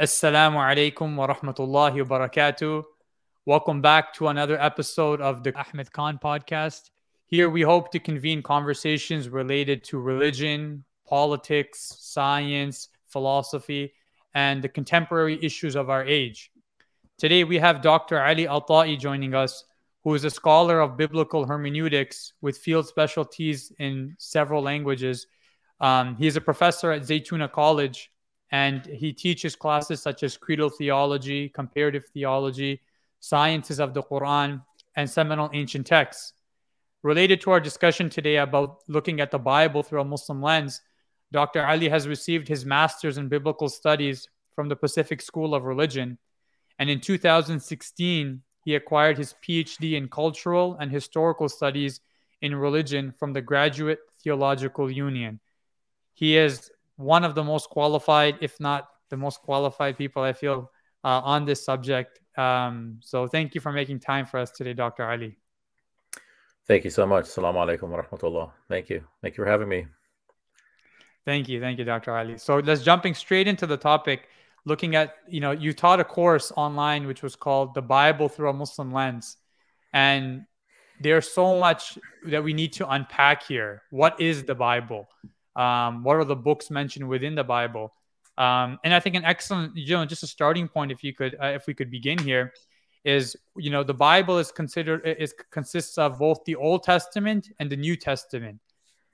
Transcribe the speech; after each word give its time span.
Assalamu 0.00 0.56
alaikum 0.56 1.14
wa 1.14 1.26
rahmatullahi 1.26 2.08
wa 2.08 2.18
barakatuh. 2.18 2.82
Welcome 3.44 3.82
back 3.82 4.14
to 4.14 4.28
another 4.28 4.58
episode 4.58 5.20
of 5.20 5.44
the 5.44 5.54
Ahmed 5.54 5.92
Khan 5.92 6.18
podcast. 6.24 6.88
Here 7.26 7.50
we 7.50 7.60
hope 7.60 7.90
to 7.90 7.98
convene 7.98 8.42
conversations 8.42 9.28
related 9.28 9.84
to 9.84 10.00
religion, 10.00 10.84
politics, 11.06 11.96
science, 11.98 12.88
philosophy, 13.08 13.92
and 14.32 14.64
the 14.64 14.70
contemporary 14.70 15.38
issues 15.44 15.76
of 15.76 15.90
our 15.90 16.02
age. 16.02 16.50
Today 17.18 17.44
we 17.44 17.58
have 17.58 17.82
Dr. 17.82 18.22
Ali 18.22 18.48
Al-Ta'i 18.48 18.98
joining 18.98 19.34
us, 19.34 19.64
who 20.02 20.14
is 20.14 20.24
a 20.24 20.30
scholar 20.30 20.80
of 20.80 20.96
biblical 20.96 21.44
hermeneutics 21.44 22.32
with 22.40 22.56
field 22.56 22.88
specialties 22.88 23.70
in 23.78 24.16
several 24.18 24.62
languages. 24.62 25.26
Um, 25.78 26.16
he 26.16 26.26
is 26.26 26.36
a 26.36 26.40
professor 26.40 26.90
at 26.90 27.02
Zaytuna 27.02 27.52
College, 27.52 28.10
and 28.50 28.84
he 28.86 29.12
teaches 29.12 29.54
classes 29.54 30.02
such 30.02 30.22
as 30.22 30.36
creedal 30.36 30.70
theology, 30.70 31.48
comparative 31.48 32.06
theology, 32.06 32.80
sciences 33.20 33.78
of 33.78 33.94
the 33.94 34.02
Quran, 34.02 34.62
and 34.96 35.08
seminal 35.08 35.50
ancient 35.52 35.86
texts. 35.86 36.32
Related 37.02 37.40
to 37.40 37.50
our 37.50 37.60
discussion 37.60 38.10
today 38.10 38.36
about 38.36 38.80
looking 38.88 39.20
at 39.20 39.30
the 39.30 39.38
Bible 39.38 39.82
through 39.82 40.00
a 40.00 40.04
Muslim 40.04 40.42
lens, 40.42 40.82
Dr. 41.32 41.64
Ali 41.64 41.88
has 41.88 42.08
received 42.08 42.48
his 42.48 42.66
master's 42.66 43.16
in 43.16 43.28
biblical 43.28 43.68
studies 43.68 44.28
from 44.54 44.68
the 44.68 44.76
Pacific 44.76 45.22
School 45.22 45.54
of 45.54 45.64
Religion. 45.64 46.18
And 46.78 46.90
in 46.90 47.00
2016, 47.00 48.42
he 48.64 48.74
acquired 48.74 49.16
his 49.16 49.34
PhD 49.46 49.94
in 49.94 50.08
cultural 50.08 50.76
and 50.80 50.90
historical 50.90 51.48
studies 51.48 52.00
in 52.42 52.54
religion 52.54 53.14
from 53.18 53.32
the 53.32 53.40
Graduate 53.40 54.00
Theological 54.22 54.90
Union. 54.90 55.40
He 56.14 56.36
is 56.36 56.70
one 57.00 57.24
of 57.24 57.34
the 57.34 57.42
most 57.42 57.70
qualified, 57.70 58.36
if 58.40 58.60
not 58.60 58.88
the 59.08 59.16
most 59.16 59.40
qualified 59.40 59.96
people 59.96 60.22
I 60.22 60.32
feel 60.32 60.70
uh, 61.02 61.20
on 61.24 61.44
this 61.44 61.64
subject. 61.64 62.20
Um, 62.36 63.00
so 63.00 63.26
thank 63.26 63.54
you 63.54 63.60
for 63.60 63.72
making 63.72 64.00
time 64.00 64.26
for 64.26 64.38
us 64.38 64.50
today, 64.50 64.74
Dr. 64.74 65.04
Ali. 65.10 65.36
Thank 66.66 66.84
you 66.84 66.90
so 66.90 67.06
much. 67.06 67.24
Assalamu 67.24 67.56
alaikum 67.66 67.88
wa 67.88 68.02
rahmatullah. 68.02 68.52
Thank 68.68 68.90
you. 68.90 69.02
Thank 69.22 69.36
you 69.36 69.44
for 69.44 69.50
having 69.50 69.68
me. 69.68 69.86
Thank 71.24 71.48
you. 71.48 71.60
Thank 71.60 71.78
you, 71.78 71.84
Dr. 71.84 72.16
Ali. 72.16 72.38
So 72.38 72.58
let's 72.58 72.82
jumping 72.82 73.14
straight 73.14 73.48
into 73.48 73.66
the 73.66 73.76
topic, 73.76 74.28
looking 74.64 74.94
at, 74.94 75.16
you 75.28 75.40
know, 75.40 75.50
you 75.50 75.72
taught 75.72 76.00
a 76.00 76.04
course 76.04 76.52
online 76.56 77.06
which 77.06 77.22
was 77.22 77.34
called 77.34 77.74
The 77.74 77.82
Bible 77.82 78.28
Through 78.28 78.50
a 78.50 78.52
Muslim 78.52 78.92
Lens. 78.92 79.36
And 79.92 80.44
there's 81.00 81.28
so 81.30 81.58
much 81.58 81.98
that 82.26 82.44
we 82.44 82.52
need 82.52 82.74
to 82.74 82.88
unpack 82.88 83.42
here. 83.42 83.82
What 83.90 84.20
is 84.20 84.44
the 84.44 84.54
Bible? 84.54 85.08
Um, 85.56 86.04
what 86.04 86.16
are 86.16 86.24
the 86.24 86.36
books 86.36 86.70
mentioned 86.70 87.08
within 87.08 87.34
the 87.34 87.44
Bible? 87.44 87.92
Um, 88.38 88.78
and 88.84 88.94
I 88.94 89.00
think 89.00 89.16
an 89.16 89.24
excellent, 89.24 89.76
you 89.76 89.96
know, 89.96 90.04
just 90.04 90.22
a 90.22 90.26
starting 90.26 90.68
point, 90.68 90.92
if 90.92 91.04
you 91.04 91.14
could, 91.14 91.36
uh, 91.42 91.48
if 91.48 91.66
we 91.66 91.74
could 91.74 91.90
begin 91.90 92.18
here, 92.18 92.52
is 93.04 93.36
you 93.56 93.70
know 93.70 93.82
the 93.82 93.94
Bible 93.94 94.38
is 94.38 94.52
considered 94.52 95.06
is 95.06 95.34
consists 95.50 95.96
of 95.98 96.18
both 96.18 96.44
the 96.44 96.54
Old 96.56 96.82
Testament 96.82 97.48
and 97.58 97.70
the 97.70 97.76
New 97.76 97.96
Testament. 97.96 98.60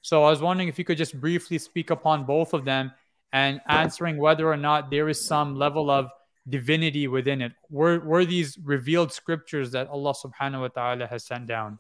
So 0.03 0.25
I 0.25 0.31
was 0.31 0.41
wondering 0.41 0.69
if 0.69 0.79
you 0.79 0.85
could 0.85 0.99
just 0.99 1.21
briefly 1.21 1.59
speak 1.59 1.91
upon 1.91 2.25
both 2.25 2.53
of 2.53 2.65
them 2.65 2.93
and 3.33 3.61
answering 3.69 4.19
whether 4.19 4.51
or 4.51 4.57
not 4.57 4.91
there 4.91 5.09
is 5.09 5.25
some 5.25 5.57
level 5.57 5.91
of 5.91 6.09
divinity 6.49 7.09
within 7.09 7.43
it. 7.43 7.53
Were 7.71 8.01
were 8.01 8.25
these 8.25 8.59
revealed 8.63 9.13
scriptures 9.13 9.73
that 9.73 9.89
Allah 9.89 10.15
Subhanahu 10.15 10.61
wa 10.61 10.69
Taala 10.69 11.09
has 11.09 11.25
sent 11.25 11.47
down? 11.47 11.79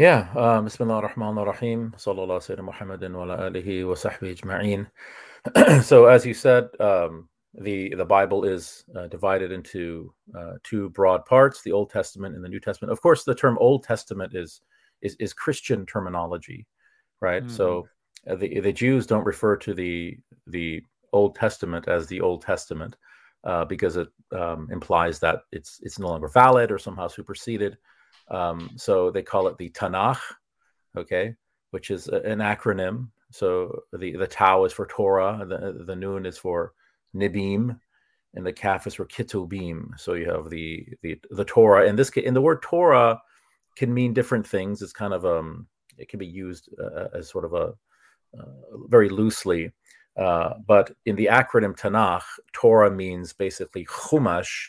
Yeah, 0.00 0.28
um, 0.34 0.64
Bismillah 0.64 0.94
ar-Rahman 0.94 1.36
ar-Rahim. 1.36 1.92
Sallallahu 1.98 2.40
Sayyidina 2.40 2.64
Muhammadin 2.64 3.12
wa 3.12 3.36
alihi 3.36 3.86
wa 3.86 3.94
sahbihi. 3.94 4.86
So 5.84 6.06
as 6.06 6.24
you 6.24 6.32
said, 6.32 6.68
um, 6.80 7.28
the 7.52 7.94
the 7.94 8.06
Bible 8.06 8.44
is 8.44 8.82
uh, 8.96 9.08
divided 9.08 9.52
into 9.52 10.10
uh, 10.34 10.52
two 10.64 10.88
broad 10.88 11.26
parts: 11.26 11.60
the 11.60 11.72
Old 11.72 11.90
Testament 11.90 12.34
and 12.34 12.42
the 12.42 12.48
New 12.48 12.60
Testament. 12.60 12.92
Of 12.92 13.02
course, 13.02 13.24
the 13.24 13.34
term 13.34 13.58
Old 13.60 13.84
Testament 13.84 14.34
is 14.34 14.62
is, 15.02 15.16
is 15.20 15.34
Christian 15.34 15.84
terminology, 15.84 16.66
right? 17.20 17.42
Mm-hmm. 17.42 17.54
So 17.54 17.86
uh, 18.26 18.36
the 18.36 18.58
the 18.60 18.72
Jews 18.72 19.06
don't 19.06 19.26
refer 19.26 19.54
to 19.58 19.74
the 19.74 20.16
the 20.46 20.82
Old 21.12 21.34
Testament 21.34 21.88
as 21.88 22.06
the 22.06 22.22
Old 22.22 22.40
Testament 22.40 22.96
uh, 23.44 23.66
because 23.66 23.98
it 23.98 24.08
um, 24.32 24.66
implies 24.72 25.18
that 25.18 25.40
it's 25.52 25.78
it's 25.82 25.98
no 25.98 26.08
longer 26.08 26.28
valid 26.28 26.72
or 26.72 26.78
somehow 26.78 27.06
superseded. 27.06 27.76
Um, 28.30 28.70
so 28.76 29.10
they 29.10 29.22
call 29.22 29.48
it 29.48 29.58
the 29.58 29.70
Tanakh, 29.70 30.20
okay, 30.96 31.34
which 31.70 31.90
is 31.90 32.08
an 32.08 32.38
acronym. 32.38 33.08
So 33.32 33.82
the 33.92 34.16
the 34.16 34.26
Tau 34.26 34.64
is 34.64 34.72
for 34.72 34.86
Torah, 34.86 35.44
the 35.48 35.84
the 35.84 35.96
Nun 35.96 36.26
is 36.26 36.38
for 36.38 36.72
Nibim, 37.14 37.78
and 38.34 38.46
the 38.46 38.52
Kaf 38.52 38.86
is 38.86 38.94
for 38.94 39.06
Kitubim. 39.06 39.98
So 39.98 40.14
you 40.14 40.30
have 40.30 40.50
the 40.50 40.86
the 41.02 41.20
the 41.30 41.44
Torah. 41.44 41.86
In 41.86 41.96
this 41.96 42.10
in 42.10 42.34
the 42.34 42.40
word 42.40 42.62
Torah 42.62 43.20
can 43.76 43.92
mean 43.92 44.12
different 44.14 44.46
things. 44.46 44.82
It's 44.82 44.92
kind 44.92 45.14
of 45.14 45.24
um 45.24 45.66
it 45.98 46.08
can 46.08 46.18
be 46.18 46.26
used 46.26 46.68
uh, 46.82 47.08
as 47.14 47.28
sort 47.28 47.44
of 47.44 47.52
a 47.54 47.74
uh, 48.38 48.44
very 48.88 49.08
loosely. 49.08 49.72
Uh, 50.16 50.54
but 50.66 50.92
in 51.06 51.16
the 51.16 51.26
acronym 51.26 51.76
Tanakh, 51.76 52.22
Torah 52.52 52.90
means 52.90 53.32
basically 53.32 53.84
Chumash, 53.86 54.68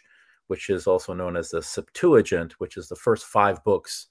which 0.52 0.70
is 0.70 0.86
also 0.86 1.14
known 1.14 1.38
as 1.38 1.48
the 1.48 1.62
Septuagint, 1.62 2.60
which 2.60 2.76
is 2.76 2.90
the 2.90 2.96
first 2.98 3.26
five 3.26 3.64
books 3.64 4.08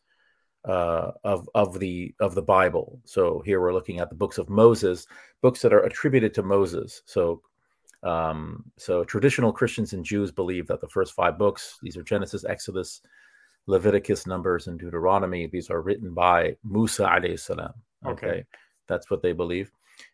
uh, 0.65 1.11
of 1.23 1.47
of 1.55 1.79
the 1.79 2.15
of 2.19 2.35
the 2.35 2.41
Bible. 2.41 2.99
So 3.05 3.43
here 3.45 3.61
we're 3.61 3.75
looking 3.75 4.01
at 4.01 4.09
the 4.09 4.17
books 4.23 4.39
of 4.39 4.49
Moses, 4.49 5.07
books 5.43 5.61
that 5.61 5.75
are 5.75 5.85
attributed 5.85 6.33
to 6.33 6.43
Moses. 6.43 7.03
So 7.05 7.43
um, 8.05 8.65
so 8.79 9.05
traditional 9.05 9.53
Christians 9.53 9.93
and 9.93 10.03
Jews 10.03 10.33
believe 10.33 10.67
that 10.69 10.81
the 10.81 10.89
first 10.89 11.13
five 11.13 11.37
books, 11.37 11.77
these 11.83 11.99
are 11.99 12.03
Genesis, 12.03 12.47
Exodus, 12.47 13.03
Leviticus, 13.67 14.27
Numbers, 14.27 14.67
and 14.67 14.79
Deuteronomy. 14.79 15.47
These 15.47 15.69
are 15.69 15.83
written 15.83 16.15
by 16.15 16.57
Musa 16.65 17.05
alayhi 17.05 17.39
salam. 17.39 17.75
Okay. 18.07 18.27
okay. 18.27 18.45
That's 18.89 19.11
what 19.11 19.21
they 19.21 19.35
believe. 19.35 19.71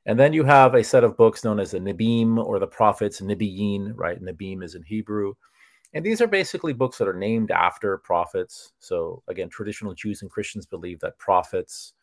And 0.06 0.18
then 0.18 0.32
you 0.32 0.42
have 0.42 0.74
a 0.74 0.82
set 0.82 1.04
of 1.04 1.16
books 1.16 1.44
known 1.44 1.60
as 1.60 1.70
the 1.70 1.78
Nibim 1.78 2.44
or 2.44 2.58
the 2.58 2.66
prophets, 2.66 3.20
Nibiyin, 3.20 3.92
right? 3.94 4.20
Nibim 4.20 4.64
is 4.64 4.74
in 4.74 4.82
Hebrew. 4.82 5.34
And 5.96 6.04
these 6.04 6.20
are 6.20 6.26
basically 6.26 6.74
books 6.74 6.98
that 6.98 7.08
are 7.08 7.14
named 7.14 7.50
after 7.50 7.96
prophets. 7.96 8.74
So, 8.80 9.22
again, 9.28 9.48
traditional 9.48 9.94
Jews 9.94 10.20
and 10.20 10.30
Christians 10.30 10.66
believe 10.66 11.00
that 11.00 11.18
prophets 11.18 11.94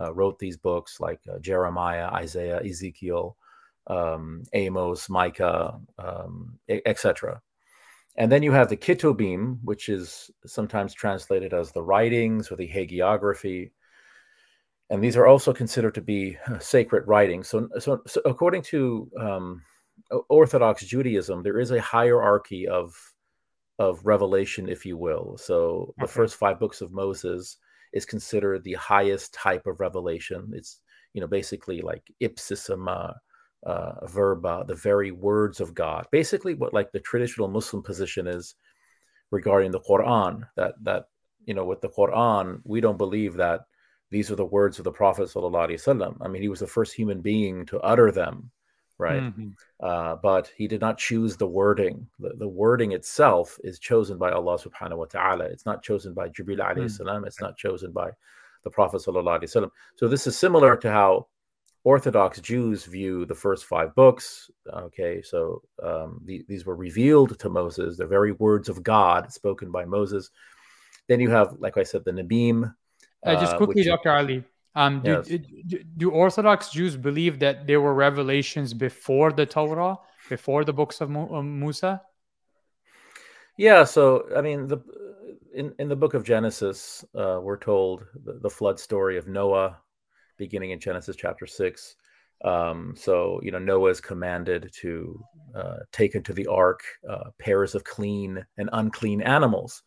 uh, 0.00 0.10
wrote 0.14 0.38
these 0.38 0.56
books 0.56 1.00
like 1.00 1.20
uh, 1.30 1.38
Jeremiah, 1.38 2.06
Isaiah, 2.06 2.62
Ezekiel, 2.64 3.36
um, 3.88 4.44
Amos, 4.54 5.10
Micah, 5.10 5.78
um, 5.98 6.58
etc. 6.66 7.42
And 8.16 8.32
then 8.32 8.42
you 8.42 8.52
have 8.52 8.70
the 8.70 8.76
Kitubim, 8.78 9.58
which 9.62 9.90
is 9.90 10.30
sometimes 10.46 10.94
translated 10.94 11.52
as 11.52 11.72
the 11.72 11.82
writings 11.82 12.50
or 12.50 12.56
the 12.56 12.66
hagiographa. 12.66 13.70
And 14.88 15.04
these 15.04 15.18
are 15.18 15.26
also 15.26 15.52
considered 15.52 15.94
to 15.96 16.00
be 16.00 16.38
sacred 16.58 17.06
writings. 17.06 17.48
So, 17.48 17.68
so, 17.78 18.00
so 18.06 18.22
according 18.24 18.62
to 18.62 19.10
um, 19.20 19.62
Orthodox 20.30 20.86
Judaism, 20.86 21.42
there 21.42 21.60
is 21.60 21.70
a 21.70 21.82
hierarchy 21.82 22.66
of 22.66 23.11
of 23.82 24.06
revelation, 24.06 24.68
if 24.68 24.86
you 24.86 24.96
will. 24.96 25.36
So 25.38 25.92
the 25.98 26.06
first 26.06 26.36
five 26.36 26.60
books 26.60 26.80
of 26.80 26.92
Moses 26.92 27.56
is 27.92 28.06
considered 28.06 28.62
the 28.62 28.74
highest 28.74 29.34
type 29.34 29.66
of 29.66 29.80
revelation. 29.80 30.52
It's 30.54 30.80
you 31.14 31.20
know 31.20 31.26
basically 31.26 31.80
like 31.80 32.04
ipsissima 32.20 33.14
uh, 33.66 34.06
verba, 34.06 34.64
the 34.66 34.74
very 34.74 35.10
words 35.10 35.60
of 35.60 35.74
God. 35.74 36.06
Basically, 36.12 36.54
what 36.54 36.72
like 36.72 36.92
the 36.92 37.00
traditional 37.00 37.48
Muslim 37.48 37.82
position 37.82 38.26
is 38.26 38.54
regarding 39.30 39.72
the 39.72 39.80
Quran. 39.80 40.42
That 40.56 40.74
that 40.84 41.06
you 41.44 41.54
know 41.54 41.64
with 41.64 41.80
the 41.80 41.90
Quran, 41.98 42.60
we 42.64 42.80
don't 42.80 42.98
believe 42.98 43.34
that 43.34 43.62
these 44.10 44.30
are 44.30 44.36
the 44.36 44.52
words 44.58 44.78
of 44.78 44.84
the 44.84 44.92
Prophet 44.92 45.28
sallallahu 45.28 45.68
alaihi 45.68 45.82
wasallam. 45.82 46.16
I 46.20 46.28
mean, 46.28 46.42
he 46.42 46.48
was 46.48 46.60
the 46.60 46.66
first 46.78 46.94
human 46.94 47.20
being 47.20 47.66
to 47.66 47.80
utter 47.80 48.12
them 48.12 48.50
right? 49.02 49.22
Mm-hmm. 49.22 49.48
Uh, 49.80 50.16
but 50.16 50.50
he 50.56 50.68
did 50.68 50.80
not 50.80 50.96
choose 50.96 51.36
the 51.36 51.46
wording. 51.46 52.06
The, 52.20 52.30
the, 52.38 52.48
wording 52.48 52.92
itself 52.92 53.58
is 53.64 53.78
chosen 53.78 54.16
by 54.16 54.30
Allah 54.30 54.58
subhanahu 54.58 54.98
wa 54.98 55.04
ta'ala. 55.06 55.44
It's 55.44 55.66
not 55.66 55.82
chosen 55.82 56.14
by 56.14 56.28
Jibril 56.28 56.58
alayhi 56.58 56.84
mm. 56.84 56.90
salam. 56.90 57.24
It's 57.24 57.40
not 57.40 57.56
chosen 57.56 57.90
by 57.90 58.10
the 58.62 58.70
Prophet 58.70 59.02
sallallahu 59.02 59.40
alayhi 59.40 59.50
wasallam. 59.50 59.70
So 59.96 60.08
this 60.08 60.26
is 60.26 60.38
similar 60.38 60.76
to 60.76 60.90
how 60.90 61.26
Orthodox 61.84 62.40
Jews 62.40 62.84
view 62.84 63.26
the 63.26 63.34
first 63.34 63.64
five 63.64 63.94
books. 63.96 64.50
Okay, 64.72 65.20
so 65.20 65.62
um, 65.82 66.20
the, 66.24 66.44
these 66.48 66.64
were 66.64 66.76
revealed 66.76 67.38
to 67.40 67.48
Moses. 67.48 67.96
They're 67.96 68.06
very 68.06 68.32
words 68.32 68.68
of 68.68 68.82
God 68.82 69.32
spoken 69.32 69.72
by 69.72 69.84
Moses. 69.84 70.30
Then 71.08 71.18
you 71.18 71.30
have, 71.30 71.56
like 71.58 71.76
I 71.76 71.82
said, 71.82 72.04
the 72.04 72.12
Nabim. 72.12 72.72
Uh, 73.24 73.34
just 73.34 73.56
quickly, 73.56 73.82
Dr. 73.84 74.10
Ali, 74.10 74.44
um, 74.74 75.02
do, 75.02 75.22
yes. 75.26 75.40
do, 75.66 75.84
do, 75.96 76.10
Orthodox 76.10 76.70
Jews 76.70 76.96
believe 76.96 77.38
that 77.40 77.66
there 77.66 77.80
were 77.80 77.94
revelations 77.94 78.72
before 78.72 79.32
the 79.32 79.44
Torah, 79.44 79.98
before 80.28 80.64
the 80.64 80.72
books 80.72 81.00
of 81.00 81.10
Musa? 81.10 82.00
Yeah. 83.58 83.84
So, 83.84 84.26
I 84.34 84.40
mean, 84.40 84.66
the 84.66 84.78
in, 85.54 85.74
in 85.78 85.88
the 85.88 85.96
book 85.96 86.14
of 86.14 86.24
Genesis, 86.24 87.04
uh, 87.14 87.38
we're 87.42 87.58
told 87.58 88.04
the, 88.24 88.38
the, 88.42 88.50
flood 88.50 88.80
story 88.80 89.18
of 89.18 89.28
Noah, 89.28 89.78
beginning 90.38 90.70
in 90.70 90.80
Genesis 90.80 91.16
chapter 91.16 91.46
six. 91.46 91.96
Um, 92.44 92.94
so 92.96 93.40
you 93.42 93.52
know 93.52 93.58
Noah 93.58 93.90
is 93.90 94.00
commanded 94.00 94.70
to 94.80 95.22
uh, 95.54 95.76
take 95.92 96.14
into 96.14 96.32
the 96.32 96.46
ark 96.46 96.82
uh, 97.08 97.30
pairs 97.38 97.74
of 97.74 97.84
clean 97.84 98.44
and 98.58 98.68
unclean 98.72 99.22
animals. 99.22 99.82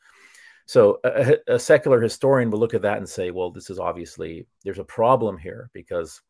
So 0.65 0.99
a, 1.03 1.37
a, 1.47 1.59
secular 1.59 2.01
historian 2.01 2.49
will 2.49 2.59
look 2.59 2.73
at 2.73 2.81
that 2.81 2.97
and 2.97 3.07
say, 3.07 3.29
well, 3.29 3.51
this 3.51 3.69
is 3.69 3.79
obviously 3.79 4.47
there's 4.63 4.79
a 4.79 4.83
problem 4.83 5.37
here 5.37 5.69
because 5.73 6.21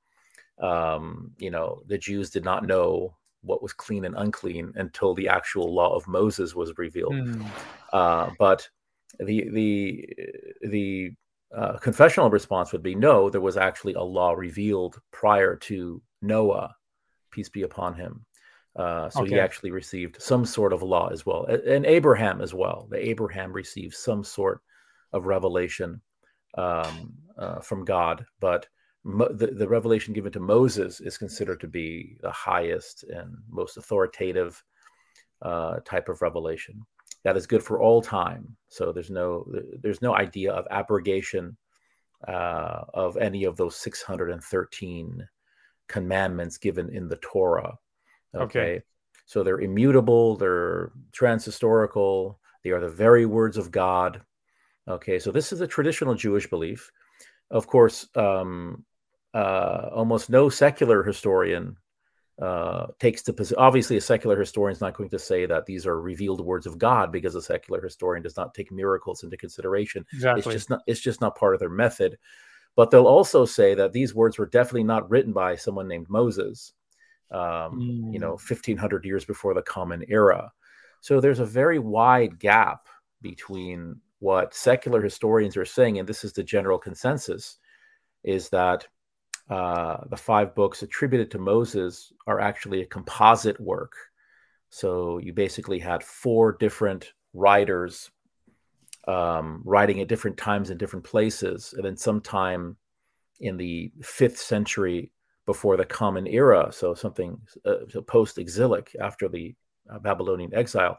um, 0.59 1.31
you 1.37 1.51
know 1.51 1.83
the 1.87 1.97
Jews 1.97 2.29
did 2.29 2.43
not 2.43 2.65
know 2.65 3.15
what 3.41 3.61
was 3.61 3.73
clean 3.73 4.05
and 4.05 4.15
unclean 4.17 4.73
until 4.75 5.13
the 5.13 5.29
actual 5.29 5.73
law 5.73 5.95
of 5.95 6.07
Moses 6.07 6.55
was 6.55 6.77
revealed. 6.77 7.13
Mm. 7.13 7.45
Uh, 7.93 8.29
but 8.37 8.67
the 9.19 9.49
the 9.49 10.09
the 10.61 11.11
uh, 11.55 11.77
confessional 11.77 12.29
response 12.29 12.71
would 12.73 12.83
be 12.83 12.95
no, 12.95 13.29
there 13.29 13.41
was 13.41 13.55
actually 13.55 13.93
a 13.93 14.01
law 14.01 14.33
revealed 14.33 14.99
prior 15.11 15.55
to 15.55 16.01
Noah, 16.21 16.75
peace 17.31 17.49
be 17.49 17.61
upon 17.61 17.95
him. 17.95 18.25
Uh, 18.75 19.10
so 19.10 19.22
okay. 19.22 19.31
he 19.31 19.39
actually 19.39 19.72
received 19.72 20.22
some 20.22 20.45
sort 20.45 20.74
of 20.74 20.83
law 20.83 21.07
as 21.07 21.25
well, 21.25 21.45
and 21.45 21.86
Abraham 21.86 22.42
as 22.42 22.54
well. 22.54 22.88
The 22.89 23.10
Abraham 23.10 23.54
received 23.54 23.95
some 23.95 24.24
sort 24.24 24.62
of 25.13 25.25
revelation 25.25 26.01
um, 26.57 27.13
uh, 27.38 27.60
from 27.62 27.86
God, 27.86 28.25
but 28.42 28.68
mo- 29.04 29.31
the, 29.31 29.48
the 29.48 29.68
revelation 29.68 30.13
given 30.13 30.33
to 30.33 30.42
Moses 30.42 31.00
is 31.00 31.18
considered 31.18 31.62
to 31.62 31.68
be 31.68 32.18
the 32.22 32.31
highest 32.31 33.04
and 33.04 33.38
most 33.50 33.77
authoritative 33.77 34.62
uh, 35.42 35.80
type 35.86 36.10
of 36.10 36.21
revelation 36.21 36.86
that 37.25 37.36
is 37.36 37.48
good 37.48 37.63
for 37.63 37.81
all 37.81 38.01
time. 38.01 38.56
So 38.69 38.92
there's 38.92 39.10
no 39.10 39.45
there's 39.81 40.01
no 40.01 40.16
idea 40.16 40.54
of 40.54 40.68
abrogation 40.69 41.57
uh, 42.25 42.83
of 42.94 43.18
any 43.18 43.45
of 43.45 43.57
those 43.57 43.75
613 43.78 45.28
commandments 45.88 46.57
given 46.60 46.89
in 46.95 47.10
the 47.10 47.18
Torah. 47.18 47.78
Okay? 48.35 48.43
okay. 48.43 48.81
So 49.25 49.43
they're 49.43 49.61
immutable, 49.61 50.35
they're 50.37 50.91
transhistorical, 51.11 52.35
they 52.63 52.71
are 52.71 52.79
the 52.79 52.89
very 52.89 53.25
words 53.25 53.57
of 53.57 53.71
God. 53.71 54.21
Okay, 54.87 55.17
so 55.17 55.31
this 55.31 55.51
is 55.51 55.61
a 55.61 55.67
traditional 55.67 56.13
Jewish 56.13 56.47
belief. 56.47 56.91
Of 57.49 57.67
course, 57.67 58.07
um, 58.15 58.85
uh, 59.33 59.89
almost 59.91 60.29
no 60.29 60.49
secular 60.49 61.03
historian 61.03 61.77
uh, 62.41 62.87
takes 62.99 63.21
the 63.23 63.33
position. 63.33 63.57
Obviously, 63.59 63.97
a 63.97 64.01
secular 64.01 64.37
historian 64.37 64.75
is 64.75 64.81
not 64.81 64.95
going 64.95 65.09
to 65.09 65.19
say 65.19 65.45
that 65.45 65.65
these 65.65 65.87
are 65.87 66.01
revealed 66.01 66.41
words 66.41 66.65
of 66.67 66.77
God 66.77 67.11
because 67.11 67.33
a 67.35 67.41
secular 67.41 67.81
historian 67.81 68.23
does 68.23 68.37
not 68.37 68.53
take 68.53 68.71
miracles 68.71 69.23
into 69.23 69.37
consideration. 69.37 70.05
Exactly. 70.13 70.39
It's 70.39 70.51
just 70.51 70.69
not. 70.69 70.81
It's 70.87 70.99
just 70.99 71.21
not 71.21 71.37
part 71.37 71.53
of 71.53 71.59
their 71.59 71.69
method. 71.69 72.17
But 72.75 72.91
they'll 72.91 73.07
also 73.07 73.45
say 73.45 73.73
that 73.75 73.93
these 73.93 74.13
words 74.13 74.37
were 74.37 74.47
definitely 74.47 74.83
not 74.83 75.09
written 75.09 75.31
by 75.31 75.55
someone 75.55 75.87
named 75.87 76.09
Moses. 76.09 76.73
Um, 77.31 77.39
mm. 77.42 78.13
You 78.13 78.19
know, 78.19 78.31
hmm. 78.33 78.48
fifteen 78.48 78.77
hundred 78.77 79.06
years 79.06 79.25
before 79.25 79.54
the 79.54 79.62
Common 79.62 80.04
Era. 80.07 80.51
So 81.01 81.19
there's 81.19 81.39
a 81.39 81.45
very 81.45 81.80
wide 81.80 82.39
gap 82.39 82.88
between 83.22 84.00
what 84.19 84.54
secular 84.54 85.01
historians 85.01 85.57
are 85.57 85.66
saying, 85.66 86.00
and 86.00 86.07
this 86.07 86.24
is 86.24 86.33
the 86.33 86.44
general 86.44 86.77
consensus, 86.77 87.57
is 88.24 88.50
that 88.50 88.88
uh, 89.50 89.98
the 90.10 90.18
five 90.18 90.56
books 90.56 90.83
attributed 90.83 91.30
to 91.31 91.39
Moses 91.39 92.13
are 92.25 92.39
actually 92.39 92.81
a 92.81 92.88
composite 92.88 93.60
work. 93.60 93.94
So 94.69 95.19
you 95.19 95.33
basically 95.33 95.80
had 95.80 96.04
four 96.04 96.54
different 96.54 97.13
writers 97.33 98.12
um, 99.07 99.62
writing 99.63 100.01
at 100.01 100.07
different 100.07 100.38
times 100.38 100.69
in 100.69 100.78
different 100.78 101.06
places. 101.06 101.74
And 101.75 101.86
then 101.86 101.98
sometime 101.98 102.78
in 103.39 103.57
the 103.57 103.92
fifth 104.01 104.38
century 104.38 105.12
before 105.45 105.77
the 105.77 105.86
Common 105.86 106.27
Era, 106.27 106.69
so 106.71 106.94
something 106.94 107.39
uh, 107.65 107.86
so 107.89 108.01
post 108.01 108.38
exilic 108.38 108.95
after 109.00 109.27
the 109.27 109.56
uh, 109.89 110.00
Babylonian 110.00 110.53
exile, 110.53 110.97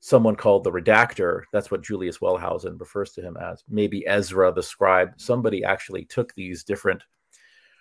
someone 0.00 0.36
called 0.36 0.64
the 0.64 0.72
redactor, 0.72 1.42
that's 1.52 1.70
what 1.70 1.82
Julius 1.82 2.18
Wellhausen 2.18 2.78
refers 2.80 3.12
to 3.12 3.22
him 3.22 3.36
as, 3.36 3.62
maybe 3.68 4.06
Ezra 4.06 4.52
the 4.52 4.62
scribe, 4.62 5.12
somebody 5.16 5.62
actually 5.62 6.04
took 6.04 6.34
these 6.34 6.64
different 6.64 7.02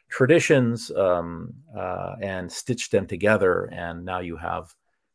traditions 0.10 0.92
um, 0.92 1.54
uh, 1.78 2.16
and 2.22 2.52
stitched 2.52 2.92
them 2.92 3.08
together. 3.08 3.70
And 3.72 4.04
now 4.04 4.20
you 4.20 4.36
have 4.36 4.74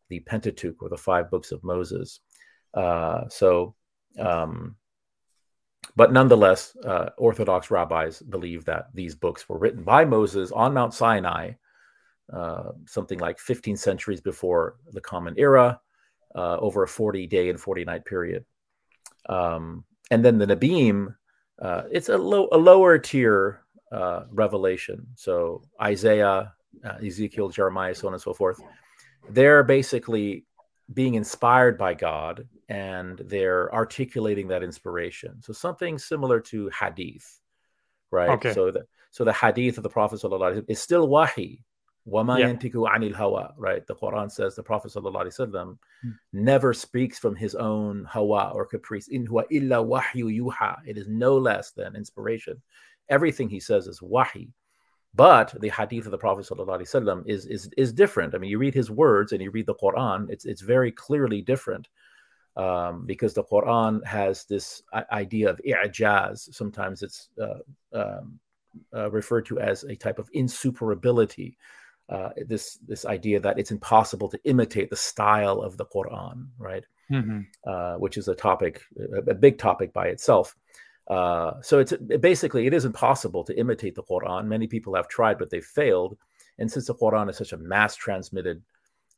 the 0.08 0.20
Pentateuch 0.20 0.82
or 0.82 0.88
the 0.88 0.96
five 0.96 1.30
books 1.30 1.52
of 1.52 1.62
Moses. 1.64 2.20
Uh, 2.72 3.28
so, 3.28 3.74
um, 4.18 4.76
but 5.96 6.12
nonetheless, 6.12 6.76
uh, 6.84 7.10
Orthodox 7.16 7.70
rabbis 7.70 8.20
believe 8.20 8.64
that 8.64 8.88
these 8.94 9.14
books 9.14 9.48
were 9.48 9.58
written 9.58 9.82
by 9.82 10.04
Moses 10.04 10.50
on 10.52 10.74
Mount 10.74 10.94
Sinai, 10.94 11.52
uh, 12.32 12.72
something 12.86 13.18
like 13.18 13.38
15 13.38 13.76
centuries 13.76 14.20
before 14.20 14.76
the 14.92 15.00
Common 15.00 15.34
Era, 15.36 15.80
uh, 16.34 16.56
over 16.58 16.82
a 16.82 16.88
40 16.88 17.26
day 17.26 17.48
and 17.48 17.60
40 17.60 17.84
night 17.84 18.04
period. 18.04 18.44
Um, 19.28 19.84
and 20.10 20.24
then 20.24 20.38
the 20.38 20.46
Nabim, 20.46 21.14
uh, 21.60 21.82
it's 21.90 22.08
a, 22.08 22.16
a 22.16 22.18
lower 22.18 22.98
tier 22.98 23.62
uh, 23.92 24.24
revelation. 24.30 25.06
So 25.14 25.62
Isaiah, 25.80 26.52
uh, 26.84 26.96
Ezekiel, 27.04 27.48
Jeremiah, 27.48 27.94
so 27.94 28.08
on 28.08 28.14
and 28.14 28.22
so 28.22 28.34
forth. 28.34 28.60
They're 29.30 29.62
basically 29.62 30.44
being 30.92 31.14
inspired 31.14 31.78
by 31.78 31.94
God 31.94 32.46
and 32.68 33.18
they're 33.18 33.72
articulating 33.74 34.48
that 34.48 34.62
inspiration. 34.62 35.40
So 35.42 35.52
something 35.52 35.98
similar 35.98 36.40
to 36.40 36.70
hadith, 36.78 37.40
right? 38.10 38.30
Okay. 38.30 38.52
So 38.52 38.70
the 38.70 38.86
so 39.10 39.24
the 39.24 39.32
hadith 39.32 39.76
of 39.76 39.82
the 39.82 39.88
Prophet 39.88 40.20
is 40.68 40.80
still 40.80 41.08
wahi. 41.08 41.62
Wama 42.06 42.38
yeah. 42.38 42.52
anil 42.52 43.14
hawa, 43.14 43.54
right? 43.56 43.86
The 43.86 43.94
Quran 43.94 44.30
says 44.30 44.54
the 44.54 44.62
Prophet 44.62 44.92
mm. 44.92 45.78
never 46.34 46.74
speaks 46.74 47.18
from 47.18 47.34
his 47.34 47.54
own 47.54 48.04
hawa 48.04 48.50
or 48.54 48.66
caprice. 48.66 49.08
In 49.08 49.26
huwa 49.26 49.44
illa 49.50 49.76
wahyu 49.76 50.26
yuha. 50.26 50.76
It 50.84 50.98
is 50.98 51.08
no 51.08 51.38
less 51.38 51.70
than 51.70 51.96
inspiration 51.96 52.60
everything 53.08 53.48
he 53.48 53.60
says 53.60 53.86
is 53.86 54.00
wahi. 54.02 54.52
But 55.16 55.54
the 55.60 55.68
hadith 55.68 56.06
of 56.06 56.10
the 56.10 56.18
Prophet 56.18 56.46
ﷺ 56.46 57.22
is, 57.26 57.46
is, 57.46 57.70
is 57.76 57.92
different. 57.92 58.34
I 58.34 58.38
mean, 58.38 58.50
you 58.50 58.58
read 58.58 58.74
his 58.74 58.90
words 58.90 59.32
and 59.32 59.40
you 59.40 59.50
read 59.50 59.66
the 59.66 59.74
Quran, 59.74 60.28
it's, 60.28 60.44
it's 60.44 60.62
very 60.62 60.90
clearly 60.90 61.40
different 61.40 61.88
um, 62.56 63.04
because 63.06 63.34
the 63.34 63.44
Quran 63.44 64.04
has 64.04 64.44
this 64.44 64.82
idea 65.12 65.50
of 65.50 65.60
i'jaz. 65.66 66.52
Sometimes 66.54 67.02
it's 67.02 67.28
uh, 67.40 67.58
um, 67.92 68.38
uh, 68.94 69.10
referred 69.10 69.46
to 69.46 69.60
as 69.60 69.84
a 69.84 69.96
type 69.96 70.18
of 70.18 70.30
insuperability. 70.32 71.56
Uh, 72.08 72.30
this 72.46 72.78
this 72.86 73.06
idea 73.06 73.40
that 73.40 73.58
it's 73.58 73.70
impossible 73.70 74.28
to 74.28 74.38
imitate 74.44 74.90
the 74.90 74.96
style 74.96 75.62
of 75.62 75.76
the 75.78 75.86
Quran, 75.86 76.48
right? 76.58 76.84
Mm-hmm. 77.10 77.40
Uh, 77.66 77.94
which 77.96 78.16
is 78.16 78.28
a 78.28 78.34
topic, 78.34 78.82
a, 78.98 79.30
a, 79.30 79.34
big 79.34 79.58
topic 79.58 79.92
by 79.92 80.06
itself. 80.06 80.56
Uh, 81.08 81.60
so 81.60 81.78
it's 81.78 81.92
basically 82.20 82.66
it 82.66 82.74
is 82.74 82.84
impossible 82.84 83.44
to 83.44 83.58
imitate 83.58 83.94
the 83.94 84.02
Quran. 84.02 84.46
Many 84.46 84.66
people 84.66 84.94
have 84.94 85.08
tried, 85.08 85.38
but 85.38 85.50
they've 85.50 85.64
failed. 85.64 86.16
And 86.58 86.70
since 86.70 86.86
the 86.86 86.94
Quran 86.94 87.28
is 87.28 87.36
such 87.36 87.52
a 87.52 87.58
mass 87.58 87.94
transmitted 87.96 88.62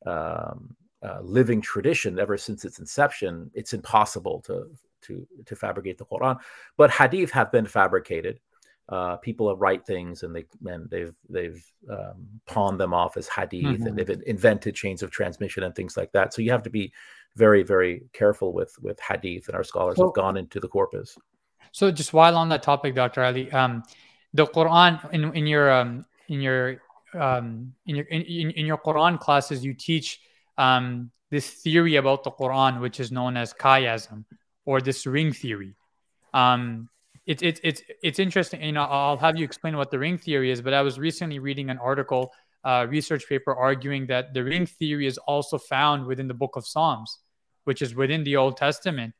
um, 0.05 0.75
uh, 1.03 1.21
living 1.23 1.61
tradition 1.61 2.19
ever 2.19 2.37
since 2.37 2.65
its 2.65 2.79
inception, 2.79 3.51
it's 3.55 3.73
impossible 3.73 4.41
to 4.47 4.71
to 5.03 5.27
to 5.45 5.57
fabricate 5.57 5.99
the 5.99 6.07
Quran. 6.07 6.39
But 6.77 6.91
hadith 6.91 7.31
have 7.31 7.53
been 7.53 7.67
fabricated. 7.67 8.41
Uh, 8.89 9.17
people 9.17 9.55
write 9.57 9.85
things 9.85 10.23
and 10.23 10.35
they 10.35 10.45
and 10.65 10.89
they've 10.91 11.13
they've 11.29 11.65
um, 11.91 12.27
pawned 12.47 12.81
them 12.81 12.95
off 12.95 13.17
as 13.17 13.29
hadith 13.29 13.65
mm-hmm. 13.65 13.87
and 13.87 13.97
they've 13.97 14.23
invented 14.27 14.75
chains 14.75 15.03
of 15.03 15.11
transmission 15.11 15.63
and 15.63 15.75
things 15.75 15.97
like 15.97 16.13
that. 16.13 16.33
So 16.33 16.43
you 16.43 16.51
have 16.51 16.63
to 16.65 16.71
be 16.71 16.93
very 17.37 17.63
very 17.63 18.03
careful 18.13 18.53
with 18.53 18.75
with 18.81 18.99
hadith, 19.01 19.49
and 19.49 19.57
our 19.57 19.65
scholars 19.65 19.99
well, 19.99 20.09
have 20.09 20.15
gone 20.15 20.37
into 20.37 20.59
the 20.59 20.69
corpus. 20.69 21.17
So 21.73 21.91
just 21.91 22.13
while 22.13 22.37
on 22.37 22.49
that 22.51 22.63
topic, 22.63 22.95
Dr. 22.95 23.23
Ali, 23.23 23.51
um, 23.53 23.83
the 24.35 24.47
Quran 24.47 25.13
in, 25.13 25.35
in 25.35 25.47
your 25.47 25.71
um, 25.71 26.05
in 26.29 26.41
your 26.41 26.81
um, 27.15 27.75
in 27.87 27.97
your 27.97 28.05
in, 28.07 28.23
in 28.51 28.67
your 28.67 28.79
Quran 28.79 29.19
classes, 29.19 29.65
you 29.65 29.75
teach 29.75 30.21
um, 30.59 31.11
this 31.31 31.51
theory 31.51 31.97
about 31.97 32.25
the 32.25 32.31
Quran, 32.31 32.81
which 32.81 33.01
is 33.01 33.11
known 33.11 33.37
as 33.37 33.53
chiasm 33.55 34.25
or 34.65 34.81
this 34.81 35.07
ring 35.07 35.33
theory. 35.33 35.75
Um, 36.35 36.89
it's 37.27 37.43
it's 37.43 37.61
it's 37.65 37.83
it's 38.03 38.19
interesting. 38.19 38.63
You 38.63 38.73
know, 38.73 38.85
I'll 38.85 39.17
have 39.17 39.37
you 39.37 39.45
explain 39.45 39.77
what 39.77 39.91
the 39.91 39.99
ring 39.99 40.19
theory 40.19 40.51
is. 40.51 40.61
But 40.61 40.75
I 40.75 40.83
was 40.83 40.99
recently 40.99 41.39
reading 41.39 41.71
an 41.71 41.79
article, 41.79 42.33
uh, 42.65 42.87
research 42.89 43.29
paper, 43.29 43.55
arguing 43.55 44.07
that 44.07 44.33
the 44.33 44.45
ring 44.45 44.67
theory 44.67 45.07
is 45.07 45.19
also 45.19 45.59
found 45.59 46.07
within 46.07 46.29
the 46.29 46.35
Book 46.35 46.57
of 46.57 46.67
Psalms, 46.67 47.19
which 47.65 47.83
is 47.83 47.95
within 47.95 48.23
the 48.23 48.37
Old 48.37 48.57
Testament, 48.57 49.15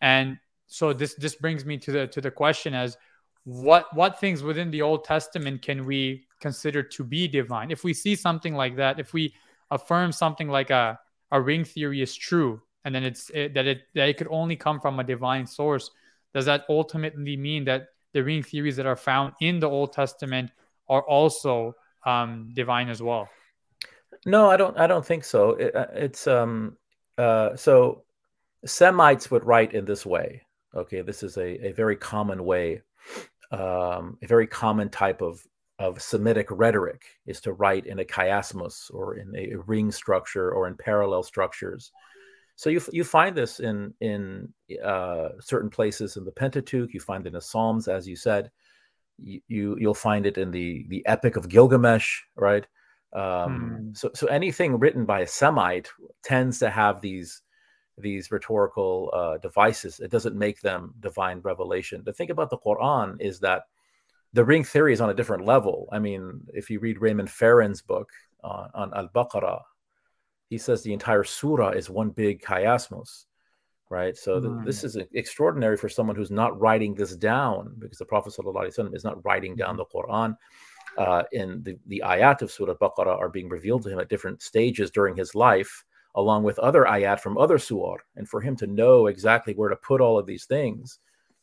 and 0.00 0.38
so 0.70 0.92
this 0.92 1.14
this 1.14 1.34
brings 1.34 1.64
me 1.64 1.76
to 1.78 1.90
the 1.90 2.06
to 2.06 2.20
the 2.20 2.30
question 2.30 2.74
as 2.74 2.96
what 3.44 3.92
what 3.94 4.20
things 4.20 4.42
within 4.42 4.70
the 4.70 4.82
Old 4.82 5.04
Testament 5.04 5.62
can 5.62 5.84
we 5.84 6.26
consider 6.40 6.82
to 6.82 7.04
be 7.04 7.26
divine? 7.26 7.72
If 7.72 7.82
we 7.82 7.92
see 7.92 8.14
something 8.14 8.54
like 8.54 8.76
that, 8.76 9.00
if 9.00 9.12
we 9.12 9.34
affirm 9.72 10.12
something 10.12 10.48
like 10.48 10.70
a 10.70 10.98
a 11.32 11.40
ring 11.40 11.64
theory 11.64 12.02
is 12.02 12.14
true, 12.14 12.62
and 12.84 12.94
then 12.94 13.02
it's 13.02 13.30
it, 13.34 13.52
that 13.54 13.66
it 13.66 13.82
that 13.96 14.08
it 14.08 14.16
could 14.16 14.28
only 14.30 14.54
come 14.54 14.80
from 14.80 15.00
a 15.00 15.04
divine 15.04 15.44
source, 15.44 15.90
does 16.32 16.46
that 16.46 16.64
ultimately 16.68 17.36
mean 17.36 17.64
that 17.64 17.88
the 18.12 18.22
ring 18.22 18.42
theories 18.42 18.76
that 18.76 18.86
are 18.86 18.96
found 18.96 19.32
in 19.40 19.58
the 19.58 19.68
Old 19.68 19.92
Testament 19.92 20.50
are 20.88 21.02
also 21.02 21.74
um, 22.06 22.50
divine 22.54 22.88
as 22.88 23.02
well. 23.02 23.28
No, 24.24 24.50
I 24.50 24.56
don't. 24.56 24.78
I 24.78 24.86
don't 24.86 25.04
think 25.04 25.24
so. 25.24 25.50
It, 25.50 25.74
uh, 25.74 25.86
it's 25.94 26.26
um, 26.26 26.76
uh, 27.18 27.56
so 27.56 28.04
Semites 28.64 29.30
would 29.30 29.44
write 29.44 29.72
in 29.72 29.84
this 29.84 30.06
way. 30.06 30.42
Okay, 30.74 31.02
this 31.02 31.22
is 31.22 31.36
a, 31.36 31.68
a 31.68 31.72
very 31.72 31.96
common 31.96 32.44
way, 32.44 32.82
um, 33.50 34.18
a 34.22 34.26
very 34.26 34.46
common 34.46 34.88
type 34.88 35.20
of 35.20 35.44
of 35.80 36.00
Semitic 36.00 36.46
rhetoric 36.50 37.02
is 37.26 37.40
to 37.40 37.54
write 37.54 37.86
in 37.86 38.00
a 38.00 38.04
chiasmus 38.04 38.92
or 38.92 39.16
in 39.16 39.34
a 39.34 39.56
ring 39.66 39.90
structure 39.90 40.52
or 40.52 40.68
in 40.68 40.76
parallel 40.76 41.22
structures. 41.22 41.90
So 42.54 42.68
you 42.68 42.82
you 42.92 43.02
find 43.02 43.34
this 43.34 43.60
in 43.60 43.94
in 44.02 44.52
uh, 44.84 45.30
certain 45.40 45.70
places 45.70 46.18
in 46.18 46.24
the 46.26 46.32
Pentateuch. 46.32 46.92
You 46.92 47.00
find 47.00 47.24
it 47.24 47.28
in 47.28 47.32
the 47.32 47.40
Psalms, 47.40 47.88
as 47.88 48.06
you 48.06 48.14
said. 48.14 48.50
You, 49.18 49.40
you 49.48 49.76
you'll 49.80 49.94
find 49.94 50.26
it 50.26 50.36
in 50.36 50.50
the 50.50 50.84
the 50.90 51.02
Epic 51.06 51.36
of 51.36 51.48
Gilgamesh, 51.48 52.20
right? 52.36 52.66
Um, 53.14 53.60
hmm. 53.60 53.94
So 53.94 54.10
so 54.14 54.26
anything 54.26 54.78
written 54.78 55.06
by 55.06 55.20
a 55.20 55.26
Semite 55.26 55.88
tends 56.22 56.58
to 56.58 56.68
have 56.68 57.00
these 57.00 57.40
these 58.00 58.30
rhetorical 58.30 59.10
uh, 59.12 59.38
devices. 59.38 60.00
It 60.00 60.10
doesn't 60.10 60.36
make 60.36 60.60
them 60.60 60.94
divine 61.00 61.40
revelation. 61.40 62.02
The 62.04 62.12
thing 62.12 62.30
about 62.30 62.50
the 62.50 62.58
Quran 62.58 63.20
is 63.20 63.40
that 63.40 63.64
the 64.32 64.44
ring 64.44 64.64
theory 64.64 64.92
is 64.92 65.00
on 65.00 65.10
a 65.10 65.14
different 65.14 65.44
level. 65.44 65.88
I 65.92 65.98
mean, 65.98 66.42
if 66.54 66.70
you 66.70 66.78
read 66.78 67.00
Raymond 67.00 67.28
Farrin's 67.28 67.82
book 67.82 68.10
uh, 68.44 68.68
on 68.74 68.92
Al 68.94 69.08
Baqarah, 69.08 69.62
he 70.48 70.58
says 70.58 70.82
the 70.82 70.92
entire 70.92 71.24
surah 71.24 71.70
is 71.70 71.90
one 71.90 72.10
big 72.10 72.42
chiasmus, 72.42 73.26
right? 73.88 74.16
So 74.16 74.40
th- 74.40 74.64
this 74.64 74.84
is 74.84 74.96
extraordinary 75.12 75.76
for 75.76 75.88
someone 75.88 76.16
who's 76.16 76.30
not 76.30 76.58
writing 76.60 76.94
this 76.94 77.16
down 77.16 77.74
because 77.78 77.98
the 77.98 78.04
Prophet 78.04 78.34
ﷺ 78.36 78.94
is 78.94 79.04
not 79.04 79.24
writing 79.24 79.54
down 79.56 79.76
mm-hmm. 79.76 79.78
the 79.78 79.84
Quran. 79.86 80.36
Uh, 80.98 81.22
and 81.32 81.64
the, 81.64 81.78
the 81.86 82.02
ayat 82.04 82.42
of 82.42 82.50
Surah 82.50 82.74
Baqarah 82.74 83.16
are 83.16 83.28
being 83.28 83.48
revealed 83.48 83.82
to 83.84 83.90
him 83.90 84.00
at 84.00 84.08
different 84.08 84.42
stages 84.42 84.90
during 84.90 85.16
his 85.16 85.36
life, 85.36 85.84
along 86.14 86.42
with 86.42 86.58
other 86.58 86.84
ayat 86.84 87.20
from 87.20 87.38
other 87.38 87.58
surah. 87.58 87.96
And 88.16 88.28
for 88.28 88.40
him 88.40 88.56
to 88.56 88.66
know 88.66 89.06
exactly 89.06 89.54
where 89.54 89.68
to 89.68 89.76
put 89.76 90.00
all 90.00 90.18
of 90.18 90.26
these 90.26 90.44
things, 90.44 90.98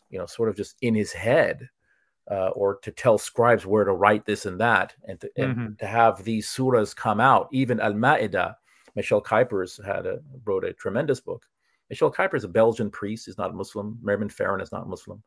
you 0.10 0.20
know, 0.20 0.26
sort 0.26 0.50
of 0.50 0.56
just 0.56 0.76
in 0.82 0.96
his 0.96 1.14
head, 1.14 1.70
uh, 2.30 2.50
or 2.50 2.78
to 2.80 2.92
tell 2.92 3.18
scribes 3.18 3.66
where 3.66 3.86
to 3.86 3.94
write 3.94 4.26
this 4.26 4.46
and 4.46 4.60
that, 4.60 4.94
and 5.08 5.20
to, 5.22 5.32
and 5.38 5.56
mm-hmm. 5.56 5.74
to 5.80 5.88
have 5.88 6.24
these 6.24 6.48
surahs 6.48 6.96
come 6.96 7.20
out. 7.20 7.48
Even 7.52 7.80
Al 7.80 7.94
Ma'idah, 7.94 8.56
Michel 8.96 9.22
Cuypers 9.22 9.84
had 9.86 10.06
a, 10.06 10.20
wrote 10.44 10.66
a 10.66 10.74
tremendous 10.74 11.22
book. 11.22 11.46
Michel 11.90 12.12
Cuypers 12.12 12.38
is 12.38 12.44
a 12.44 12.50
Belgian 12.50 12.90
priest; 12.90 13.28
he's 13.28 13.38
not 13.38 13.56
Muslim. 13.56 13.98
Raymond 14.02 14.32
Farrin 14.32 14.62
is 14.62 14.74
not 14.74 14.90
Muslim. 14.90 15.24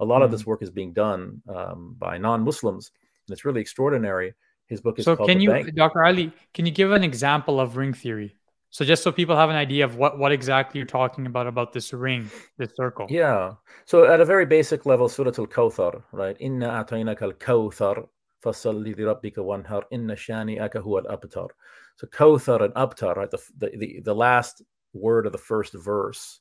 A 0.00 0.04
lot 0.04 0.16
mm-hmm. 0.16 0.24
of 0.24 0.30
this 0.30 0.46
work 0.46 0.62
is 0.62 0.70
being 0.70 0.92
done 0.92 1.42
um, 1.48 1.96
by 1.98 2.18
non-Muslims, 2.18 2.92
and 3.26 3.32
it's 3.32 3.44
really 3.44 3.60
extraordinary. 3.60 4.34
His 4.66 4.80
book 4.80 4.98
is 4.98 5.04
so. 5.04 5.16
Can 5.16 5.40
you. 5.40 5.70
Dr. 5.72 6.04
Ali, 6.04 6.32
can 6.52 6.66
you 6.66 6.72
give 6.72 6.92
an 6.92 7.02
example 7.02 7.60
of 7.60 7.76
ring 7.76 7.92
theory? 7.92 8.36
So 8.74 8.84
just 8.84 9.04
so 9.04 9.12
people 9.12 9.36
have 9.36 9.50
an 9.50 9.54
idea 9.56 9.84
of 9.84 9.94
what, 9.98 10.18
what 10.18 10.32
exactly 10.32 10.80
you're 10.80 10.86
talking 10.86 11.26
about 11.26 11.46
about 11.46 11.72
this 11.72 11.92
ring, 11.92 12.28
this 12.58 12.74
circle. 12.74 13.06
Yeah. 13.08 13.52
So 13.84 14.06
at 14.12 14.20
a 14.20 14.24
very 14.24 14.46
basic 14.46 14.84
level, 14.84 15.08
Surah 15.08 15.30
Al-Kawthar, 15.38 16.02
right? 16.10 16.36
Inna 16.40 16.66
a'tainaka 16.82 17.22
al-kawthar 17.22 18.08
fasalli 18.44 18.96
li 18.96 19.04
rabbika 19.04 19.36
wanhar 19.36 19.84
inna 19.92 20.16
shani'aka 20.16 20.82
huwa 20.82 21.04
al-abtar. 21.04 21.50
So 21.94 22.08
Kawthar 22.08 22.64
and 22.64 22.74
Abtar, 22.74 23.14
right? 23.14 23.30
The, 23.30 23.40
the, 23.58 23.76
the, 23.78 24.00
the 24.06 24.14
last 24.14 24.60
word 24.92 25.26
of 25.26 25.30
the 25.30 25.38
first 25.38 25.74
verse, 25.74 26.40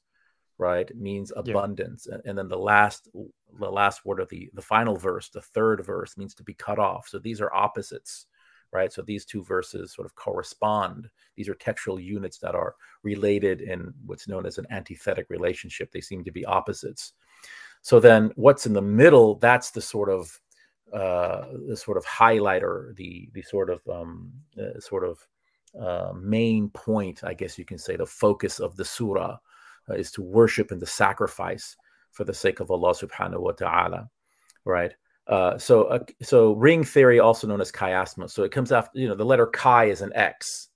right, 0.58 0.90
means 0.96 1.32
abundance. 1.36 2.08
Yeah. 2.10 2.16
And, 2.16 2.24
and 2.30 2.38
then 2.40 2.48
the 2.48 2.58
last 2.58 3.10
the 3.60 3.70
last 3.70 4.08
word 4.08 4.20
of 4.20 4.30
the 4.30 4.50
the 4.56 4.62
final 4.64 4.96
verse, 4.96 5.30
the 5.30 5.42
third 5.42 5.86
verse, 5.86 6.18
means 6.18 6.34
to 6.34 6.44
be 6.44 6.56
cut 6.56 6.80
off. 6.80 7.08
So 7.08 7.20
these 7.20 7.42
are 7.42 7.54
opposites 7.54 8.26
right? 8.74 8.92
So 8.92 9.02
these 9.02 9.26
two 9.26 9.44
verses 9.44 9.94
sort 9.94 10.06
of 10.06 10.16
correspond. 10.16 11.10
These 11.36 11.50
are 11.50 11.56
textual 11.56 12.00
units 12.00 12.38
that 12.40 12.56
are 12.56 12.76
related 13.04 13.62
in 13.62 13.94
what's 14.06 14.28
known 14.28 14.46
as 14.46 14.58
an 14.58 14.66
antithetic 14.72 15.28
relationship. 15.30 15.92
They 15.92 16.02
seem 16.02 16.24
to 16.24 16.32
be 16.32 16.46
opposites. 16.46 17.14
So 17.82 18.00
then 18.00 18.32
what's 18.36 18.66
in 18.66 18.74
the 18.74 18.82
middle, 18.82 19.36
that's 19.36 19.72
the 19.72 19.82
sort 19.82 20.10
of 20.10 20.40
uh, 20.94 21.48
the 21.68 21.76
sort 21.76 21.98
of 21.98 22.06
highlighter, 22.06 22.96
the 22.96 23.30
the 23.34 23.42
sort 23.42 23.70
of 23.70 23.82
um, 23.88 24.32
uh, 24.60 24.80
sort 24.80 25.04
of 25.04 25.28
uh, 25.80 26.14
main 26.16 26.70
point, 26.70 27.24
I 27.24 27.34
guess 27.34 27.58
you 27.58 27.66
can 27.66 27.80
say, 27.80 27.96
the 27.96 28.06
focus 28.06 28.60
of 28.60 28.76
the 28.76 28.86
surah 28.86 29.38
uh, 29.90 29.94
is 29.94 30.12
to 30.12 30.22
worship 30.22 30.72
and 30.72 30.80
to 30.80 30.86
sacrifice 30.86 31.76
for 32.12 32.24
the 32.24 32.34
sake 32.34 32.60
of 32.60 32.70
Allah 32.70 32.94
subhanahu 32.94 33.40
wa 33.40 33.52
ta'ala, 33.54 34.10
right? 34.66 34.94
Uh, 35.28 35.58
so, 35.58 35.86
uh, 35.86 36.00
so 36.22 36.54
ring 36.54 36.84
theory, 36.84 37.20
also 37.20 37.48
known 37.48 37.62
as 37.62 37.72
chiasmus. 37.72 38.32
So 38.32 38.44
it 38.44 38.52
comes 38.52 38.72
after, 38.72 39.00
you 39.00 39.08
know, 39.08 39.16
the 39.16 39.26
letter 39.26 39.48
chi 39.48 39.86
is 39.86 40.02
an 40.02 40.12
X, 40.14 40.70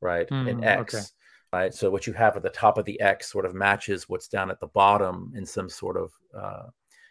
right? 0.00 0.28
Mm, 0.28 0.50
an 0.50 0.64
X, 0.64 0.94
okay. 0.94 1.04
right? 1.52 1.74
So 1.74 1.90
what 1.90 2.06
you 2.06 2.12
have 2.12 2.36
at 2.36 2.42
the 2.42 2.50
top 2.50 2.76
of 2.76 2.84
the 2.84 3.00
X 3.00 3.30
sort 3.30 3.46
of 3.46 3.54
matches 3.54 4.08
what's 4.08 4.28
down 4.28 4.50
at 4.50 4.60
the 4.60 4.66
bottom 4.66 5.32
in 5.34 5.46
some 5.46 5.70
sort 5.70 5.96
of 5.96 6.12
uh, 6.38 6.64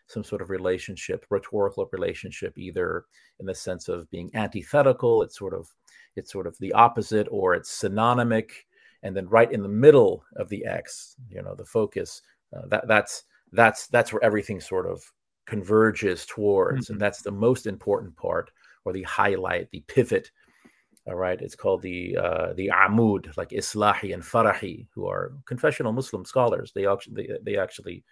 some 0.07 0.23
sort 0.23 0.41
of 0.41 0.49
relationship, 0.49 1.25
rhetorical 1.29 1.87
relationship, 1.91 2.57
either 2.57 3.05
in 3.39 3.45
the 3.45 3.55
sense 3.55 3.89
of 3.89 4.09
being 4.09 4.31
antithetical, 4.33 5.21
it's 5.21 5.37
sort 5.37 5.53
of 5.53 5.67
it's 6.15 6.31
sort 6.31 6.47
of 6.47 6.57
the 6.59 6.73
opposite, 6.73 7.27
or 7.29 7.53
it's 7.53 7.81
synonymic, 7.81 8.49
and 9.03 9.15
then 9.15 9.27
right 9.27 9.51
in 9.51 9.61
the 9.61 9.69
middle 9.69 10.23
of 10.37 10.49
the 10.49 10.65
X, 10.65 11.15
you 11.29 11.41
know, 11.41 11.55
the 11.55 11.65
focus. 11.65 12.21
Uh, 12.55 12.65
that 12.67 12.87
that's 12.87 13.23
that's 13.51 13.87
that's 13.87 14.13
where 14.13 14.23
everything 14.23 14.59
sort 14.59 14.85
of 14.85 15.03
converges 15.47 16.25
towards, 16.25 16.85
mm-hmm. 16.85 16.93
and 16.93 17.01
that's 17.01 17.21
the 17.21 17.31
most 17.31 17.65
important 17.65 18.15
part, 18.15 18.51
or 18.85 18.93
the 18.93 19.03
highlight, 19.03 19.71
the 19.71 19.83
pivot. 19.87 20.29
All 21.07 21.15
right, 21.15 21.39
it's 21.41 21.55
called 21.55 21.81
the 21.81 22.17
uh, 22.17 22.53
the 22.53 22.67
Amud, 22.67 23.35
like 23.37 23.49
Islahi 23.49 24.13
and 24.13 24.21
Farahi, 24.21 24.87
who 24.93 25.07
are 25.07 25.31
confessional 25.45 25.93
Muslim 25.93 26.25
scholars. 26.25 26.73
They 26.75 26.85
actually 26.85 27.15
they, 27.15 27.37
they 27.41 27.57
actually 27.57 28.03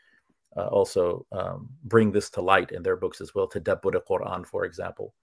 uh, 0.55 0.67
also 0.67 1.25
um, 1.33 1.69
bring 1.83 2.11
this 2.11 2.29
to 2.31 2.41
light 2.41 2.71
in 2.71 2.81
their 2.81 2.95
books 2.95 3.19
as 3.19 3.35
well. 3.35 3.47
To 3.47 3.59
Tadabbur 3.59 4.01
Quran, 4.09 4.45
for 4.45 4.63
example, 4.63 5.13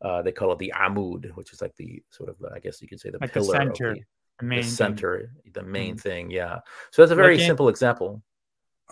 uh, 0.00 0.22
they 0.22 0.32
call 0.32 0.52
it 0.52 0.58
the 0.58 0.72
Amud, 0.74 1.30
which 1.34 1.52
is 1.52 1.60
like 1.60 1.76
the 1.76 2.02
sort 2.08 2.30
of 2.30 2.36
I 2.54 2.58
guess 2.58 2.80
you 2.80 2.88
could 2.88 3.00
say 3.00 3.10
the 3.10 3.18
like 3.20 3.34
pillar, 3.34 3.52
the 3.52 3.52
center, 3.52 3.94
the, 3.94 4.00
the, 4.38 4.46
main 4.46 4.62
the 4.62 4.68
center, 4.68 5.18
thing. 5.18 5.52
the 5.52 5.62
main 5.62 5.96
mm 5.96 6.00
thing. 6.00 6.30
Yeah, 6.30 6.60
so 6.90 7.02
that's 7.02 7.12
a 7.12 7.14
very 7.14 7.34
like 7.34 7.42
in, 7.42 7.46
simple 7.46 7.68
example. 7.68 8.22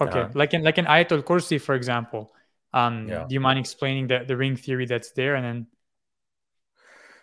Okay, 0.02 0.20
uh, 0.20 0.28
like 0.34 0.52
in 0.52 0.62
like 0.62 0.76
in 0.76 0.84
Ayatul 0.84 1.22
Kursi, 1.22 1.58
for 1.58 1.74
example. 1.74 2.30
Um, 2.72 3.08
Yeah. 3.08 3.24
Do 3.28 3.34
you 3.34 3.40
mind 3.40 3.58
explaining 3.58 4.08
the, 4.08 4.24
the 4.26 4.36
ring 4.36 4.56
theory 4.56 4.86
that's 4.86 5.12
there? 5.12 5.34
And 5.36 5.44
then, 5.44 5.66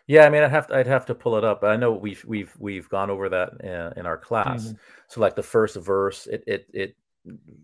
Yeah, 0.07 0.25
I 0.25 0.29
mean, 0.29 0.43
I'd 0.43 0.51
have 0.51 0.67
to, 0.67 0.75
I'd 0.75 0.87
have 0.87 1.05
to 1.07 1.15
pull 1.15 1.35
it 1.35 1.43
up. 1.43 1.63
I 1.63 1.77
know 1.77 1.91
we've 1.93 2.23
we've 2.25 2.53
we've 2.59 2.87
gone 2.89 3.09
over 3.09 3.29
that 3.29 3.53
in, 3.61 3.99
in 3.99 4.05
our 4.05 4.17
class. 4.17 4.67
Mhm. 4.67 4.77
So, 5.07 5.21
like 5.21 5.35
the 5.35 5.43
first 5.43 5.75
verse, 5.77 6.27
it 6.27 6.43
it 6.45 6.67
it 6.73 6.95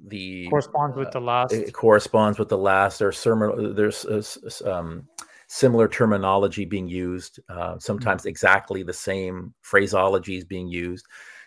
the 0.08 0.48
corresponds 0.50 0.98
with 0.98 1.10
uh, 1.10 1.12
the 1.12 1.22
last. 1.22 1.54
it 1.54 1.74
corresponds 1.74 2.40
with 2.40 2.50
the 2.50 2.58
last. 2.58 2.98
There's 3.00 3.18
sermon, 3.18 3.76
there's 3.76 4.06
uh, 4.06 4.24
um, 4.66 5.08
similar 5.48 5.88
terminology 5.88 6.66
being 6.66 6.88
used. 6.88 7.40
Uh, 7.50 7.78
sometimes 7.78 8.26
exactly 8.26 8.84
the 8.84 8.94
same 8.94 9.54
phraseology 9.62 10.38
is 10.38 10.46
being 10.46 10.68
used, 10.68 11.06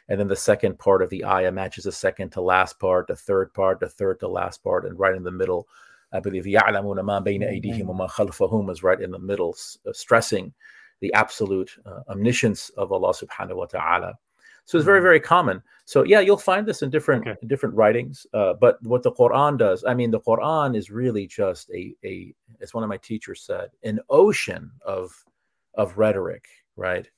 and 0.08 0.20
then 0.20 0.28
the 0.28 0.36
second 0.36 0.78
part 0.78 1.02
of 1.02 1.10
the 1.10 1.24
ayah 1.24 1.50
matches 1.50 1.84
the 1.84 1.92
second 1.92 2.30
to 2.30 2.40
last 2.40 2.78
part, 2.78 3.08
the 3.08 3.16
third 3.16 3.52
part, 3.52 3.80
the 3.80 3.88
third 3.88 4.20
to 4.20 4.28
last 4.28 4.62
part, 4.62 4.84
and 4.84 4.98
right 4.98 5.16
in 5.16 5.24
the 5.24 5.32
middle 5.32 5.66
I 6.13 6.19
believe 6.19 6.45
يَعْلَمُونَ 6.45 6.99
مَا 7.01 7.23
بَيْنَ 7.23 7.43
أَيْدِيهِمْ 7.43 7.85
وَمَا 7.85 8.09
خَلْفَهُم 8.09 8.71
is 8.71 8.81
right 8.83 8.99
in 8.99 9.11
the 9.11 9.19
middle, 9.19 9.55
uh, 9.87 9.93
stressing 9.93 10.53
the 11.01 11.13
absolute 11.13 11.71
uh, 11.85 12.01
omniscience 12.09 12.69
of 12.69 12.91
Allah 12.91 13.13
subhanahu 13.13 13.55
wa 13.55 13.65
ta'ala. 13.65 14.17
So 14.65 14.77
it's 14.77 14.85
very, 14.85 15.01
very 15.01 15.19
common. 15.19 15.63
So 15.85 16.03
yeah, 16.03 16.19
you'll 16.19 16.37
find 16.37 16.67
this 16.67 16.83
in 16.83 16.89
different 16.91 17.27
Okay. 17.27 17.37
in 17.41 17.47
different 17.47 17.73
writings. 17.73 18.27
Uh, 18.33 18.53
but 18.53 18.81
what 18.83 19.01
the 19.01 19.11
Quran 19.11 19.57
does, 19.57 19.83
I 19.83 19.93
mean, 19.95 20.11
the 20.11 20.19
Quran 20.19 20.75
is 20.75 20.91
really 20.91 21.25
just 21.25 21.71
a 21.71 21.95
a 22.03 22.35
as 22.61 22.73
one 22.73 22.83
of 22.83 22.89
my 22.89 22.97
teachers 22.97 23.41
said, 23.41 23.69
an 23.83 23.99
ocean 24.09 24.71
of 24.85 25.11
of 25.73 25.97
rhetoric, 25.97 26.45
right? 26.75 27.09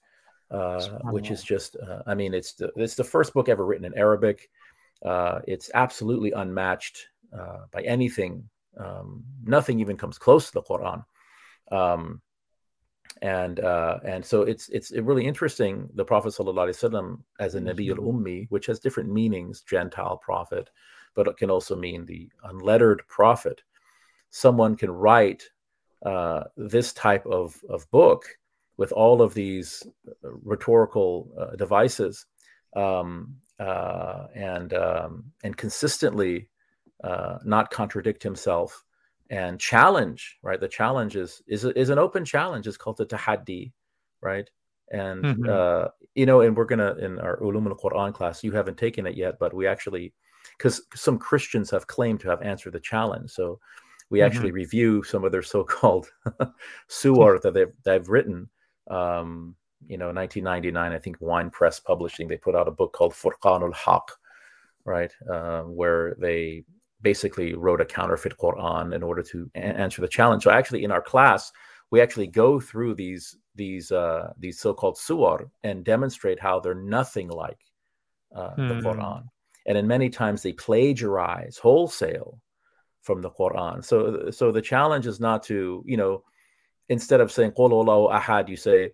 Uh, 0.49 0.99
which 1.11 1.31
is 1.31 1.43
just, 1.43 1.77
uh, 1.77 2.03
I 2.05 2.13
mean, 2.13 2.33
it's 2.33 2.53
the 2.53 2.71
it's 2.75 2.95
the 2.95 3.03
first 3.03 3.33
book 3.33 3.49
ever 3.49 3.65
written 3.65 3.85
in 3.85 3.97
Arabic. 3.97 4.49
Uh, 5.03 5.39
it's 5.47 5.71
absolutely 5.73 6.31
unmatched 6.31 7.07
uh, 7.37 7.65
by 7.71 7.81
anything 7.81 8.47
um, 8.76 9.24
nothing 9.44 9.80
even 9.80 9.96
comes 9.96 10.18
close 10.18 10.46
to 10.46 10.52
the 10.52 10.62
Quran. 10.62 11.04
Um, 11.70 12.20
and 13.22 13.60
uh, 13.60 13.98
and 14.04 14.24
so 14.24 14.42
it's 14.42 14.68
it's 14.68 14.92
really 14.92 15.26
interesting. 15.26 15.88
The 15.94 16.04
Prophet 16.04 16.34
ﷺ 16.34 17.18
as 17.40 17.54
a 17.54 17.60
Nabi 17.60 17.90
al 17.90 17.96
Ummi, 17.96 18.46
which 18.50 18.66
has 18.66 18.78
different 18.78 19.10
meanings, 19.10 19.62
Gentile 19.62 20.18
prophet, 20.18 20.70
but 21.14 21.26
it 21.26 21.36
can 21.36 21.50
also 21.50 21.74
mean 21.76 22.04
the 22.04 22.28
unlettered 22.44 23.02
prophet. 23.08 23.62
Someone 24.30 24.76
can 24.76 24.90
write 24.90 25.48
uh, 26.04 26.44
this 26.56 26.92
type 26.92 27.24
of, 27.26 27.56
of 27.70 27.90
book 27.90 28.26
with 28.76 28.92
all 28.92 29.22
of 29.22 29.32
these 29.32 29.86
rhetorical 30.22 31.32
uh, 31.40 31.56
devices 31.56 32.26
um, 32.74 33.34
uh, 33.58 34.26
and 34.34 34.74
um, 34.74 35.24
and 35.42 35.56
consistently 35.56 36.48
uh, 37.02 37.38
not 37.44 37.70
contradict 37.70 38.22
himself 38.22 38.84
and 39.30 39.58
challenge, 39.58 40.38
right? 40.42 40.60
The 40.60 40.68
challenge 40.68 41.16
is 41.16 41.42
is 41.46 41.64
is 41.64 41.90
an 41.90 41.98
open 41.98 42.24
challenge. 42.24 42.66
It's 42.66 42.76
called 42.76 42.96
the 42.96 43.06
tahaddi, 43.06 43.72
right? 44.20 44.48
And 44.90 45.24
mm-hmm. 45.24 45.48
uh, 45.48 45.88
you 46.14 46.26
know, 46.26 46.40
and 46.42 46.56
we're 46.56 46.64
gonna 46.64 46.94
in 46.96 47.18
our 47.18 47.38
ulum 47.40 47.66
al 47.66 47.76
Quran 47.76 48.14
class. 48.14 48.44
You 48.44 48.52
haven't 48.52 48.78
taken 48.78 49.06
it 49.06 49.16
yet, 49.16 49.38
but 49.38 49.52
we 49.52 49.66
actually, 49.66 50.12
because 50.56 50.82
some 50.94 51.18
Christians 51.18 51.70
have 51.70 51.86
claimed 51.86 52.20
to 52.20 52.28
have 52.28 52.42
answered 52.42 52.72
the 52.72 52.80
challenge, 52.80 53.30
so 53.30 53.58
we 54.10 54.20
mm-hmm. 54.20 54.26
actually 54.26 54.52
review 54.52 55.02
some 55.02 55.24
of 55.24 55.32
their 55.32 55.42
so-called 55.42 56.08
suwar 56.88 57.40
that 57.42 57.54
they've 57.54 57.72
they've 57.84 58.08
written. 58.08 58.48
Um, 58.88 59.56
you 59.88 59.98
know, 59.98 60.06
1999, 60.06 60.92
I 60.92 60.98
think 60.98 61.16
Wine 61.20 61.50
Press 61.50 61.80
Publishing 61.80 62.28
they 62.28 62.36
put 62.36 62.54
out 62.54 62.68
a 62.68 62.72
book 62.72 62.92
called 62.92 63.12
Furqanul 63.12 63.74
Haq, 63.74 64.10
right, 64.84 65.12
uh, 65.30 65.62
where 65.62 66.16
they 66.18 66.64
basically 67.02 67.54
wrote 67.54 67.80
a 67.80 67.84
counterfeit 67.84 68.36
Quran 68.38 68.94
in 68.94 69.02
order 69.02 69.22
to 69.22 69.50
a- 69.54 69.58
answer 69.58 70.00
the 70.00 70.08
challenge. 70.08 70.44
So 70.44 70.50
actually, 70.50 70.84
in 70.84 70.90
our 70.90 71.02
class, 71.02 71.52
we 71.90 72.00
actually 72.00 72.26
go 72.26 72.60
through 72.60 72.94
these 72.94 73.36
these 73.54 73.92
uh, 73.92 74.32
these 74.38 74.58
so-called 74.58 74.96
suwar 74.96 75.50
and 75.62 75.84
demonstrate 75.84 76.40
how 76.40 76.60
they're 76.60 76.74
nothing 76.74 77.28
like 77.28 77.58
uh, 78.34 78.50
hmm. 78.50 78.68
the 78.68 78.74
Quran, 78.74 79.24
and 79.66 79.78
in 79.78 79.86
many 79.86 80.10
times 80.10 80.42
they 80.42 80.52
plagiarize 80.52 81.58
wholesale 81.58 82.40
from 83.02 83.22
the 83.22 83.30
Quran. 83.30 83.84
So 83.84 84.30
so 84.30 84.52
the 84.52 84.62
challenge 84.62 85.06
is 85.06 85.20
not 85.20 85.42
to 85.44 85.82
you 85.86 85.96
know 85.96 86.24
instead 86.88 87.20
of 87.20 87.32
saying 87.32 87.52
"Qul 87.52 87.70
ahad," 88.12 88.48
you 88.48 88.56
say 88.56 88.92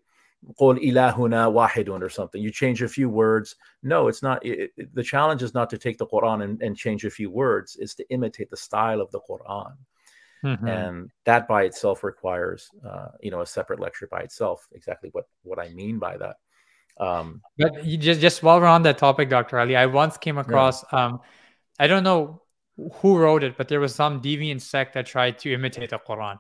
"Qul 0.61 0.79
ilahuna 0.83 1.53
wahidun" 1.53 2.03
or 2.03 2.09
something. 2.09 2.43
You 2.43 2.51
change 2.51 2.83
a 2.83 2.89
few 2.89 3.09
words. 3.09 3.57
No, 3.83 4.09
it's 4.09 4.23
not. 4.23 4.45
It, 4.45 4.73
it, 4.77 4.95
the 4.95 5.03
challenge 5.03 5.43
is 5.43 5.55
not 5.55 5.71
to 5.71 5.79
take 5.79 5.99
the 5.99 6.07
Quran 6.07 6.43
and, 6.45 6.63
and 6.63 6.77
change 6.77 7.05
a 7.05 7.11
few 7.11 7.31
words. 7.31 7.77
It's 7.81 7.95
to 7.95 8.09
imitate 8.11 8.51
the 8.51 8.57
style 8.57 9.01
of 9.01 9.11
the 9.11 9.21
Quran. 9.21 9.75
Mm-hmm. 10.45 10.67
and 10.67 11.11
that 11.25 11.47
by 11.47 11.63
itself 11.63 12.03
requires 12.03 12.69
uh, 12.85 13.11
you 13.21 13.31
know 13.31 13.43
a 13.43 13.47
separate 13.47 13.79
lecture 13.79 14.09
by 14.09 14.23
itself 14.23 14.67
exactly 14.73 15.09
what 15.13 15.29
what 15.45 15.61
i 15.61 15.69
mean 15.69 16.01
by 16.01 16.17
that 16.17 16.35
um, 16.99 17.41
but 17.57 17.85
you 17.85 17.97
just 17.97 18.21
just 18.21 18.43
while 18.43 18.61
we're 18.61 18.67
on 18.67 18.83
that 18.83 18.99
topic 18.99 19.29
dr 19.29 19.57
ali 19.57 19.77
i 19.77 19.87
once 19.87 20.17
came 20.17 20.39
across 20.39 20.83
yeah. 20.93 21.05
um, 21.07 21.21
i 21.79 21.87
don't 21.87 22.03
know 22.03 22.43
who 22.95 23.17
wrote 23.17 23.45
it 23.45 23.57
but 23.57 23.69
there 23.69 23.79
was 23.79 23.95
some 23.95 24.21
deviant 24.21 24.61
sect 24.61 24.95
that 24.95 25.07
tried 25.07 25.39
to 25.39 25.55
imitate 25.55 25.91
the 25.91 25.99
quran 26.01 26.37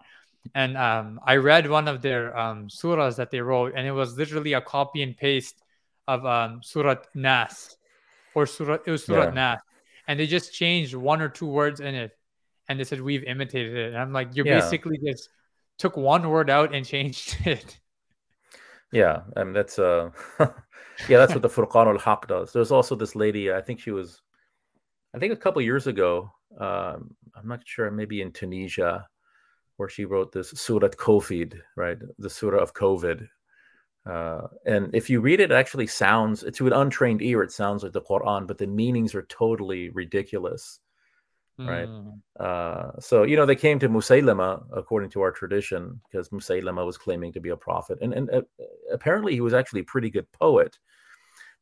and 0.55 0.77
um, 0.77 1.21
i 1.25 1.37
read 1.37 1.69
one 1.69 1.89
of 1.89 2.03
their 2.03 2.37
um, 2.37 2.69
surahs 2.69 3.17
that 3.17 3.31
they 3.31 3.41
wrote 3.41 3.73
and 3.77 3.87
it 3.87 3.93
was 3.93 4.17
literally 4.17 4.53
a 4.55 4.61
copy 4.61 5.03
and 5.03 5.17
paste 5.17 5.63
of 6.09 6.25
um, 6.27 6.61
surat 6.63 7.07
nas 7.15 7.77
or 8.35 8.47
surah 8.47 8.79
it 8.87 8.91
was 8.91 9.05
surat 9.05 9.35
yeah. 9.35 9.55
nas 9.55 9.61
and 10.09 10.19
they 10.19 10.27
just 10.27 10.53
changed 10.53 10.95
one 10.95 11.21
or 11.21 11.29
two 11.29 11.47
words 11.47 11.81
in 11.81 11.95
it 11.95 12.13
and 12.69 12.79
they 12.79 12.85
said 12.85 13.01
we've 13.01 13.25
imitated 13.25 13.77
it. 13.77 13.89
And 13.89 13.99
I'm 13.99 14.13
like, 14.13 14.35
you 14.35 14.45
yeah. 14.45 14.61
basically 14.61 14.99
just 14.99 15.29
took 15.79 15.97
one 15.97 16.29
word 16.29 16.51
out 16.51 16.75
and 16.75 16.87
changed 16.95 17.37
it. 17.45 17.79
Yeah, 18.93 19.23
and 19.37 19.57
that's 19.57 19.79
uh, 19.79 20.11
yeah, 20.39 21.19
that's 21.19 21.33
what 21.33 21.43
the 21.43 21.49
Furqan 21.49 21.87
al 21.87 21.99
Haq 21.99 22.29
does. 22.29 22.53
There's 22.53 22.71
also 22.71 22.95
this 22.95 23.17
lady. 23.17 23.51
I 23.51 23.63
think 23.63 23.81
she 23.81 23.91
was, 23.91 24.21
I 25.15 25.19
think 25.19 25.33
a 25.33 25.37
couple 25.37 25.63
years 25.63 25.87
ago. 25.87 26.31
Um, 26.59 27.15
I'm 27.35 27.49
not 27.49 27.61
sure, 27.65 27.91
maybe 27.91 28.21
in 28.21 28.33
Tunisia, 28.33 29.07
where 29.83 29.89
she 29.89 30.05
wrote 30.05 30.31
this 30.31 30.51
Surat 30.51 30.97
Covid, 30.97 31.61
right? 31.77 31.99
The 32.19 32.31
Surah 32.31 32.63
of 32.63 32.73
COVID. 32.73 33.27
Uh, 34.09 34.47
and 34.65 34.95
if 34.95 35.11
you 35.11 35.21
read 35.21 35.41
it, 35.41 35.51
it 35.51 35.55
actually 35.55 35.89
sounds 35.89 36.45
to 36.53 36.67
an 36.69 36.73
untrained 36.73 37.21
ear, 37.21 37.43
it 37.43 37.51
sounds 37.51 37.83
like 37.83 37.93
the 37.93 38.01
Quran, 38.01 38.47
but 38.47 38.59
the 38.59 38.67
meanings 38.67 39.13
are 39.15 39.23
totally 39.23 39.91
ridiculous 39.91 40.79
right? 41.59 41.89
Mm. 41.89 42.21
Uh, 42.39 42.99
so 43.01 43.25
you 43.25 43.37
know 43.37 43.47
they 43.47 43.57
came 43.57 43.79
to 43.79 43.89
Musaylama 43.89 44.65
according 44.73 45.11
to 45.11 45.21
our 45.21 45.33
tradition 45.33 46.01
because 46.11 46.29
Musaylama 46.31 46.85
was 46.85 46.99
claiming 46.99 47.33
to 47.33 47.41
be 47.41 47.51
a 47.51 47.57
prophet, 47.57 47.99
and 48.01 48.13
and 48.15 48.31
uh, 48.31 48.43
apparently 48.93 49.35
he 49.35 49.41
was 49.41 49.55
actually 49.55 49.81
a 49.81 49.85
pretty 49.85 50.11
good 50.11 50.31
poet. 50.33 50.79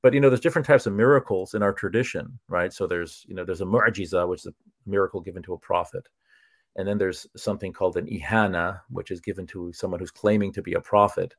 But 0.03 0.15
you 0.15 0.21
know, 0.21 0.31
there's 0.31 0.41
different 0.41 0.67
types 0.67 0.87
of 0.87 0.95
miracles 0.95 1.55
in 1.55 1.63
our 1.63 1.73
tradition, 1.73 2.39
right? 2.49 2.73
So 2.73 2.87
there's 2.87 3.25
you 3.29 3.35
know 3.35 3.45
there's 3.45 3.61
a 3.61 3.67
mu'jiza, 3.67 4.29
which 4.29 4.41
is 4.41 4.47
a 4.47 4.55
miracle 4.87 5.21
given 5.21 5.43
to 5.45 5.55
a 5.55 5.59
prophet, 5.59 6.09
and 6.77 6.87
then 6.87 6.99
there's 6.99 7.27
something 7.37 7.73
called 7.73 7.97
an 7.97 8.07
ihana, 8.07 8.81
which 8.89 9.11
is 9.11 9.21
given 9.21 9.47
to 9.49 9.73
someone 9.73 10.01
who's 10.01 10.11
claiming 10.11 10.53
to 10.53 10.63
be 10.63 10.75
a 10.75 10.81
prophet, 10.81 11.35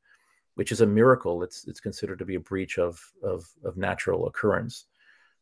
which 0.55 0.71
is 0.71 0.81
a 0.81 0.85
miracle. 0.85 1.43
It's 1.43 1.67
it's 1.67 1.79
considered 1.79 2.19
to 2.19 2.25
be 2.25 2.35
a 2.35 2.39
breach 2.39 2.77
of 2.77 2.99
of, 3.23 3.45
of 3.63 3.77
natural 3.77 4.27
occurrence. 4.27 4.85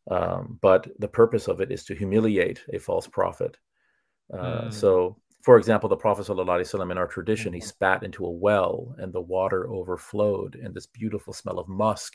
Um, 0.10 0.58
but 0.62 0.88
the 1.00 1.08
purpose 1.08 1.48
of 1.48 1.62
it 1.62 1.72
is 1.72 1.84
to 1.86 1.96
humiliate 1.96 2.64
a 2.74 2.80
false 2.80 3.08
prophet. 3.08 3.58
Uh, 4.34 4.64
mm. 4.64 4.74
So, 4.74 5.18
for 5.42 5.58
example, 5.58 5.90
the 5.90 5.96
Prophet 5.96 6.26
ﷺ 6.26 6.92
in 6.92 6.98
our 6.98 7.08
tradition, 7.08 7.54
he 7.54 7.60
mm-hmm. 7.60 7.68
spat 7.68 8.04
into 8.04 8.26
a 8.26 8.32
well 8.32 8.96
and 8.98 9.14
the 9.14 9.22
water 9.22 9.70
overflowed, 9.70 10.56
and 10.56 10.74
this 10.74 10.88
beautiful 10.88 11.34
smell 11.34 11.60
of 11.60 11.68
musk 11.68 12.14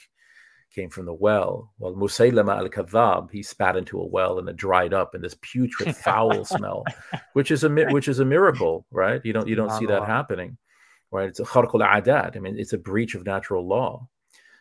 came 0.75 0.91
from 0.91 1.07
the 1.07 1.15
well. 1.15 1.73
While 1.79 1.95
Musaylama 1.95 2.57
al 2.59 2.69
Kadhab, 2.69 3.31
he 3.31 3.43
spat 3.43 3.77
into 3.77 4.01
a 4.01 4.07
well 4.07 4.39
and 4.39 4.49
it 4.49 4.57
dried 4.57 4.93
up, 4.93 5.15
and 5.15 5.23
this 5.23 5.37
putrid, 5.41 5.97
foul 6.05 6.45
smell, 6.45 6.85
which 7.35 7.51
is 7.51 7.65
a 7.65 7.71
which 7.71 8.09
is 8.09 8.21
a 8.21 8.25
miracle, 8.25 8.87
right? 8.91 9.21
You 9.25 9.33
don't 9.33 9.49
you 9.49 9.55
don't 9.55 9.73
see 9.73 9.87
that 9.87 10.05
happening, 10.05 10.57
right? 11.11 11.29
It's 11.29 11.41
a 11.41 11.45
kharqul 11.45 11.87
adat. 11.87 12.37
I 12.37 12.41
mean, 12.41 12.59
it's 12.59 12.73
a 12.73 12.79
breach 12.79 13.15
of 13.15 13.25
natural 13.25 13.67
law 13.67 14.09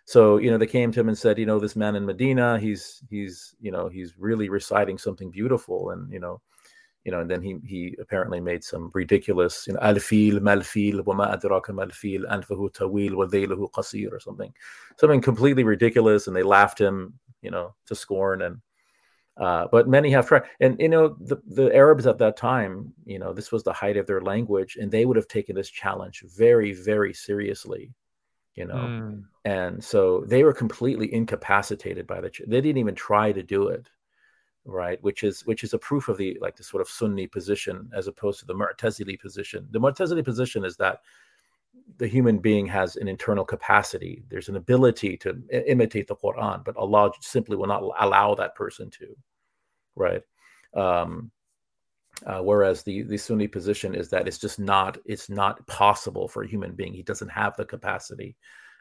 so 0.06 0.38
you 0.38 0.52
know 0.52 0.58
they 0.58 0.68
came 0.68 0.92
to 0.92 1.00
him 1.00 1.08
and 1.08 1.18
said 1.18 1.38
you 1.38 1.46
know 1.46 1.60
this 1.60 1.76
man 1.76 1.96
in 1.96 2.06
medina 2.06 2.60
he's 2.60 3.02
he's 3.10 3.56
you 3.62 3.72
know 3.72 3.88
he's 3.88 4.18
really 4.18 4.50
reciting 4.50 4.98
something 4.98 5.32
beautiful 5.32 5.92
and 5.92 6.12
you 6.12 6.20
know 6.20 6.42
you 7.04 7.12
know 7.12 7.20
and 7.20 7.30
then 7.30 7.42
he 7.42 7.58
he 7.66 7.96
apparently 8.00 8.40
made 8.40 8.64
some 8.64 8.90
ridiculous 8.94 9.66
you 9.68 9.74
know 9.74 9.80
alfil 9.80 10.40
malfil 10.40 11.00
wama 11.02 11.26
adraka 11.36 11.70
malfil 11.70 12.24
anfahu 12.36 12.72
tawil 12.72 13.16
wa 13.16 13.26
dhayluhu 13.26 13.72
qasir 13.72 14.12
or 14.12 14.20
something. 14.20 14.54
Something 14.98 15.22
completely 15.22 15.64
ridiculous 15.64 16.28
and 16.28 16.36
they 16.36 16.44
laughed 16.44 16.80
him 16.80 17.14
you 17.42 17.52
know 17.52 17.76
to 17.88 17.96
scorn 17.96 18.42
and 18.44 18.62
uh, 19.36 19.68
but 19.72 19.90
many 19.90 20.12
have 20.12 20.28
tried. 20.28 20.44
And 20.60 20.80
you 20.80 20.90
know 20.90 21.18
the, 21.20 21.42
the 21.48 21.74
arabs 21.74 22.06
at 22.08 22.20
that 22.20 22.38
time 22.38 22.94
you 23.06 23.20
know 23.20 23.34
this 23.34 23.52
was 23.52 23.64
the 23.64 23.74
height 23.74 23.98
of 23.98 24.08
their 24.08 24.22
language 24.22 24.78
and 24.80 24.92
they 24.92 25.06
would 25.06 25.18
have 25.18 25.28
taken 25.28 25.56
this 25.56 25.70
challenge 25.70 26.24
very 26.38 26.74
very 26.74 27.14
seriously 27.14 27.94
you 28.56 28.66
know. 28.66 28.76
Mm. 28.76 29.24
and 29.46 29.84
so 29.84 30.24
they 30.28 30.44
were 30.44 30.54
completely 30.54 31.12
incapacitated 31.14 32.06
by 32.06 32.22
the 32.22 32.30
ch- 32.30 32.44
they 32.48 32.62
didn't 32.62 32.78
even 32.78 32.96
try 32.96 33.32
to 33.32 33.42
do 33.42 33.68
it 33.68 33.90
right 34.66 35.02
which 35.04 35.24
is 35.24 35.46
which 35.46 35.64
is 35.64 35.74
a 35.74 35.78
proof 35.78 36.08
of 36.08 36.18
the 36.18 36.38
like 36.42 36.56
the 36.56 36.64
sort 36.64 36.82
of 36.82 36.88
sunni 36.88 37.28
position 37.28 37.90
as 37.94 38.08
opposed 38.08 38.40
to 38.40 38.46
the 38.46 38.54
mu'tazili 38.54 39.20
position 39.20 39.68
the 39.72 39.80
mu'tazili 39.80 40.24
position 40.24 40.64
is 40.64 40.78
that 40.78 41.02
the 41.98 42.08
human 42.08 42.38
being 42.38 42.66
has 42.66 42.96
an 42.96 43.08
internal 43.08 43.44
capacity 43.44 44.24
there's 44.30 44.48
an 44.48 44.56
ability 44.56 45.18
to 45.18 45.42
imitate 45.68 46.08
the 46.08 46.16
quran 46.16 46.64
but 46.64 46.78
allah 46.78 47.12
simply 47.20 47.58
will 47.58 47.68
not 47.68 47.84
allow 48.00 48.34
that 48.34 48.56
person 48.56 48.90
to 48.90 49.16
right 49.96 50.22
um 50.76 51.30
uh, 52.26 52.40
whereas 52.40 52.84
the 52.84 53.02
the 53.04 53.18
Sunni 53.18 53.48
position 53.48 53.96
is 53.96 54.10
that 54.10 54.28
it's 54.28 54.38
just 54.38 54.60
not 54.60 54.98
it's 55.06 55.30
not 55.30 55.66
possible 55.68 56.28
for 56.28 56.44
a 56.44 56.48
human 56.48 56.74
being. 56.74 56.94
He 56.94 57.04
doesn't 57.04 57.30
have 57.30 57.56
the 57.58 57.66
capacity 57.66 58.36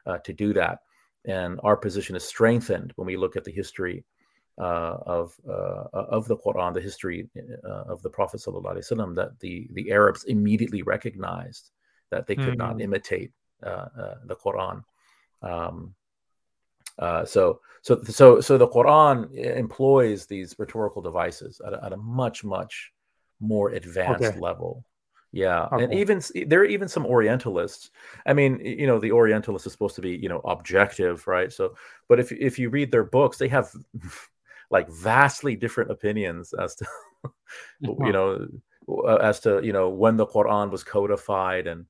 uh, 0.07 0.19
to 0.19 0.33
do 0.33 0.53
that. 0.53 0.81
And 1.25 1.59
our 1.65 1.77
position 1.77 2.15
is 2.15 2.25
strengthened 2.25 2.93
when 2.97 3.07
we 3.07 3.17
look 3.17 3.37
at 3.37 3.45
the 3.45 3.51
history 3.51 4.05
uh, 4.63 4.97
of 5.07 5.35
uh, 5.49 5.89
of 5.93 6.29
the 6.29 6.37
Quran, 6.37 6.73
the 6.73 6.81
history 6.81 7.29
uh, 7.65 7.85
of 7.93 8.01
the 8.03 8.11
Prophet 8.11 8.41
sallallahu 8.41 9.15
that 9.17 9.41
the 9.41 9.67
the 9.73 9.91
Arabs 9.91 10.23
immediately 10.25 10.83
recognized 10.83 11.73
that 12.11 12.29
they 12.29 12.37
could 12.37 12.55
mm. 12.55 12.59
not 12.59 12.75
hmm. 12.75 12.83
imitate 12.83 13.33
uh, 13.65 13.87
the 14.27 14.37
Quran. 14.37 14.85
Um, 15.43 15.95
so 17.27 17.61
so 17.81 18.03
so 18.05 18.41
so 18.41 18.57
the 18.57 18.69
Quran 18.69 19.35
employs 19.35 20.27
these 20.27 20.55
rhetorical 20.59 21.03
devices 21.03 21.61
at 21.67 21.73
a, 21.73 21.85
at 21.87 21.93
a 21.93 21.97
much 21.97 22.45
much 22.45 22.93
more 23.41 23.71
advanced 23.71 24.23
okay. 24.23 24.39
level. 24.39 24.85
Yeah, 25.33 25.67
okay. 25.73 25.85
and 25.85 25.95
even 25.95 26.23
there 26.47 26.61
are 26.61 26.67
even 26.67 26.89
some 26.89 27.07
Orientalists. 27.07 27.91
I 28.27 28.33
mean, 28.35 28.61
you 28.63 28.87
know, 28.87 29.01
the 29.01 29.13
Orientalist 29.13 29.67
is 29.67 29.73
supposed 29.73 29.97
to 29.97 30.03
be 30.03 30.15
you 30.15 30.29
know 30.29 30.41
objective, 30.45 31.27
right? 31.27 31.51
So, 31.51 31.75
but 32.07 32.21
if 32.21 32.31
if 32.31 32.61
you 32.61 32.69
read 32.71 32.93
their 32.93 33.05
books, 33.05 33.39
they 33.39 33.49
have 33.49 33.73
like 34.73 34.91
vastly 34.91 35.55
different 35.55 35.91
opinions 35.91 36.53
as 36.55 36.75
to 36.75 36.87
you 37.81 38.13
know 38.13 38.47
as 39.21 39.39
to 39.41 39.61
you 39.63 39.73
know 39.73 39.89
when 39.89 40.17
the 40.17 40.27
Quran 40.27 40.71
was 40.71 40.83
codified 40.83 41.69
and 41.69 41.87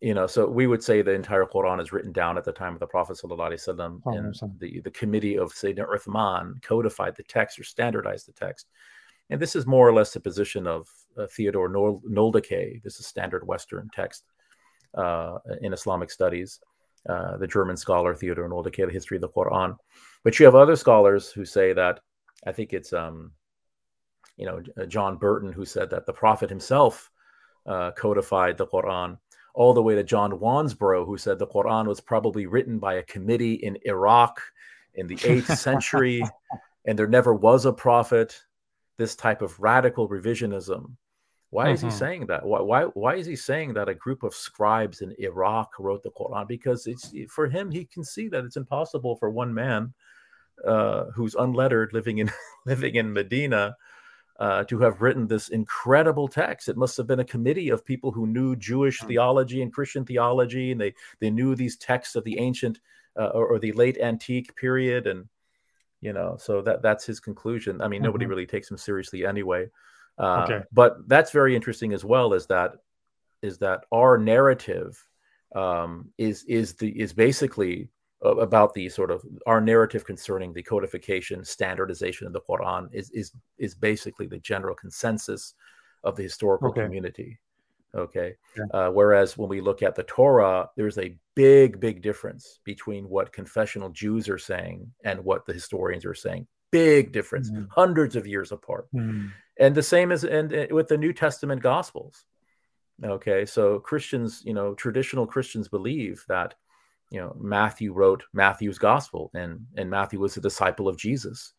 you 0.00 0.14
know 0.14 0.26
so 0.26 0.48
we 0.48 0.66
would 0.66 0.82
say 0.82 1.02
the 1.02 1.12
entire 1.12 1.44
quran 1.44 1.78
is 1.80 1.92
written 1.92 2.10
down 2.10 2.38
at 2.38 2.44
the 2.44 2.52
time 2.52 2.72
of 2.72 2.80
the 2.80 2.86
prophet 2.86 3.18
sallallahu 3.18 4.00
oh, 4.06 4.12
and 4.12 4.34
the, 4.58 4.80
the 4.80 4.90
committee 4.90 5.36
of 5.36 5.52
sayyidina 5.52 5.86
uthman 5.94 6.62
codified 6.62 7.14
the 7.16 7.22
text 7.24 7.58
or 7.58 7.64
standardized 7.64 8.26
the 8.26 8.32
text 8.32 8.66
and 9.30 9.40
this 9.40 9.54
is 9.54 9.66
more 9.66 9.88
or 9.88 9.94
less 9.94 10.12
the 10.12 10.20
position 10.20 10.66
of 10.66 10.88
uh, 11.16 11.26
Theodor 11.28 11.68
Nöldeke. 11.68 12.82
This 12.82 12.98
is 12.98 13.06
standard 13.06 13.46
Western 13.46 13.88
text 13.94 14.24
uh, 14.94 15.38
in 15.62 15.72
Islamic 15.72 16.10
studies. 16.10 16.60
Uh, 17.08 17.36
the 17.38 17.46
German 17.46 17.76
scholar 17.76 18.14
Theodor 18.14 18.48
Nöldeke, 18.48 18.86
the 18.86 18.92
history 18.92 19.16
of 19.16 19.22
the 19.22 19.28
Quran. 19.28 19.76
But 20.22 20.38
you 20.38 20.44
have 20.44 20.54
other 20.54 20.76
scholars 20.76 21.30
who 21.30 21.44
say 21.44 21.72
that 21.72 22.00
I 22.46 22.52
think 22.52 22.72
it's 22.72 22.92
um, 22.92 23.32
you 24.36 24.46
know 24.46 24.62
John 24.86 25.16
Burton, 25.16 25.52
who 25.52 25.64
said 25.64 25.90
that 25.90 26.06
the 26.06 26.12
Prophet 26.12 26.50
himself 26.50 27.10
uh, 27.66 27.90
codified 27.92 28.56
the 28.56 28.66
Quran, 28.66 29.18
all 29.54 29.74
the 29.74 29.82
way 29.82 29.94
to 29.94 30.04
John 30.04 30.32
Wansbrough 30.32 31.06
who 31.06 31.18
said 31.18 31.38
the 31.38 31.46
Quran 31.46 31.86
was 31.86 32.00
probably 32.00 32.46
written 32.46 32.78
by 32.78 32.94
a 32.94 33.02
committee 33.02 33.54
in 33.54 33.78
Iraq 33.84 34.40
in 34.94 35.06
the 35.06 35.18
eighth 35.24 35.58
century, 35.58 36.22
and 36.84 36.98
there 36.98 37.08
never 37.08 37.34
was 37.34 37.66
a 37.66 37.72
prophet. 37.72 38.40
This 38.96 39.16
type 39.16 39.40
of 39.40 39.58
radical 39.58 40.10
revisionism. 40.10 40.90
Why 41.48 41.64
mm-hmm. 41.64 41.74
is 41.74 41.80
he 41.80 41.86
mm-hmm. 41.88 41.96
saying 41.96 42.26
that? 42.26 42.44
Why, 42.44 42.60
why, 42.60 42.82
why 42.84 43.14
is 43.16 43.26
he 43.26 43.34
saying 43.34 43.72
that 43.74 43.88
a 43.88 43.94
group 43.94 44.22
of 44.22 44.34
scribes 44.34 45.00
in 45.00 45.14
Iraq 45.18 45.78
wrote 45.78 46.02
the 46.02 46.10
Quran? 46.10 46.46
Because 46.46 46.86
it's 46.86 47.12
for 47.28 47.48
him, 47.48 47.70
he 47.70 47.86
can 47.86 48.04
see 48.04 48.28
that 48.28 48.44
it's 48.44 48.56
impossible 48.56 49.16
for 49.16 49.30
one 49.30 49.52
man 49.52 49.92
uh, 50.66 51.04
who's 51.14 51.34
unlettered 51.34 51.92
living 51.92 52.18
in 52.18 52.30
living 52.66 52.94
in 52.94 53.12
Medina 53.12 53.76
uh, 54.38 54.64
to 54.64 54.78
have 54.80 55.02
written 55.02 55.26
this 55.26 55.48
incredible 55.48 56.26
text. 56.26 56.68
It 56.68 56.76
must 56.76 56.96
have 56.96 57.06
been 57.06 57.20
a 57.20 57.24
committee 57.24 57.68
of 57.68 57.84
people 57.84 58.10
who 58.10 58.26
knew 58.26 58.56
Jewish 58.56 58.98
mm-hmm. 58.98 59.08
theology 59.08 59.62
and 59.62 59.72
Christian 59.72 60.04
theology, 60.04 60.72
and 60.72 60.80
they 60.80 60.94
they 61.20 61.30
knew 61.30 61.54
these 61.54 61.76
texts 61.76 62.16
of 62.16 62.24
the 62.24 62.38
ancient 62.38 62.80
uh, 63.18 63.26
or, 63.28 63.48
or, 63.48 63.58
the 63.58 63.72
late 63.72 63.98
antique 63.98 64.56
period, 64.56 65.06
and 65.06 65.28
you 66.00 66.12
know, 66.12 66.36
so 66.38 66.62
that 66.62 66.80
that's 66.80 67.04
his 67.04 67.20
conclusion. 67.20 67.82
I 67.82 67.88
mean, 67.88 67.98
mm-hmm. 67.98 68.06
nobody 68.06 68.26
really 68.26 68.46
takes 68.46 68.70
him 68.70 68.78
seriously 68.78 69.26
anyway. 69.26 69.68
Uh, 70.18 70.44
okay. 70.44 70.64
But 70.72 71.08
that's 71.08 71.30
very 71.30 71.54
interesting 71.54 71.92
as 71.92 72.04
well. 72.04 72.32
Is 72.32 72.46
that 72.46 72.74
is 73.42 73.58
that 73.58 73.84
our 73.92 74.16
narrative 74.16 75.04
um, 75.54 76.12
is 76.16 76.44
is 76.44 76.74
the 76.74 76.88
is 76.88 77.12
basically 77.12 77.88
about 78.22 78.74
the 78.74 78.88
sort 78.88 79.10
of 79.10 79.24
our 79.46 79.60
narrative 79.60 80.04
concerning 80.04 80.52
the 80.52 80.62
codification 80.62 81.44
standardization 81.44 82.26
of 82.26 82.32
the 82.32 82.40
Quran 82.40 82.88
is 82.92 83.10
is 83.10 83.32
is 83.58 83.74
basically 83.74 84.26
the 84.26 84.38
general 84.38 84.74
consensus 84.74 85.54
of 86.04 86.16
the 86.16 86.22
historical 86.22 86.68
okay. 86.68 86.82
community. 86.82 87.38
Okay. 87.94 88.34
Yeah. 88.56 88.64
Uh, 88.72 88.90
whereas 88.90 89.36
when 89.36 89.48
we 89.48 89.60
look 89.60 89.82
at 89.82 89.94
the 89.94 90.04
Torah, 90.04 90.68
there's 90.76 90.98
a 90.98 91.16
big, 91.34 91.80
big 91.80 92.02
difference 92.02 92.60
between 92.64 93.08
what 93.08 93.32
confessional 93.32 93.90
Jews 93.90 94.28
are 94.28 94.38
saying 94.38 94.92
and 95.04 95.24
what 95.24 95.44
the 95.44 95.52
historians 95.52 96.04
are 96.04 96.14
saying. 96.14 96.46
Big 96.70 97.10
difference, 97.10 97.50
mm-hmm. 97.50 97.64
hundreds 97.70 98.14
of 98.14 98.26
years 98.26 98.52
apart. 98.52 98.86
Mm-hmm. 98.94 99.28
And 99.58 99.74
the 99.74 99.82
same 99.82 100.12
as 100.12 100.24
and 100.24 100.54
uh, 100.54 100.66
with 100.70 100.88
the 100.88 100.98
New 100.98 101.12
Testament 101.12 101.62
Gospels. 101.62 102.24
Okay, 103.02 103.46
so 103.46 103.78
Christians, 103.78 104.42
you 104.44 104.52
know, 104.52 104.74
traditional 104.74 105.26
Christians 105.26 105.68
believe 105.68 106.22
that 106.28 106.54
you 107.10 107.20
know 107.20 107.36
matthew 107.38 107.92
wrote 107.92 108.24
matthew's 108.32 108.78
gospel 108.78 109.30
and 109.34 109.66
and 109.76 109.90
matthew 109.90 110.18
was 110.18 110.36
a 110.36 110.40
disciple 110.40 110.88
of 110.88 110.96
jesus. 110.96 111.52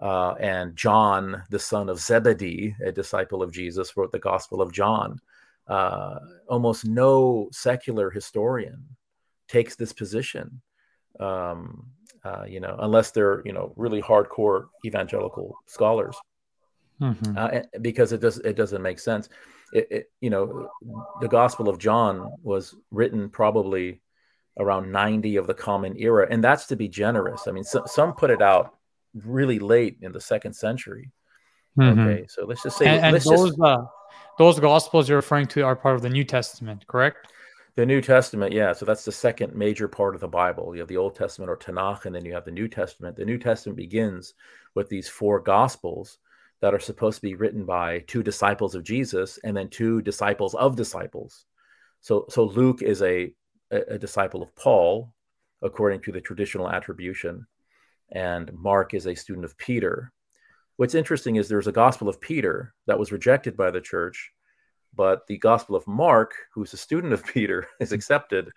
Uh, 0.00 0.34
and 0.40 0.74
john 0.76 1.42
the 1.50 1.58
son 1.58 1.88
of 1.88 2.00
zebedee 2.00 2.74
a 2.84 2.90
disciple 2.90 3.42
of 3.42 3.52
jesus 3.52 3.96
wrote 3.96 4.12
the 4.12 4.18
gospel 4.18 4.60
of 4.60 4.72
john. 4.72 5.20
Uh, 5.66 6.18
almost 6.48 6.84
no 6.84 7.48
secular 7.52 8.10
historian 8.10 8.84
takes 9.48 9.76
this 9.76 9.92
position 9.92 10.60
um, 11.20 11.86
uh, 12.24 12.44
you 12.46 12.60
know 12.60 12.76
unless 12.80 13.10
they're 13.10 13.42
you 13.44 13.52
know 13.52 13.72
really 13.76 14.02
hardcore 14.02 14.66
evangelical 14.84 15.54
scholars. 15.66 16.16
Mm-hmm. 17.00 17.36
Uh, 17.36 17.60
because 17.80 18.12
it 18.12 18.20
does 18.20 18.38
it 18.38 18.56
doesn't 18.56 18.82
make 18.82 18.98
sense. 18.98 19.28
It, 19.72 19.88
it, 19.90 20.12
you 20.20 20.30
know 20.30 20.68
the 21.20 21.28
gospel 21.28 21.68
of 21.68 21.78
john 21.78 22.32
was 22.42 22.76
written 22.90 23.28
probably 23.28 24.00
around 24.58 24.90
90 24.90 25.36
of 25.36 25.46
the 25.46 25.54
common 25.54 25.96
era 25.98 26.26
and 26.30 26.42
that's 26.42 26.66
to 26.66 26.76
be 26.76 26.88
generous. 26.88 27.46
I 27.48 27.52
mean 27.52 27.64
so, 27.64 27.82
some 27.86 28.12
put 28.14 28.30
it 28.30 28.42
out 28.42 28.76
really 29.14 29.58
late 29.58 29.98
in 30.00 30.12
the 30.12 30.20
second 30.20 30.54
century. 30.54 31.10
Mm-hmm. 31.76 32.00
okay 32.00 32.26
so 32.28 32.44
let's 32.46 32.62
just 32.62 32.78
say 32.78 32.86
and, 32.86 33.04
and 33.04 33.14
those 33.16 33.50
just, 33.50 33.60
uh, 33.60 33.82
those 34.38 34.60
gospels 34.60 35.08
you're 35.08 35.18
referring 35.18 35.46
to 35.48 35.62
are 35.62 35.74
part 35.74 35.96
of 35.96 36.02
the 36.02 36.08
new 36.08 36.24
testament 36.24 36.86
correct? 36.86 37.28
The 37.74 37.84
new 37.84 38.00
testament 38.00 38.52
yeah 38.52 38.72
so 38.72 38.84
that's 38.84 39.04
the 39.04 39.12
second 39.12 39.54
major 39.54 39.88
part 39.88 40.14
of 40.14 40.20
the 40.20 40.28
bible. 40.28 40.74
You 40.74 40.80
have 40.80 40.88
the 40.88 40.96
old 40.96 41.16
testament 41.16 41.50
or 41.50 41.56
tanakh 41.56 42.06
and 42.06 42.14
then 42.14 42.24
you 42.24 42.32
have 42.34 42.44
the 42.44 42.52
new 42.52 42.68
testament. 42.68 43.16
The 43.16 43.24
new 43.24 43.38
testament 43.38 43.76
begins 43.76 44.34
with 44.74 44.88
these 44.88 45.08
four 45.08 45.40
gospels 45.40 46.18
that 46.60 46.74
are 46.74 46.80
supposed 46.80 47.16
to 47.16 47.22
be 47.22 47.34
written 47.34 47.64
by 47.64 47.98
two 48.06 48.22
disciples 48.22 48.76
of 48.76 48.84
jesus 48.84 49.38
and 49.42 49.56
then 49.56 49.68
two 49.68 50.00
disciples 50.02 50.54
of 50.54 50.76
disciples. 50.76 51.46
So 52.02 52.26
so 52.28 52.44
luke 52.44 52.82
is 52.82 53.02
a 53.02 53.34
a, 53.74 53.94
a 53.94 53.98
disciple 53.98 54.42
of 54.42 54.54
Paul, 54.54 55.12
according 55.62 56.00
to 56.02 56.12
the 56.12 56.20
traditional 56.20 56.70
attribution, 56.70 57.46
and 58.12 58.52
Mark 58.54 58.94
is 58.94 59.06
a 59.06 59.14
student 59.14 59.44
of 59.44 59.58
Peter. 59.58 60.12
What's 60.76 60.94
interesting 60.94 61.36
is 61.36 61.48
there's 61.48 61.66
a 61.66 61.72
Gospel 61.72 62.08
of 62.08 62.20
Peter 62.20 62.74
that 62.86 62.98
was 62.98 63.12
rejected 63.12 63.56
by 63.56 63.70
the 63.70 63.80
church, 63.80 64.30
but 64.94 65.26
the 65.26 65.38
Gospel 65.38 65.76
of 65.76 65.86
Mark, 65.86 66.34
who's 66.52 66.72
a 66.72 66.78
student 66.78 67.12
of 67.12 67.24
Peter, 67.34 67.66
is 67.80 67.92
accepted 67.92 68.50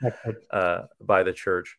uh, 0.51 0.83
by 1.01 1.23
the 1.23 1.33
church. 1.33 1.77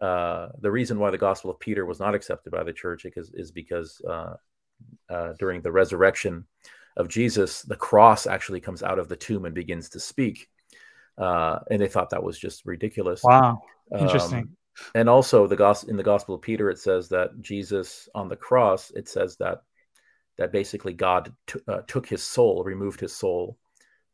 Uh, 0.00 0.48
the 0.60 0.70
reason 0.70 0.98
why 0.98 1.10
the 1.10 1.18
Gospel 1.18 1.50
of 1.50 1.60
Peter 1.60 1.84
was 1.84 2.00
not 2.00 2.14
accepted 2.14 2.50
by 2.50 2.62
the 2.62 2.72
church 2.72 3.04
is, 3.04 3.30
is 3.34 3.50
because 3.50 4.00
uh, 4.08 4.34
uh, 5.10 5.32
during 5.38 5.60
the 5.60 5.72
resurrection 5.72 6.46
of 6.96 7.08
Jesus, 7.08 7.62
the 7.62 7.76
cross 7.76 8.26
actually 8.26 8.60
comes 8.60 8.82
out 8.82 8.98
of 8.98 9.08
the 9.08 9.16
tomb 9.16 9.44
and 9.44 9.54
begins 9.54 9.88
to 9.90 10.00
speak 10.00 10.48
uh, 11.18 11.58
and 11.70 11.80
they 11.80 11.88
thought 11.88 12.10
that 12.10 12.22
was 12.22 12.38
just 12.38 12.64
ridiculous. 12.64 13.22
Wow, 13.22 13.62
interesting. 13.92 14.38
Um, 14.38 14.56
and 14.94 15.08
also, 15.08 15.46
the 15.46 15.56
gospel 15.56 15.90
in 15.90 15.96
the 15.96 16.02
Gospel 16.02 16.36
of 16.36 16.42
Peter, 16.42 16.70
it 16.70 16.78
says 16.78 17.08
that 17.08 17.40
Jesus 17.40 18.08
on 18.14 18.28
the 18.28 18.36
cross, 18.36 18.90
it 18.92 19.08
says 19.08 19.36
that 19.38 19.62
that 20.38 20.52
basically 20.52 20.92
God 20.92 21.32
t- 21.46 21.58
uh, 21.66 21.80
took 21.86 22.06
his 22.06 22.22
soul, 22.22 22.62
removed 22.62 23.00
his 23.00 23.14
soul. 23.14 23.58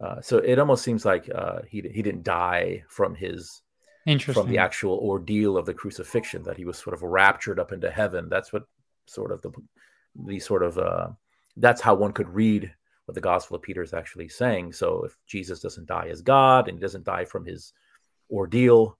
Uh, 0.00 0.20
so 0.20 0.38
it 0.38 0.58
almost 0.58 0.82
seems 0.82 1.04
like 1.04 1.30
uh, 1.34 1.60
he 1.68 1.82
he 1.92 2.02
didn't 2.02 2.24
die 2.24 2.82
from 2.88 3.14
his 3.14 3.62
from 4.34 4.48
the 4.48 4.58
actual 4.58 4.98
ordeal 4.98 5.56
of 5.56 5.66
the 5.66 5.74
crucifixion; 5.74 6.42
that 6.44 6.56
he 6.56 6.64
was 6.64 6.78
sort 6.78 6.94
of 6.94 7.02
raptured 7.02 7.60
up 7.60 7.72
into 7.72 7.90
heaven. 7.90 8.28
That's 8.28 8.52
what 8.52 8.64
sort 9.06 9.32
of 9.32 9.42
the 9.42 9.50
the 10.26 10.40
sort 10.40 10.62
of 10.62 10.78
uh, 10.78 11.08
that's 11.56 11.80
how 11.80 11.94
one 11.94 12.12
could 12.12 12.28
read 12.28 12.72
what 13.06 13.14
the 13.14 13.20
Gospel 13.20 13.56
of 13.56 13.62
Peter 13.62 13.82
is 13.82 13.92
actually 13.92 14.28
saying. 14.28 14.72
So 14.72 15.04
if 15.04 15.16
Jesus 15.26 15.60
doesn't 15.60 15.86
die 15.86 16.08
as 16.10 16.22
God 16.22 16.68
and 16.68 16.78
he 16.78 16.80
doesn't 16.80 17.04
die 17.04 17.24
from 17.24 17.44
his 17.44 17.72
ordeal, 18.30 18.98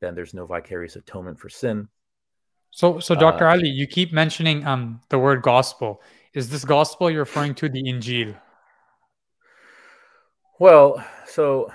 then 0.00 0.14
there's 0.14 0.34
no 0.34 0.46
vicarious 0.46 0.96
atonement 0.96 1.38
for 1.38 1.48
sin. 1.48 1.88
So, 2.70 2.98
so 2.98 3.14
Dr. 3.14 3.46
Uh, 3.46 3.52
Ali, 3.52 3.68
you 3.68 3.86
keep 3.86 4.12
mentioning 4.12 4.66
um, 4.66 5.00
the 5.08 5.18
word 5.18 5.40
gospel. 5.40 6.02
Is 6.34 6.50
this 6.50 6.64
gospel 6.64 7.10
you're 7.10 7.20
referring 7.20 7.54
to 7.56 7.68
the 7.68 7.82
Injil? 7.82 8.36
Well, 10.58 11.02
so 11.26 11.70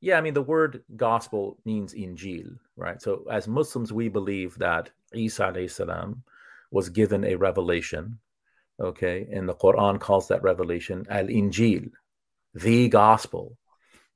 yeah, 0.00 0.18
I 0.18 0.20
mean 0.20 0.34
the 0.34 0.42
word 0.42 0.82
gospel 0.96 1.58
means 1.64 1.94
Injil, 1.94 2.58
right? 2.76 3.00
So 3.00 3.26
as 3.30 3.48
Muslims, 3.48 3.92
we 3.92 4.08
believe 4.08 4.56
that 4.58 4.90
Isa 5.14 5.52
salam 5.68 6.22
was 6.70 6.88
given 6.88 7.24
a 7.24 7.34
revelation 7.34 8.18
Okay. 8.80 9.26
And 9.32 9.48
the 9.48 9.54
Quran 9.54 10.00
calls 10.00 10.28
that 10.28 10.42
revelation 10.42 11.06
Al 11.08 11.26
Injil, 11.26 11.90
the 12.54 12.88
gospel. 12.88 13.56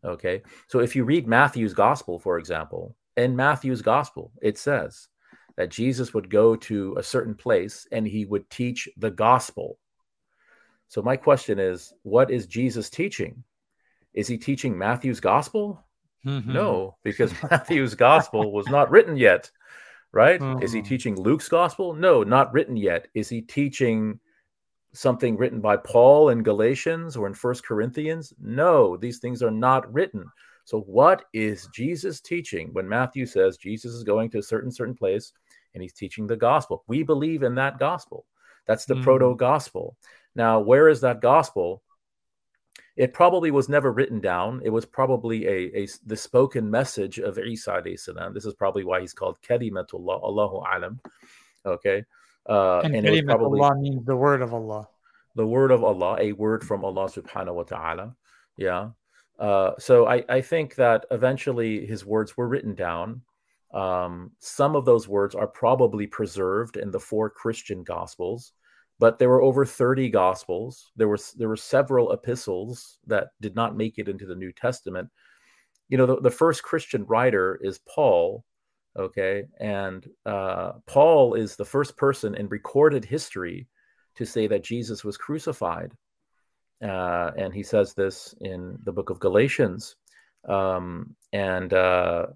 Okay. 0.04 0.42
So 0.68 0.80
if 0.80 0.96
you 0.96 1.04
read 1.04 1.26
Matthew's 1.26 1.74
gospel, 1.74 2.18
for 2.18 2.38
example, 2.38 2.96
in 3.16 3.36
Matthew's 3.36 3.82
gospel, 3.82 4.32
it 4.42 4.58
says 4.58 5.08
that 5.56 5.70
Jesus 5.70 6.14
would 6.14 6.30
go 6.30 6.56
to 6.56 6.96
a 6.96 7.02
certain 7.02 7.34
place 7.34 7.86
and 7.92 8.06
he 8.06 8.24
would 8.24 8.48
teach 8.50 8.88
the 8.96 9.10
gospel. 9.10 9.78
So 10.88 11.02
my 11.02 11.16
question 11.16 11.58
is, 11.58 11.92
what 12.02 12.30
is 12.30 12.46
Jesus 12.46 12.90
teaching? 12.90 13.44
Is 14.12 14.26
he 14.26 14.38
teaching 14.38 14.76
Matthew's 14.76 15.20
gospel? 15.20 15.84
Mm-hmm. 16.26 16.52
No, 16.52 16.96
because 17.02 17.32
Matthew's 17.50 17.94
gospel 17.94 18.52
was 18.52 18.68
not 18.68 18.90
written 18.90 19.16
yet, 19.16 19.50
right? 20.12 20.40
Mm-hmm. 20.40 20.62
Is 20.62 20.72
he 20.72 20.80
mm-hmm. 20.80 20.88
teaching 20.88 21.20
Luke's 21.20 21.48
gospel? 21.48 21.94
No, 21.94 22.22
not 22.22 22.52
written 22.52 22.76
yet. 22.76 23.08
Is 23.14 23.28
he 23.28 23.42
teaching 23.42 24.18
something 24.92 25.36
written 25.36 25.60
by 25.60 25.76
Paul 25.76 26.30
in 26.30 26.42
Galatians 26.42 27.16
or 27.16 27.26
in 27.26 27.34
First 27.34 27.64
Corinthians? 27.64 28.32
No, 28.40 28.96
these 28.96 29.18
things 29.18 29.42
are 29.42 29.50
not 29.50 29.92
written. 29.92 30.24
So 30.64 30.80
what 30.82 31.24
is 31.32 31.68
Jesus 31.72 32.20
teaching 32.20 32.70
when 32.72 32.88
Matthew 32.88 33.26
says 33.26 33.56
Jesus 33.56 33.92
is 33.92 34.04
going 34.04 34.30
to 34.30 34.38
a 34.38 34.42
certain 34.42 34.70
certain 34.70 34.94
place 34.94 35.32
and 35.74 35.82
he's 35.82 35.92
teaching 35.92 36.26
the 36.26 36.36
gospel? 36.36 36.84
We 36.86 37.02
believe 37.02 37.42
in 37.42 37.54
that 37.56 37.78
gospel. 37.78 38.24
That's 38.66 38.84
the 38.84 38.94
mm. 38.94 39.02
proto 39.02 39.34
gospel. 39.34 39.96
Now, 40.34 40.60
where 40.60 40.88
is 40.88 41.00
that 41.00 41.20
gospel? 41.20 41.82
It 42.96 43.14
probably 43.14 43.50
was 43.50 43.68
never 43.68 43.92
written 43.92 44.20
down. 44.20 44.60
It 44.62 44.70
was 44.70 44.84
probably 44.84 45.46
a, 45.46 45.82
a 45.82 45.88
the 46.06 46.16
spoken 46.16 46.70
message 46.70 47.18
of 47.18 47.38
Isa. 47.38 47.82
This 47.82 48.44
is 48.44 48.54
probably 48.54 48.84
why 48.84 49.00
he's 49.00 49.14
called 49.14 49.40
Kalimatullah, 49.42 50.22
Allahu 50.22 50.62
alam. 50.70 51.00
Okay. 51.64 52.04
Uh, 52.50 52.80
and, 52.80 52.94
and 52.96 53.06
it 53.06 53.24
probably 53.24 53.60
Allah 53.60 53.78
means 53.78 54.04
the 54.04 54.16
word 54.16 54.42
of 54.42 54.52
Allah. 54.52 54.88
The 55.36 55.46
word 55.46 55.70
of 55.70 55.84
Allah, 55.84 56.16
a 56.20 56.32
word 56.32 56.64
from 56.64 56.84
Allah 56.84 57.08
subhanahu 57.08 57.54
wa 57.54 57.62
ta'ala. 57.62 58.16
Yeah. 58.56 58.90
Uh, 59.38 59.72
so 59.78 60.06
I, 60.06 60.24
I 60.28 60.40
think 60.40 60.74
that 60.74 61.06
eventually 61.10 61.86
his 61.86 62.04
words 62.04 62.36
were 62.36 62.48
written 62.48 62.74
down. 62.74 63.22
Um, 63.72 64.32
some 64.40 64.74
of 64.74 64.84
those 64.84 65.06
words 65.06 65.36
are 65.36 65.46
probably 65.46 66.06
preserved 66.08 66.76
in 66.76 66.90
the 66.90 66.98
four 66.98 67.30
Christian 67.30 67.84
gospels, 67.84 68.52
but 69.00 69.18
there 69.18 69.30
were 69.30 69.42
over 69.42 69.64
30 69.64 70.10
gospels 70.10 70.92
there 70.94 71.08
was 71.08 71.32
there 71.32 71.48
were 71.48 71.56
several 71.56 72.12
epistles 72.12 72.98
that 73.06 73.28
did 73.40 73.56
not 73.56 73.76
make 73.76 73.98
it 73.98 74.08
into 74.08 74.26
the 74.26 74.36
new 74.36 74.52
testament 74.52 75.08
you 75.88 75.98
know 75.98 76.06
the, 76.06 76.20
the 76.20 76.30
first 76.30 76.62
christian 76.62 77.04
writer 77.06 77.58
is 77.62 77.80
paul 77.92 78.44
okay 78.98 79.44
and 79.60 80.08
uh, 80.26 80.72
paul 80.86 81.34
is 81.34 81.56
the 81.56 81.64
first 81.64 81.96
person 81.96 82.34
in 82.34 82.48
recorded 82.48 83.04
history 83.04 83.66
to 84.16 84.24
say 84.24 84.46
that 84.46 84.64
jesus 84.64 85.04
was 85.04 85.16
crucified 85.16 85.92
uh, 86.82 87.30
and 87.36 87.52
he 87.52 87.62
says 87.62 87.92
this 87.92 88.34
in 88.40 88.78
the 88.84 88.92
book 88.92 89.10
of 89.10 89.20
galatians. 89.20 89.96
Um, 90.48 91.14
and 91.32 91.72
uh, 91.74 92.28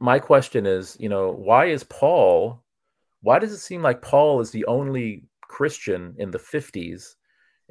my 0.00 0.18
question 0.18 0.64
is 0.64 0.96
you 1.00 1.08
know 1.08 1.30
why 1.32 1.66
is 1.66 1.84
paul 1.84 2.62
why 3.20 3.38
does 3.38 3.52
it 3.52 3.58
seem 3.58 3.82
like 3.82 4.00
paul 4.00 4.40
is 4.40 4.50
the 4.50 4.64
only 4.66 5.24
christian 5.42 6.14
in 6.18 6.30
the 6.30 6.38
50s 6.38 7.16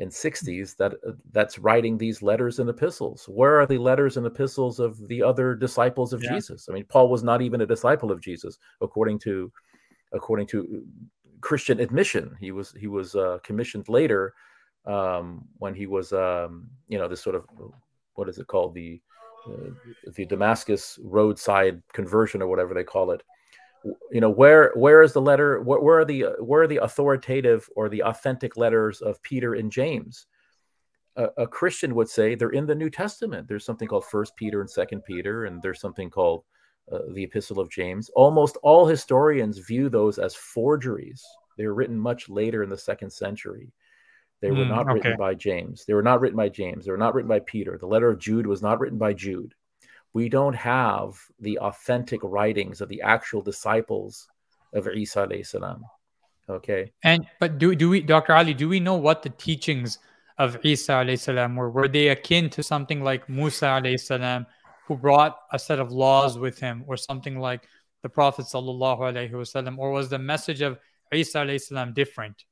and 0.02 0.12
60s 0.12 0.76
that 0.78 0.94
that's 1.32 1.60
writing 1.60 1.98
these 1.98 2.22
letters 2.22 2.60
and 2.60 2.70
epistles. 2.70 3.26
Where 3.30 3.60
are 3.62 3.68
the 3.68 3.78
letters 3.78 4.18
and 4.18 4.26
epistles 4.26 4.80
of 4.80 5.08
the 5.08 5.22
other 5.22 5.54
disciples 5.54 6.12
of 6.12 6.24
yeah. 6.24 6.34
jesus? 6.34 6.68
I 6.70 6.74
mean 6.74 6.86
paul 6.86 7.08
was 7.08 7.24
not 7.24 7.42
even 7.42 7.62
a 7.62 7.66
disciple 7.66 8.12
of 8.12 8.20
jesus 8.20 8.58
according 8.82 9.20
to 9.20 9.52
according 10.12 10.48
to 10.48 10.84
christian 11.42 11.80
admission. 11.80 12.36
He 12.40 12.52
was 12.52 12.74
he 12.80 12.88
was 12.88 13.16
uh, 13.16 13.38
commissioned 13.44 13.88
later 13.90 14.34
um, 14.86 15.46
when 15.60 15.76
he 15.76 15.86
was 15.86 16.12
um, 16.14 16.68
you 16.88 16.98
know 16.98 17.08
this 17.08 17.22
sort 17.22 17.36
of 17.36 17.46
what 18.16 18.28
is 18.28 18.40
it 18.40 18.48
called? 18.48 18.74
The 18.74 19.00
uh, 19.48 19.72
the 20.16 20.26
damascus 20.26 21.00
roadside 21.04 21.82
conversion 21.94 22.44
or 22.44 22.48
whatever 22.48 22.76
they 22.76 22.84
call 22.84 23.10
it 23.10 23.24
you 24.12 24.22
know 24.22 24.30
where 24.30 24.72
where 24.76 25.02
is 25.02 25.14
the 25.14 25.22
letter 25.22 25.62
where, 25.62 25.80
where, 25.80 26.00
are 26.00 26.06
the 26.06 26.26
where 26.40 26.64
are 26.64 26.68
the 26.68 26.78
authoritative 26.78 27.68
or 27.76 27.90
the 27.90 28.04
authentic 28.04 28.58
letters 28.58 29.02
of 29.02 29.22
peter 29.24 29.56
and 29.56 29.72
james? 29.72 30.28
A, 31.18 31.28
a, 31.38 31.48
christian 31.48 31.96
would 31.96 32.08
say 32.08 32.36
they're 32.36 32.52
in 32.52 32.66
the 32.66 32.76
new 32.76 32.90
testament. 32.90 33.48
There's 33.48 33.66
something 33.66 33.88
called 33.88 34.06
first 34.06 34.36
peter 34.36 34.62
and 34.62 34.70
second 34.70 35.04
peter 35.04 35.46
and 35.46 35.62
there's 35.62 35.82
something 35.82 36.10
called 36.10 36.44
uh, 36.92 37.00
the 37.14 37.24
epistle 37.24 37.60
of 37.60 37.70
james. 37.70 38.10
Almost 38.16 38.58
all 38.64 38.86
historians 38.86 39.58
view 39.58 39.90
those 39.90 40.20
as 40.20 40.36
forgeries. 40.36 41.24
They 41.58 41.66
were 41.66 41.74
written 41.74 42.00
much 42.00 42.30
later 42.30 42.64
in 42.64 42.70
the 42.70 42.78
second 42.78 43.12
century. 43.12 43.74
They 44.42 44.52
were 44.52 44.66
mm, 44.66 44.70
not 44.70 44.88
okay. 44.88 44.94
written 44.94 45.18
by 45.18 45.36
james. 45.36 45.86
They 45.86 45.94
were 45.94 46.02
not 46.02 46.20
written 46.20 46.38
by 46.38 46.50
james. 46.50 46.86
They 46.86 46.92
were 46.92 46.98
not 46.98 47.14
written 47.14 47.30
by 47.30 47.40
peter. 47.40 47.78
The 47.78 47.88
letter 47.88 48.10
of 48.10 48.20
jude 48.20 48.48
was 48.48 48.62
not 48.62 48.80
written 48.80 48.98
by 48.98 49.14
jude 49.14 49.54
we 50.14 50.30
don't 50.30 50.56
have 50.56 51.16
the 51.40 51.58
authentic 51.60 52.20
writings 52.24 52.82
of 52.82 52.90
the 52.90 53.02
actual 53.02 53.42
disciples 53.42 54.28
of 54.74 54.88
Isa 54.88 55.28
alayhi 55.28 55.46
salam. 55.46 55.84
Okay. 56.50 56.92
And 57.04 57.26
but 57.40 57.58
do 57.58 57.76
do 57.76 57.90
we 57.90 58.02
Dr. 58.02 58.34
Ali, 58.34 58.54
do 58.54 58.68
we 58.68 58.80
know 58.80 58.96
what 58.96 59.24
the 59.24 59.30
teachings 59.30 60.00
of 60.38 60.58
Isa 60.64 60.94
alayhi 60.94 61.20
salam 61.20 61.56
were? 61.56 61.70
Were 61.70 61.88
they 61.88 62.10
akin 62.10 62.50
to 62.52 62.64
something 62.64 63.04
like 63.04 63.30
Musa 63.30 63.66
alayhi 63.66 64.00
salam, 64.00 64.46
who 64.88 64.98
brought 64.98 65.38
a 65.54 65.60
set 65.60 65.80
of 65.80 65.92
laws 65.92 66.38
with 66.38 66.60
him, 66.60 66.84
or 66.88 66.98
something 66.98 67.40
like 67.40 67.68
the 68.04 68.10
Prophet 68.10 68.46
sallallahu 68.46 69.00
alaihi 69.00 69.32
wasallam, 69.32 69.78
or 69.78 69.92
was 69.92 70.10
the 70.10 70.20
message 70.20 70.62
of 70.62 70.78
Isa 71.14 71.40
alayhi 71.40 71.62
salam 71.62 71.94
different? 71.94 72.44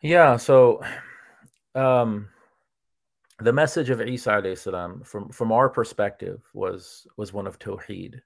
Yeah, 0.00 0.36
so 0.36 0.82
um 1.74 2.28
the 3.40 3.52
message 3.52 3.90
of 3.90 4.00
Isa 4.00 4.56
salam 4.56 5.02
from 5.04 5.28
from 5.30 5.52
our 5.52 5.68
perspective 5.68 6.42
was 6.54 7.06
was 7.16 7.32
one 7.32 7.46
of 7.46 7.58
tawheed. 7.58 8.20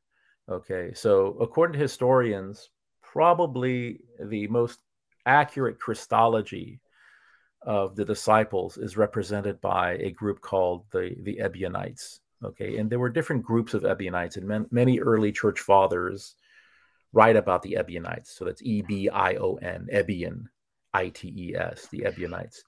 Okay, 0.48 0.92
so 0.94 1.36
according 1.40 1.74
to 1.74 1.78
historians, 1.78 2.70
probably 3.02 4.00
the 4.18 4.46
most 4.48 4.80
accurate 5.26 5.78
Christology 5.78 6.80
of 7.64 7.94
the 7.94 8.04
disciples 8.04 8.76
is 8.78 8.96
represented 8.96 9.60
by 9.60 9.92
a 9.94 10.10
group 10.10 10.40
called 10.40 10.84
the 10.90 11.14
the 11.22 11.40
Ebionites. 11.40 12.20
Okay, 12.42 12.78
and 12.78 12.90
there 12.90 12.98
were 12.98 13.10
different 13.10 13.44
groups 13.44 13.74
of 13.74 13.84
Ebionites, 13.84 14.36
and 14.36 14.48
man, 14.48 14.66
many 14.70 14.98
early 14.98 15.30
church 15.30 15.60
fathers 15.60 16.34
write 17.12 17.36
about 17.36 17.62
the 17.62 17.76
Ebionites. 17.76 18.30
So 18.32 18.44
that's 18.46 18.62
E 18.62 18.82
B 18.82 19.08
I 19.10 19.34
O 19.34 19.56
N, 19.56 19.88
Ebion, 19.92 20.46
I 20.94 21.10
T 21.10 21.32
E 21.36 21.54
S, 21.54 21.86
the 21.88 22.04
Ebionites. 22.06 22.64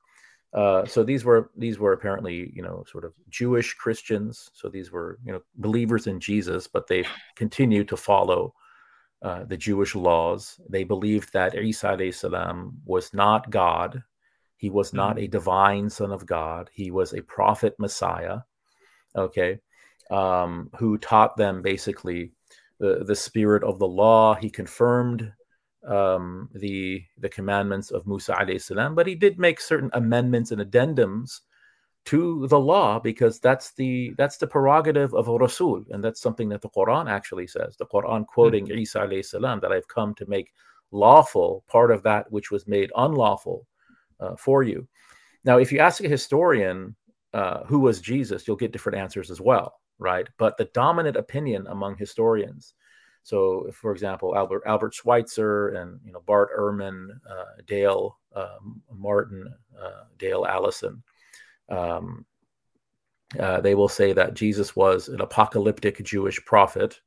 Uh, 0.55 0.85
so 0.85 1.03
these 1.03 1.25
were 1.25 1.51
these 1.57 1.79
were 1.81 1.93
apparently 1.93 2.53
you 2.55 2.63
know 2.63 2.85
sort 2.91 3.05
of 3.05 3.13
Jewish 3.29 3.75
Christians. 3.75 4.51
So 4.55 4.69
these 4.69 4.93
were 4.93 5.19
you 5.25 5.33
know 5.33 5.41
believers 5.57 6.07
in 6.07 6.21
Jesus, 6.21 6.69
but 6.69 6.87
they 6.87 7.05
continued 7.35 7.89
to 7.89 7.97
follow 7.97 8.55
uh, 9.23 9.45
the 9.45 9.57
Jewish 9.57 9.95
laws. 9.97 10.61
They 10.69 10.85
believed 10.85 11.33
that 11.33 11.57
Isa 11.57 12.13
salam 12.13 12.79
was 12.85 13.13
not 13.13 13.51
God. 13.51 14.03
He 14.57 14.71
was 14.71 14.93
not 14.93 15.17
mm-hmm. 15.17 15.25
a 15.25 15.29
divine 15.29 15.91
son 15.91 16.13
of 16.13 16.25
God. 16.25 16.71
He 16.73 16.93
was 16.93 17.13
a 17.13 17.23
prophet 17.23 17.75
Messiah. 17.79 18.41
Okay, 19.17 19.59
um, 20.11 20.71
who 20.79 20.99
taught 20.99 21.37
them 21.37 21.63
basically 21.63 22.33
the 22.79 23.03
the 23.05 23.17
spirit 23.17 23.65
of 23.65 23.81
the 23.81 23.89
law. 23.89 24.35
He 24.35 24.51
confirmed 24.51 25.33
um, 25.87 26.49
the 26.55 27.05
the 27.19 27.29
commandments 27.29 27.91
of 27.91 28.07
Musa 28.07 28.35
alayhi 28.35 28.61
salam, 28.61 28.95
but 28.95 29.07
he 29.07 29.15
did 29.15 29.39
make 29.39 29.61
certain 29.61 29.91
amendments 29.93 30.51
and 30.51 30.61
addendums 30.61 31.41
to 32.07 32.47
the 32.49 32.59
law 32.59 32.99
because 32.99 33.41
that's 33.41 33.73
the 33.73 34.15
that's 34.19 34.37
the 34.37 34.47
prerogative 34.47 35.15
of 35.15 35.29
a 35.29 35.37
rasul, 35.37 35.85
and 35.91 36.03
that's 36.03 36.21
something 36.21 36.49
that 36.51 36.63
the 36.63 36.69
Quran 36.71 37.11
actually 37.11 37.47
says. 37.47 37.77
The 37.77 37.87
Quran 37.87 38.27
quoting 38.27 38.67
mm-hmm. 38.67 38.79
Isa 38.79 39.01
alayhi 39.01 39.25
salam 39.25 39.61
that 39.61 39.73
I've 39.73 39.89
come 39.89 40.15
to 40.17 40.27
make 40.27 40.53
lawful 40.91 41.65
part 41.67 41.91
of 41.91 42.03
that 42.05 42.31
which 42.31 42.51
was 42.51 42.67
made 42.67 42.93
unlawful 42.97 43.67
uh, 44.21 44.37
for 44.37 44.63
you. 44.63 44.87
Now, 45.45 45.59
if 45.59 45.73
you 45.73 45.79
ask 45.79 46.03
a 46.03 46.09
historian 46.09 46.95
uh, 47.33 47.65
who 47.65 47.81
was 47.81 48.01
Jesus, 48.01 48.47
you'll 48.47 48.57
get 48.57 48.73
different 48.73 48.99
answers 48.99 49.31
as 49.31 49.41
well, 49.41 49.81
right? 49.99 50.29
But 50.39 50.57
the 50.57 50.67
dominant 50.67 51.17
opinion 51.17 51.67
among 51.69 51.97
historians 51.97 52.75
so, 53.25 53.71
for 53.73 53.91
example, 53.91 54.37
Albert 54.37 54.65
Albert 54.67 54.93
Schweitzer 54.93 55.69
and 55.69 55.99
you 56.05 56.13
know 56.13 56.23
Bart 56.27 56.51
Ehrman, 56.57 57.09
uh, 57.29 57.63
Dale 57.67 58.19
uh, 58.37 58.59
Martin, 58.93 59.49
uh, 59.83 60.05
Dale 60.19 60.45
Allison, 60.47 61.03
um, 61.71 62.27
uh, 63.41 63.63
they 63.63 63.75
will 63.75 63.89
say 63.89 64.13
that 64.13 64.35
Jesus 64.35 64.77
was 64.77 65.09
an 65.09 65.23
apocalyptic 65.23 66.05
Jewish 66.05 66.45
prophet, 66.45 67.01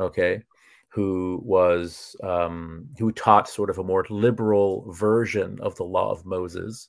okay, 0.00 0.42
who 0.88 1.38
was 1.44 2.16
um, 2.22 2.88
who 2.98 3.12
taught 3.12 3.46
sort 3.46 3.68
of 3.68 3.76
a 3.76 3.84
more 3.84 4.06
liberal 4.08 4.90
version 4.90 5.58
of 5.60 5.76
the 5.76 5.84
law 5.84 6.10
of 6.10 6.24
Moses, 6.24 6.88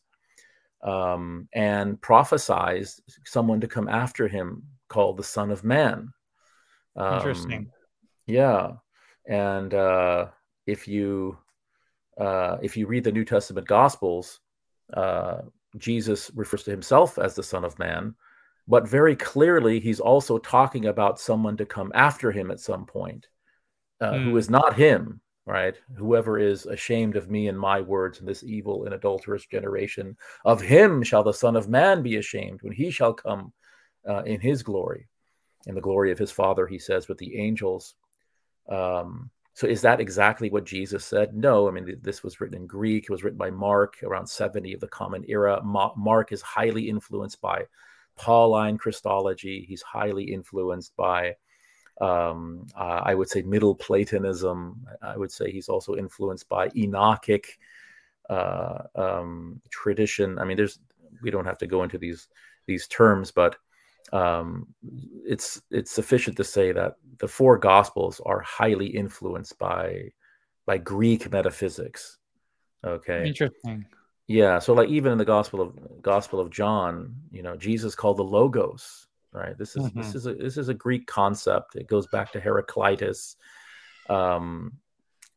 um, 0.84 1.50
and 1.52 2.00
prophesied 2.00 2.86
someone 3.26 3.60
to 3.60 3.68
come 3.68 3.90
after 3.90 4.30
him 4.30 4.64
called 4.88 5.18
the 5.18 5.24
Son 5.24 5.52
of 5.52 5.66
Man. 5.66 6.14
Um, 6.96 7.16
Interesting 7.16 7.70
yeah, 8.28 8.72
and 9.28 9.74
uh, 9.74 10.28
if 10.66 10.88
you 10.88 11.38
uh, 12.20 12.58
if 12.62 12.78
you 12.78 12.88
read 12.88 13.04
the 13.04 13.12
New 13.12 13.26
Testament 13.26 13.68
Gospels, 13.68 14.40
uh, 14.94 15.40
Jesus 15.78 16.32
refers 16.36 16.64
to 16.64 16.72
himself 16.72 17.18
as 17.18 17.36
the 17.36 17.44
Son 17.44 17.66
of 17.66 17.80
Man, 17.80 18.14
but 18.68 18.88
very 18.88 19.16
clearly 19.16 19.80
he's 19.80 20.00
also 20.00 20.38
talking 20.38 20.86
about 20.86 21.20
someone 21.20 21.58
to 21.58 21.66
come 21.66 21.92
after 21.96 22.32
him 22.32 22.52
at 22.52 22.60
some 22.60 22.86
point, 22.86 23.28
mm. 24.02 24.24
who 24.24 24.40
hmm. 24.40 24.52
not 24.52 24.76
him. 24.76 25.20
Right, 25.46 25.76
whoever 25.98 26.40
is 26.40 26.66
ashamed 26.68 27.18
of 27.18 27.30
me 27.30 27.50
and 27.50 27.60
my 27.60 27.82
words 27.82 28.22
in 28.22 28.26
this 28.26 28.46
evil 28.46 28.86
and 28.86 28.94
adulterous 28.94 29.46
generation, 29.46 30.16
of 30.46 30.62
him 30.62 31.04
shall 31.04 31.22
the 31.22 31.34
Son 31.34 31.58
of 31.58 31.68
Man 31.68 32.02
be 32.02 32.16
ashamed 32.16 32.62
when 32.62 32.72
he 32.72 32.90
shall 32.90 33.14
come 33.14 33.52
uh, 34.08 34.24
in 34.24 34.40
his 34.40 34.64
glory, 34.64 35.10
in 35.68 35.76
the 35.76 35.82
glory 35.82 36.14
of 36.14 36.18
his 36.18 36.32
Father. 36.32 36.66
He 36.66 36.80
says 36.80 37.10
with 37.10 37.18
the 37.18 37.38
angels. 37.38 37.96
Um, 38.70 39.30
so 39.54 39.68
is 39.68 39.82
that 39.82 40.00
exactly 40.00 40.50
what 40.50 40.66
Jesus 40.66 41.06
said? 41.06 41.36
No. 41.36 41.68
I 41.68 41.72
mean, 41.72 41.98
this 42.02 42.24
was 42.24 42.42
written 42.42 42.58
in 42.58 42.66
Greek. 42.68 43.04
It 43.04 43.12
was 43.12 43.24
written 43.24 43.38
by 43.38 43.52
Mark 43.52 43.98
around 44.04 44.28
70 44.28 44.74
of 44.74 44.80
the 44.80 44.88
Common 44.88 45.24
Era. 45.28 45.62
Ma- 45.64 45.94
Mark 45.96 46.32
is 46.32 46.42
highly 46.42 46.90
influenced 46.90 47.40
by 47.40 47.66
Pauline 48.16 48.78
Christology. 48.78 49.64
He's 49.68 49.84
highly 49.84 50.24
influenced 50.24 50.96
by, 50.96 51.36
um, 52.02 52.66
uh, 52.76 53.02
I 53.04 53.14
would 53.14 53.30
say, 53.30 53.44
Middle 53.44 53.76
Platonism. 53.76 54.88
I 55.04 55.18
would 55.18 55.32
say 55.32 55.52
he's 55.52 55.70
also 55.70 55.96
influenced 55.96 56.50
by 56.50 56.70
Enochic 56.70 57.46
uh, 58.30 58.84
um, 58.96 59.62
tradition. 59.70 60.40
I 60.40 60.46
mean, 60.46 60.58
there's 60.58 60.80
we 61.22 61.30
don't 61.30 61.46
have 61.46 61.60
to 61.60 61.68
go 61.68 61.84
into 61.84 61.98
these 61.98 62.28
these 62.66 62.88
terms, 62.88 63.32
but 63.32 63.58
um, 64.12 64.68
it's 65.26 65.62
it's 65.72 65.92
sufficient 65.92 66.38
to 66.38 66.44
say 66.44 66.72
that 66.72 66.96
the 67.20 67.28
four 67.28 67.58
gospels 67.58 68.22
are 68.26 68.42
highly 68.42 68.88
influenced 68.88 69.58
by 69.58 70.12
by 70.66 70.78
Greek 70.78 71.32
metaphysics. 71.32 72.18
Okay. 72.86 73.28
Interesting. 73.28 73.86
Yeah. 74.28 74.60
So 74.60 74.74
like 74.74 74.90
even 74.90 75.12
in 75.12 75.18
the 75.18 75.26
Gospel 75.26 75.62
of 75.62 76.02
Gospel 76.02 76.40
of 76.40 76.50
John, 76.50 77.16
you 77.32 77.44
know, 77.44 77.56
Jesus 77.56 77.96
called 77.96 78.18
the 78.18 78.24
Logos, 78.24 79.08
right? 79.32 79.58
This 79.58 79.76
is 79.76 79.84
mm-hmm. 79.86 80.00
this 80.00 80.16
is 80.16 80.28
a 80.28 80.34
this 80.34 80.58
is 80.58 80.70
a 80.70 80.74
Greek 80.74 81.08
concept. 81.08 81.76
It 81.76 81.88
goes 81.88 82.08
back 82.08 82.32
to 82.34 82.40
Heraclitus. 82.40 83.36
Um, 84.10 84.74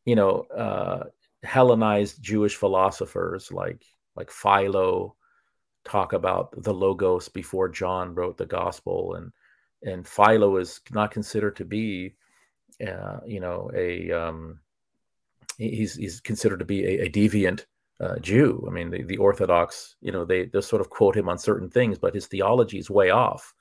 you 0.05 0.15
know, 0.15 0.41
uh, 0.55 1.05
Hellenized 1.43 2.21
Jewish 2.21 2.55
philosophers 2.55 3.51
like 3.51 3.83
like 4.15 4.31
Philo 4.31 5.15
talk 5.87 6.13
about 6.13 6.51
the 6.63 6.73
logos 6.73 7.29
before 7.29 7.69
John 7.69 8.13
wrote 8.13 8.37
the 8.37 8.45
gospel, 8.45 9.15
and 9.15 9.31
and 9.83 10.07
Philo 10.07 10.57
is 10.57 10.81
not 10.91 11.11
considered 11.11 11.55
to 11.57 11.65
be, 11.65 12.15
uh, 12.85 13.19
you 13.25 13.39
know, 13.39 13.71
a 13.75 14.11
um, 14.11 14.59
he's 15.57 15.95
he's 15.95 16.19
considered 16.19 16.59
to 16.59 16.65
be 16.65 16.85
a, 16.85 17.05
a 17.05 17.09
deviant 17.09 17.65
uh, 17.99 18.19
Jew. 18.19 18.65
I 18.67 18.71
mean, 18.71 18.89
the, 18.89 19.03
the 19.03 19.17
Orthodox, 19.17 19.95
you 20.01 20.11
know, 20.11 20.25
they 20.25 20.45
they 20.45 20.61
sort 20.61 20.81
of 20.81 20.89
quote 20.89 21.15
him 21.15 21.29
on 21.29 21.37
certain 21.37 21.69
things, 21.69 21.97
but 21.97 22.13
his 22.13 22.27
theology 22.27 22.77
is 22.77 22.89
way 22.89 23.09
off. 23.09 23.53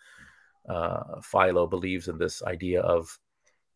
Uh, 0.68 1.20
Philo 1.22 1.66
believes 1.66 2.08
in 2.08 2.18
this 2.18 2.42
idea 2.42 2.80
of, 2.80 3.18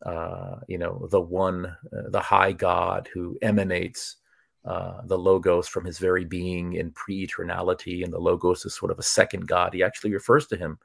uh, 0.05 0.57
you 0.67 0.77
know, 0.77 1.07
the 1.09 1.21
one, 1.21 1.65
uh, 1.65 2.09
the 2.09 2.19
high 2.19 2.51
God 2.51 3.09
who 3.13 3.37
emanates 3.41 4.17
uh, 4.63 5.01
the 5.05 5.17
logos 5.17 5.67
from 5.67 5.85
his 5.85 5.97
very 5.97 6.25
being 6.25 6.73
in 6.73 6.91
pre-eternality, 6.91 8.03
and 8.03 8.13
the 8.13 8.19
logos 8.19 8.65
is 8.65 8.75
sort 8.75 8.91
of 8.91 8.99
a 8.99 9.03
second 9.03 9.47
God. 9.47 9.73
He 9.73 9.83
actually 9.83 10.13
refers 10.13 10.47
to 10.47 10.57
him 10.57 10.77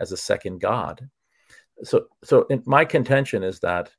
as 0.00 0.12
a 0.12 0.16
second 0.16 0.60
God. 0.60 1.08
So, 1.82 2.06
so 2.24 2.46
my 2.64 2.84
contention 2.84 3.42
is 3.42 3.60
that 3.60 3.90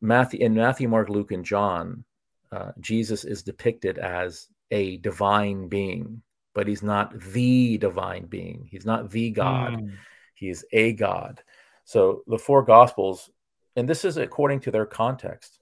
Matthew 0.00 0.40
in 0.40 0.54
Matthew, 0.54 0.88
Mark, 0.88 1.08
Luke, 1.08 1.32
and 1.32 1.44
John, 1.44 2.04
uh, 2.52 2.72
Jesus 2.80 3.24
is 3.24 3.42
depicted 3.42 3.98
as 3.98 4.48
a 4.70 4.98
divine 4.98 5.68
being, 5.68 6.22
but 6.54 6.68
he's 6.68 6.82
not 6.82 7.18
the 7.18 7.78
divine 7.78 8.26
being. 8.26 8.68
He's 8.70 8.86
not 8.86 9.10
the 9.10 9.30
God. 9.30 9.74
Mm. 9.74 9.92
He 10.34 10.48
is 10.48 10.64
a 10.72 10.92
God. 10.92 11.42
So 11.84 12.22
the 12.26 12.38
four 12.38 12.62
Gospels, 12.62 13.30
and 13.74 13.88
this 13.88 14.04
is 14.04 14.16
according 14.16 14.60
to 14.60 14.70
their 14.70 14.86
context 14.86 15.60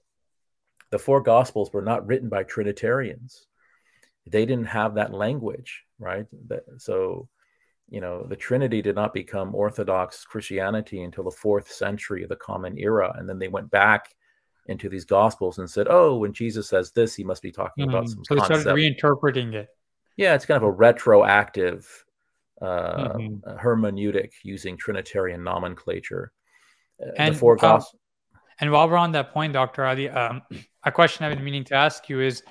the 0.91 0.99
four 0.99 1.21
gospels 1.21 1.71
were 1.73 1.81
not 1.81 2.05
written 2.05 2.29
by 2.29 2.43
trinitarians 2.43 3.47
they 4.27 4.45
didn't 4.45 4.65
have 4.65 4.95
that 4.95 5.13
language 5.13 5.83
right 5.99 6.25
so 6.77 7.27
you 7.89 8.01
know 8.01 8.25
the 8.27 8.35
trinity 8.35 8.81
did 8.81 8.95
not 8.95 9.13
become 9.13 9.53
orthodox 9.53 10.25
christianity 10.25 11.03
until 11.03 11.23
the 11.23 11.31
fourth 11.31 11.71
century 11.71 12.23
of 12.23 12.29
the 12.29 12.35
common 12.35 12.77
era 12.77 13.13
and 13.17 13.29
then 13.29 13.39
they 13.39 13.47
went 13.47 13.69
back 13.69 14.15
into 14.67 14.89
these 14.89 15.05
gospels 15.05 15.59
and 15.59 15.69
said 15.69 15.87
oh 15.89 16.17
when 16.17 16.33
jesus 16.33 16.67
says 16.67 16.91
this 16.91 17.13
he 17.13 17.23
must 17.23 17.41
be 17.41 17.51
talking 17.51 17.85
mm-hmm. 17.85 17.95
about 17.95 18.09
some 18.09 18.23
so 18.25 18.35
they 18.35 18.41
started 18.41 18.65
reinterpreting 18.67 19.53
it 19.53 19.67
yeah 20.17 20.33
it's 20.33 20.45
kind 20.45 20.57
of 20.57 20.63
a 20.63 20.71
retroactive 20.71 21.87
uh, 22.61 23.09
mm-hmm. 23.13 23.57
hermeneutic 23.57 24.31
using 24.43 24.77
trinitarian 24.77 25.43
nomenclature 25.43 26.31
uh, 27.05 27.11
and 27.17 27.35
the 27.35 27.39
four 27.39 27.55
gospels 27.55 27.99
and 28.59 28.71
while 28.71 28.89
we're 28.89 28.97
on 28.97 29.11
that 29.13 29.31
point, 29.33 29.53
Dr. 29.53 29.85
Ali, 29.85 30.09
um, 30.09 30.41
a 30.83 30.91
question 30.91 31.25
I've 31.25 31.35
been 31.35 31.43
meaning 31.43 31.63
to 31.65 31.75
ask 31.75 32.09
you 32.09 32.21
is, 32.21 32.43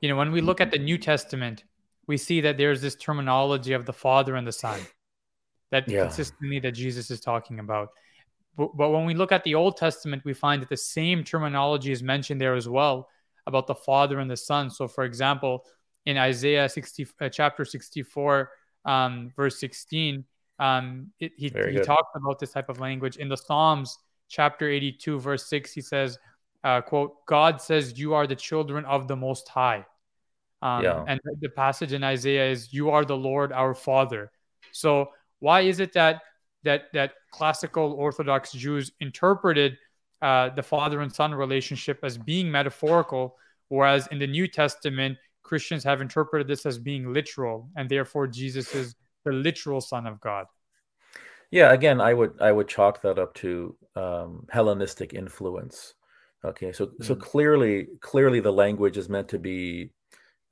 you 0.00 0.08
know, 0.08 0.16
when 0.16 0.32
we 0.32 0.40
look 0.40 0.60
at 0.60 0.70
the 0.70 0.78
New 0.78 0.98
Testament, 0.98 1.64
we 2.06 2.16
see 2.16 2.40
that 2.42 2.58
there's 2.58 2.80
this 2.80 2.94
terminology 2.94 3.72
of 3.72 3.86
the 3.86 3.92
Father 3.92 4.36
and 4.36 4.46
the 4.46 4.52
Son 4.52 4.80
that 5.70 5.88
yeah. 5.88 6.02
consistently 6.02 6.60
that 6.60 6.72
Jesus 6.72 7.10
is 7.10 7.20
talking 7.20 7.58
about. 7.58 7.88
But, 8.56 8.76
but 8.76 8.90
when 8.90 9.06
we 9.06 9.14
look 9.14 9.32
at 9.32 9.44
the 9.44 9.54
Old 9.54 9.76
Testament, 9.76 10.24
we 10.24 10.34
find 10.34 10.62
that 10.62 10.68
the 10.68 10.76
same 10.76 11.24
terminology 11.24 11.92
is 11.92 12.02
mentioned 12.02 12.40
there 12.40 12.54
as 12.54 12.68
well 12.68 13.08
about 13.46 13.66
the 13.66 13.74
Father 13.74 14.18
and 14.18 14.30
the 14.30 14.36
Son. 14.36 14.70
So, 14.70 14.88
for 14.88 15.04
example, 15.04 15.64
in 16.06 16.16
Isaiah 16.16 16.68
60, 16.68 17.06
uh, 17.20 17.28
chapter 17.28 17.64
64, 17.64 18.50
um, 18.84 19.32
verse 19.36 19.58
16, 19.58 20.24
um, 20.58 21.10
it, 21.18 21.32
he, 21.36 21.48
he 21.48 21.80
talks 21.80 22.10
about 22.14 22.38
this 22.38 22.52
type 22.52 22.68
of 22.68 22.78
language. 22.78 23.16
In 23.16 23.28
the 23.28 23.36
Psalms, 23.36 23.98
chapter 24.34 24.68
82, 24.68 25.20
verse 25.20 25.46
6, 25.46 25.72
he 25.72 25.80
says, 25.80 26.18
uh, 26.64 26.80
quote, 26.80 27.24
God 27.26 27.60
says, 27.60 27.98
You 27.98 28.14
are 28.14 28.26
the 28.26 28.34
children 28.34 28.84
of 28.86 29.06
the 29.06 29.14
Most 29.14 29.48
High. 29.48 29.86
Um, 30.60 30.82
yeah. 30.82 31.04
And 31.06 31.20
the 31.40 31.50
passage 31.50 31.92
in 31.92 32.02
Isaiah 32.02 32.50
is, 32.50 32.72
You 32.72 32.90
are 32.90 33.04
the 33.04 33.16
Lord 33.16 33.52
our 33.52 33.74
Father. 33.74 34.32
So, 34.72 35.10
why 35.38 35.60
is 35.60 35.78
it 35.78 35.92
that 35.92 36.22
that 36.64 36.84
that 36.94 37.12
classical 37.30 37.92
Orthodox 37.92 38.52
Jews 38.52 38.90
interpreted 39.00 39.76
uh, 40.22 40.48
the 40.48 40.62
father 40.62 41.00
and 41.02 41.12
son 41.12 41.34
relationship 41.34 42.00
as 42.02 42.16
being 42.16 42.50
metaphorical, 42.50 43.36
whereas 43.68 44.06
in 44.08 44.18
the 44.18 44.26
New 44.26 44.48
Testament, 44.48 45.18
Christians 45.42 45.84
have 45.84 46.00
interpreted 46.00 46.48
this 46.48 46.64
as 46.64 46.78
being 46.78 47.12
literal, 47.12 47.68
and 47.76 47.88
therefore 47.90 48.26
Jesus 48.26 48.74
is 48.74 48.94
the 49.24 49.32
literal 49.32 49.82
Son 49.82 50.06
of 50.06 50.18
God. 50.20 50.46
Yeah, 51.54 51.72
again, 51.72 52.00
I 52.00 52.14
would 52.14 52.32
I 52.40 52.50
would 52.50 52.66
chalk 52.66 53.00
that 53.02 53.16
up 53.16 53.32
to 53.34 53.76
um, 53.94 54.44
Hellenistic 54.50 55.14
influence. 55.14 55.94
Okay, 56.44 56.72
so 56.72 56.86
mm. 56.86 57.04
so 57.04 57.14
clearly 57.14 57.86
clearly 58.00 58.40
the 58.40 58.52
language 58.52 58.96
is 58.96 59.08
meant 59.08 59.28
to 59.28 59.38
be 59.38 59.90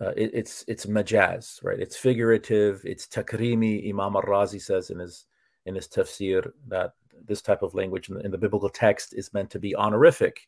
uh, 0.01 0.13
it, 0.17 0.31
it's 0.33 0.65
it's 0.69 0.87
majaz, 0.87 1.59
right? 1.65 1.81
It's 1.81 1.97
figurative. 1.97 2.83
It's 2.85 3.09
takrimi. 3.09 3.91
Imam 3.91 4.15
al-Razi 4.15 4.63
says 4.63 4.91
in 4.91 5.01
his 5.01 5.27
in 5.67 5.75
his 5.75 5.89
tafsir 5.89 6.53
that 6.69 6.93
this 7.27 7.43
type 7.43 7.63
of 7.63 7.75
language 7.75 8.09
in 8.09 8.15
the, 8.15 8.21
in 8.21 8.31
the 8.31 8.39
biblical 8.39 8.69
text 8.69 9.13
is 9.13 9.35
meant 9.35 9.51
to 9.51 9.59
be 9.59 9.75
honorific, 9.75 10.47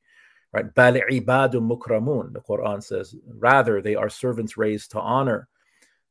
right? 0.53 0.73
Bal 0.73 0.95
ibadu 0.95 1.55
mukramun. 1.55 2.33
The 2.33 2.43
Quran 2.43 2.81
says 2.81 3.17
rather 3.27 3.83
they 3.83 3.97
are 3.97 4.09
servants 4.09 4.57
raised 4.57 4.93
to 4.93 5.01
honor, 5.01 5.49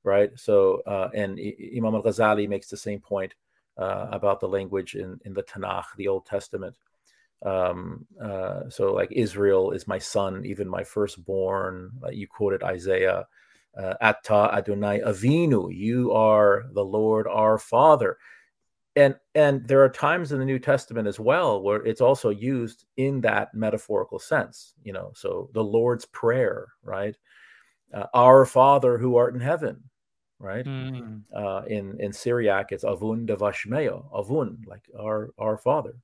right? 0.04 0.32
So 0.36 0.82
uh, 0.86 1.12
and 1.14 1.40
Imam 1.40 1.96
al-Ghazali 1.96 2.50
makes 2.50 2.68
the 2.68 2.76
same 2.76 3.00
point 3.00 3.34
uh, 3.78 4.08
about 4.12 4.40
the 4.40 4.48
language 4.48 4.96
in, 4.96 5.20
in 5.26 5.34
the 5.34 5.44
Tanakh, 5.44 5.86
the 5.98 6.08
Old 6.08 6.26
Testament. 6.26 6.78
Um, 7.46 8.06
uh, 8.22 8.70
so, 8.70 8.94
like 8.94 9.12
Israel 9.12 9.72
is 9.72 9.88
my 9.88 9.98
son, 9.98 10.46
even 10.46 10.68
my 10.68 10.84
firstborn. 10.84 11.92
Like 12.02 12.16
you 12.16 12.28
quoted 12.28 12.64
Isaiah, 12.64 13.28
uh, 13.78 13.94
Adonai 14.02 15.02
Avinu, 15.02 15.74
you 15.76 16.12
are 16.14 16.66
the 16.74 16.86
Lord 16.86 17.28
our 17.28 17.58
Father. 17.58 18.18
And 18.96 19.16
and 19.34 19.68
there 19.68 19.84
are 19.84 19.90
times 19.90 20.32
in 20.32 20.40
the 20.40 20.46
New 20.46 20.60
Testament 20.60 21.08
as 21.08 21.20
well 21.20 21.62
where 21.62 21.84
it's 21.84 22.02
also 22.02 22.30
used 22.30 22.86
in 22.98 23.22
that 23.22 23.54
metaphorical 23.54 24.20
sense. 24.20 24.76
You 24.84 24.94
know, 24.94 25.12
so 25.16 25.50
the 25.54 25.64
Lord's 25.64 26.06
Prayer, 26.06 26.68
right? 26.84 27.16
Uh, 27.92 28.06
our 28.14 28.46
Father 28.46 28.98
who 28.98 29.18
art 29.18 29.34
in 29.34 29.42
heaven, 29.42 29.84
right? 30.44 30.66
Mm. 30.66 31.22
Uh, 31.36 31.64
in 31.68 32.00
in 32.00 32.12
Syriac, 32.12 32.72
it's 32.72 32.84
Avun 32.84 33.26
Devashmeo, 33.26 34.12
Avun, 34.12 34.58
like 34.68 34.84
our 35.00 35.32
our 35.40 35.58
Father. 35.58 35.96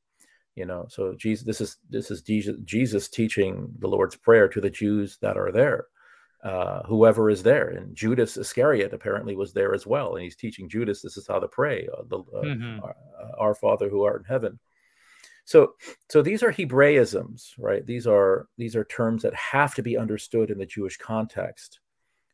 You 0.56 0.66
know, 0.66 0.88
so 0.90 1.14
Jesus, 1.14 1.46
this 1.46 1.62
is 1.62 1.78
this 1.90 2.10
is 2.10 2.22
Jesus, 2.22 2.56
Jesus 2.64 3.10
teaching 3.10 3.70
the 3.80 3.88
Lord's 3.88 4.16
Prayer 4.16 4.48
to 4.48 4.62
the 4.62 4.70
Jews 4.70 5.18
that 5.22 5.38
are 5.38 5.52
there, 5.52 5.88
uh, 6.44 6.84
whoever 6.84 7.30
is 7.30 7.44
there. 7.44 7.70
And 7.70 7.96
Judas 7.96 8.38
Iscariot 8.38 8.94
apparently 8.94 9.36
was 9.36 9.54
there 9.54 9.74
as 9.74 9.86
well, 9.86 10.16
and 10.16 10.24
he's 10.24 10.36
teaching 10.36 10.70
Judas 10.70 11.02
this 11.02 11.18
is 11.18 11.28
how 11.28 11.40
to 11.40 11.48
pray, 11.48 11.88
uh, 11.96 12.04
the, 12.08 12.20
uh, 12.20 12.42
mm-hmm. 12.42 12.84
our, 12.84 12.96
uh, 13.22 13.32
our 13.38 13.56
Father 13.56 13.90
who 13.90 14.04
art 14.04 14.22
in 14.22 14.26
heaven. 14.26 14.60
So, 15.46 15.74
so 16.10 16.22
these 16.22 16.44
are 16.44 16.52
Hebraisms, 16.52 17.54
right? 17.58 17.86
These 17.86 18.08
are 18.08 18.48
these 18.58 18.76
are 18.76 18.86
terms 18.86 19.24
that 19.24 19.34
have 19.36 19.76
to 19.76 19.84
be 19.84 19.98
understood 19.98 20.50
in 20.50 20.58
the 20.58 20.66
Jewish 20.66 20.98
context 20.98 21.80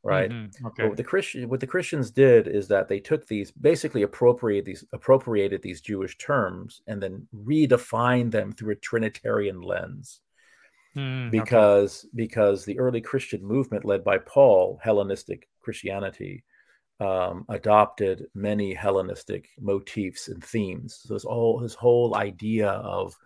right? 0.06 0.30
Mm-hmm. 0.30 0.68
Okay. 0.68 0.84
But 0.84 0.90
what 0.90 0.98
the 0.98 1.04
Christian 1.04 1.50
what 1.50 1.60
the 1.60 1.68
Christians 1.68 2.12
did 2.12 2.48
is 2.48 2.68
that 2.68 2.88
they 2.88 3.00
took 3.00 3.28
these 3.28 3.52
basically 3.52 4.04
appropriated 4.04 4.66
these 4.66 4.86
appropriated 4.94 5.62
these 5.62 5.82
Jewish 5.82 6.18
terms 6.18 6.82
and 6.88 7.02
then 7.02 7.28
redefined 7.36 8.32
them 8.32 8.52
through 8.52 8.74
a 8.74 8.76
Trinitarian 8.78 9.62
lens. 9.62 10.22
Mm, 10.96 11.30
because 11.30 12.06
okay. 12.06 12.12
because 12.16 12.64
the 12.64 12.80
early 12.80 13.02
Christian 13.02 13.44
movement 13.44 13.84
led 13.84 14.04
by 14.04 14.20
Paul, 14.20 14.80
Hellenistic 14.82 15.50
Christianity, 15.60 16.44
um, 17.00 17.44
adopted 17.50 18.28
many 18.36 18.74
Hellenistic 18.76 19.50
motifs 19.60 20.28
and 20.30 20.42
themes. 20.42 21.02
So 21.04 21.16
this 21.16 21.26
all 21.26 21.60
his 21.60 21.74
whole 21.74 22.16
idea 22.16 22.70
of 22.70 23.18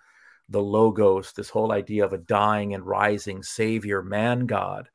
the 0.47 0.61
logos, 0.61 1.34
this 1.34 1.49
whole 1.49 1.73
idea 1.73 2.05
of 2.05 2.13
a 2.13 2.17
dying 2.17 2.73
and 2.73 2.86
rising 2.86 3.43
Savior, 3.43 4.01
man 4.01 4.47
God, 4.47 4.89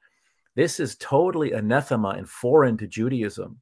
this 0.55 0.81
is 0.81 0.97
totally 0.97 1.53
anathema 1.53 2.11
and 2.11 2.29
foreign 2.29 2.77
to 2.79 2.87
Judaism. 2.87 3.59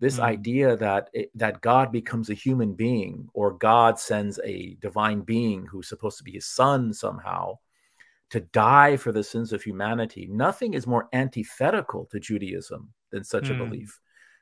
This 0.00 0.18
mm. 0.18 0.24
idea 0.24 0.76
that 0.76 1.10
it, 1.12 1.30
that 1.36 1.60
God 1.60 1.92
becomes 1.92 2.28
a 2.28 2.34
human 2.34 2.74
being 2.74 3.28
or 3.34 3.52
God 3.52 3.98
sends 3.98 4.40
a 4.44 4.76
divine 4.80 5.20
being 5.20 5.66
who's 5.66 5.88
supposed 5.88 6.18
to 6.18 6.24
be 6.24 6.32
his 6.32 6.46
son 6.46 6.92
somehow 6.92 7.58
to 8.30 8.40
die 8.40 8.96
for 8.96 9.12
the 9.12 9.22
sins 9.22 9.52
of 9.52 9.62
humanity. 9.62 10.26
Nothing 10.30 10.74
is 10.74 10.86
more 10.86 11.08
antithetical 11.12 12.06
to 12.06 12.18
Judaism 12.18 12.92
than 13.10 13.22
such 13.22 13.44
mm. 13.44 13.50
a 13.50 13.64
belief. 13.64 14.00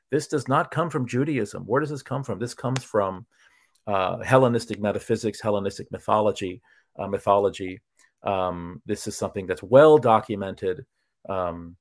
This 0.09 0.27
does 0.27 0.47
not 0.47 0.71
come 0.71 0.89
from 0.89 1.07
Judaism. 1.07 1.63
Where 1.63 1.79
does 1.79 1.89
this 1.89 2.03
come 2.03 2.23
from? 2.23 2.39
This 2.39 2.53
comes 2.53 2.83
from 2.83 3.25
uh, 3.87 4.17
Hellenistic 4.19 4.79
metaphysics, 4.79 5.41
Hellenistic 5.41 5.91
mythology. 5.91 6.61
Uh, 6.99 7.07
mythology. 7.07 7.79
Um, 8.23 8.81
this 8.85 9.07
is 9.07 9.15
something 9.15 9.47
that's 9.47 9.63
well 9.63 9.97
documented. 9.97 10.85
Um, 11.29 11.77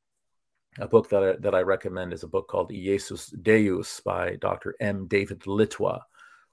a 0.78 0.86
book 0.86 1.08
that 1.10 1.22
I, 1.22 1.32
that 1.40 1.54
I 1.54 1.60
recommend 1.60 2.12
is 2.12 2.22
a 2.22 2.28
book 2.28 2.48
called 2.48 2.70
Jesus 2.70 3.26
Deus 3.28 4.00
by 4.00 4.36
Dr. 4.36 4.76
M. 4.80 5.06
David 5.08 5.40
Litwa, 5.40 6.00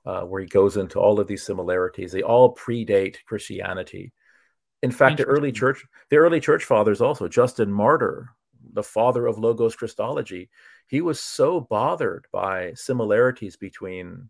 uh, 0.05 0.21
where 0.21 0.41
he 0.41 0.47
goes 0.47 0.77
into 0.77 0.99
all 0.99 1.19
of 1.19 1.27
these 1.27 1.43
similarities. 1.43 2.11
They 2.11 2.23
all 2.23 2.55
predate 2.55 3.17
Christianity. 3.25 4.13
In 4.83 4.91
fact, 4.91 5.17
the 5.17 5.25
early 5.25 5.51
church, 5.51 5.83
the 6.09 6.17
early 6.17 6.39
church 6.39 6.63
fathers 6.63 7.01
also, 7.01 7.27
Justin 7.27 7.71
Martyr, 7.71 8.29
the 8.73 8.83
father 8.83 9.27
of 9.27 9.39
logos 9.39 9.75
Christology, 9.75 10.49
he 10.87 11.01
was 11.01 11.19
so 11.19 11.59
bothered 11.59 12.25
by 12.31 12.73
similarities 12.75 13.55
between 13.55 14.29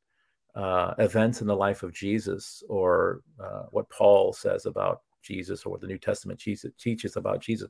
uh, 0.55 0.93
events 0.97 1.41
in 1.41 1.47
the 1.47 1.55
life 1.55 1.83
of 1.83 1.93
Jesus 1.93 2.63
or 2.67 3.21
uh, 3.39 3.63
what 3.71 3.89
Paul 3.89 4.33
says 4.33 4.65
about 4.65 5.01
Jesus 5.21 5.65
or 5.65 5.71
what 5.71 5.81
the 5.81 5.87
New 5.87 5.97
Testament 5.97 6.39
Jesus 6.39 6.71
teaches 6.79 7.15
about 7.15 7.41
Jesus. 7.41 7.69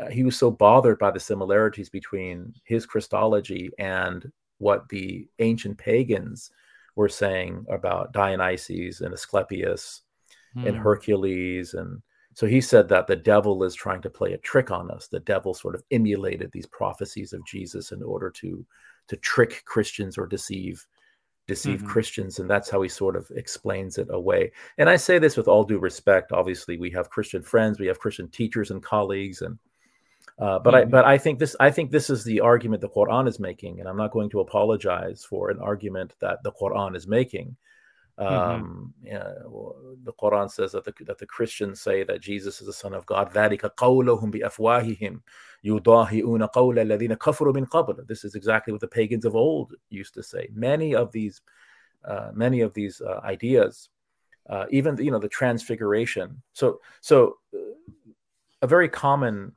Uh, 0.00 0.10
he 0.10 0.24
was 0.24 0.36
so 0.36 0.50
bothered 0.50 0.98
by 0.98 1.10
the 1.10 1.20
similarities 1.20 1.88
between 1.88 2.52
his 2.64 2.86
Christology 2.86 3.70
and 3.78 4.30
what 4.58 4.88
the 4.88 5.28
ancient 5.38 5.78
pagans 5.78 6.50
were 6.96 7.08
saying 7.08 7.64
about 7.68 8.12
Dionysus 8.12 9.00
and 9.00 9.12
Asclepius 9.12 10.02
hmm. 10.54 10.66
and 10.66 10.76
Hercules 10.76 11.74
and 11.74 12.02
so 12.34 12.46
he 12.48 12.60
said 12.60 12.88
that 12.88 13.06
the 13.06 13.16
devil 13.16 13.62
is 13.62 13.74
trying 13.74 14.02
to 14.02 14.10
play 14.10 14.32
a 14.32 14.38
trick 14.38 14.72
on 14.72 14.90
us. 14.90 15.06
The 15.06 15.20
devil 15.20 15.54
sort 15.54 15.76
of 15.76 15.84
emulated 15.92 16.50
these 16.52 16.66
prophecies 16.66 17.32
of 17.32 17.46
Jesus 17.46 17.92
in 17.92 18.02
order 18.02 18.28
to 18.30 18.66
to 19.06 19.16
trick 19.16 19.62
Christians 19.66 20.18
or 20.18 20.26
deceive 20.26 20.84
deceive 21.46 21.80
mm-hmm. 21.80 21.88
Christians, 21.88 22.38
and 22.38 22.48
that's 22.50 22.70
how 22.70 22.82
he 22.82 22.88
sort 22.88 23.16
of 23.16 23.30
explains 23.36 23.98
it 23.98 24.08
away. 24.10 24.50
And 24.78 24.88
I 24.88 24.96
say 24.96 25.18
this 25.18 25.36
with 25.36 25.46
all 25.46 25.62
due 25.62 25.78
respect. 25.78 26.32
Obviously, 26.32 26.78
we 26.78 26.90
have 26.90 27.10
Christian 27.10 27.42
friends, 27.42 27.78
we 27.78 27.86
have 27.86 27.98
Christian 28.00 28.28
teachers 28.28 28.70
and 28.70 28.82
colleagues, 28.82 29.42
and 29.42 29.58
uh, 30.38 30.58
but 30.58 30.74
mm-hmm. 30.74 30.88
I 30.88 30.90
but 30.90 31.04
I 31.04 31.18
think 31.18 31.38
this 31.38 31.54
I 31.60 31.70
think 31.70 31.90
this 31.90 32.10
is 32.10 32.24
the 32.24 32.40
argument 32.40 32.80
the 32.80 32.88
Quran 32.88 33.28
is 33.28 33.38
making, 33.38 33.78
and 33.78 33.88
I'm 33.88 33.96
not 33.96 34.10
going 34.10 34.30
to 34.30 34.40
apologize 34.40 35.24
for 35.24 35.50
an 35.50 35.60
argument 35.60 36.14
that 36.20 36.42
the 36.42 36.52
Quran 36.52 36.96
is 36.96 37.06
making. 37.06 37.56
Mm-hmm. 38.18 38.34
Um, 38.34 38.94
mm-hmm. 39.04 39.06
yeah, 39.06 39.32
the 40.04 40.12
Quran 40.12 40.50
says 40.50 40.72
that 40.72 40.84
the, 40.84 40.92
that 41.04 41.18
the 41.18 41.26
Christians 41.26 41.80
say 41.80 42.02
that 42.04 42.20
Jesus 42.20 42.60
is 42.60 42.66
the 42.66 42.72
Son 42.72 42.94
of 42.94 43.06
God. 43.06 43.32
This 48.08 48.24
is 48.24 48.34
exactly 48.34 48.72
what 48.72 48.80
the 48.80 48.88
pagans 48.88 49.24
of 49.24 49.36
old 49.36 49.74
used 49.90 50.14
to 50.14 50.22
say. 50.22 50.48
Many 50.52 50.94
of 50.94 51.12
these, 51.12 51.42
uh, 52.04 52.30
many 52.34 52.60
of 52.60 52.74
these 52.74 53.00
uh, 53.00 53.20
ideas, 53.24 53.88
uh, 54.50 54.66
even 54.70 54.96
you 54.96 55.10
know 55.12 55.18
the 55.20 55.28
Transfiguration. 55.28 56.42
So, 56.52 56.80
so 57.00 57.38
uh, 57.54 57.58
a 58.62 58.66
very 58.66 58.88
common 58.88 59.52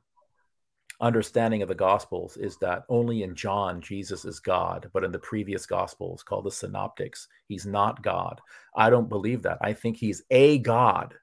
understanding 1.00 1.62
of 1.62 1.68
the 1.68 1.74
Gospels 1.74 2.36
is 2.36 2.56
that 2.58 2.84
only 2.88 3.22
in 3.22 3.34
John 3.34 3.80
Jesus 3.80 4.24
is 4.24 4.40
God, 4.40 4.90
but 4.92 5.04
in 5.04 5.12
the 5.12 5.18
previous 5.18 5.66
Gospels 5.66 6.22
called 6.22 6.44
the 6.44 6.50
Synoptics, 6.50 7.28
he's 7.46 7.66
not 7.66 8.02
God. 8.02 8.40
I 8.74 8.90
don't 8.90 9.08
believe 9.08 9.42
that. 9.42 9.58
I 9.60 9.72
think 9.72 9.96
he's 9.96 10.22
a 10.30 10.58
God 10.58 11.14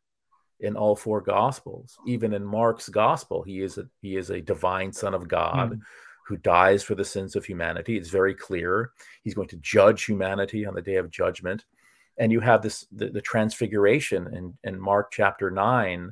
in 0.62 0.76
all 0.76 0.96
four 0.96 1.22
Gospels. 1.22 1.98
Even 2.08 2.34
in 2.34 2.44
Mark's 2.44 2.90
Gospel, 2.90 3.44
he 3.44 3.62
is 3.62 3.78
a 3.78 3.88
he 4.02 4.16
is 4.16 4.30
a 4.30 4.42
divine 4.42 4.92
Son 4.92 5.14
of 5.14 5.28
God. 5.28 5.72
Mm. 5.72 5.80
Who 6.28 6.38
dies 6.38 6.82
for 6.82 6.96
the 6.96 7.06
sins 7.06 7.36
of 7.36 7.46
humanity? 7.46 7.98
It's 7.98 8.10
very 8.10 8.34
clear. 8.34 8.92
He's 9.24 9.36
going 9.36 9.50
to 9.50 9.58
judge 9.58 10.06
humanity 10.06 10.66
on 10.66 10.74
the 10.74 10.82
day 10.82 10.96
of 10.96 11.12
judgment. 11.12 11.66
And 12.18 12.32
you 12.32 12.40
have 12.40 12.64
this 12.64 12.88
the, 12.92 13.10
the 13.10 13.22
transfiguration 13.22 14.34
in, 14.34 14.58
in 14.64 14.80
Mark 14.80 15.12
chapter 15.12 15.52
9, 15.52 16.12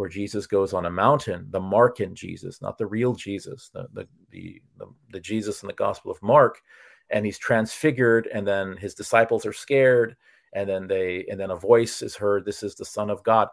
where 0.00 0.08
Jesus 0.08 0.46
goes 0.46 0.72
on 0.72 0.86
a 0.86 0.90
mountain, 0.90 1.46
the 1.50 1.60
Markan 1.60 2.14
Jesus, 2.14 2.62
not 2.62 2.78
the 2.78 2.86
real 2.86 3.12
Jesus, 3.12 3.70
the, 3.74 3.86
the, 3.92 4.08
the, 4.30 4.62
the, 4.78 4.86
the 5.12 5.20
Jesus 5.20 5.62
in 5.62 5.66
the 5.66 5.74
Gospel 5.74 6.10
of 6.10 6.22
Mark, 6.22 6.62
and 7.10 7.26
he's 7.26 7.36
transfigured, 7.36 8.26
and 8.32 8.48
then 8.48 8.78
his 8.78 8.94
disciples 8.94 9.44
are 9.44 9.52
scared, 9.52 10.16
and 10.54 10.66
then 10.66 10.86
they, 10.86 11.26
and 11.30 11.38
then 11.38 11.50
a 11.50 11.56
voice 11.56 12.00
is 12.00 12.16
heard, 12.16 12.46
this 12.46 12.62
is 12.62 12.74
the 12.74 12.84
Son 12.84 13.10
of 13.10 13.22
God. 13.24 13.48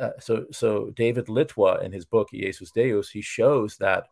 Uh, 0.00 0.12
so, 0.18 0.46
so 0.50 0.90
David 0.96 1.26
Litwa 1.26 1.84
in 1.84 1.92
his 1.92 2.06
book 2.06 2.30
Jesus 2.30 2.70
Deus, 2.70 3.10
he 3.10 3.20
shows 3.20 3.76
that 3.76 4.06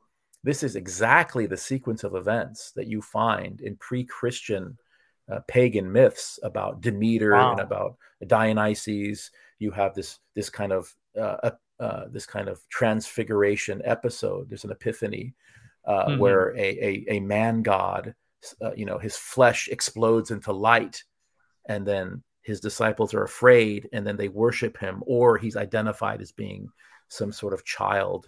this 0.44 0.62
is 0.62 0.76
exactly 0.76 1.46
the 1.46 1.56
sequence 1.56 2.04
of 2.04 2.14
events 2.14 2.72
that 2.72 2.86
you 2.86 3.00
find 3.00 3.62
in 3.62 3.76
pre-Christian 3.76 4.76
uh, 5.30 5.40
pagan 5.48 5.90
myths 5.90 6.38
about 6.42 6.82
Demeter 6.82 7.32
wow. 7.32 7.52
and 7.52 7.60
about 7.60 7.96
Dionysus. 8.26 9.30
You 9.58 9.70
have 9.70 9.94
this 9.94 10.18
this 10.34 10.50
kind 10.50 10.72
of 10.72 10.94
uh, 11.18 11.52
uh, 11.82 12.04
this 12.10 12.26
kind 12.26 12.48
of 12.48 12.60
transfiguration 12.68 13.82
episode. 13.84 14.48
There's 14.48 14.62
an 14.62 14.70
epiphany 14.70 15.34
uh, 15.84 16.06
mm-hmm. 16.06 16.20
where 16.20 16.56
a, 16.56 16.60
a, 16.60 17.04
a 17.16 17.20
man 17.20 17.62
god, 17.62 18.14
uh, 18.62 18.72
you 18.76 18.86
know, 18.86 18.98
his 18.98 19.16
flesh 19.16 19.68
explodes 19.68 20.30
into 20.30 20.52
light, 20.52 21.02
and 21.66 21.84
then 21.84 22.22
his 22.42 22.60
disciples 22.60 23.14
are 23.14 23.24
afraid, 23.24 23.88
and 23.92 24.06
then 24.06 24.16
they 24.16 24.28
worship 24.28 24.78
him, 24.78 25.02
or 25.06 25.36
he's 25.36 25.56
identified 25.56 26.22
as 26.22 26.30
being 26.30 26.68
some 27.08 27.32
sort 27.32 27.52
of 27.52 27.64
child 27.64 28.26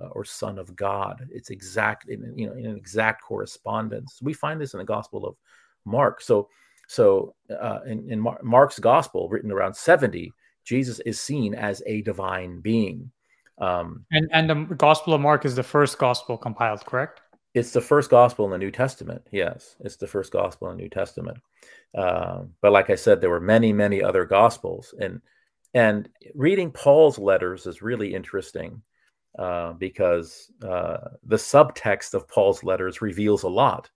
uh, 0.00 0.08
or 0.08 0.24
son 0.24 0.58
of 0.58 0.74
God. 0.74 1.28
It's 1.30 1.50
exact, 1.50 2.08
in, 2.08 2.32
you 2.36 2.46
know, 2.46 2.54
in 2.54 2.64
an 2.64 2.76
exact 2.76 3.22
correspondence. 3.22 4.18
We 4.22 4.32
find 4.32 4.58
this 4.58 4.72
in 4.72 4.78
the 4.78 4.84
Gospel 4.84 5.26
of 5.26 5.36
Mark. 5.84 6.22
So, 6.22 6.48
so 6.88 7.34
uh, 7.50 7.80
in, 7.86 8.10
in 8.10 8.18
Mar- 8.18 8.40
Mark's 8.42 8.78
Gospel, 8.78 9.28
written 9.28 9.52
around 9.52 9.76
70, 9.76 10.32
Jesus 10.64 11.00
is 11.00 11.20
seen 11.20 11.54
as 11.54 11.82
a 11.86 12.02
divine 12.02 12.60
being. 12.60 13.10
Um, 13.58 14.04
and 14.10 14.28
and 14.32 14.50
the 14.50 14.74
Gospel 14.74 15.14
of 15.14 15.20
Mark 15.20 15.44
is 15.44 15.54
the 15.54 15.62
first 15.62 15.98
gospel 15.98 16.36
compiled, 16.36 16.84
correct? 16.84 17.20
It's 17.54 17.70
the 17.70 17.80
first 17.80 18.10
gospel 18.10 18.44
in 18.46 18.50
the 18.50 18.58
New 18.58 18.72
Testament. 18.72 19.22
Yes, 19.30 19.76
it's 19.80 19.96
the 19.96 20.08
first 20.08 20.32
gospel 20.32 20.70
in 20.70 20.76
the 20.76 20.82
New 20.82 20.88
Testament. 20.88 21.38
Uh, 21.96 22.42
but 22.60 22.72
like 22.72 22.90
I 22.90 22.96
said, 22.96 23.20
there 23.20 23.30
were 23.30 23.40
many, 23.40 23.72
many 23.72 24.02
other 24.02 24.24
gospels, 24.24 24.92
and 24.98 25.20
and 25.72 26.08
reading 26.34 26.70
Paul's 26.70 27.18
letters 27.18 27.66
is 27.66 27.82
really 27.82 28.14
interesting 28.14 28.82
uh, 29.38 29.72
because 29.72 30.50
uh, 30.62 30.98
the 31.24 31.36
subtext 31.36 32.14
of 32.14 32.28
Paul's 32.28 32.64
letters 32.64 33.02
reveals 33.02 33.42
a 33.42 33.48
lot. 33.48 33.90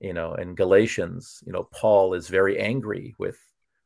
You 0.00 0.14
know, 0.14 0.34
in 0.34 0.54
Galatians, 0.54 1.42
you 1.46 1.52
know, 1.52 1.68
Paul 1.72 2.14
is 2.14 2.28
very 2.28 2.58
angry 2.58 3.14
with 3.18 3.38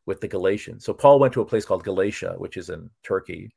with 0.07 0.21
the 0.21 0.29
Galatians. 0.29 0.85
So 0.85 0.93
Paul 0.93 1.19
went 1.19 1.33
to 1.35 1.41
a 1.41 1.47
place 1.47 1.65
called 1.65 1.85
Galatia, 1.85 2.35
which 2.37 2.57
is 2.57 2.71
in 2.71 2.91
Turkey, 3.03 3.55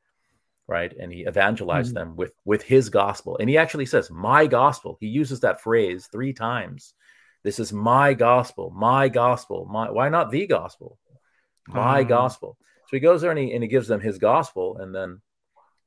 right? 0.67 0.93
And 0.97 1.11
he 1.11 1.27
evangelized 1.27 1.89
mm-hmm. 1.89 2.09
them 2.09 2.15
with 2.15 2.33
with 2.45 2.63
his 2.63 2.89
gospel. 2.89 3.37
And 3.37 3.49
he 3.49 3.57
actually 3.57 3.85
says, 3.85 4.09
"My 4.09 4.47
gospel." 4.47 4.97
He 4.99 5.07
uses 5.07 5.41
that 5.41 5.61
phrase 5.61 6.07
three 6.11 6.33
times. 6.33 6.93
This 7.43 7.59
is 7.59 7.71
my 7.71 8.13
gospel, 8.13 8.71
my 8.75 9.09
gospel. 9.09 9.67
My 9.71 9.89
why 9.91 10.09
not 10.09 10.31
the 10.31 10.47
gospel? 10.47 10.97
My 11.67 12.01
mm-hmm. 12.01 12.09
gospel. 12.09 12.57
So 12.87 12.95
he 12.95 12.99
goes 12.99 13.21
there 13.21 13.31
and 13.31 13.39
he 13.39 13.53
and 13.53 13.63
he 13.63 13.69
gives 13.69 13.87
them 13.87 14.01
his 14.01 14.17
gospel, 14.17 14.77
and 14.77 14.93
then 14.95 15.21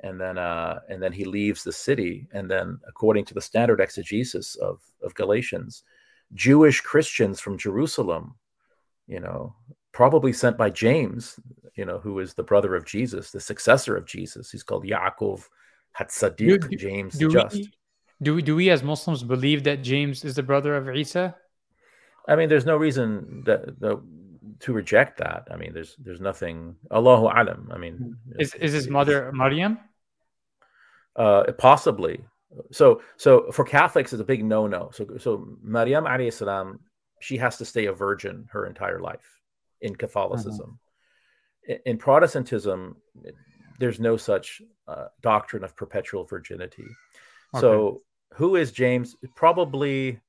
and 0.01 0.21
then 0.21 0.39
uh, 0.39 0.81
and 0.89 1.03
then 1.03 1.13
he 1.13 1.25
leaves 1.25 1.63
the 1.63 1.73
city. 1.73 2.29
And 2.33 2.51
then, 2.51 2.79
according 2.89 3.25
to 3.27 3.35
the 3.35 3.41
standard 3.41 3.81
exegesis 3.81 4.57
of 4.57 4.81
of 5.03 5.15
Galatians, 5.15 5.83
Jewish 6.35 6.81
Christians 6.81 7.41
from 7.41 7.59
Jerusalem, 7.59 8.37
you 9.07 9.21
know, 9.21 9.55
probably 9.93 10.33
sent 10.33 10.57
by 10.57 10.71
James, 10.71 11.39
you 11.75 11.85
know, 11.85 11.99
who 11.99 12.19
is 12.21 12.35
the 12.35 12.43
brother 12.43 12.75
of 12.75 12.85
Jesus, 12.85 13.31
the 13.31 13.41
successor 13.41 13.97
of 13.97 14.07
Jesus. 14.07 14.51
He's 14.51 14.63
called 14.63 14.85
Yaakov 14.85 15.43
Hatzadiq, 15.99 16.79
James 16.79 17.19
do 17.19 17.31
Just. 17.31 17.55
We, 17.55 17.73
do 18.23 18.35
we, 18.35 18.43
do 18.43 18.57
we 18.57 18.71
as 18.71 18.83
Muslims 18.83 19.23
believe 19.23 19.65
that 19.65 19.83
James 19.83 20.25
is 20.25 20.35
the 20.35 20.43
brother 20.43 20.77
of 20.77 20.95
Isa? 20.95 21.35
I 22.29 22.37
mean, 22.37 22.49
there's 22.49 22.67
no 22.67 22.77
reason 22.77 23.43
that, 23.47 23.81
that 23.81 24.01
to 24.61 24.73
reject 24.73 25.19
that. 25.19 25.49
I 25.51 25.57
mean, 25.57 25.73
there's 25.73 25.97
there's 25.99 26.21
nothing. 26.21 26.77
Allahu 26.93 27.27
alam. 27.27 27.71
I 27.73 27.79
mean, 27.79 28.17
is 28.39 28.55
is 28.55 28.73
his 28.73 28.89
mother 28.89 29.33
Maryam? 29.33 29.79
Uh, 31.17 31.45
possibly. 31.57 32.25
So 32.71 33.01
so 33.17 33.51
for 33.53 33.65
Catholics, 33.65 34.13
it's 34.13 34.21
a 34.21 34.25
big 34.25 34.45
no 34.45 34.67
no. 34.67 34.91
So 34.93 35.07
so 35.19 35.57
Maryam 35.63 36.05
alayhi 36.05 36.33
salam, 36.33 36.81
she 37.21 37.39
has 37.39 37.57
to 37.59 37.65
stay 37.65 37.87
a 37.87 37.93
virgin 37.93 38.47
her 38.53 38.67
entire 38.67 39.01
life 39.01 39.40
in 39.83 39.97
Catholicism. 39.97 40.79
Mm-hmm. 41.69 41.83
In 41.87 41.99
Protestantism, 41.99 42.97
there's 43.79 44.01
no 44.01 44.17
such 44.17 44.63
uh, 44.89 45.07
doctrine 45.23 45.65
of 45.65 45.77
perpetual 45.77 46.25
virginity. 46.25 46.87
Okay. 47.55 47.61
So, 47.61 48.03
who 48.35 48.57
is 48.57 48.73
James? 48.73 49.17
Probably, 49.35 50.21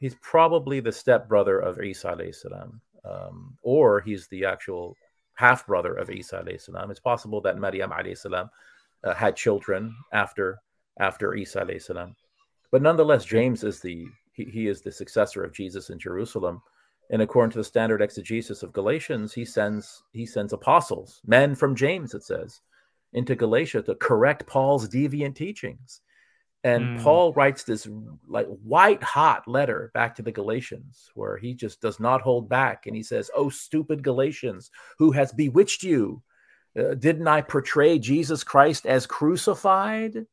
he's 0.00 0.16
probably 0.22 0.80
the 0.80 0.92
stepbrother 0.92 1.58
of 1.58 1.80
Isa 1.80 2.16
salam, 2.32 2.80
um, 3.04 3.56
or 3.62 4.00
he's 4.00 4.26
the 4.28 4.44
actual 4.44 4.96
half 5.34 5.66
brother 5.66 5.94
of 5.94 6.10
Isa 6.10 6.44
salam. 6.58 6.90
It's 6.90 7.00
possible 7.00 7.40
that 7.42 7.58
Maryam 7.58 7.92
salam 8.14 8.50
uh, 9.04 9.14
had 9.14 9.36
children 9.36 9.94
after 10.12 10.58
after 10.98 11.34
Isa 11.34 11.66
salam, 11.78 12.16
but 12.70 12.82
nonetheless, 12.82 13.24
James 13.24 13.64
is 13.64 13.80
the 13.80 14.06
he, 14.32 14.44
he 14.44 14.66
is 14.66 14.80
the 14.80 14.92
successor 14.92 15.44
of 15.44 15.52
Jesus 15.52 15.90
in 15.90 15.98
Jerusalem 15.98 16.62
and 17.10 17.22
according 17.22 17.52
to 17.52 17.58
the 17.58 17.64
standard 17.64 18.02
exegesis 18.02 18.62
of 18.62 18.72
Galatians, 18.72 19.32
he 19.32 19.44
sends 19.44 20.02
he 20.12 20.26
sends 20.26 20.52
apostles, 20.52 21.20
men 21.26 21.54
from 21.54 21.76
James, 21.76 22.14
it 22.14 22.24
says, 22.24 22.60
into 23.12 23.34
Galatia 23.34 23.82
to 23.82 23.94
correct 23.94 24.46
Paul's 24.46 24.88
deviant 24.88 25.34
teachings. 25.34 26.00
And 26.64 26.98
mm. 26.98 27.02
Paul 27.02 27.32
writes 27.34 27.62
this 27.62 27.86
like 28.26 28.46
white 28.46 29.02
hot 29.02 29.46
letter 29.46 29.92
back 29.94 30.16
to 30.16 30.22
the 30.22 30.32
Galatians, 30.32 31.10
where 31.14 31.36
he 31.36 31.54
just 31.54 31.80
does 31.80 32.00
not 32.00 32.22
hold 32.22 32.48
back, 32.48 32.86
and 32.86 32.96
he 32.96 33.04
says, 33.04 33.30
"Oh, 33.36 33.50
stupid 33.50 34.02
Galatians, 34.02 34.70
who 34.98 35.12
has 35.12 35.32
bewitched 35.32 35.84
you? 35.84 36.22
Uh, 36.76 36.94
didn't 36.94 37.28
I 37.28 37.40
portray 37.40 37.98
Jesus 37.98 38.42
Christ 38.42 38.84
as 38.84 39.06
crucified? 39.06 40.26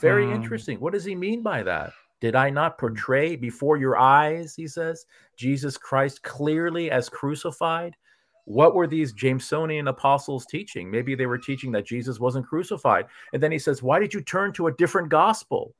Very 0.00 0.26
mm. 0.26 0.34
interesting. 0.34 0.78
What 0.78 0.92
does 0.92 1.04
he 1.04 1.14
mean 1.14 1.42
by 1.42 1.62
that? 1.62 1.92
Did 2.22 2.36
I 2.36 2.50
not 2.50 2.78
portray 2.78 3.34
before 3.34 3.76
your 3.76 3.98
eyes, 3.98 4.54
he 4.54 4.68
says, 4.68 5.06
Jesus 5.36 5.76
Christ 5.76 6.22
clearly 6.22 6.88
as 6.88 7.08
crucified? 7.08 7.96
What 8.44 8.76
were 8.76 8.86
these 8.86 9.12
Jamesonian 9.12 9.88
apostles 9.88 10.46
teaching? 10.46 10.88
Maybe 10.88 11.16
they 11.16 11.26
were 11.26 11.36
teaching 11.36 11.72
that 11.72 11.84
Jesus 11.84 12.20
wasn't 12.20 12.46
crucified. 12.46 13.06
And 13.32 13.42
then 13.42 13.50
he 13.50 13.58
says, 13.58 13.82
Why 13.82 13.98
did 13.98 14.14
you 14.14 14.20
turn 14.20 14.52
to 14.52 14.68
a 14.68 14.72
different 14.72 15.08
gospel? 15.08 15.74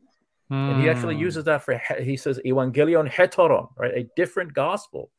Mm. 0.51 0.72
And 0.72 0.82
he 0.82 0.88
actually 0.88 1.14
hmm. 1.14 1.20
uses 1.20 1.45
that 1.45 1.62
for, 1.62 1.80
he 2.03 2.16
says, 2.16 2.40
Evangelion 2.45 3.09
heteron, 3.09 3.68
right? 3.76 3.95
A 3.95 4.11
different 4.16 4.53
gospel. 4.53 5.12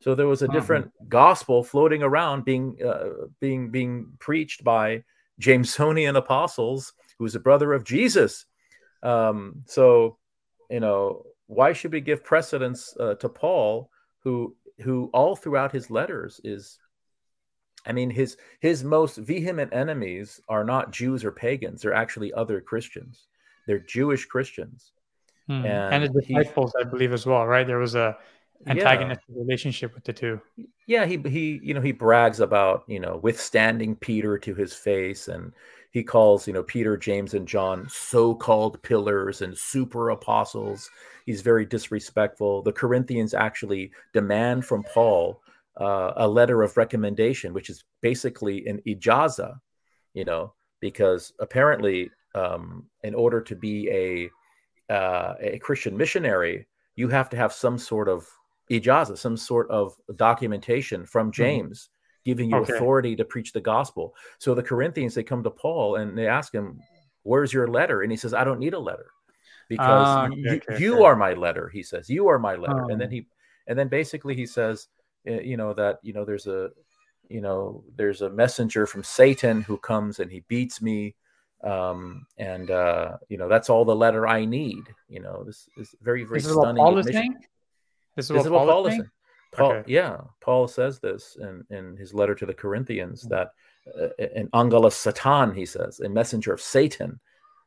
So 0.00 0.14
there 0.14 0.26
was 0.26 0.40
a 0.40 0.48
different 0.48 0.86
mm-hmm. 0.86 1.08
gospel 1.08 1.62
floating 1.62 2.02
around 2.02 2.46
being, 2.46 2.78
uh, 2.82 3.26
being, 3.40 3.70
being 3.70 4.06
preached 4.20 4.64
by 4.64 5.04
Jamesonian 5.38 6.16
apostles, 6.16 6.94
who 7.18 7.24
was 7.24 7.34
a 7.34 7.40
brother 7.40 7.74
of 7.74 7.84
Jesus. 7.84 8.46
Um, 9.02 9.62
so 9.66 10.16
you 10.70 10.80
know, 10.80 11.24
why 11.46 11.72
should 11.72 11.92
we 11.92 12.00
give 12.00 12.24
precedence 12.24 12.94
uh, 12.98 13.14
to 13.14 13.28
Paul, 13.28 13.90
who 14.20 14.56
who 14.80 15.10
all 15.12 15.36
throughout 15.36 15.72
his 15.72 15.90
letters 15.90 16.40
is 16.44 16.78
I 17.86 17.92
mean, 17.92 18.10
his 18.10 18.36
his 18.60 18.84
most 18.84 19.16
vehement 19.16 19.72
enemies 19.72 20.40
are 20.48 20.64
not 20.64 20.92
Jews 20.92 21.24
or 21.24 21.32
pagans; 21.32 21.82
they're 21.82 21.94
actually 21.94 22.32
other 22.32 22.60
Christians. 22.60 23.26
They're 23.66 23.80
Jewish 23.80 24.26
Christians, 24.26 24.92
hmm. 25.46 25.64
and, 25.66 26.04
and 26.04 26.14
the 26.14 26.20
disciples, 26.20 26.72
he, 26.76 26.84
I 26.84 26.88
believe, 26.88 27.12
as 27.12 27.26
well. 27.26 27.46
Right? 27.46 27.66
There 27.66 27.78
was 27.78 27.94
a 27.94 28.16
antagonistic 28.66 29.24
yeah. 29.28 29.40
relationship 29.40 29.94
with 29.94 30.04
the 30.04 30.12
two. 30.12 30.40
Yeah, 30.86 31.06
he 31.06 31.16
he 31.16 31.60
you 31.62 31.74
know 31.74 31.80
he 31.80 31.92
brags 31.92 32.38
about 32.38 32.84
you 32.86 33.00
know 33.00 33.18
withstanding 33.22 33.96
Peter 33.96 34.38
to 34.38 34.54
his 34.54 34.74
face, 34.74 35.26
and 35.26 35.52
he 35.92 36.02
calls 36.02 36.46
you 36.46 36.52
know 36.52 36.62
Peter, 36.62 36.96
James, 36.96 37.34
and 37.34 37.46
John 37.46 37.86
so-called 37.88 38.82
pillars 38.82 39.42
and 39.42 39.56
super 39.56 40.10
apostles. 40.10 40.90
He's 41.24 41.42
very 41.42 41.64
disrespectful. 41.64 42.62
The 42.62 42.72
Corinthians 42.72 43.34
actually 43.34 43.92
demand 44.12 44.64
from 44.64 44.82
Paul 44.82 45.40
uh, 45.76 46.12
a 46.16 46.28
letter 46.28 46.62
of 46.62 46.76
recommendation, 46.76 47.54
which 47.54 47.70
is 47.70 47.84
basically 48.00 48.66
an 48.66 48.80
ijaza, 48.86 49.58
you 50.14 50.24
know, 50.24 50.52
because 50.80 51.32
apparently, 51.38 52.10
um, 52.34 52.86
in 53.02 53.14
order 53.14 53.40
to 53.40 53.54
be 53.54 53.88
a 53.90 54.92
uh, 54.92 55.34
a 55.40 55.58
Christian 55.58 55.96
missionary, 55.96 56.66
you 56.96 57.08
have 57.08 57.30
to 57.30 57.36
have 57.36 57.52
some 57.52 57.78
sort 57.78 58.08
of 58.08 58.26
ijaza, 58.70 59.16
some 59.16 59.36
sort 59.36 59.70
of 59.70 59.94
documentation 60.16 61.06
from 61.06 61.28
mm-hmm. 61.28 61.42
James. 61.42 61.88
Giving 62.24 62.50
you 62.50 62.56
okay. 62.58 62.74
authority 62.74 63.16
to 63.16 63.24
preach 63.24 63.52
the 63.52 63.60
gospel. 63.60 64.14
So 64.38 64.54
the 64.54 64.62
Corinthians, 64.62 65.14
they 65.14 65.24
come 65.24 65.42
to 65.42 65.50
Paul 65.50 65.96
and 65.96 66.16
they 66.16 66.28
ask 66.28 66.54
him, 66.54 66.80
Where's 67.24 67.52
your 67.52 67.68
letter? 67.68 68.02
And 68.02 68.10
he 68.10 68.16
says, 68.16 68.34
I 68.34 68.44
don't 68.44 68.58
need 68.58 68.74
a 68.74 68.78
letter 68.78 69.06
because 69.68 70.08
uh, 70.08 70.26
okay, 70.26 70.40
you, 70.40 70.60
okay, 70.68 70.82
you 70.82 71.04
are 71.04 71.16
my 71.16 71.32
letter. 71.32 71.68
He 71.68 71.82
says, 71.82 72.10
You 72.10 72.28
are 72.28 72.38
my 72.38 72.56
letter. 72.56 72.90
And 72.90 73.00
then 73.00 73.08
oh. 73.08 73.10
he, 73.10 73.26
and 73.66 73.78
then 73.78 73.88
basically 73.88 74.34
he 74.34 74.46
says, 74.46 74.88
eh, 75.26 75.40
you 75.40 75.56
know, 75.56 75.72
that, 75.74 75.98
you 76.02 76.12
know, 76.12 76.24
there's 76.24 76.46
a, 76.46 76.70
you 77.28 77.40
know, 77.40 77.84
there's 77.96 78.22
a 78.22 78.30
messenger 78.30 78.86
from 78.86 79.02
Satan 79.02 79.62
who 79.62 79.78
comes 79.78 80.20
and 80.20 80.30
he 80.30 80.40
beats 80.48 80.82
me. 80.82 81.14
Um, 81.64 82.26
and, 82.38 82.70
uh, 82.70 83.16
you 83.28 83.38
know, 83.38 83.48
that's 83.48 83.70
all 83.70 83.84
the 83.84 83.94
letter 83.94 84.26
I 84.26 84.44
need. 84.44 84.82
You 85.08 85.20
know, 85.20 85.44
this 85.44 85.68
is 85.76 85.94
very, 86.02 86.24
very 86.24 86.40
this 86.40 86.52
stunning. 86.52 86.76
Is 86.76 86.78
what 86.78 86.84
Paul 86.84 86.98
is 86.98 87.06
saying? 87.06 87.36
This 88.16 88.26
is 88.26 88.32
what, 88.32 88.46
Paul, 88.46 88.66
Paul 88.66 88.86
is 88.88 88.92
saying? 88.94 89.10
Paul, 89.52 89.72
okay. 89.72 89.92
yeah, 89.92 90.18
Paul 90.40 90.66
says 90.66 90.98
this 90.98 91.36
in, 91.40 91.64
in 91.70 91.96
his 91.96 92.14
letter 92.14 92.34
to 92.34 92.46
the 92.46 92.54
Corinthians 92.54 93.22
that 93.22 93.52
uh, 94.00 94.08
an 94.18 94.48
angelus 94.54 94.96
Satan, 94.96 95.54
he 95.54 95.66
says, 95.66 96.00
a 96.00 96.08
messenger 96.08 96.52
of 96.52 96.60
Satan, 96.60 97.20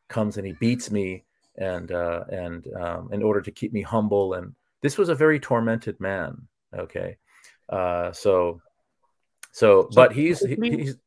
comes 0.08 0.38
and 0.38 0.46
he 0.46 0.54
beats 0.54 0.92
me 0.92 1.24
and 1.58 1.92
uh, 1.92 2.24
and 2.30 2.68
um, 2.74 3.10
in 3.12 3.24
order 3.24 3.42
to 3.42 3.52
keep 3.52 3.72
me 3.72 3.82
humble. 3.82 4.34
And 4.34 4.54
this 4.82 4.98
was 4.98 5.10
a 5.10 5.16
very 5.16 5.40
tormented 5.40 6.00
man. 6.00 6.48
Okay, 6.76 7.18
uh, 7.70 8.12
so, 8.12 8.62
so 9.52 9.88
so 9.92 9.96
but 9.96 10.12
he's 10.12 10.40
he's. 10.40 10.98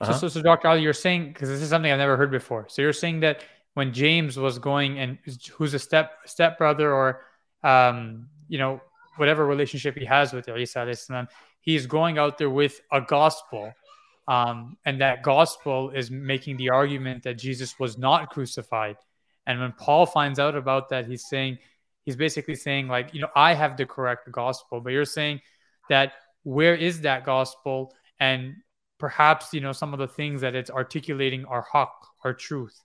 Uh-huh. 0.00 0.12
So, 0.12 0.28
so, 0.28 0.28
so, 0.28 0.42
Dr. 0.42 0.68
Ali, 0.68 0.82
you're 0.82 0.92
saying 0.92 1.32
because 1.32 1.48
this 1.48 1.60
is 1.60 1.70
something 1.70 1.90
I've 1.90 1.98
never 1.98 2.16
heard 2.16 2.30
before. 2.30 2.66
So 2.68 2.82
you're 2.82 2.92
saying 2.92 3.20
that 3.20 3.42
when 3.74 3.92
James 3.92 4.36
was 4.36 4.60
going 4.60 5.00
and 5.00 5.18
who's 5.52 5.74
a 5.74 5.78
step 5.78 6.12
step 6.24 6.58
brother 6.58 6.92
or 6.92 7.22
um, 7.64 8.28
you 8.46 8.58
know 8.58 8.80
whatever 9.18 9.46
relationship 9.46 9.96
he 9.96 10.04
has 10.04 10.32
with 10.32 10.48
Isa 10.48 10.94
salam, 10.94 11.28
he's 11.60 11.86
going 11.86 12.18
out 12.18 12.38
there 12.38 12.50
with 12.50 12.80
a 12.92 13.00
gospel. 13.00 13.72
Um, 14.26 14.76
and 14.84 15.00
that 15.00 15.22
gospel 15.22 15.90
is 15.90 16.10
making 16.10 16.58
the 16.58 16.68
argument 16.68 17.22
that 17.22 17.34
Jesus 17.34 17.78
was 17.78 17.96
not 17.96 18.30
crucified. 18.30 18.96
And 19.46 19.58
when 19.58 19.72
Paul 19.72 20.04
finds 20.04 20.38
out 20.38 20.54
about 20.54 20.90
that, 20.90 21.06
he's 21.06 21.26
saying, 21.26 21.58
he's 22.04 22.16
basically 22.16 22.54
saying, 22.54 22.88
like, 22.88 23.14
you 23.14 23.22
know, 23.22 23.30
I 23.34 23.54
have 23.54 23.76
the 23.76 23.86
correct 23.86 24.30
gospel, 24.30 24.80
but 24.80 24.92
you're 24.92 25.06
saying 25.06 25.40
that 25.88 26.12
where 26.42 26.74
is 26.74 27.00
that 27.02 27.24
gospel? 27.24 27.94
And 28.20 28.56
perhaps, 28.98 29.54
you 29.54 29.60
know, 29.60 29.72
some 29.72 29.92
of 29.92 29.98
the 29.98 30.08
things 30.08 30.42
that 30.42 30.54
it's 30.54 30.70
articulating 30.70 31.44
are 31.46 31.66
haq, 31.72 31.92
are 32.24 32.34
truth. 32.34 32.78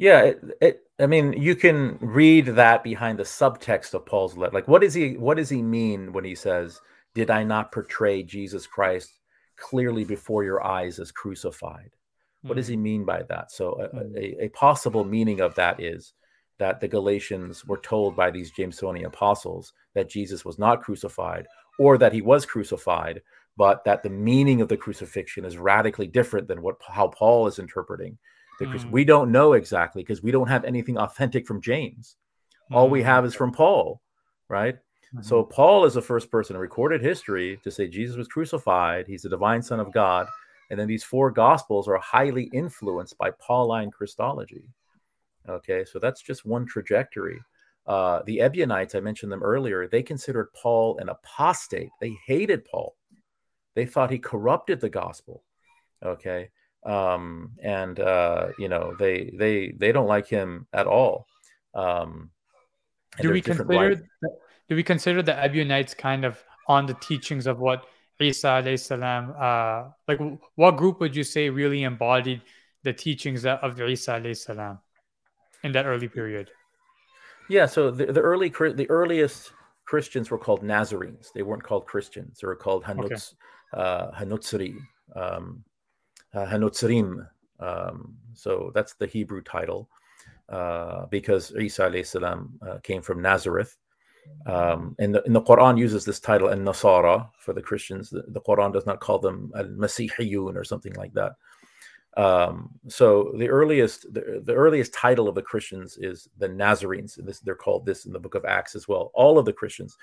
Yeah, 0.00 0.22
it, 0.22 0.40
it, 0.62 0.82
I 0.98 1.06
mean, 1.06 1.34
you 1.34 1.54
can 1.54 1.98
read 2.00 2.46
that 2.46 2.82
behind 2.82 3.18
the 3.18 3.24
subtext 3.24 3.92
of 3.92 4.06
Paul's 4.06 4.34
letter. 4.34 4.54
Like, 4.54 4.66
what 4.66 4.80
does 4.80 4.94
he 4.94 5.18
what 5.18 5.36
does 5.36 5.50
he 5.50 5.60
mean 5.60 6.14
when 6.14 6.24
he 6.24 6.34
says, 6.34 6.80
"Did 7.14 7.30
I 7.30 7.44
not 7.44 7.70
portray 7.70 8.22
Jesus 8.22 8.66
Christ 8.66 9.10
clearly 9.56 10.04
before 10.04 10.42
your 10.42 10.64
eyes 10.64 10.98
as 10.98 11.12
crucified?" 11.12 11.90
Mm-hmm. 11.90 12.48
What 12.48 12.56
does 12.56 12.66
he 12.66 12.76
hmm. 12.76 12.82
mean 12.82 13.04
by 13.04 13.24
that? 13.24 13.52
So, 13.52 13.72
a, 13.74 13.88
mm-hmm. 13.94 14.16
a, 14.16 14.44
a, 14.44 14.48
possible 14.48 15.04
meaning 15.04 15.40
of 15.40 15.54
that 15.56 15.80
is 15.80 16.14
that 16.58 16.80
the 16.80 16.88
Galatians 16.88 17.66
were 17.66 17.76
told 17.76 18.16
by 18.16 18.30
these 18.30 18.52
Jamesonian 18.52 19.04
apostles 19.04 19.74
that 19.94 20.08
Jesus 20.08 20.46
was 20.46 20.58
not 20.58 20.82
crucified, 20.82 21.46
or 21.78 21.98
that 21.98 22.14
he 22.14 22.22
was 22.22 22.46
crucified, 22.46 23.20
but 23.58 23.84
that 23.84 24.02
the 24.02 24.08
meaning 24.08 24.62
of 24.62 24.68
the 24.68 24.78
crucifixion 24.78 25.44
is 25.44 25.58
radically 25.58 26.06
different 26.06 26.48
than 26.48 26.62
what 26.62 26.76
how 26.88 27.08
Paul 27.08 27.46
is 27.48 27.58
interpreting 27.58 28.16
because 28.60 28.84
mm. 28.84 28.90
we 28.92 29.04
don't 29.04 29.32
know 29.32 29.54
exactly 29.54 30.02
because 30.02 30.22
we 30.22 30.30
don't 30.30 30.48
have 30.48 30.64
anything 30.64 30.98
authentic 30.98 31.46
from 31.46 31.60
James. 31.60 32.16
Mm. 32.70 32.76
All 32.76 32.90
we 32.90 33.02
have 33.02 33.24
is 33.24 33.34
from 33.34 33.50
Paul, 33.50 34.00
right? 34.48 34.74
Mm-hmm. 34.74 35.22
So 35.22 35.42
Paul 35.42 35.86
is 35.86 35.94
the 35.94 36.02
first 36.02 36.30
person 36.30 36.54
in 36.54 36.60
recorded 36.60 37.00
history 37.00 37.58
to 37.64 37.70
say 37.70 37.88
Jesus 37.88 38.16
was 38.16 38.28
crucified. 38.28 39.06
He's 39.08 39.22
the 39.22 39.30
divine 39.30 39.62
Son 39.62 39.80
of 39.80 39.92
God, 39.92 40.28
and 40.70 40.78
then 40.78 40.86
these 40.86 41.02
four 41.02 41.30
Gospels 41.32 41.88
are 41.88 41.98
highly 41.98 42.50
influenced 42.52 43.18
by 43.18 43.32
Pauline 43.40 43.90
Christology. 43.90 44.62
Okay, 45.48 45.84
so 45.84 45.98
that's 45.98 46.22
just 46.22 46.44
one 46.44 46.66
trajectory. 46.66 47.40
Uh, 47.86 48.20
the 48.26 48.40
Ebionites, 48.40 48.94
I 48.94 49.00
mentioned 49.00 49.32
them 49.32 49.42
earlier, 49.42 49.88
they 49.88 50.02
considered 50.02 50.52
Paul 50.52 50.98
an 50.98 51.08
apostate. 51.08 51.88
They 52.00 52.14
hated 52.26 52.66
Paul. 52.66 52.94
They 53.74 53.86
thought 53.86 54.10
he 54.10 54.18
corrupted 54.18 54.80
the 54.80 54.90
gospel. 54.90 55.42
Okay 56.04 56.50
um, 56.84 57.52
and 57.62 57.98
uh, 58.00 58.48
you 58.58 58.68
know 58.68 58.94
they 58.98 59.30
they 59.34 59.72
they 59.76 59.92
don't 59.92 60.06
like 60.06 60.26
him 60.26 60.66
at 60.72 60.86
all. 60.86 61.26
Um, 61.74 62.30
do 63.20 63.30
we 63.30 63.40
consider 63.40 63.96
do 64.68 64.76
we 64.76 64.82
consider 64.82 65.22
the 65.22 65.32
Ebionites 65.32 65.96
kind 65.96 66.24
of 66.24 66.42
on 66.68 66.86
the 66.86 66.94
teachings 66.94 67.46
of 67.46 67.58
what 67.58 67.86
Isa 68.20 68.46
alayhi 68.46 68.78
salam? 68.78 69.34
Uh, 69.38 69.90
like 70.06 70.20
what 70.54 70.76
group 70.76 71.00
would 71.00 71.16
you 71.16 71.24
say 71.24 71.50
really 71.50 71.82
embodied 71.82 72.42
the 72.82 72.92
teachings 72.92 73.44
of 73.44 73.80
Isa 73.80 74.12
alayhi 74.12 74.36
salam 74.36 74.78
in 75.64 75.72
that 75.72 75.86
early 75.86 76.08
period? 76.08 76.50
Yeah, 77.48 77.66
so 77.66 77.90
the, 77.90 78.06
the 78.06 78.20
early 78.20 78.48
the 78.48 78.88
earliest 78.88 79.52
Christians 79.84 80.30
were 80.30 80.38
called 80.38 80.62
Nazarenes. 80.62 81.32
They 81.34 81.42
weren't 81.42 81.64
called 81.64 81.84
Christians. 81.84 82.38
They 82.40 82.46
were 82.46 82.54
called 82.54 82.84
Hanutz, 82.84 83.34
okay. 83.74 83.82
uh, 83.82 84.12
Hanutzri. 84.12 84.76
Um, 85.16 85.64
uh, 86.34 86.46
Hanotzrim. 86.46 87.26
Um, 87.58 88.16
so 88.34 88.70
that's 88.74 88.94
the 88.94 89.06
Hebrew 89.06 89.42
title 89.42 89.88
uh, 90.48 91.06
because 91.06 91.52
Isa 91.58 92.04
salam, 92.04 92.58
uh, 92.66 92.78
came 92.82 93.02
from 93.02 93.22
Nazareth. 93.22 93.76
Um, 94.46 94.94
and, 94.98 95.14
the, 95.14 95.24
and 95.24 95.34
the 95.34 95.42
Quran 95.42 95.78
uses 95.78 96.04
this 96.04 96.20
title 96.20 96.48
in 96.48 96.60
Nasara 96.60 97.28
for 97.38 97.52
the 97.52 97.62
Christians. 97.62 98.10
The, 98.10 98.24
the 98.28 98.40
Quran 98.40 98.72
does 98.72 98.86
not 98.86 99.00
call 99.00 99.18
them 99.18 99.50
al 99.56 99.64
Masihiyun 99.64 100.56
or 100.56 100.64
something 100.64 100.92
like 100.94 101.12
that. 101.14 101.32
Um, 102.16 102.70
so 102.88 103.32
the 103.38 103.48
earliest 103.48 104.12
the, 104.12 104.42
the, 104.44 104.54
earliest 104.54 104.92
title 104.92 105.28
of 105.28 105.36
the 105.36 105.42
Christians 105.42 105.96
is 105.96 106.28
the 106.38 106.48
Nazarenes. 106.48 107.14
This, 107.22 107.38
they're 107.40 107.54
called 107.54 107.86
this 107.86 108.04
in 108.04 108.12
the 108.12 108.18
book 108.18 108.34
of 108.34 108.44
Acts 108.44 108.74
as 108.74 108.88
well. 108.88 109.10
All 109.14 109.38
of 109.38 109.44
the 109.44 109.52
Christians. 109.52 109.96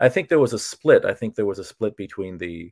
I 0.00 0.08
think 0.08 0.28
there 0.28 0.40
was 0.40 0.52
a 0.52 0.58
split. 0.58 1.04
I 1.04 1.14
think 1.14 1.34
there 1.34 1.46
was 1.46 1.58
a 1.58 1.64
split 1.64 1.96
between 1.96 2.36
the 2.36 2.70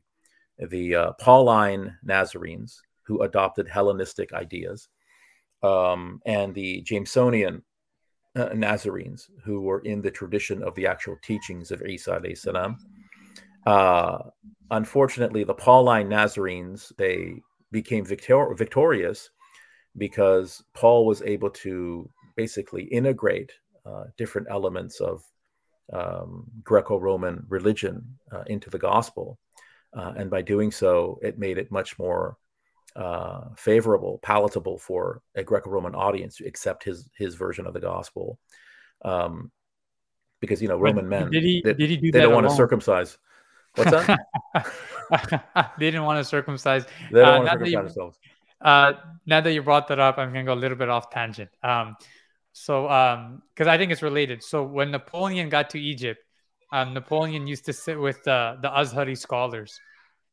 the 0.59 0.95
uh, 0.95 1.11
Pauline 1.13 1.97
Nazarenes 2.03 2.81
who 3.03 3.21
adopted 3.21 3.67
Hellenistic 3.67 4.33
ideas, 4.33 4.89
um, 5.61 6.21
and 6.25 6.53
the 6.53 6.81
Jamesonian 6.81 7.61
uh, 8.35 8.49
Nazarenes, 8.53 9.29
who 9.43 9.61
were 9.61 9.79
in 9.81 10.01
the 10.01 10.11
tradition 10.11 10.63
of 10.63 10.75
the 10.75 10.87
actual 10.87 11.17
teachings 11.21 11.71
of 11.71 11.81
Isa 11.85 12.19
salam. 12.35 12.77
Uh, 13.65 14.17
unfortunately, 14.71 15.43
the 15.43 15.53
Pauline 15.53 16.09
Nazarenes 16.09 16.91
they 16.97 17.41
became 17.71 18.05
victor- 18.05 18.53
victorious 18.55 19.29
because 19.97 20.63
Paul 20.73 21.05
was 21.05 21.21
able 21.21 21.49
to 21.49 22.09
basically 22.35 22.83
integrate 22.83 23.51
uh, 23.85 24.05
different 24.17 24.47
elements 24.49 24.99
of 24.99 25.23
um, 25.91 26.45
Greco-Roman 26.63 27.45
religion 27.49 28.03
uh, 28.31 28.43
into 28.47 28.69
the 28.69 28.79
gospel, 28.79 29.37
uh, 29.95 30.13
and 30.17 30.29
by 30.29 30.41
doing 30.41 30.71
so, 30.71 31.19
it 31.21 31.37
made 31.37 31.57
it 31.57 31.71
much 31.71 31.99
more 31.99 32.37
uh, 32.95 33.49
favorable, 33.57 34.19
palatable 34.21 34.77
for 34.77 35.21
a 35.35 35.43
Greco-Roman 35.43 35.95
audience 35.95 36.37
to 36.37 36.45
accept 36.45 36.83
his 36.83 37.09
his 37.17 37.35
version 37.35 37.65
of 37.65 37.73
the 37.73 37.79
gospel. 37.79 38.39
Um, 39.03 39.51
because 40.39 40.61
you 40.61 40.67
know 40.67 40.77
Roman 40.77 41.07
men 41.07 41.31
did 41.31 41.43
he, 41.43 41.61
they, 41.63 41.73
did 41.73 41.89
he 41.89 41.97
do 41.97 42.11
they 42.11 42.21
don't 42.21 42.33
want 42.33 42.49
to 42.49 42.55
circumcise. 42.55 43.17
What's 43.75 43.91
that? 43.91 44.19
they 45.79 45.87
didn't 45.87 46.03
want 46.03 46.19
to 46.19 46.23
circumcise. 46.23 46.85
they 47.11 47.21
don't 47.21 47.27
Uh, 47.27 47.37
want 47.37 47.45
to 47.45 47.51
circumcise 47.51 47.71
you- 47.71 47.77
themselves. 47.77 48.19
Uh, 48.61 48.93
now 49.25 49.41
that 49.41 49.51
you 49.51 49.61
brought 49.61 49.87
that 49.89 49.99
up, 49.99 50.17
I'm 50.17 50.29
gonna 50.29 50.45
go 50.45 50.53
a 50.53 50.55
little 50.55 50.77
bit 50.77 50.87
off 50.89 51.09
tangent. 51.09 51.49
Um, 51.63 51.97
so 52.53 52.89
um, 52.89 53.41
because 53.53 53.67
I 53.67 53.77
think 53.77 53.91
it's 53.91 54.01
related. 54.01 54.43
So 54.43 54.63
when 54.63 54.91
Napoleon 54.91 55.49
got 55.49 55.71
to 55.71 55.79
Egypt, 55.81 56.21
um, 56.71 56.93
Napoleon 56.93 57.45
used 57.47 57.65
to 57.65 57.73
sit 57.73 57.99
with 57.99 58.23
the 58.23 58.57
the 58.61 58.69
Azhari 58.69 59.17
scholars, 59.17 59.79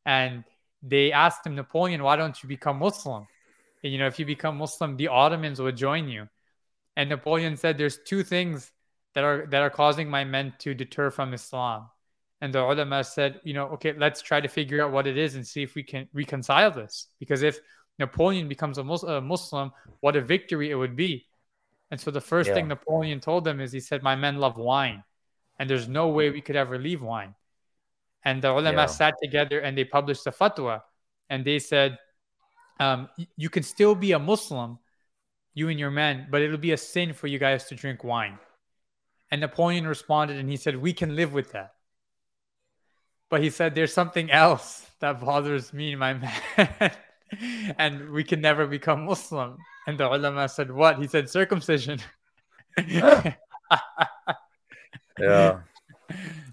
and 0.05 0.43
they 0.81 1.11
asked 1.11 1.45
him, 1.45 1.55
Napoleon, 1.55 2.03
why 2.03 2.15
don't 2.15 2.41
you 2.41 2.49
become 2.49 2.79
Muslim? 2.79 3.27
And, 3.83 3.91
you 3.91 3.99
know, 3.99 4.07
if 4.07 4.19
you 4.19 4.25
become 4.25 4.57
Muslim, 4.57 4.97
the 4.97 5.07
Ottomans 5.07 5.61
would 5.61 5.77
join 5.77 6.07
you. 6.07 6.27
And 6.95 7.09
Napoleon 7.09 7.57
said, 7.57 7.77
"There's 7.77 7.99
two 8.03 8.21
things 8.23 8.71
that 9.13 9.23
are 9.23 9.45
that 9.47 9.61
are 9.61 9.69
causing 9.69 10.09
my 10.09 10.23
men 10.23 10.53
to 10.59 10.73
deter 10.73 11.09
from 11.09 11.33
Islam." 11.33 11.89
And 12.41 12.53
the 12.53 12.59
ulama 12.59 13.03
said, 13.03 13.39
"You 13.43 13.53
know, 13.53 13.67
okay, 13.69 13.93
let's 13.93 14.21
try 14.21 14.41
to 14.41 14.47
figure 14.47 14.83
out 14.83 14.91
what 14.91 15.07
it 15.07 15.17
is 15.17 15.35
and 15.35 15.47
see 15.47 15.63
if 15.63 15.73
we 15.73 15.83
can 15.83 16.09
reconcile 16.13 16.71
this. 16.71 17.07
Because 17.19 17.43
if 17.43 17.59
Napoleon 17.97 18.47
becomes 18.49 18.77
a, 18.77 18.83
Mus- 18.83 19.03
a 19.03 19.21
Muslim, 19.21 19.71
what 20.01 20.15
a 20.15 20.21
victory 20.21 20.69
it 20.69 20.75
would 20.75 20.95
be." 20.95 21.27
And 21.91 21.99
so 21.99 22.11
the 22.11 22.21
first 22.21 22.49
Yeah. 22.49 22.55
thing 22.55 22.67
Napoleon 22.67 23.19
told 23.19 23.45
them 23.45 23.61
is 23.61 23.71
he 23.71 23.79
said, 23.79 24.03
"My 24.03 24.15
men 24.15 24.37
love 24.37 24.57
wine, 24.57 25.03
and 25.59 25.69
there's 25.69 25.87
no 25.87 26.09
way 26.09 26.29
we 26.29 26.41
could 26.41 26.55
ever 26.55 26.77
leave 26.77 27.01
wine." 27.01 27.35
And 28.23 28.41
the 28.41 28.51
ulama 28.51 28.81
Yeah. 28.81 28.85
sat 28.85 29.15
together 29.21 29.59
and 29.59 29.77
they 29.77 29.83
published 29.83 30.27
a 30.27 30.31
fatwa, 30.31 30.81
and 31.29 31.45
they 31.45 31.59
said, 31.59 31.97
um, 32.79 33.09
"You 33.35 33.49
can 33.49 33.63
still 33.63 33.95
be 33.95 34.11
a 34.11 34.19
Muslim, 34.19 34.79
you 35.53 35.69
and 35.69 35.79
your 35.79 35.91
men, 35.91 36.27
but 36.29 36.41
it'll 36.41 36.57
be 36.57 36.71
a 36.71 36.77
sin 36.77 37.13
for 37.13 37.27
you 37.27 37.39
guys 37.39 37.65
to 37.69 37.75
drink 37.75 38.03
wine." 38.03 38.39
And 39.31 39.41
Napoleon 39.41 39.87
responded 39.87 40.37
and 40.37 40.49
he 40.49 40.57
said, 40.57 40.75
"We 40.75 40.93
can 40.93 41.15
live 41.15 41.33
with 41.33 41.51
that." 41.53 41.75
But 43.29 43.41
he 43.41 43.49
said, 43.49 43.75
"There's 43.75 43.93
something 43.93 44.29
else 44.29 44.85
that 44.99 45.19
bothers 45.19 45.73
me, 45.73 45.91
and 45.91 45.99
my 45.99 46.13
man." 46.67 46.91
and 47.77 48.11
we 48.11 48.23
can 48.23 48.41
never 48.41 48.67
become 48.67 49.05
Muslim. 49.05 49.57
And 49.87 49.97
the 49.97 50.07
ulama 50.11 50.49
said, 50.49 50.71
What? 50.71 50.99
He 50.99 51.07
said, 51.07 51.29
Circumcision. 51.29 51.99
Yeah, 55.17 55.61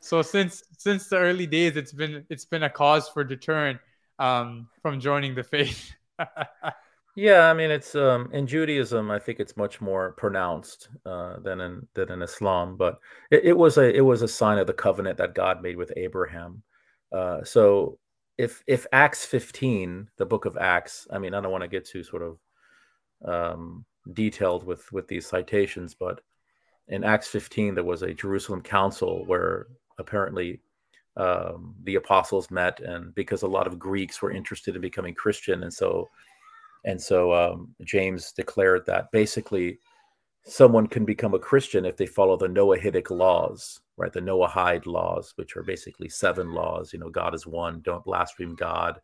so 0.09 0.23
since 0.23 0.63
since 0.79 1.09
the 1.09 1.19
early 1.19 1.47
days 1.47 1.77
it's 1.77 1.93
been 1.93 2.25
it's 2.31 2.47
been 2.47 2.63
a 2.63 2.71
cause 2.71 3.09
for 3.09 3.23
deterrent 3.25 3.79
um, 4.19 4.69
from 4.81 5.01
joining 5.01 5.35
the 5.35 5.45
faith. 5.45 5.93
yeah. 7.17 7.51
I 7.51 7.55
mean, 7.55 7.71
it's 7.71 7.95
um, 7.95 8.31
in 8.33 8.47
Judaism. 8.47 9.11
I 9.11 9.19
think 9.19 9.39
it's 9.39 9.57
much 9.57 9.81
more 9.81 10.13
pronounced 10.13 10.89
uh, 11.05 11.39
than 11.41 11.61
in 11.61 11.87
than 11.95 12.11
in 12.11 12.23
Islam. 12.23 12.77
But 12.77 12.99
it, 13.31 13.45
it 13.45 13.57
was 13.57 13.77
a 13.77 13.95
it 13.95 14.01
was 14.01 14.23
a 14.23 14.29
sign 14.29 14.59
of 14.59 14.67
the 14.67 14.73
covenant 14.73 15.19
that 15.19 15.35
God 15.35 15.63
made 15.63 15.77
with 15.77 15.93
Abraham. 15.97 16.63
Uh, 17.13 17.45
so 17.45 17.99
if 18.39 18.63
if 18.67 18.87
Acts 18.93 19.27
15, 19.27 20.09
the 20.17 20.27
book 20.27 20.45
of 20.47 20.57
Acts. 20.57 21.07
I 21.11 21.19
mean, 21.19 21.35
I 21.35 21.41
don't 21.41 21.53
want 21.53 21.63
to 21.63 21.69
get 21.69 21.85
too 21.85 22.03
sort 22.03 22.23
of 22.23 22.39
um, 23.25 23.85
detailed 24.13 24.65
with 24.65 24.91
with 24.91 25.07
these 25.07 25.27
citations, 25.27 25.95
but 25.95 26.23
in 26.89 27.05
Acts 27.05 27.29
15, 27.29 27.75
there 27.75 27.85
was 27.85 28.03
a 28.03 28.15
Jerusalem 28.15 28.63
council 28.63 29.25
where 29.27 29.67
apparently 29.99 30.61
um, 31.17 31.75
the 31.85 31.97
apostles 31.97 32.51
met, 32.51 32.81
and 32.81 33.15
because 33.15 33.43
a 33.43 33.49
lot 33.49 33.67
of 33.67 33.79
Greeks 33.79 34.23
were 34.23 34.31
interested 34.31 34.77
in 34.77 34.81
becoming 34.83 35.15
Christian, 35.15 35.65
and 35.65 35.73
so 35.73 36.09
and 36.85 37.01
so 37.01 37.33
um, 37.35 37.75
James 37.85 38.33
declared 38.33 38.87
that 38.87 39.11
basically 39.11 39.79
someone 40.45 40.87
can 40.87 41.05
become 41.05 41.35
a 41.35 41.39
Christian 41.39 41.85
if 41.85 41.97
they 41.97 42.07
follow 42.07 42.37
the 42.37 42.47
Noahidic 42.47 43.11
laws, 43.11 43.81
right? 43.97 44.13
The 44.13 44.21
Noahide 44.21 44.87
laws, 44.87 45.33
which 45.37 45.57
are 45.57 45.63
basically 45.63 46.09
seven 46.09 46.53
laws. 46.53 46.93
You 46.93 47.01
know, 47.01 47.11
God 47.11 47.35
is 47.35 47.47
one. 47.47 47.81
Don't 47.81 48.05
blaspheme 48.05 48.55
God. 48.55 49.01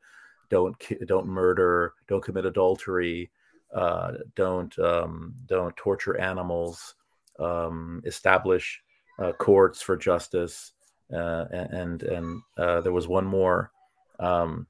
Don't 0.50 0.76
don't 1.06 1.26
murder. 1.26 1.94
Don't 2.08 2.24
commit 2.24 2.46
adultery. 2.46 3.30
Uh, 3.74 4.12
don't 4.36 4.78
um, 4.78 5.34
don't 5.46 5.76
torture 5.76 6.18
animals. 6.18 6.94
Um, 7.40 8.02
establish 8.06 8.80
uh, 9.18 9.32
courts 9.32 9.82
for 9.82 9.96
justice. 9.96 10.72
Uh, 11.14 11.44
and 11.52 12.02
and 12.02 12.42
uh, 12.58 12.80
there 12.80 12.92
was 12.92 13.06
one 13.08 13.24
more. 13.26 13.70
Um, 14.18 14.66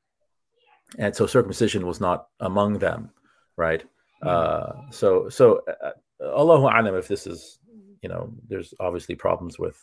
and 0.99 1.15
so 1.17 1.27
circumcision 1.27 1.87
was 1.87 2.01
not 2.01 2.29
among 2.41 2.79
them, 2.79 3.11
right? 3.57 3.83
Uh, 4.23 4.73
so 4.91 5.29
so 5.29 5.63
uh, 5.83 5.91
Allahu 6.23 6.67
alam 6.67 6.95
if 6.95 7.09
this 7.09 7.27
is 7.27 7.59
you 8.03 8.09
know 8.09 8.33
there's 8.49 8.73
obviously 8.81 9.15
problems 9.15 9.59
with 9.59 9.77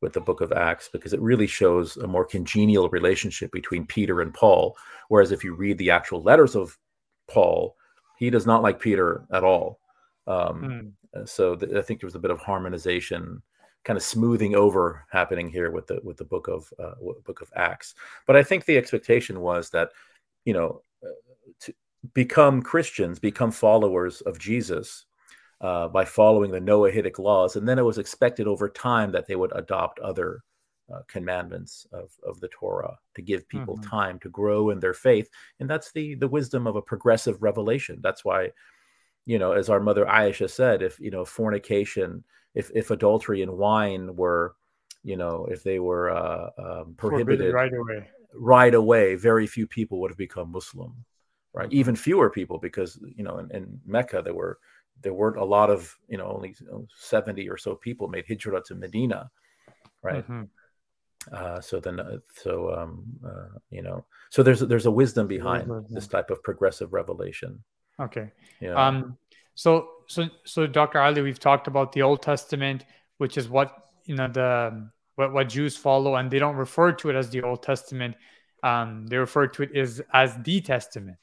with 0.00 0.12
the 0.14 0.20
book 0.20 0.40
of 0.40 0.52
Acts 0.52 0.88
because 0.90 1.12
it 1.12 1.20
really 1.20 1.46
shows 1.46 1.96
a 1.98 2.06
more 2.06 2.24
congenial 2.24 2.88
relationship 2.88 3.52
between 3.52 3.86
Peter 3.86 4.22
and 4.22 4.32
Paul. 4.32 4.76
Whereas 5.08 5.30
if 5.32 5.44
you 5.44 5.54
read 5.54 5.76
the 5.78 5.90
actual 5.90 6.22
letters 6.22 6.56
of 6.56 6.78
Paul, 7.28 7.76
he 8.18 8.30
does 8.30 8.46
not 8.46 8.62
like 8.62 8.80
Peter 8.80 9.24
at 9.32 9.44
all. 9.44 9.78
Um, 10.26 10.94
Mm. 11.14 11.28
so 11.28 11.54
th- 11.56 11.72
I 11.74 11.82
think 11.82 12.00
there 12.00 12.06
was 12.06 12.14
a 12.14 12.20
bit 12.20 12.30
of 12.30 12.38
harmonization, 12.40 13.42
kind 13.84 13.96
of 13.96 14.02
smoothing 14.02 14.54
over 14.54 15.06
happening 15.10 15.48
here 15.48 15.70
with 15.70 15.86
the 15.86 16.00
with 16.02 16.16
the 16.16 16.24
book 16.24 16.48
of 16.48 16.72
uh, 16.78 16.94
book 17.24 17.40
of 17.40 17.50
Acts. 17.56 17.94
But 18.26 18.36
I 18.36 18.42
think 18.42 18.64
the 18.64 18.78
expectation 18.78 19.40
was 19.40 19.70
that 19.70 19.90
you 20.44 20.52
know 20.54 20.82
uh, 21.04 21.08
to 21.60 21.74
become 22.14 22.62
Christians, 22.62 23.18
become 23.18 23.50
followers 23.50 24.20
of 24.22 24.38
Jesus 24.38 25.06
uh, 25.60 25.88
by 25.88 26.04
following 26.04 26.50
the 26.50 26.60
Noahidic 26.60 27.18
laws, 27.18 27.56
and 27.56 27.68
then 27.68 27.78
it 27.78 27.84
was 27.84 27.98
expected 27.98 28.46
over 28.46 28.68
time 28.68 29.12
that 29.12 29.26
they 29.26 29.36
would 29.36 29.52
adopt 29.54 29.98
other 30.00 30.42
uh, 30.92 31.02
commandments 31.06 31.86
of, 31.92 32.10
of 32.24 32.40
the 32.40 32.48
Torah 32.48 32.98
to 33.14 33.22
give 33.22 33.48
people 33.48 33.78
Mhm. 33.78 33.82
time 33.82 34.18
to 34.20 34.28
grow 34.30 34.70
in 34.70 34.80
their 34.80 34.94
faith, 34.94 35.28
and 35.60 35.68
that's 35.70 35.92
the 35.92 36.14
the 36.16 36.28
wisdom 36.28 36.66
of 36.66 36.76
a 36.76 36.82
progressive 36.82 37.42
revelation. 37.42 38.00
That's 38.02 38.24
why, 38.24 38.52
you 39.26 39.38
know, 39.38 39.52
as 39.52 39.68
our 39.70 39.80
mother 39.80 40.06
Aisha 40.06 40.50
said, 40.50 40.82
if 40.82 40.98
you 41.00 41.10
know 41.10 41.24
fornication, 41.24 42.24
if 42.54 42.70
if 42.74 42.90
adultery 42.90 43.42
and 43.42 43.56
wine 43.56 44.16
were, 44.16 44.54
you 45.02 45.16
know, 45.16 45.46
if 45.50 45.62
they 45.62 45.78
were 45.78 46.10
uh, 46.10 46.50
um, 46.58 46.94
prohibited 46.96 47.52
Forbidden 47.52 47.54
right 47.54 47.72
away. 47.72 48.08
right 48.34 48.74
away, 48.74 49.14
very 49.14 49.46
few 49.46 49.66
people 49.66 50.00
would 50.00 50.10
have 50.10 50.18
become 50.18 50.52
Muslim, 50.52 51.04
right? 51.52 51.68
Mhm. 51.70 51.74
Even 51.74 51.96
fewer 51.96 52.30
people, 52.30 52.58
because 52.58 52.98
you 53.16 53.24
know, 53.24 53.38
in, 53.38 53.50
in 53.50 53.80
Mecca 53.86 54.22
there 54.22 54.34
were 54.34 54.58
there 55.02 55.14
weren't 55.14 55.38
a 55.38 55.44
lot 55.44 55.70
of 55.70 55.96
you 56.08 56.18
know 56.18 56.26
only 56.26 56.54
you 56.60 56.66
know, 56.66 56.86
seventy 56.96 57.48
or 57.48 57.56
so 57.56 57.74
people 57.74 58.08
made 58.08 58.26
hijrah 58.26 58.62
to 58.66 58.74
Medina, 58.74 59.30
right? 60.02 60.26
Mhm. 60.26 60.48
Uh, 61.32 61.60
so 61.60 61.80
then, 61.80 62.00
uh, 62.00 62.16
so 62.34 62.74
um, 62.74 63.04
uh, 63.24 63.58
you 63.70 63.82
know, 63.82 64.04
so 64.30 64.42
there's 64.42 64.60
there's 64.60 64.86
a 64.86 64.90
wisdom 64.90 65.26
behind 65.26 65.70
this 65.90 66.06
type 66.06 66.30
of 66.30 66.42
progressive 66.42 66.92
revelation. 66.92 67.62
Okay. 68.00 68.30
Yeah. 68.60 68.74
Um, 68.74 69.18
so 69.54 69.88
so 70.10 70.28
so 70.44 70.66
Dr. 70.66 70.98
Ali, 71.00 71.22
we've 71.22 71.38
talked 71.38 71.66
about 71.68 71.92
the 71.92 72.02
Old 72.02 72.20
Testament, 72.22 72.84
which 73.18 73.36
is 73.38 73.48
what 73.48 73.68
you 74.04 74.16
know 74.16 74.28
the 74.28 74.90
what, 75.14 75.32
what 75.32 75.48
Jews 75.48 75.76
follow, 75.76 76.16
and 76.16 76.30
they 76.30 76.38
don't 76.38 76.56
refer 76.56 76.92
to 76.92 77.10
it 77.10 77.16
as 77.16 77.30
the 77.30 77.42
Old 77.42 77.62
Testament. 77.62 78.16
Um, 78.62 79.06
they 79.06 79.16
refer 79.16 79.46
to 79.46 79.62
it 79.62 79.76
as 79.76 80.02
as 80.12 80.36
the 80.42 80.60
Testament. 80.60 81.18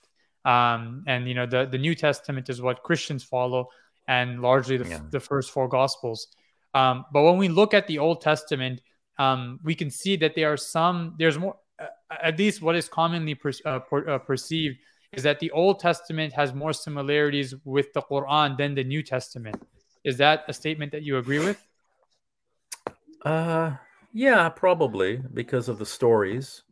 Um, 0.46 1.04
and 1.08 1.28
you 1.28 1.36
know 1.36 1.46
the 1.46 1.66
the 1.66 1.78
New 1.78 1.96
Testament 1.96 2.50
is 2.50 2.62
what 2.62 2.82
Christians 2.84 3.24
follow, 3.24 3.68
and 4.08 4.42
largely 4.42 4.78
the, 4.78 4.88
Yeah. 4.90 5.02
the 5.12 5.20
first 5.20 5.52
four 5.52 5.68
Gospels. 5.68 6.28
Um, 6.74 7.06
but 7.12 7.24
when 7.24 7.38
we 7.38 7.50
look 7.50 7.74
at 7.74 7.88
the 7.88 8.00
Old 8.00 8.22
Testament, 8.22 8.82
um, 9.20 9.60
we 9.64 9.76
can 9.76 9.90
see 9.90 10.16
that 10.18 10.34
there 10.36 10.52
are 10.54 10.58
some. 10.58 11.16
There's 11.20 11.38
more. 11.38 11.56
Uh, 11.80 11.88
at 12.24 12.40
least 12.40 12.62
what 12.62 12.76
is 12.76 12.88
commonly 12.90 13.36
per, 13.36 13.52
uh, 13.66 13.80
per, 13.80 14.10
uh, 14.10 14.18
perceived 14.20 14.78
is 15.18 15.24
that 15.24 15.40
the 15.40 15.50
Old 15.52 15.80
Testament 15.80 16.32
has 16.34 16.54
more 16.54 16.72
similarities 16.72 17.56
with 17.66 17.92
the 17.94 18.04
Quran 18.04 18.56
than 18.56 18.76
the 18.76 18.84
New 18.84 19.02
Testament. 19.02 19.60
Is 20.04 20.18
that 20.18 20.46
a 20.48 20.54
statement 20.54 20.92
that 20.92 21.02
you 21.02 21.18
agree 21.18 21.40
with? 21.40 21.60
Uh, 23.24 23.72
yeah, 24.14 24.48
probably 24.48 25.20
because 25.34 25.70
of 25.70 25.80
the 25.80 25.86
stories, 25.86 26.64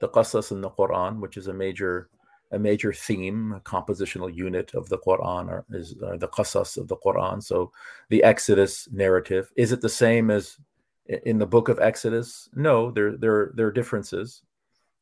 the 0.00 0.08
qasas 0.08 0.50
in 0.50 0.60
the 0.60 0.70
Quran, 0.70 1.20
which 1.20 1.36
is 1.36 1.46
a 1.46 1.54
major 1.54 2.08
a 2.50 2.58
major 2.58 2.92
theme, 2.92 3.52
a 3.52 3.60
compositional 3.60 4.34
unit 4.34 4.74
of 4.74 4.86
the 4.90 4.98
Quran, 4.98 5.48
or 5.48 5.64
is 5.70 5.94
uh, 6.06 6.16
the 6.18 6.28
qasas 6.28 6.76
of 6.76 6.86
the 6.86 6.96
Quran. 6.96 7.42
So 7.42 7.72
the 8.10 8.22
Exodus 8.22 8.88
narrative 8.92 9.50
is 9.56 9.72
it 9.72 9.80
the 9.80 9.88
same 9.88 10.30
as 10.30 10.58
in 11.06 11.38
the 11.38 11.46
book 11.46 11.68
of 11.68 11.78
Exodus? 11.78 12.48
No, 12.54 12.90
there 12.90 13.16
there 13.16 13.52
there 13.54 13.68
are 13.68 13.72
differences. 13.72 14.42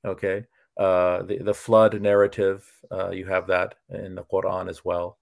Okay, 0.05 0.44
uh, 0.81 1.22
the 1.24 1.37
the 1.43 1.53
flood 1.53 2.01
narrative, 2.01 2.66
uh, 2.91 3.11
you 3.11 3.26
have 3.26 3.47
that 3.47 3.74
in 3.91 4.14
the 4.14 4.24
Quran 4.24 4.68
as 4.70 4.83
well. 4.83 5.18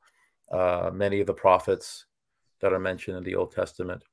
Uh, 0.53 0.91
many 0.95 1.21
of 1.21 1.27
the 1.27 1.35
prophets 1.35 2.07
that 2.61 2.73
are 2.73 2.79
mentioned 2.79 3.17
in 3.17 3.25
the 3.25 3.35
Old 3.35 3.51
Testament 3.51 4.05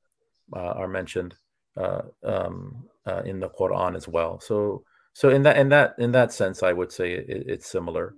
uh, 0.54 0.72
are 0.80 0.88
mentioned 0.88 1.36
uh, 1.76 2.02
um, 2.24 2.84
uh, 3.06 3.22
in 3.24 3.38
the 3.38 3.48
Quran 3.48 3.94
as 3.94 4.08
well. 4.08 4.40
So 4.40 4.82
so 5.12 5.30
in 5.30 5.44
that 5.44 5.56
in 5.56 5.68
that 5.68 5.94
in 5.98 6.10
that 6.12 6.32
sense, 6.32 6.64
I 6.64 6.72
would 6.72 6.90
say 6.90 7.12
it, 7.12 7.44
it's 7.46 7.68
similar. 7.68 8.16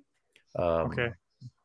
Um, 0.57 0.87
okay, 0.87 1.11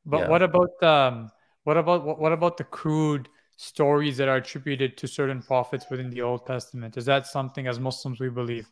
but 0.06 0.20
yeah. 0.20 0.28
what 0.28 0.44
about 0.44 0.84
um, 0.84 1.32
what 1.64 1.78
about 1.78 2.20
what 2.20 2.34
about 2.34 2.58
the 2.58 2.66
crude 2.66 3.30
stories 3.56 4.18
that 4.18 4.28
are 4.28 4.36
attributed 4.36 4.98
to 4.98 5.08
certain 5.08 5.42
prophets 5.42 5.86
within 5.90 6.10
the 6.10 6.24
Old 6.24 6.46
Testament? 6.46 6.98
Is 6.98 7.06
that 7.06 7.26
something 7.26 7.68
as 7.68 7.80
Muslims 7.80 8.20
we 8.20 8.28
believe? 8.28 8.68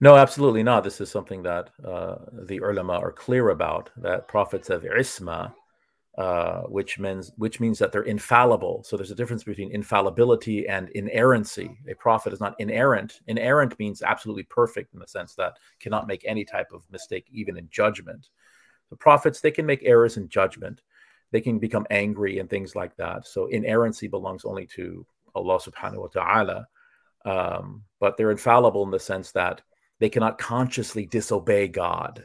No, 0.00 0.16
absolutely 0.16 0.62
not. 0.62 0.84
This 0.84 1.00
is 1.00 1.10
something 1.10 1.42
that 1.44 1.70
uh, 1.84 2.16
the 2.32 2.58
ulama 2.58 2.94
are 2.94 3.12
clear 3.12 3.50
about 3.50 3.90
that 3.96 4.28
prophets 4.28 4.68
have 4.68 4.82
isma, 4.82 5.52
uh, 6.18 6.62
which 6.62 6.98
means 6.98 7.32
which 7.36 7.60
means 7.60 7.78
that 7.78 7.92
they're 7.92 8.02
infallible. 8.02 8.82
So 8.84 8.96
there's 8.96 9.10
a 9.10 9.14
difference 9.16 9.44
between 9.44 9.72
infallibility 9.72 10.66
and 10.68 10.88
inerrancy. 10.90 11.78
A 11.88 11.94
prophet 11.94 12.32
is 12.32 12.40
not 12.40 12.54
inerrant. 12.58 13.20
Inerrant 13.28 13.78
means 13.78 14.02
absolutely 14.02 14.44
perfect 14.44 14.94
in 14.94 15.00
the 15.00 15.06
sense 15.06 15.34
that 15.36 15.58
cannot 15.80 16.06
make 16.06 16.24
any 16.26 16.44
type 16.44 16.72
of 16.72 16.84
mistake, 16.90 17.26
even 17.32 17.56
in 17.56 17.68
judgment. 17.70 18.28
The 18.90 18.96
prophets 18.96 19.40
they 19.40 19.50
can 19.50 19.66
make 19.66 19.82
errors 19.84 20.16
in 20.16 20.28
judgment, 20.28 20.82
they 21.30 21.40
can 21.40 21.58
become 21.58 21.86
angry 21.90 22.38
and 22.38 22.50
things 22.50 22.76
like 22.76 22.96
that. 22.96 23.26
So 23.26 23.46
inerrancy 23.46 24.08
belongs 24.08 24.44
only 24.44 24.66
to 24.76 25.06
Allah 25.34 25.58
Subhanahu 25.58 25.98
wa 25.98 26.08
Taala. 26.08 26.64
Um, 27.24 27.82
but 28.00 28.16
they're 28.16 28.30
infallible 28.30 28.84
in 28.84 28.90
the 28.90 29.00
sense 29.00 29.32
that 29.32 29.62
they 30.04 30.10
cannot 30.10 30.36
consciously 30.36 31.06
disobey 31.06 31.66
God. 31.66 32.22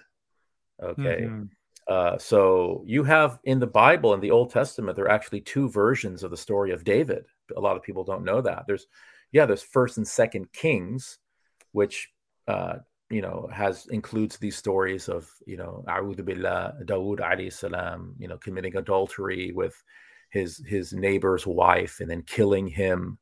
Okay. 0.83 1.21
Mm-hmm. 1.21 1.43
Uh, 1.87 2.17
so 2.17 2.83
you 2.85 3.05
have 3.05 3.39
in 3.45 3.57
the 3.57 3.67
Bible, 3.67 4.13
in 4.13 4.19
the 4.19 4.31
Old 4.31 4.51
Testament, 4.51 4.97
there 4.97 5.05
are 5.05 5.11
actually 5.11 5.39
two 5.39 5.69
versions 5.69 6.21
of 6.21 6.29
the 6.29 6.35
story 6.35 6.71
of 6.71 6.83
David. 6.83 7.23
A 7.55 7.61
lot 7.61 7.77
of 7.77 7.81
people 7.81 8.03
don't 8.03 8.25
know 8.25 8.41
that. 8.41 8.65
There's, 8.67 8.85
yeah, 9.31 9.45
there's 9.45 9.63
First 9.63 9.95
and 9.95 10.05
Second 10.05 10.51
Kings, 10.51 11.19
which 11.71 12.09
uh, 12.49 12.79
you 13.09 13.21
know 13.21 13.49
has 13.49 13.87
includes 13.87 14.37
these 14.37 14.57
stories 14.57 15.07
of 15.07 15.31
you 15.47 15.55
know 15.55 15.85
A'udhu 15.87 16.25
Billah, 16.25 16.79
Dawood 16.83 17.21
alayhi 17.21 17.53
salam, 17.53 18.13
you 18.19 18.27
know, 18.27 18.37
committing 18.39 18.75
adultery 18.75 19.53
with 19.53 19.81
his 20.31 20.61
his 20.67 20.91
neighbor's 20.91 21.47
wife 21.47 22.01
and 22.01 22.11
then 22.11 22.23
killing 22.23 22.67
him 22.67 23.17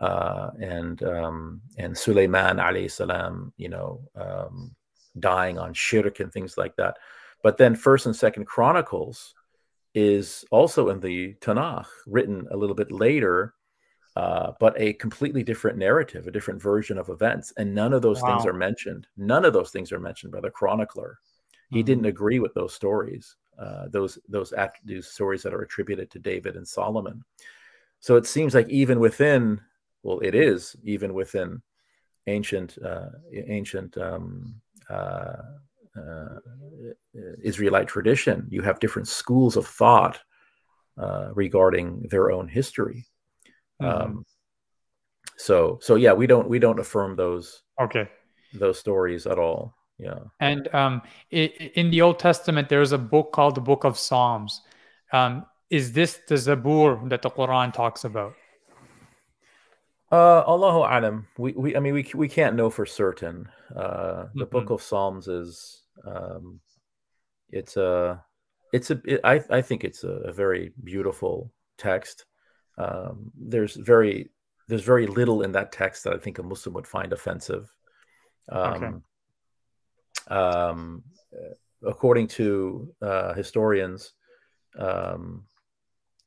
uh, 0.00 0.50
and 0.60 1.02
um, 1.02 1.60
and 1.76 1.96
Sulaiman 1.96 2.56
alayhi 2.56 2.90
salam, 2.90 3.52
you 3.56 3.68
know, 3.68 4.00
um, 4.16 4.74
dying 5.18 5.58
on 5.58 5.74
shirk 5.74 6.20
and 6.20 6.32
things 6.32 6.56
like 6.56 6.74
that. 6.76 6.96
But 7.42 7.58
then 7.58 7.74
First 7.74 8.06
and 8.06 8.16
Second 8.16 8.46
Chronicles 8.46 9.34
is 9.94 10.44
also 10.50 10.88
in 10.88 11.00
the 11.00 11.34
Tanakh, 11.40 11.86
written 12.06 12.46
a 12.50 12.56
little 12.56 12.76
bit 12.76 12.92
later, 12.92 13.54
uh, 14.16 14.52
but 14.58 14.74
a 14.80 14.94
completely 14.94 15.42
different 15.42 15.76
narrative, 15.78 16.26
a 16.26 16.30
different 16.30 16.62
version 16.62 16.96
of 16.96 17.08
events, 17.08 17.52
and 17.56 17.74
none 17.74 17.92
of 17.92 18.02
those 18.02 18.22
wow. 18.22 18.28
things 18.28 18.46
are 18.46 18.52
mentioned. 18.52 19.06
None 19.16 19.44
of 19.44 19.52
those 19.52 19.70
things 19.70 19.92
are 19.92 20.00
mentioned 20.00 20.32
by 20.32 20.40
the 20.40 20.50
chronicler. 20.50 21.18
Mm-hmm. 21.66 21.76
He 21.76 21.82
didn't 21.82 22.06
agree 22.06 22.38
with 22.38 22.54
those 22.54 22.72
stories, 22.74 23.36
uh, 23.58 23.88
those 23.88 24.18
those 24.28 24.54
those 24.84 25.10
stories 25.10 25.42
that 25.42 25.54
are 25.54 25.62
attributed 25.62 26.10
to 26.12 26.18
David 26.18 26.56
and 26.56 26.66
Solomon. 26.66 27.22
So 28.00 28.16
it 28.16 28.26
seems 28.26 28.54
like 28.54 28.68
even 28.70 28.98
within 28.98 29.60
well, 30.02 30.20
it 30.20 30.34
is 30.34 30.76
even 30.82 31.14
within 31.14 31.62
ancient 32.26 32.78
uh, 32.84 33.10
ancient 33.32 33.96
um, 33.98 34.54
uh, 34.88 35.42
uh, 35.96 36.38
Israelite 37.42 37.88
tradition. 37.88 38.46
You 38.50 38.62
have 38.62 38.80
different 38.80 39.08
schools 39.08 39.56
of 39.56 39.66
thought 39.66 40.20
uh, 40.98 41.30
regarding 41.34 42.06
their 42.10 42.30
own 42.30 42.48
history. 42.48 43.06
Mm-hmm. 43.82 44.02
Um, 44.02 44.26
so 45.36 45.78
so 45.82 45.94
yeah, 45.96 46.12
we 46.12 46.26
don't 46.26 46.48
we 46.48 46.58
don't 46.58 46.78
affirm 46.78 47.16
those 47.16 47.62
okay 47.80 48.08
those 48.52 48.78
stories 48.78 49.26
at 49.26 49.38
all. 49.38 49.74
Yeah. 49.98 50.18
And 50.40 50.74
um, 50.74 51.02
in 51.30 51.90
the 51.90 52.00
Old 52.00 52.18
Testament, 52.18 52.70
there's 52.70 52.92
a 52.92 52.98
book 52.98 53.32
called 53.32 53.54
the 53.54 53.60
Book 53.60 53.84
of 53.84 53.98
Psalms. 53.98 54.62
Um, 55.12 55.44
is 55.68 55.92
this 55.92 56.20
the 56.26 56.36
Zabur 56.36 57.08
that 57.10 57.20
the 57.22 57.30
Quran 57.30 57.72
talks 57.72 58.04
about? 58.04 58.34
Uh, 60.12 60.42
Allahu 60.46 60.80
alam. 60.80 61.26
We, 61.38 61.52
we, 61.52 61.76
I 61.76 61.80
mean, 61.80 61.94
we 61.94 62.10
we 62.14 62.28
can't 62.28 62.56
know 62.56 62.68
for 62.68 62.84
certain. 62.84 63.48
Uh, 63.74 64.26
the 64.34 64.44
mm-hmm. 64.44 64.50
Book 64.50 64.70
of 64.70 64.82
Psalms 64.82 65.28
is, 65.28 65.82
um, 66.04 66.60
it's 67.50 67.76
a, 67.76 68.22
it's 68.72 68.90
a. 68.90 69.00
It, 69.04 69.20
I 69.22 69.40
I 69.50 69.62
think 69.62 69.84
it's 69.84 70.02
a, 70.02 70.08
a 70.08 70.32
very 70.32 70.72
beautiful 70.82 71.52
text. 71.78 72.24
Um, 72.76 73.30
there's 73.38 73.76
very 73.76 74.30
there's 74.66 74.82
very 74.82 75.06
little 75.06 75.42
in 75.42 75.52
that 75.52 75.70
text 75.70 76.04
that 76.04 76.14
I 76.14 76.18
think 76.18 76.38
a 76.38 76.42
Muslim 76.42 76.74
would 76.74 76.86
find 76.86 77.12
offensive. 77.12 77.72
Um, 78.48 79.02
okay. 80.28 80.36
um, 80.36 81.02
according 81.86 82.28
to 82.28 82.92
uh, 83.00 83.34
historians, 83.34 84.12
um, 84.76 85.44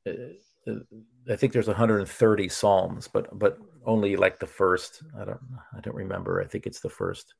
I 0.07 1.35
think 1.35 1.53
there's 1.53 1.67
130 1.67 2.49
psalms, 2.49 3.07
but 3.07 3.27
but 3.37 3.57
only 3.85 4.15
like 4.15 4.39
the 4.39 4.47
first. 4.47 5.03
I 5.19 5.25
don't 5.25 5.39
I 5.75 5.79
don't 5.81 5.95
remember. 5.95 6.41
I 6.41 6.47
think 6.47 6.65
it's 6.65 6.79
the 6.79 6.89
first 6.89 7.33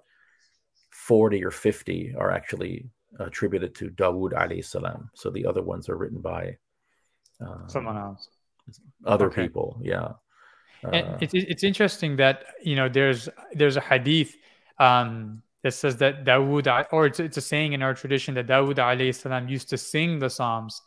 40 0.92 1.44
or 1.44 1.52
50 1.52 2.16
are 2.18 2.32
actually 2.32 2.90
attributed 3.20 3.76
to 3.76 3.90
Dawood 3.90 4.34
alayhi 4.34 4.64
salam. 4.64 5.10
So 5.14 5.30
the 5.30 5.46
other 5.46 5.62
ones 5.62 5.90
are 5.90 5.98
written 5.98 6.22
by 6.22 6.58
um, 7.42 7.64
someone 7.68 7.98
else, 7.98 8.30
other 9.06 9.28
okay. 9.28 9.44
people. 9.44 9.80
Yeah. 9.84 10.14
Uh, 10.84 11.18
it's 11.22 11.34
it's 11.34 11.64
interesting 11.64 12.18
that 12.18 12.44
you 12.62 12.76
know 12.76 12.90
there's 12.90 13.30
there's 13.54 13.78
a 13.78 13.82
hadith 13.82 14.36
um, 14.80 15.42
that 15.64 15.74
says 15.74 15.98
that 15.98 16.26
Dawood 16.26 16.68
or 16.92 17.06
it's 17.06 17.20
it's 17.20 17.38
a 17.38 17.42
saying 17.42 17.74
in 17.74 17.82
our 17.82 17.94
tradition 17.94 18.34
that 18.36 18.48
Dawood 18.48 18.76
alayhi 18.76 19.16
salam 19.16 19.48
used 19.48 19.70
to 19.70 19.78
sing 19.78 20.20
the 20.20 20.30
psalms 20.30 20.82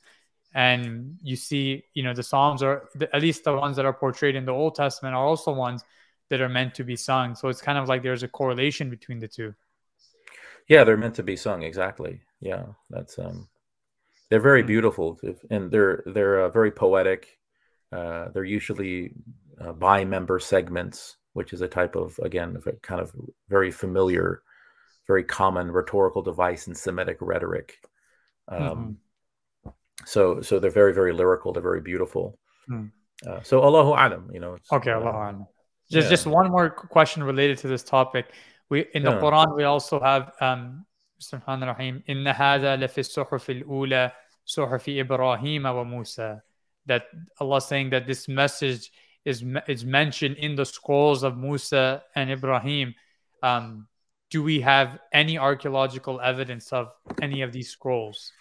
and 0.54 1.18
you 1.22 1.36
see 1.36 1.84
you 1.94 2.02
know 2.02 2.14
the 2.14 2.22
psalms 2.22 2.62
are 2.62 2.88
at 3.12 3.20
least 3.20 3.44
the 3.44 3.54
ones 3.54 3.76
that 3.76 3.84
are 3.84 3.92
portrayed 3.92 4.34
in 4.34 4.44
the 4.44 4.52
old 4.52 4.74
testament 4.74 5.14
are 5.14 5.24
also 5.24 5.52
ones 5.52 5.84
that 6.28 6.40
are 6.40 6.48
meant 6.48 6.74
to 6.74 6.82
be 6.82 6.96
sung. 6.96 7.36
So 7.36 7.48
it's 7.48 7.60
kind 7.60 7.78
of 7.78 7.88
like 7.88 8.02
there's 8.02 8.24
a 8.24 8.28
correlation 8.28 8.90
between 8.90 9.18
the 9.18 9.28
two. 9.28 9.54
Yeah 10.68 10.84
they're 10.84 10.96
meant 10.96 11.14
to 11.16 11.22
be 11.22 11.36
sung 11.36 11.62
exactly. 11.62 12.20
Yeah 12.40 12.64
that's 12.90 13.18
um 13.18 13.48
they're 14.28 14.40
very 14.40 14.62
mm-hmm. 14.62 14.68
beautiful 14.68 15.20
and 15.50 15.70
they're 15.70 16.02
they're 16.06 16.40
uh, 16.40 16.48
very 16.48 16.70
poetic. 16.70 17.38
Uh, 17.92 18.28
they're 18.30 18.44
usually 18.44 19.12
uh, 19.60 19.72
bimember 19.72 20.42
segments 20.42 21.16
which 21.34 21.52
is 21.52 21.60
a 21.60 21.68
type 21.68 21.96
of 21.96 22.18
again 22.22 22.56
of 22.56 22.66
a 22.66 22.72
kind 22.72 23.00
of 23.00 23.12
very 23.48 23.70
familiar 23.70 24.42
very 25.06 25.22
common 25.22 25.70
rhetorical 25.70 26.22
device 26.22 26.66
in 26.66 26.74
semitic 26.74 27.18
rhetoric. 27.20 27.78
Um, 28.48 28.60
mm-hmm 28.60 28.92
so 30.04 30.40
so 30.40 30.58
they're 30.58 30.70
very 30.70 30.92
very 30.92 31.12
lyrical 31.12 31.52
they're 31.52 31.62
very 31.62 31.80
beautiful 31.80 32.38
hmm. 32.66 32.86
uh, 33.26 33.40
so 33.42 33.62
allahu 33.62 33.92
alam 33.92 34.28
you 34.32 34.40
know 34.40 34.56
okay 34.72 34.90
uh, 34.90 34.98
allahu 34.98 35.16
alam 35.16 35.46
just 35.90 36.06
yeah. 36.06 36.10
just 36.10 36.26
one 36.26 36.50
more 36.50 36.70
question 36.70 37.22
related 37.22 37.58
to 37.58 37.68
this 37.68 37.82
topic 37.82 38.26
we 38.68 38.84
in 38.92 39.02
the 39.02 39.10
yeah. 39.10 39.20
quran 39.20 39.56
we 39.56 39.64
also 39.64 40.00
have 40.00 40.32
um 40.40 40.84
rahim 41.40 42.02
inna 42.06 42.32
hadha 42.34 42.78
la 42.78 42.86
fi 42.86 43.00
suhuf 43.00 43.48
al-ula 43.48 44.12
suhuf 44.46 44.88
ibrahim 44.88 45.62
wa 45.62 45.84
musa 45.84 46.42
that 46.84 47.06
allah 47.40 47.60
saying 47.60 47.90
that 47.90 48.06
this 48.06 48.28
message 48.28 48.90
is 49.24 49.42
is 49.66 49.84
mentioned 49.84 50.36
in 50.36 50.54
the 50.56 50.64
scrolls 50.64 51.22
of 51.22 51.36
musa 51.36 52.02
and 52.14 52.30
ibrahim 52.30 52.94
um 53.42 53.86
do 54.28 54.42
we 54.42 54.60
have 54.60 54.98
any 55.12 55.38
archaeological 55.38 56.20
evidence 56.20 56.72
of 56.72 56.90
any 57.22 57.42
of 57.42 57.52
these 57.52 57.70
scrolls 57.70 58.32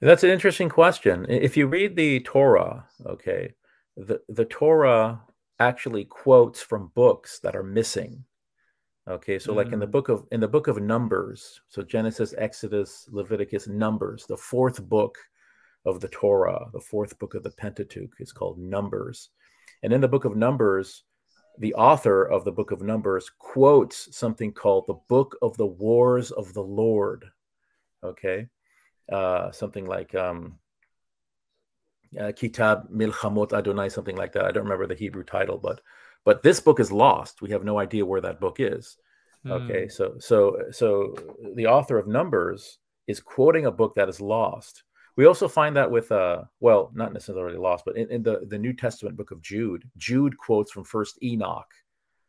that's 0.00 0.22
an 0.22 0.30
interesting 0.30 0.68
question. 0.68 1.26
If 1.28 1.56
you 1.56 1.66
read 1.66 1.96
the 1.96 2.20
Torah, 2.20 2.86
okay, 3.04 3.54
the, 3.96 4.20
the 4.28 4.44
Torah 4.44 5.20
actually 5.58 6.04
quotes 6.04 6.62
from 6.62 6.92
books 6.94 7.40
that 7.40 7.56
are 7.56 7.64
missing. 7.64 8.24
Okay, 9.08 9.38
so 9.38 9.52
mm. 9.52 9.56
like 9.56 9.72
in 9.72 9.80
the 9.80 9.86
mm. 9.86 9.90
book 9.90 10.08
of 10.08 10.26
in 10.30 10.38
the 10.38 10.46
book 10.46 10.68
of 10.68 10.80
Numbers, 10.80 11.60
so 11.68 11.82
Genesis, 11.82 12.32
Exodus, 12.38 13.08
Leviticus, 13.10 13.66
Numbers, 13.66 14.24
the 14.26 14.36
fourth 14.36 14.86
book 14.88 15.18
of 15.84 16.00
the 16.00 16.08
Torah, 16.08 16.66
the 16.72 16.80
fourth 16.80 17.18
book 17.18 17.34
of 17.34 17.42
the 17.42 17.50
Pentateuch 17.50 18.12
is 18.20 18.32
called 18.32 18.58
Numbers. 18.58 19.30
And 19.82 19.92
in 19.92 20.00
the 20.00 20.08
book 20.08 20.24
of 20.24 20.36
Numbers, 20.36 21.04
the 21.58 21.74
author 21.74 22.24
of 22.24 22.44
the 22.44 22.52
book 22.52 22.70
of 22.70 22.82
Numbers 22.82 23.30
quotes 23.38 24.16
something 24.16 24.52
called 24.52 24.84
the 24.86 25.00
book 25.08 25.36
of 25.42 25.56
the 25.56 25.66
wars 25.66 26.30
of 26.30 26.52
the 26.52 26.62
Lord. 26.62 27.24
Okay 28.04 28.48
uh, 29.12 29.50
something 29.52 29.86
like 29.86 30.14
um, 30.14 30.58
uh, 32.18 32.32
Kitab 32.32 32.90
Milchamot 32.90 33.52
Adonai, 33.52 33.88
something 33.88 34.16
like 34.16 34.32
that. 34.32 34.44
I 34.44 34.52
don't 34.52 34.64
remember 34.64 34.86
the 34.86 34.94
Hebrew 34.94 35.24
title, 35.24 35.58
but 35.58 35.80
but 36.24 36.42
this 36.42 36.60
book 36.60 36.80
is 36.80 36.92
lost. 36.92 37.40
We 37.42 37.50
have 37.50 37.64
no 37.64 37.78
idea 37.78 38.04
where 38.04 38.20
that 38.20 38.40
book 38.40 38.56
is. 38.60 38.96
Mm. 39.46 39.52
Okay, 39.52 39.88
so 39.88 40.14
so 40.18 40.58
so 40.70 41.14
the 41.54 41.66
author 41.66 41.98
of 41.98 42.06
Numbers 42.06 42.78
is 43.06 43.20
quoting 43.20 43.66
a 43.66 43.70
book 43.70 43.94
that 43.94 44.08
is 44.08 44.20
lost, 44.20 44.84
We 45.18 45.26
also 45.26 45.48
find 45.48 45.74
that 45.76 45.90
with 45.90 46.12
uh 46.12 46.44
well, 46.60 46.92
not 46.94 47.12
necessarily 47.12 47.58
lost, 47.58 47.84
but 47.84 47.96
in, 47.96 48.08
in 48.08 48.22
the 48.22 48.46
the 48.46 48.56
New 48.56 48.72
Testament 48.72 49.16
book 49.16 49.32
of 49.32 49.42
Jude, 49.42 49.82
Jude 49.96 50.38
quotes 50.38 50.70
from 50.70 50.84
First 50.84 51.20
Enoch, 51.24 51.66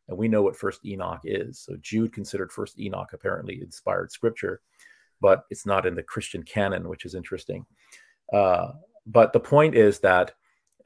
and 0.08 0.18
we 0.18 0.28
know 0.28 0.42
what 0.42 0.58
First 0.58 0.84
Enoch 0.84 1.22
is. 1.24 1.60
So 1.60 1.76
Jude 1.82 2.14
considered 2.14 2.52
First 2.52 2.80
Enoch 2.80 3.10
apparently 3.14 3.62
inspired 3.62 4.12
scripture, 4.12 4.62
but 5.22 5.44
it's 5.50 5.66
not 5.66 5.86
in 5.86 5.96
the 5.96 6.04
Christian 6.04 6.44
canon, 6.44 6.88
which 6.88 7.06
is 7.06 7.16
interesting. 7.16 7.66
Uh, 8.32 8.70
but 9.06 9.34
the 9.34 9.40
point 9.40 9.76
is 9.76 10.00
that 10.00 10.34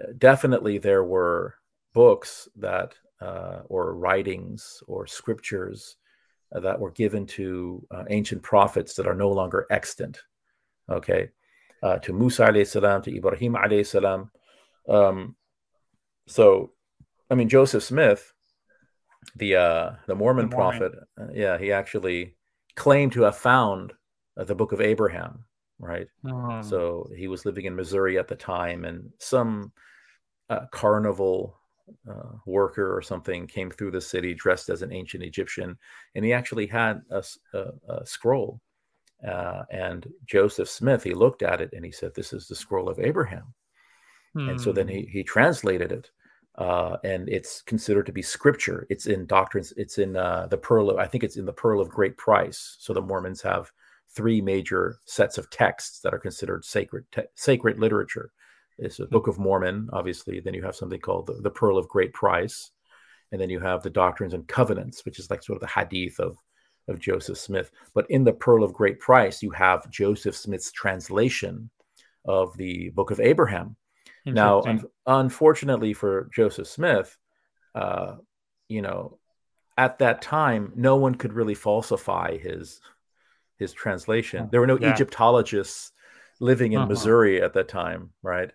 uh, 0.02 0.14
definitely 0.18 0.78
there 0.78 1.04
were 1.04 1.56
books 1.94 2.48
that 2.58 2.96
uh, 3.22 3.62
or 3.70 3.96
writings 3.96 4.84
or 4.88 5.08
scriptures 5.08 5.98
uh, 6.54 6.60
that 6.60 6.80
were 6.80 6.92
given 6.92 7.26
to 7.26 7.86
uh, 7.92 8.04
ancient 8.10 8.42
prophets 8.42 8.96
that 8.96 9.08
are 9.08 9.16
no 9.16 9.30
longer 9.30 9.66
extant. 9.70 10.20
Okay, 10.90 11.30
uh, 11.82 11.98
to 12.00 12.14
Musa 12.14 12.48
alayhi 12.48 12.68
salam, 12.68 13.02
to 13.04 13.16
Ibrahim 13.16 13.54
alayhi 13.54 13.86
salam. 13.86 14.32
Um, 14.88 15.36
so, 16.28 16.72
I 17.30 17.36
mean, 17.36 17.50
Joseph 17.50 17.84
Smith, 17.84 18.34
the 19.36 19.56
uh, 19.56 19.92
the 20.08 20.16
Mormon, 20.16 20.50
the 20.50 20.56
Mormon. 20.56 20.80
prophet, 20.80 21.00
uh, 21.20 21.34
yeah, 21.34 21.58
he 21.58 21.72
actually 21.72 22.36
claimed 22.76 23.14
to 23.14 23.24
have 23.24 23.38
found 23.38 23.94
the 24.36 24.56
Book 24.56 24.72
of 24.72 24.82
Abraham, 24.82 25.44
right? 25.80 26.08
Oh. 26.28 26.62
So 26.62 27.10
he 27.16 27.28
was 27.28 27.46
living 27.46 27.66
in 27.66 27.76
Missouri 27.76 28.18
at 28.18 28.28
the 28.28 28.36
time, 28.36 28.86
and 28.86 29.10
some 29.20 29.72
carnival 30.72 31.60
uh, 32.10 32.38
worker 32.46 32.96
or 32.96 33.02
something 33.02 33.48
came 33.48 33.70
through 33.70 33.92
the 33.92 34.02
city 34.02 34.34
dressed 34.34 34.70
as 34.70 34.82
an 34.82 34.94
ancient 34.94 35.24
Egyptian, 35.24 35.78
and 36.16 36.24
he 36.24 36.34
actually 36.34 36.68
had 36.68 37.02
a, 37.10 37.24
a, 37.54 37.66
a 37.90 38.06
scroll. 38.06 38.62
Uh, 39.28 39.64
and 39.72 40.08
Joseph 40.26 40.70
Smith, 40.70 41.04
he 41.04 41.14
looked 41.14 41.44
at 41.44 41.62
it 41.62 41.72
and 41.74 41.86
he 41.86 41.92
said, 41.92 42.14
"This 42.14 42.34
is 42.34 42.48
the 42.48 42.56
scroll 42.56 42.90
of 42.90 43.00
Abraham." 43.00 43.54
Hmm. 44.34 44.50
And 44.50 44.62
so 44.62 44.72
then 44.72 44.88
he 44.88 45.08
he 45.12 45.24
translated 45.24 45.92
it, 45.92 46.12
uh, 46.58 46.98
and 47.04 47.30
it's 47.30 47.62
considered 47.62 48.06
to 48.08 48.12
be 48.12 48.22
scripture. 48.22 48.86
It's 48.90 49.06
in 49.06 49.26
doctrines. 49.26 49.74
It's 49.78 49.98
in 49.98 50.18
uh, 50.18 50.48
the 50.48 50.58
pearl. 50.58 50.90
Of, 50.90 50.98
I 50.98 51.08
think 51.08 51.24
it's 51.24 51.38
in 51.38 51.46
the 51.46 51.54
pearl 51.54 51.80
of 51.80 51.90
great 51.90 52.18
price. 52.18 52.76
So 52.80 52.94
the 52.94 53.02
Mormons 53.02 53.42
have 53.42 53.72
three 54.16 54.42
major 54.42 54.98
sets 55.06 55.38
of 55.38 55.50
texts 55.50 56.02
that 56.02 56.14
are 56.14 56.20
considered 56.20 56.64
sacred 56.66 57.06
te- 57.12 57.22
sacred 57.36 57.80
literature 57.80 58.32
it's 58.78 59.00
a 59.00 59.06
Book 59.06 59.28
of 59.28 59.40
Mormon, 59.40 59.90
obviously. 59.94 60.40
Then 60.40 60.54
you 60.54 60.64
have 60.64 60.76
something 60.76 61.00
called 61.00 61.28
the, 61.28 61.34
the 61.34 61.52
Pearl 61.52 61.78
of 61.78 61.88
Great 61.88 62.14
Price, 62.14 62.72
and 63.32 63.40
then 63.40 63.50
you 63.50 63.60
have 63.60 63.84
the 63.84 63.90
Doctrines 63.90 64.34
and 64.34 64.48
Covenants, 64.48 65.06
which 65.06 65.20
is 65.20 65.30
like 65.30 65.44
sort 65.44 65.58
of 65.58 65.62
the 65.62 65.68
Hadith 65.68 66.20
of 66.20 66.38
of 66.88 67.00
Joseph 67.00 67.38
Smith. 67.38 67.72
But 67.94 68.10
in 68.10 68.24
the 68.24 68.34
Pearl 68.34 68.64
of 68.64 68.74
Great 68.74 69.00
Price, 69.00 69.42
you 69.42 69.52
have 69.52 69.90
Joseph 69.90 70.36
Smith's 70.36 70.72
translation 70.72 71.70
of 72.26 72.56
the 72.58 72.90
Book 72.90 73.12
of 73.12 73.20
Abraham. 73.20 73.76
Now, 74.26 74.62
un- 74.64 74.84
unfortunately 75.06 75.94
for 75.94 76.30
Joseph 76.34 76.68
Smith, 76.68 77.18
uh, 77.76 78.16
you 78.70 78.82
know, 78.82 79.20
at 79.78 80.00
that 80.00 80.22
time, 80.22 80.72
no 80.76 80.96
one 80.96 81.16
could 81.16 81.34
really 81.34 81.56
falsify 81.56 82.38
his 82.38 82.80
his 83.58 83.74
translation. 83.74 84.50
There 84.52 84.62
were 84.62 84.68
no 84.68 84.78
yeah. 84.80 84.94
Egyptologists 84.94 85.92
living 86.40 86.74
in 86.74 86.80
uh-huh. 86.80 86.90
Missouri 86.90 87.42
at 87.42 87.54
that 87.54 87.68
time, 87.68 88.12
right? 88.22 88.52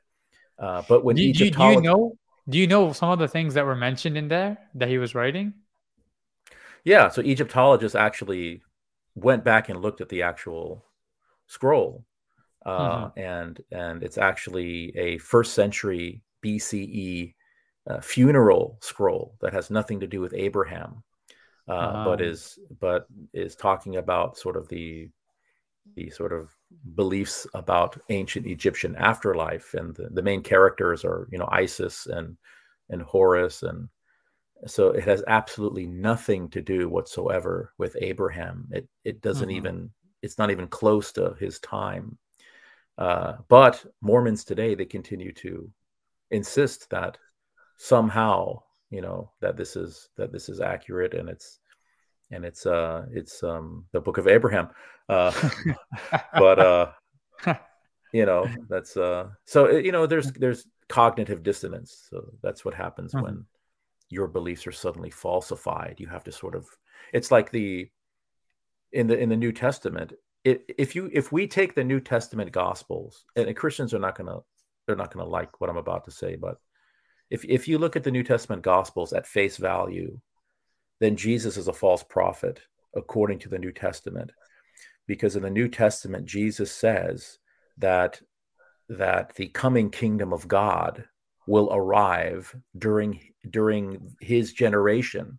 Uh, 0.59 0.82
but 0.88 1.05
when 1.05 1.16
do, 1.16 1.22
Egyptolog- 1.22 1.74
do, 1.74 1.74
you 1.74 1.80
know 1.82 2.18
do 2.49 2.59
you 2.59 2.66
know 2.66 2.92
some 2.92 3.11
of 3.11 3.18
the 3.18 3.28
things 3.28 3.55
that 3.55 3.66
were 3.66 3.76
mentioned 3.76 4.16
in 4.16 4.28
there 4.28 4.59
that 4.74 4.88
he 4.88 4.99
was 4.99 5.14
writing? 5.14 5.55
Yeah, 6.84 7.09
so 7.09 7.20
Egyptologists 7.20 7.94
actually 7.94 8.62
went 9.14 9.44
back 9.44 9.68
and 9.68 9.82
looked 9.82 10.01
at 10.01 10.09
the 10.09 10.22
actual 10.22 10.84
scroll, 11.46 12.05
uh, 12.64 13.07
mm-hmm. 13.07 13.20
and 13.20 13.61
and 13.70 14.03
it's 14.03 14.16
actually 14.16 14.96
a 14.96 15.18
first 15.18 15.53
century 15.53 16.22
BCE 16.44 17.34
uh, 17.88 18.01
funeral 18.01 18.78
scroll 18.80 19.36
that 19.40 19.53
has 19.53 19.70
nothing 19.70 20.01
to 20.01 20.07
do 20.07 20.20
with 20.20 20.32
Abraham, 20.34 21.03
uh, 21.68 22.04
but 22.04 22.20
is 22.20 22.58
but 22.80 23.06
is 23.32 23.54
talking 23.54 23.96
about 23.96 24.38
sort 24.38 24.56
of 24.56 24.68
the 24.68 25.08
the 25.96 26.10
sort 26.10 26.32
of 26.32 26.54
beliefs 26.94 27.46
about 27.54 27.98
ancient 28.10 28.46
Egyptian 28.46 28.94
afterlife, 28.96 29.74
and 29.74 29.94
the, 29.94 30.08
the 30.10 30.22
main 30.22 30.42
characters 30.42 31.04
are 31.04 31.28
you 31.30 31.38
know 31.38 31.48
Isis 31.50 32.06
and 32.06 32.36
and 32.90 33.02
Horus, 33.02 33.62
and 33.62 33.88
so 34.66 34.88
it 34.90 35.04
has 35.04 35.22
absolutely 35.26 35.86
nothing 35.86 36.48
to 36.50 36.62
do 36.62 36.88
whatsoever 36.88 37.72
with 37.78 37.96
Abraham. 38.00 38.68
It 38.70 38.88
it 39.04 39.20
doesn't 39.20 39.48
mm-hmm. 39.48 39.56
even 39.56 39.90
it's 40.22 40.38
not 40.38 40.50
even 40.50 40.68
close 40.68 41.12
to 41.12 41.34
his 41.38 41.58
time. 41.60 42.18
Uh, 42.96 43.34
but 43.48 43.84
Mormons 44.00 44.44
today 44.44 44.74
they 44.74 44.84
continue 44.84 45.32
to 45.32 45.70
insist 46.30 46.90
that 46.90 47.16
somehow 47.76 48.60
you 48.91 49.01
know 49.01 49.30
that 49.41 49.57
this 49.57 49.76
is 49.76 50.09
that 50.16 50.32
this 50.32 50.49
is 50.49 50.61
accurate 50.61 51.14
and 51.14 51.28
it's 51.28 51.61
and 52.30 52.45
it's 52.45 52.66
uh 52.66 53.07
it's 53.12 53.43
um 53.43 53.84
the 53.93 54.01
book 54.01 54.18
of 54.18 54.26
abraham 54.26 54.68
uh 55.09 55.32
but 56.34 56.59
uh 56.59 56.91
you 58.12 58.26
know 58.26 58.47
that's 58.68 58.97
uh 58.97 59.28
so 59.45 59.70
you 59.70 59.93
know 59.93 60.07
there's 60.07 60.32
there's 60.32 60.66
cognitive 60.89 61.43
dissonance 61.43 62.09
so 62.11 62.24
that's 62.43 62.64
what 62.64 62.74
happens 62.74 63.12
mm-hmm. 63.12 63.24
when 63.24 63.45
your 64.11 64.26
beliefs 64.26 64.66
are 64.66 64.72
suddenly 64.72 65.11
falsified 65.11 65.97
you 65.99 66.07
have 66.07 66.24
to 66.24 66.32
sort 66.32 66.55
of 66.55 66.66
it's 67.12 67.30
like 67.30 67.51
the 67.51 67.89
in 68.93 69.07
the 69.07 69.18
in 69.18 69.28
the 69.28 69.36
new 69.36 69.53
testament 69.53 70.14
it, 70.45 70.64
if 70.78 70.95
you 70.95 71.11
if 71.12 71.30
we 71.30 71.47
take 71.47 71.74
the 71.74 71.84
new 71.84 72.01
testament 72.01 72.51
gospels 72.53 73.24
and, 73.36 73.49
and 73.49 73.57
christians 73.57 73.93
are 73.93 73.99
not 73.99 74.16
gonna 74.16 74.39
they're 74.86 74.97
not 74.97 75.12
gonna 75.12 75.28
like 75.28 75.61
what 75.61 75.68
i'm 75.68 75.76
about 75.76 76.05
to 76.05 76.11
say 76.11 76.36
but 76.36 76.59
if 77.30 77.44
if 77.44 77.68
you 77.68 77.78
look 77.78 77.96
at 77.96 78.04
the 78.04 78.10
new 78.10 78.22
testament 78.22 78.62
gospels 78.62 79.12
at 79.12 79.26
face 79.26 79.56
value 79.56 80.18
then 81.00 81.16
Jesus 81.16 81.56
is 81.56 81.68
a 81.68 81.72
false 81.72 82.02
prophet 82.02 82.60
according 82.94 83.38
to 83.40 83.48
the 83.48 83.58
New 83.58 83.72
Testament. 83.72 84.32
Because 85.06 85.36
in 85.36 85.42
the 85.42 85.50
New 85.50 85.68
Testament, 85.68 86.26
Jesus 86.26 86.72
says 86.72 87.38
that, 87.78 88.20
that 88.88 89.34
the 89.36 89.48
coming 89.48 89.90
kingdom 89.90 90.32
of 90.32 90.48
God 90.48 91.04
will 91.46 91.72
arrive 91.72 92.54
during, 92.76 93.20
during 93.48 94.14
his 94.20 94.52
generation. 94.52 95.38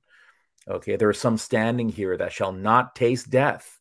Okay, 0.67 0.95
there 0.95 1.09
are 1.09 1.13
some 1.13 1.37
standing 1.37 1.89
here 1.89 2.17
that 2.17 2.31
shall 2.31 2.51
not 2.51 2.95
taste 2.95 3.29
death 3.29 3.79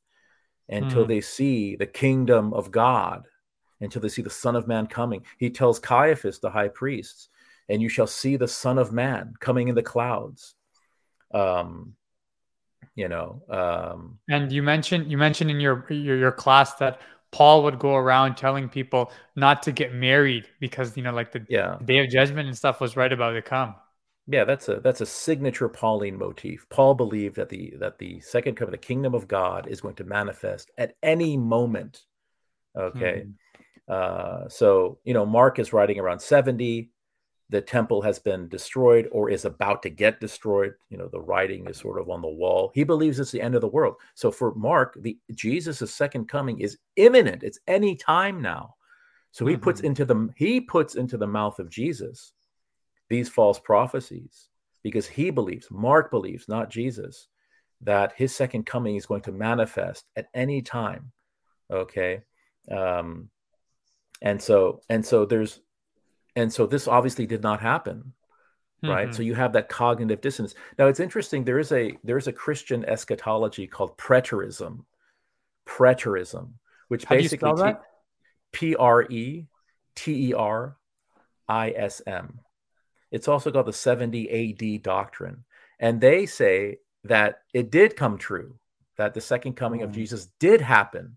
until 0.69 1.05
mm. 1.05 1.09
they 1.09 1.21
see 1.21 1.77
the 1.77 1.87
kingdom 1.87 2.53
of 2.53 2.71
God, 2.71 3.27
until 3.81 4.03
they 4.03 4.09
see 4.09 4.23
the 4.23 4.29
Son 4.29 4.57
of 4.57 4.69
Man 4.69 4.87
coming. 4.87 5.25
He 5.39 5.49
tells 5.49 5.79
Caiaphas, 5.79 6.41
the 6.41 6.51
high 6.51 6.69
priest, 6.69 7.31
and 7.69 7.83
you 7.83 7.89
shall 7.89 8.07
see 8.07 8.37
the 8.37 8.49
Son 8.49 8.79
of 8.79 8.93
Man 8.93 9.35
coming 9.41 9.69
in 9.69 9.75
the 9.75 9.83
clouds. 9.83 10.55
Um, 11.33 11.95
you 12.99 13.09
know 13.09 13.41
um, 13.49 14.19
and 14.29 14.51
you 14.51 14.63
mentioned 14.63 15.11
you 15.11 15.17
mentioned 15.17 15.51
in 15.51 15.61
your, 15.61 15.87
your 15.89 16.17
your 16.17 16.33
class 16.33 16.75
that 16.75 17.01
paul 17.31 17.63
would 17.63 17.79
go 17.79 17.95
around 17.95 18.35
telling 18.35 18.69
people 18.69 19.13
not 19.37 19.63
to 19.63 19.71
get 19.71 19.95
married 19.95 20.47
because 20.59 20.97
you 20.97 21.03
know 21.05 21.13
like 21.13 21.31
the 21.31 21.47
yeah. 21.49 21.79
day 21.85 21.99
of 22.01 22.11
judgment 22.11 22.49
and 22.49 22.57
stuff 22.57 22.81
was 22.81 22.97
right 22.97 23.13
about 23.13 23.33
to 23.33 23.43
come. 23.43 23.75
Yeah 24.27 24.45
that's 24.45 24.69
a 24.69 24.81
that's 24.81 25.01
a 25.01 25.07
signature 25.07 25.69
pauline 25.69 26.19
motif. 26.19 26.67
Paul 26.71 26.95
believed 26.95 27.37
that 27.37 27.49
the 27.49 27.73
that 27.79 27.99
the 27.99 28.19
second 28.21 28.57
coming 28.57 28.73
the 28.73 28.79
kingdom 28.79 29.15
of 29.15 29.29
god 29.29 29.69
is 29.69 29.81
going 29.81 29.95
to 29.95 30.05
manifest 30.05 30.73
at 30.77 30.97
any 31.03 31.37
moment. 31.37 32.03
Okay. 32.77 33.27
Mm-hmm. 33.27 33.93
uh 33.93 34.49
so 34.49 34.99
you 35.05 35.15
know 35.15 35.25
mark 35.25 35.61
is 35.61 35.73
writing 35.73 36.01
around 36.01 36.21
70 36.21 36.91
the 37.51 37.61
temple 37.61 38.03
has 38.03 38.19
been 38.19 38.49
destroyed 38.49 39.09
or 39.11 39.31
is 39.31 39.45
about 39.45 39.83
to 39.83 39.91
get 39.91 40.21
destroyed. 40.21 40.75
You 40.91 40.99
know 40.99 41.09
the 41.09 41.21
writing 41.21 41.67
is 41.67 41.79
sort 41.79 42.01
of 42.01 42.11
on 42.11 42.23
the 42.23 42.29
wall. 42.29 42.71
He 42.75 42.85
believes 42.85 43.19
it's 43.19 43.31
the 43.31 43.41
end 43.41 43.55
of 43.55 43.61
the 43.61 43.69
world. 43.69 43.97
So 44.15 44.31
for 44.31 44.55
mark 44.55 44.97
the 45.01 45.19
jesus' 45.35 45.95
second 45.95 46.29
coming 46.29 46.61
is 46.61 46.79
imminent. 46.97 47.43
It's 47.43 47.61
any 47.67 47.97
time 47.97 48.43
now. 48.43 48.75
So 49.31 49.47
he 49.47 49.55
mm-hmm. 49.55 49.63
puts 49.63 49.81
into 49.81 50.05
the 50.05 50.29
he 50.37 50.61
puts 50.61 50.95
into 50.95 51.17
the 51.17 51.27
mouth 51.27 51.59
of 51.59 51.71
jesus 51.71 52.33
these 53.09 53.29
false 53.29 53.59
prophecies 53.59 54.49
because 54.83 55.07
he 55.07 55.31
believes 55.31 55.71
mark 55.71 56.11
believes 56.11 56.49
not 56.49 56.71
jesus 56.71 57.29
that 57.83 58.13
his 58.17 58.35
second 58.35 58.67
coming 58.67 58.97
is 58.97 59.07
going 59.07 59.23
to 59.23 59.33
manifest 59.33 60.05
at 60.17 60.29
any 60.35 60.63
time. 60.63 61.13
Okay? 61.71 62.23
Um 62.71 63.31
and 64.21 64.43
so 64.43 64.81
and 64.89 65.05
so 65.05 65.25
there's 65.25 65.61
and 66.39 66.53
so 66.53 66.67
this 66.67 66.89
obviously 66.89 67.27
did 67.27 67.43
not 67.43 67.61
happen 67.61 68.13
right 68.83 69.09
mm-hmm. 69.09 69.17
so 69.17 69.23
you 69.23 69.35
have 69.35 69.53
that 69.53 69.69
cognitive 69.69 70.21
dissonance 70.21 70.55
now 70.79 70.87
it's 70.87 71.01
interesting 71.01 71.45
there 71.45 71.59
is 71.59 71.73
a 71.73 71.97
there 72.05 72.17
is 72.17 72.29
a 72.29 72.33
christian 72.33 72.85
eschatology 72.85 73.67
called 73.67 73.97
preterism 73.99 74.85
preterism 75.67 76.53
which 76.89 77.05
How 77.05 77.17
basically 77.17 77.75
P 78.53 78.75
R 78.77 79.03
E 79.03 79.47
T 79.95 80.29
E 80.31 80.35
R 80.35 80.77
I 81.49 81.71
S 81.71 82.01
M. 82.07 82.41
it's 83.11 83.29
also 83.29 83.51
called 83.51 83.67
the 83.67 83.73
70 83.73 84.31
ad 84.31 84.83
doctrine 84.83 85.45
and 85.79 86.01
they 86.01 86.27
say 86.27 86.79
that 87.05 87.43
it 87.53 87.71
did 87.71 87.97
come 87.97 88.17
true 88.17 88.55
that 88.97 89.15
the 89.15 89.21
second 89.21 89.55
coming 89.55 89.81
mm. 89.81 89.85
of 89.85 89.93
jesus 89.93 90.29
did 90.39 90.61
happen 90.61 91.17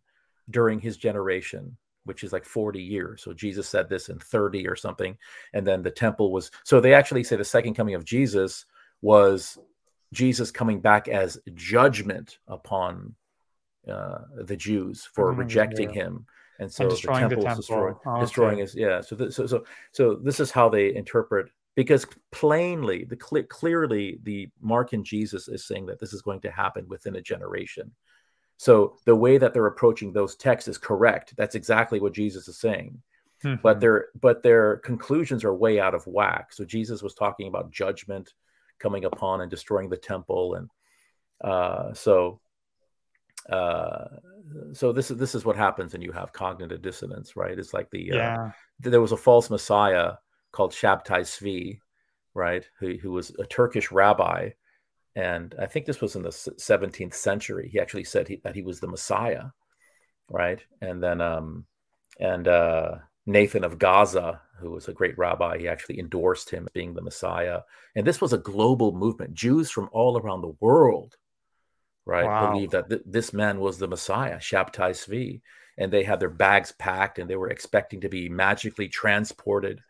during 0.49 0.79
his 0.79 0.97
generation 0.97 1.77
which 2.05 2.23
is 2.23 2.33
like 2.33 2.45
40 2.45 2.81
years. 2.81 3.23
So 3.23 3.33
Jesus 3.33 3.67
said 3.67 3.89
this 3.89 4.09
in 4.09 4.19
30 4.19 4.67
or 4.67 4.75
something. 4.75 5.17
And 5.53 5.65
then 5.65 5.83
the 5.83 5.91
temple 5.91 6.31
was, 6.31 6.51
so 6.63 6.79
they 6.79 6.93
actually 6.93 7.23
say 7.23 7.35
the 7.35 7.45
second 7.45 7.75
coming 7.75 7.95
of 7.95 8.05
Jesus 8.05 8.65
was 9.01 9.57
Jesus 10.13 10.51
coming 10.51 10.81
back 10.81 11.07
as 11.07 11.39
judgment 11.53 12.39
upon 12.47 13.15
uh, 13.87 14.19
the 14.43 14.57
Jews 14.57 15.07
for 15.13 15.33
mm, 15.33 15.37
rejecting 15.37 15.89
yeah. 15.89 16.03
him. 16.03 16.25
And 16.59 16.71
so 16.71 16.83
and 16.83 16.91
the 16.91 16.95
temple, 16.97 17.13
the 17.13 17.19
temple. 17.29 17.43
was 17.45 17.57
destroyed, 17.57 17.95
oh, 18.05 18.11
okay. 18.11 18.21
destroying 18.21 18.57
his, 18.59 18.75
yeah. 18.75 19.01
So, 19.01 19.15
th- 19.15 19.33
so, 19.33 19.47
so, 19.47 19.63
so 19.91 20.15
this 20.15 20.39
is 20.39 20.51
how 20.51 20.69
they 20.69 20.93
interpret 20.93 21.49
because 21.75 22.05
plainly 22.31 23.05
the 23.05 23.17
cl- 23.17 23.45
clearly 23.45 24.19
the 24.23 24.49
markan 24.63 25.03
jesus 25.03 25.47
is 25.47 25.65
saying 25.65 25.85
that 25.85 25.99
this 25.99 26.13
is 26.13 26.21
going 26.21 26.41
to 26.41 26.51
happen 26.51 26.85
within 26.87 27.15
a 27.15 27.21
generation 27.21 27.91
so 28.61 28.95
the 29.05 29.15
way 29.15 29.39
that 29.39 29.55
they're 29.55 29.65
approaching 29.65 30.13
those 30.13 30.35
texts 30.35 30.67
is 30.67 30.77
correct. 30.77 31.33
That's 31.35 31.55
exactly 31.55 31.99
what 31.99 32.13
Jesus 32.13 32.47
is 32.47 32.59
saying. 32.59 33.01
Mm-hmm. 33.43 33.59
But 33.63 33.79
their 33.79 34.09
but 34.21 34.43
their 34.43 34.77
conclusions 34.77 35.43
are 35.43 35.51
way 35.51 35.79
out 35.79 35.95
of 35.95 36.05
whack. 36.05 36.53
So 36.53 36.63
Jesus 36.63 37.01
was 37.01 37.15
talking 37.15 37.47
about 37.47 37.71
judgment 37.71 38.35
coming 38.77 39.05
upon 39.05 39.41
and 39.41 39.49
destroying 39.49 39.89
the 39.89 39.97
temple, 39.97 40.53
and 40.53 40.69
uh, 41.43 41.95
so 41.95 42.39
uh, 43.49 44.05
so 44.73 44.91
this 44.91 45.09
is 45.09 45.17
this 45.17 45.33
is 45.33 45.43
what 45.43 45.55
happens 45.55 45.93
when 45.93 46.03
you 46.03 46.11
have 46.11 46.31
cognitive 46.31 46.83
dissonance, 46.83 47.35
right? 47.35 47.57
It's 47.57 47.73
like 47.73 47.89
the 47.89 48.11
uh, 48.11 48.15
yeah. 48.15 48.43
uh, 48.43 48.51
there 48.79 49.01
was 49.01 49.11
a 49.11 49.17
false 49.17 49.49
messiah 49.49 50.13
called 50.51 50.71
Shabtai 50.71 51.21
Tzvi, 51.21 51.79
right? 52.35 52.63
Who 52.79 52.93
who 53.01 53.09
was 53.09 53.31
a 53.39 53.45
Turkish 53.47 53.91
rabbi 53.91 54.51
and 55.15 55.53
I 55.59 55.65
think 55.65 55.85
this 55.85 56.01
was 56.01 56.15
in 56.15 56.23
the 56.23 56.29
17th 56.29 57.13
century. 57.13 57.69
He 57.71 57.79
actually 57.79 58.05
said 58.05 58.27
he, 58.27 58.37
that 58.43 58.55
he 58.55 58.61
was 58.61 58.79
the 58.79 58.87
Messiah, 58.87 59.45
right? 60.29 60.63
And 60.81 61.03
then, 61.03 61.19
um, 61.19 61.65
and 62.19 62.47
uh, 62.47 62.95
Nathan 63.25 63.63
of 63.63 63.77
Gaza, 63.77 64.41
who 64.59 64.71
was 64.71 64.87
a 64.87 64.93
great 64.93 65.17
rabbi, 65.17 65.57
he 65.57 65.67
actually 65.67 65.99
endorsed 65.99 66.49
him 66.49 66.67
being 66.73 66.93
the 66.93 67.01
Messiah. 67.01 67.61
And 67.95 68.07
this 68.07 68.21
was 68.21 68.31
a 68.31 68.37
global 68.37 68.93
movement. 68.93 69.33
Jews 69.33 69.69
from 69.69 69.89
all 69.91 70.17
around 70.17 70.41
the 70.41 70.55
world, 70.61 71.15
right, 72.05 72.25
wow. 72.25 72.51
believed 72.51 72.71
that 72.71 72.89
th- 72.89 73.03
this 73.05 73.33
man 73.33 73.59
was 73.59 73.77
the 73.77 73.87
Messiah, 73.87 74.37
Shabtai 74.37 74.91
Tzvi. 74.91 75.41
And 75.77 75.91
they 75.91 76.03
had 76.03 76.19
their 76.19 76.29
bags 76.29 76.73
packed, 76.73 77.17
and 77.17 77.29
they 77.29 77.37
were 77.37 77.49
expecting 77.49 78.01
to 78.01 78.09
be 78.09 78.29
magically 78.29 78.87
transported 78.87 79.81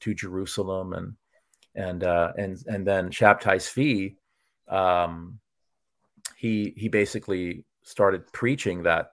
to 0.00 0.14
Jerusalem, 0.14 0.92
and 0.92 1.14
and 1.74 2.04
uh, 2.04 2.32
and 2.36 2.62
and 2.66 2.86
then 2.86 3.10
Shabtai 3.10 3.56
Tzvi 3.56 4.16
um, 4.70 5.38
he 6.36 6.72
he 6.76 6.88
basically 6.88 7.64
started 7.82 8.32
preaching 8.32 8.84
that 8.84 9.12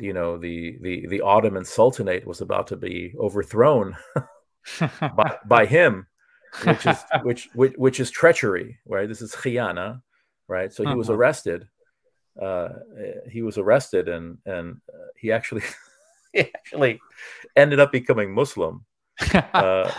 you 0.00 0.12
know 0.12 0.38
the 0.38 0.78
the 0.80 1.06
the 1.06 1.20
Ottoman 1.20 1.64
Sultanate 1.64 2.26
was 2.26 2.40
about 2.40 2.66
to 2.68 2.76
be 2.76 3.14
overthrown 3.18 3.96
by, 5.00 5.38
by 5.46 5.66
him, 5.66 6.06
which 6.64 6.86
is 6.86 6.98
which, 7.22 7.48
which 7.54 7.74
which 7.76 8.00
is 8.00 8.10
treachery, 8.10 8.78
right? 8.86 9.08
This 9.08 9.22
is 9.22 9.34
khiyana, 9.34 10.02
right? 10.48 10.72
So 10.72 10.82
he 10.82 10.88
uh-huh. 10.88 10.96
was 10.96 11.10
arrested. 11.10 11.68
Uh, 12.40 12.68
he 13.30 13.42
was 13.42 13.58
arrested, 13.58 14.08
and 14.08 14.38
and 14.46 14.80
uh, 14.92 15.08
he 15.16 15.32
actually 15.32 15.62
he 16.32 16.40
actually 16.54 17.00
ended 17.56 17.80
up 17.80 17.92
becoming 17.92 18.34
Muslim. 18.34 18.84
Uh, 19.34 19.90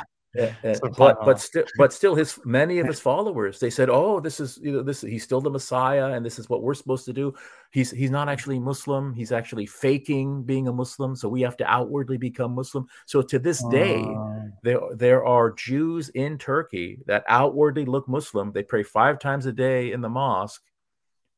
but 0.98 1.24
but 1.24 1.40
still 1.40 1.64
but 1.78 1.94
still 1.94 2.16
his 2.16 2.40
many 2.44 2.80
of 2.80 2.88
his 2.88 3.00
followers 3.00 3.60
they 3.60 3.70
said 3.70 3.90
oh 3.90 4.20
this 4.20 4.40
is 4.40 4.60
you 4.64 4.72
know 4.72 4.82
this 4.82 5.02
he's 5.02 5.24
still 5.24 5.42
the 5.42 5.50
messiah 5.50 6.14
and 6.14 6.26
this 6.26 6.40
is 6.40 6.50
what 6.50 6.64
we're 6.64 6.74
supposed 6.74 7.06
to 7.06 7.14
do. 7.14 7.34
He's 7.72 7.92
he's 7.92 8.10
not 8.10 8.30
actually 8.30 8.60
muslim 8.60 9.14
he's 9.14 9.32
actually 9.32 9.68
faking 9.68 10.44
being 10.44 10.68
a 10.68 10.74
muslim 10.74 11.16
so 11.16 11.30
we 11.30 11.42
have 11.42 11.58
to 11.58 11.66
outwardly 11.72 12.18
become 12.18 12.56
muslim. 12.56 12.88
So 13.06 13.22
to 13.22 13.38
this 13.38 13.64
day 13.70 14.04
uh, 14.04 14.48
there 14.64 14.80
there 14.96 15.26
are 15.26 15.52
jews 15.52 16.10
in 16.10 16.38
turkey 16.38 17.00
that 17.06 17.24
outwardly 17.28 17.86
look 17.86 18.08
muslim. 18.08 18.52
They 18.52 18.64
pray 18.64 18.84
five 18.84 19.20
times 19.20 19.46
a 19.46 19.54
day 19.54 19.92
in 19.92 20.02
the 20.02 20.10
mosque 20.10 20.64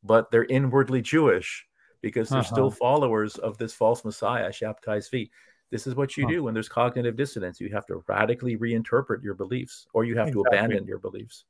but 0.04 0.32
they're 0.32 0.46
inwardly 0.46 1.02
jewish 1.02 1.66
because 2.02 2.30
they're 2.30 2.40
uh-huh. 2.40 2.54
still 2.54 2.72
followers 2.72 3.36
of 3.38 3.58
this 3.58 3.74
false 3.74 4.06
messiah 4.06 4.50
Shabtai 4.50 5.00
Tzvi 5.00 5.30
this 5.76 5.88
is 5.88 5.96
what 5.96 6.16
you 6.16 6.24
huh. 6.24 6.32
do 6.32 6.44
when 6.44 6.54
there's 6.54 6.70
cognitive 6.70 7.18
dissonance. 7.18 7.60
You 7.60 7.70
have 7.74 7.86
to 7.88 8.02
radically 8.08 8.56
reinterpret 8.56 9.22
your 9.22 9.34
beliefs, 9.34 9.88
or 9.92 10.06
you 10.06 10.16
have 10.16 10.30
exactly. 10.30 10.44
to 10.44 10.56
abandon 10.56 10.88
your 10.88 11.00
beliefs. 11.00 11.44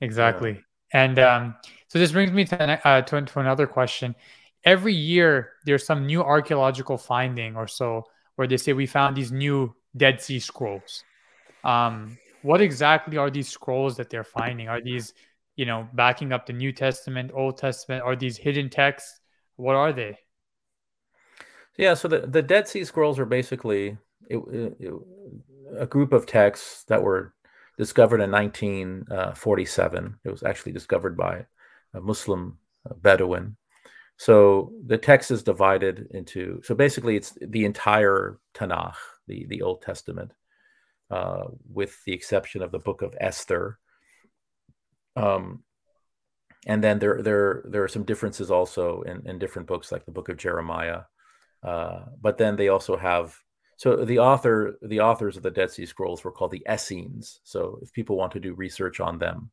Exactly. 0.00 0.52
Yeah. 0.52 1.02
And 1.02 1.18
um, 1.18 1.54
so 1.88 1.98
this 1.98 2.12
brings 2.12 2.30
me 2.30 2.44
to, 2.44 2.86
uh, 2.86 3.02
to, 3.02 3.22
to 3.22 3.40
another 3.40 3.66
question. 3.66 4.14
Every 4.62 4.94
year, 4.94 5.54
there's 5.64 5.84
some 5.84 6.06
new 6.06 6.22
archaeological 6.22 6.96
finding 6.96 7.56
or 7.56 7.66
so 7.66 8.04
where 8.36 8.46
they 8.46 8.56
say 8.56 8.72
we 8.72 8.86
found 8.86 9.16
these 9.16 9.32
new 9.32 9.74
Dead 9.96 10.22
Sea 10.22 10.38
Scrolls. 10.38 11.02
Um, 11.64 12.16
what 12.42 12.60
exactly 12.60 13.16
are 13.16 13.30
these 13.30 13.48
scrolls 13.48 13.96
that 13.96 14.10
they're 14.10 14.22
finding? 14.22 14.68
Are 14.68 14.80
these, 14.80 15.12
you 15.56 15.66
know, 15.66 15.88
backing 15.92 16.32
up 16.32 16.46
the 16.46 16.52
New 16.52 16.72
Testament, 16.72 17.32
Old 17.34 17.58
Testament? 17.58 18.04
Are 18.04 18.14
these 18.14 18.36
hidden 18.36 18.70
texts? 18.70 19.18
What 19.56 19.74
are 19.74 19.92
they? 19.92 20.18
Yeah, 21.76 21.94
so 21.94 22.08
the, 22.08 22.20
the 22.20 22.42
Dead 22.42 22.68
Sea 22.68 22.84
Scrolls 22.84 23.18
are 23.18 23.26
basically 23.26 23.96
it, 24.28 24.38
it, 24.80 24.92
a 25.78 25.86
group 25.86 26.12
of 26.12 26.26
texts 26.26 26.84
that 26.84 27.02
were 27.02 27.34
discovered 27.78 28.20
in 28.20 28.30
1947. 28.30 30.04
Uh, 30.04 30.08
it 30.24 30.30
was 30.30 30.42
actually 30.42 30.72
discovered 30.72 31.16
by 31.16 31.46
a 31.94 32.00
Muslim 32.00 32.58
Bedouin. 32.96 33.56
So 34.16 34.72
the 34.84 34.98
text 34.98 35.30
is 35.30 35.42
divided 35.42 36.08
into, 36.10 36.60
so 36.62 36.74
basically 36.74 37.16
it's 37.16 37.36
the 37.40 37.64
entire 37.64 38.38
Tanakh, 38.54 38.96
the, 39.26 39.46
the 39.48 39.62
Old 39.62 39.80
Testament, 39.80 40.32
uh, 41.10 41.44
with 41.72 41.96
the 42.04 42.12
exception 42.12 42.62
of 42.62 42.70
the 42.70 42.78
book 42.78 43.00
of 43.00 43.14
Esther. 43.18 43.78
Um, 45.16 45.64
and 46.66 46.84
then 46.84 46.98
there, 46.98 47.22
there, 47.22 47.64
there 47.66 47.82
are 47.82 47.88
some 47.88 48.04
differences 48.04 48.50
also 48.50 49.00
in, 49.02 49.26
in 49.26 49.38
different 49.38 49.66
books, 49.66 49.90
like 49.90 50.04
the 50.04 50.12
book 50.12 50.28
of 50.28 50.36
Jeremiah 50.36 51.02
uh, 51.62 52.00
but 52.20 52.38
then 52.38 52.56
they 52.56 52.68
also 52.68 52.96
have 52.96 53.36
so 53.76 54.04
the 54.04 54.18
author 54.18 54.78
the 54.82 55.00
authors 55.00 55.36
of 55.36 55.42
the 55.42 55.50
Dead 55.50 55.70
Sea 55.70 55.86
Scrolls 55.86 56.22
were 56.22 56.32
called 56.32 56.50
the 56.50 56.66
Essenes. 56.70 57.40
So 57.44 57.78
if 57.82 57.92
people 57.92 58.16
want 58.16 58.32
to 58.32 58.40
do 58.40 58.54
research 58.54 59.00
on 59.00 59.18
them, 59.18 59.50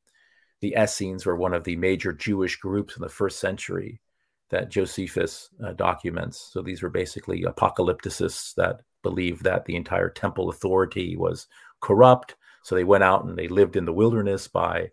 the 0.60 0.76
Essenes 0.78 1.26
were 1.26 1.36
one 1.36 1.53
of 1.53 1.64
the 1.64 1.78
major 1.78 2.12
Jewish 2.12 2.58
groups 2.58 2.95
in 2.97 3.01
the 3.01 3.10
first 3.10 3.39
century 3.39 4.01
that 4.49 4.70
Josephus 4.70 5.49
uh, 5.64 5.74
documents. 5.74 6.49
So 6.51 6.62
these 6.62 6.82
were 6.82 6.89
basically 6.89 7.43
apocalypticists 7.43 8.53
that 8.55 8.82
believed 9.03 9.43
that 9.43 9.66
the 9.66 9.76
entire 9.76 10.10
temple 10.10 10.49
authority 10.49 11.16
was 11.16 11.47
corrupt. 11.82 12.36
So 12.64 12.76
they 12.76 12.84
went 12.84 13.03
out 13.03 13.26
and 13.26 13.38
they 13.38 13.47
lived 13.47 13.76
in 13.76 13.86
the 13.86 13.93
wilderness 13.93 14.47
by 14.47 14.91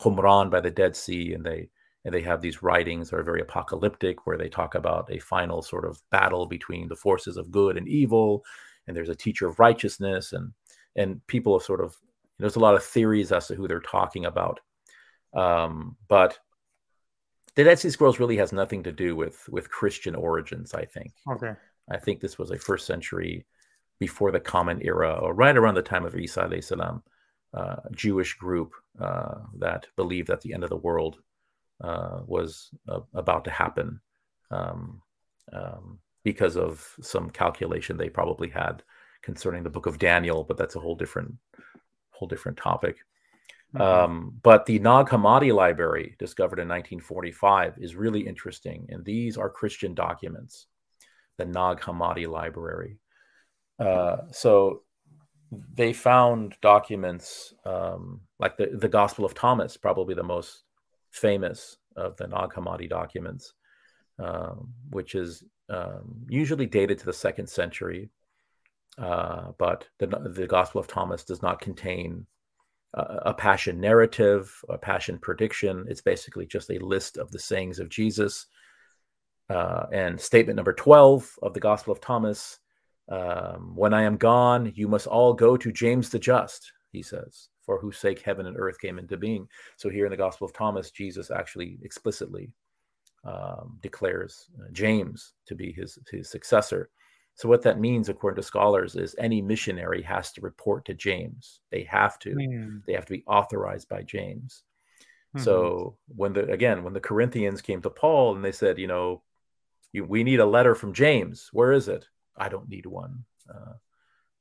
Qumran, 0.00 0.50
by 0.50 0.60
the 0.60 0.70
Dead 0.70 0.96
Sea, 0.96 1.34
and 1.34 1.44
they 1.44 1.68
and 2.04 2.12
they 2.14 2.22
have 2.22 2.40
these 2.40 2.62
writings 2.62 3.10
that 3.10 3.16
are 3.16 3.22
very 3.22 3.40
apocalyptic 3.40 4.26
where 4.26 4.38
they 4.38 4.48
talk 4.48 4.74
about 4.74 5.10
a 5.12 5.18
final 5.18 5.62
sort 5.62 5.84
of 5.84 6.00
battle 6.10 6.46
between 6.46 6.88
the 6.88 6.96
forces 6.96 7.36
of 7.36 7.50
good 7.50 7.76
and 7.76 7.88
evil 7.88 8.44
and 8.86 8.96
there's 8.96 9.08
a 9.08 9.14
teacher 9.14 9.46
of 9.46 9.58
righteousness 9.58 10.32
and 10.32 10.52
and 10.96 11.26
people 11.26 11.58
have 11.58 11.64
sort 11.64 11.80
of 11.80 11.96
there's 12.38 12.56
a 12.56 12.60
lot 12.60 12.74
of 12.74 12.82
theories 12.82 13.32
as 13.32 13.46
to 13.46 13.54
who 13.54 13.68
they're 13.68 13.80
talking 13.80 14.24
about. 14.24 14.60
Um, 15.32 15.96
but 16.08 16.38
the 17.54 17.64
dead 17.64 17.78
sea 17.78 17.90
scrolls 17.90 18.18
really 18.18 18.36
has 18.36 18.52
nothing 18.52 18.82
to 18.82 18.92
do 18.92 19.14
with 19.14 19.48
with 19.48 19.70
christian 19.70 20.14
origins 20.14 20.74
i 20.74 20.84
think. 20.84 21.12
Okay. 21.30 21.54
I 21.90 21.98
think 21.98 22.20
this 22.20 22.38
was 22.38 22.50
a 22.50 22.58
first 22.58 22.86
century 22.86 23.44
before 23.98 24.30
the 24.30 24.40
common 24.40 24.80
era 24.82 25.12
or 25.14 25.34
right 25.34 25.56
around 25.56 25.74
the 25.74 25.82
time 25.82 26.04
of 26.04 26.14
isa 26.14 26.48
salam 26.60 27.02
uh, 27.54 27.76
jewish 27.92 28.34
group 28.34 28.72
uh, 29.00 29.36
that 29.58 29.86
believed 29.96 30.28
that 30.28 30.40
the 30.42 30.52
end 30.52 30.64
of 30.64 30.70
the 30.70 30.76
world 30.76 31.18
uh, 31.82 32.20
was 32.26 32.70
uh, 32.88 33.00
about 33.14 33.44
to 33.44 33.50
happen 33.50 34.00
um, 34.50 35.02
um, 35.52 35.98
because 36.24 36.56
of 36.56 36.94
some 37.00 37.30
calculation 37.30 37.96
they 37.96 38.08
probably 38.08 38.48
had 38.48 38.82
concerning 39.22 39.62
the 39.62 39.70
book 39.70 39.86
of 39.86 39.98
Daniel, 39.98 40.44
but 40.44 40.56
that's 40.56 40.76
a 40.76 40.80
whole 40.80 40.96
different 40.96 41.34
whole 42.10 42.28
different 42.28 42.58
topic. 42.58 42.98
Mm-hmm. 43.74 43.82
Um, 43.82 44.40
but 44.42 44.66
the 44.66 44.78
Nag 44.78 45.06
Hammadi 45.06 45.54
library, 45.54 46.14
discovered 46.18 46.58
in 46.58 46.68
1945, 46.68 47.78
is 47.78 47.94
really 47.94 48.20
interesting, 48.20 48.86
and 48.90 49.04
these 49.04 49.36
are 49.36 49.48
Christian 49.48 49.94
documents. 49.94 50.66
The 51.38 51.46
Nag 51.46 51.80
Hammadi 51.80 52.28
library. 52.28 52.98
Uh, 53.78 54.18
so 54.30 54.82
they 55.74 55.92
found 55.92 56.54
documents 56.60 57.54
um, 57.64 58.20
like 58.38 58.56
the, 58.56 58.66
the 58.66 58.88
Gospel 58.88 59.24
of 59.24 59.34
Thomas, 59.34 59.76
probably 59.76 60.14
the 60.14 60.22
most 60.22 60.62
famous 61.12 61.76
of 61.96 62.16
the 62.16 62.26
Nag 62.26 62.50
Hammadi 62.50 62.88
documents, 62.88 63.54
uh, 64.18 64.54
which 64.90 65.14
is 65.14 65.44
um, 65.68 66.26
usually 66.28 66.66
dated 66.66 66.98
to 66.98 67.06
the 67.06 67.12
second 67.12 67.48
century. 67.48 68.10
Uh, 68.98 69.52
but 69.58 69.88
the, 69.98 70.06
the 70.06 70.46
Gospel 70.46 70.80
of 70.80 70.88
Thomas 70.88 71.24
does 71.24 71.40
not 71.42 71.60
contain 71.60 72.26
a, 72.94 73.00
a 73.26 73.34
passion 73.34 73.80
narrative, 73.80 74.54
a 74.68 74.76
passion 74.76 75.18
prediction. 75.18 75.86
It's 75.88 76.02
basically 76.02 76.46
just 76.46 76.70
a 76.70 76.78
list 76.84 77.16
of 77.16 77.30
the 77.30 77.38
sayings 77.38 77.78
of 77.78 77.88
Jesus. 77.88 78.46
Uh, 79.48 79.86
and 79.92 80.20
statement 80.20 80.56
number 80.56 80.72
12 80.72 81.38
of 81.42 81.54
the 81.54 81.60
Gospel 81.60 81.92
of 81.92 82.00
Thomas 82.00 82.58
Um, 83.08 83.74
when 83.74 83.92
I 83.92 84.02
am 84.02 84.16
gone, 84.16 84.72
you 84.74 84.88
must 84.88 85.06
all 85.06 85.34
go 85.34 85.56
to 85.56 85.72
James 85.72 86.08
the 86.08 86.18
Just, 86.18 86.72
he 86.92 87.02
says, 87.02 87.48
for 87.64 87.78
whose 87.78 87.98
sake 87.98 88.20
heaven 88.20 88.46
and 88.46 88.56
earth 88.58 88.78
came 88.80 88.98
into 88.98 89.16
being. 89.16 89.48
So 89.76 89.88
here 89.88 90.04
in 90.06 90.10
the 90.10 90.16
Gospel 90.16 90.46
of 90.46 90.52
Thomas, 90.52 90.90
Jesus 90.90 91.30
actually 91.30 91.78
explicitly 91.82 92.52
um, 93.24 93.78
declares 93.82 94.48
uh, 94.60 94.68
James 94.72 95.34
to 95.46 95.54
be 95.54 95.72
his, 95.72 95.98
his 96.10 96.28
successor. 96.28 96.90
So 97.34 97.48
what 97.48 97.62
that 97.62 97.80
means, 97.80 98.08
according 98.08 98.36
to 98.36 98.46
scholars, 98.46 98.94
is 98.94 99.14
any 99.18 99.40
missionary 99.40 100.02
has 100.02 100.32
to 100.32 100.40
report 100.40 100.84
to 100.86 100.94
James. 100.94 101.60
They 101.70 101.84
have 101.84 102.18
to. 102.20 102.34
Mm. 102.34 102.82
They 102.86 102.92
have 102.92 103.06
to 103.06 103.12
be 103.12 103.24
authorized 103.26 103.88
by 103.88 104.02
James. 104.02 104.64
Mm-hmm. 105.34 105.44
So 105.44 105.96
when 106.08 106.34
the 106.34 106.50
again 106.52 106.84
when 106.84 106.92
the 106.92 107.00
Corinthians 107.00 107.62
came 107.62 107.80
to 107.82 107.90
Paul 107.90 108.36
and 108.36 108.44
they 108.44 108.52
said, 108.52 108.78
you 108.78 108.86
know, 108.86 109.22
you, 109.92 110.04
we 110.04 110.24
need 110.24 110.40
a 110.40 110.46
letter 110.46 110.74
from 110.74 110.92
James. 110.92 111.48
Where 111.52 111.72
is 111.72 111.88
it? 111.88 112.06
I 112.36 112.50
don't 112.50 112.68
need 112.68 112.84
one. 112.84 113.24
Uh, 113.48 113.74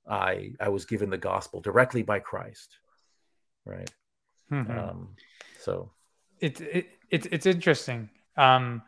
I 0.07 0.53
I 0.59 0.67
was 0.67 0.85
given 0.85 1.09
the 1.09 1.17
gospel 1.17 1.61
directly 1.61 2.03
by 2.03 2.19
Christ, 2.19 2.77
right? 3.65 3.89
Mm-hmm. 4.51 4.77
Um, 4.77 5.09
so 5.59 5.91
it's 6.39 6.61
it, 6.61 6.87
it, 7.09 7.27
it's 7.31 7.45
interesting 7.45 8.09
because 8.35 8.57
um, 8.57 8.81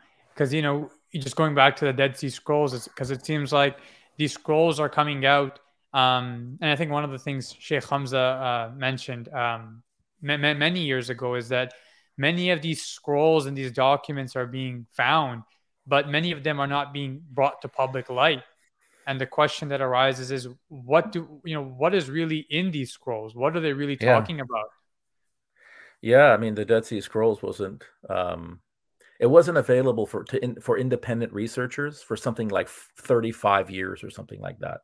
you 0.50 0.62
know 0.62 0.90
just 1.14 1.36
going 1.36 1.54
back 1.54 1.76
to 1.76 1.84
the 1.84 1.92
Dead 1.92 2.16
Sea 2.16 2.28
Scrolls, 2.28 2.88
because 2.88 3.10
it 3.10 3.24
seems 3.24 3.52
like 3.52 3.78
these 4.16 4.32
scrolls 4.32 4.80
are 4.80 4.88
coming 4.88 5.24
out. 5.24 5.60
Um, 5.92 6.58
and 6.60 6.70
I 6.70 6.76
think 6.76 6.90
one 6.90 7.04
of 7.04 7.12
the 7.12 7.18
things 7.18 7.54
Sheikh 7.58 7.84
Hamza 7.84 8.18
uh, 8.18 8.72
mentioned 8.76 9.28
um, 9.28 9.82
m- 10.22 10.44
m- 10.44 10.58
many 10.58 10.80
years 10.80 11.08
ago 11.08 11.36
is 11.36 11.48
that 11.50 11.72
many 12.16 12.50
of 12.50 12.62
these 12.62 12.82
scrolls 12.82 13.46
and 13.46 13.56
these 13.56 13.70
documents 13.70 14.34
are 14.34 14.46
being 14.46 14.86
found, 14.90 15.42
but 15.86 16.08
many 16.08 16.32
of 16.32 16.42
them 16.42 16.58
are 16.58 16.66
not 16.66 16.92
being 16.92 17.22
brought 17.30 17.62
to 17.62 17.68
public 17.68 18.10
light. 18.10 18.42
And 19.06 19.20
the 19.20 19.26
question 19.26 19.68
that 19.68 19.80
arises 19.80 20.30
is, 20.30 20.48
what 20.68 21.12
do 21.12 21.40
you 21.44 21.54
know? 21.54 21.64
What 21.64 21.94
is 21.94 22.08
really 22.08 22.46
in 22.50 22.70
these 22.70 22.92
scrolls? 22.92 23.34
What 23.34 23.56
are 23.56 23.60
they 23.60 23.72
really 23.72 23.96
talking 23.96 24.36
yeah. 24.36 24.44
about? 24.44 24.68
Yeah, 26.00 26.32
I 26.32 26.36
mean, 26.36 26.54
the 26.54 26.64
Dead 26.64 26.84
Sea 26.84 27.00
Scrolls 27.00 27.42
wasn't 27.42 27.84
um, 28.08 28.60
it 29.20 29.26
wasn't 29.26 29.58
available 29.58 30.06
for 30.06 30.24
to 30.24 30.42
in, 30.42 30.60
for 30.60 30.78
independent 30.78 31.32
researchers 31.32 32.02
for 32.02 32.16
something 32.16 32.48
like 32.48 32.68
35 32.68 33.70
years 33.70 34.02
or 34.02 34.10
something 34.10 34.40
like 34.40 34.58
that 34.60 34.80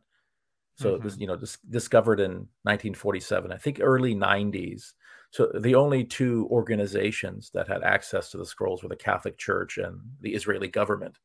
so 0.77 0.87
mm-hmm. 0.87 0.97
it 0.97 1.05
was 1.05 1.19
you 1.19 1.27
know 1.27 1.37
dis- 1.37 1.59
discovered 1.69 2.21
in 2.21 2.33
1947 2.63 3.53
i 3.53 3.57
think 3.57 3.79
early 3.81 4.15
90s 4.15 4.93
so 5.31 5.51
the 5.61 5.75
only 5.75 6.05
two 6.05 6.49
organizations 6.51 7.51
that 7.55 7.69
had 7.69 7.83
access 7.83 8.31
to 8.31 8.39
the 8.39 8.47
scrolls 8.47 8.83
were 8.83 8.89
the 8.89 8.97
catholic 8.97 9.37
church 9.37 9.79
and 9.79 10.01
the 10.21 10.35
israeli 10.35 10.69
government 10.69 11.19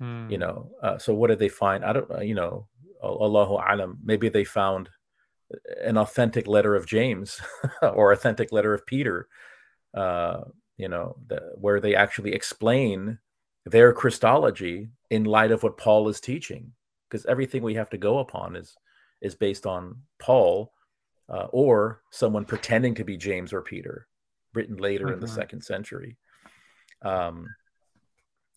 mm. 0.00 0.30
you 0.30 0.36
hmm. 0.36 0.40
know 0.40 0.70
uh, 0.82 0.98
so 0.98 1.14
what 1.14 1.28
did 1.28 1.38
they 1.38 1.48
find 1.48 1.84
i 1.84 1.92
don't 1.92 2.10
uh, 2.10 2.20
you 2.20 2.34
know 2.34 2.66
allahu 3.02 3.54
alam 3.54 3.98
maybe 4.04 4.28
they 4.28 4.44
found 4.44 4.88
an 5.84 5.96
authentic 5.96 6.46
letter 6.46 6.74
of 6.74 6.86
james 6.86 7.40
or 7.82 8.12
authentic 8.12 8.52
letter 8.52 8.74
of 8.74 8.86
peter 8.86 9.28
uh, 9.94 10.42
you 10.80 10.88
know, 10.88 11.16
the, 11.28 11.52
where 11.56 11.78
they 11.78 11.94
actually 11.94 12.32
explain 12.32 13.18
their 13.66 13.92
Christology 13.92 14.88
in 15.10 15.24
light 15.24 15.50
of 15.50 15.62
what 15.62 15.76
Paul 15.76 16.08
is 16.08 16.20
teaching, 16.20 16.72
because 17.08 17.26
everything 17.26 17.62
we 17.62 17.74
have 17.74 17.90
to 17.90 17.98
go 17.98 18.18
upon 18.18 18.56
is 18.56 18.74
is 19.20 19.34
based 19.34 19.66
on 19.66 19.96
Paul 20.18 20.72
uh, 21.28 21.48
or 21.52 22.00
someone 22.10 22.46
pretending 22.46 22.94
to 22.94 23.04
be 23.04 23.18
James 23.18 23.52
or 23.52 23.60
Peter, 23.60 24.08
written 24.54 24.78
later 24.78 25.04
mm-hmm. 25.04 25.14
in 25.14 25.20
the 25.20 25.26
mm-hmm. 25.26 25.34
second 25.34 25.60
century. 25.62 26.16
Um, 27.02 27.46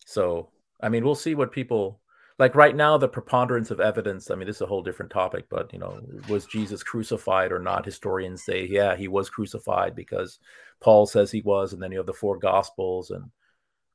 so, 0.05 0.49
I 0.83 0.89
mean, 0.89 1.03
we'll 1.03 1.15
see 1.15 1.33
what 1.33 1.51
people 1.51 2.01
like 2.39 2.55
right 2.55 2.75
now. 2.75 2.97
The 2.97 3.07
preponderance 3.07 3.71
of 3.71 3.79
evidence. 3.79 4.29
I 4.29 4.35
mean, 4.35 4.47
this 4.47 4.57
is 4.57 4.61
a 4.61 4.67
whole 4.67 4.83
different 4.83 5.11
topic, 5.11 5.45
but 5.49 5.71
you 5.73 5.79
know, 5.79 6.01
was 6.27 6.45
Jesus 6.45 6.83
crucified 6.83 7.51
or 7.51 7.59
not? 7.59 7.85
Historians 7.85 8.43
say, 8.43 8.67
yeah, 8.69 8.95
he 8.95 9.07
was 9.07 9.29
crucified 9.29 9.95
because 9.95 10.39
Paul 10.81 11.05
says 11.05 11.31
he 11.31 11.41
was, 11.41 11.73
and 11.73 11.81
then 11.81 11.91
you 11.91 11.97
have 11.97 12.07
the 12.07 12.13
four 12.13 12.37
gospels 12.37 13.11
and 13.11 13.31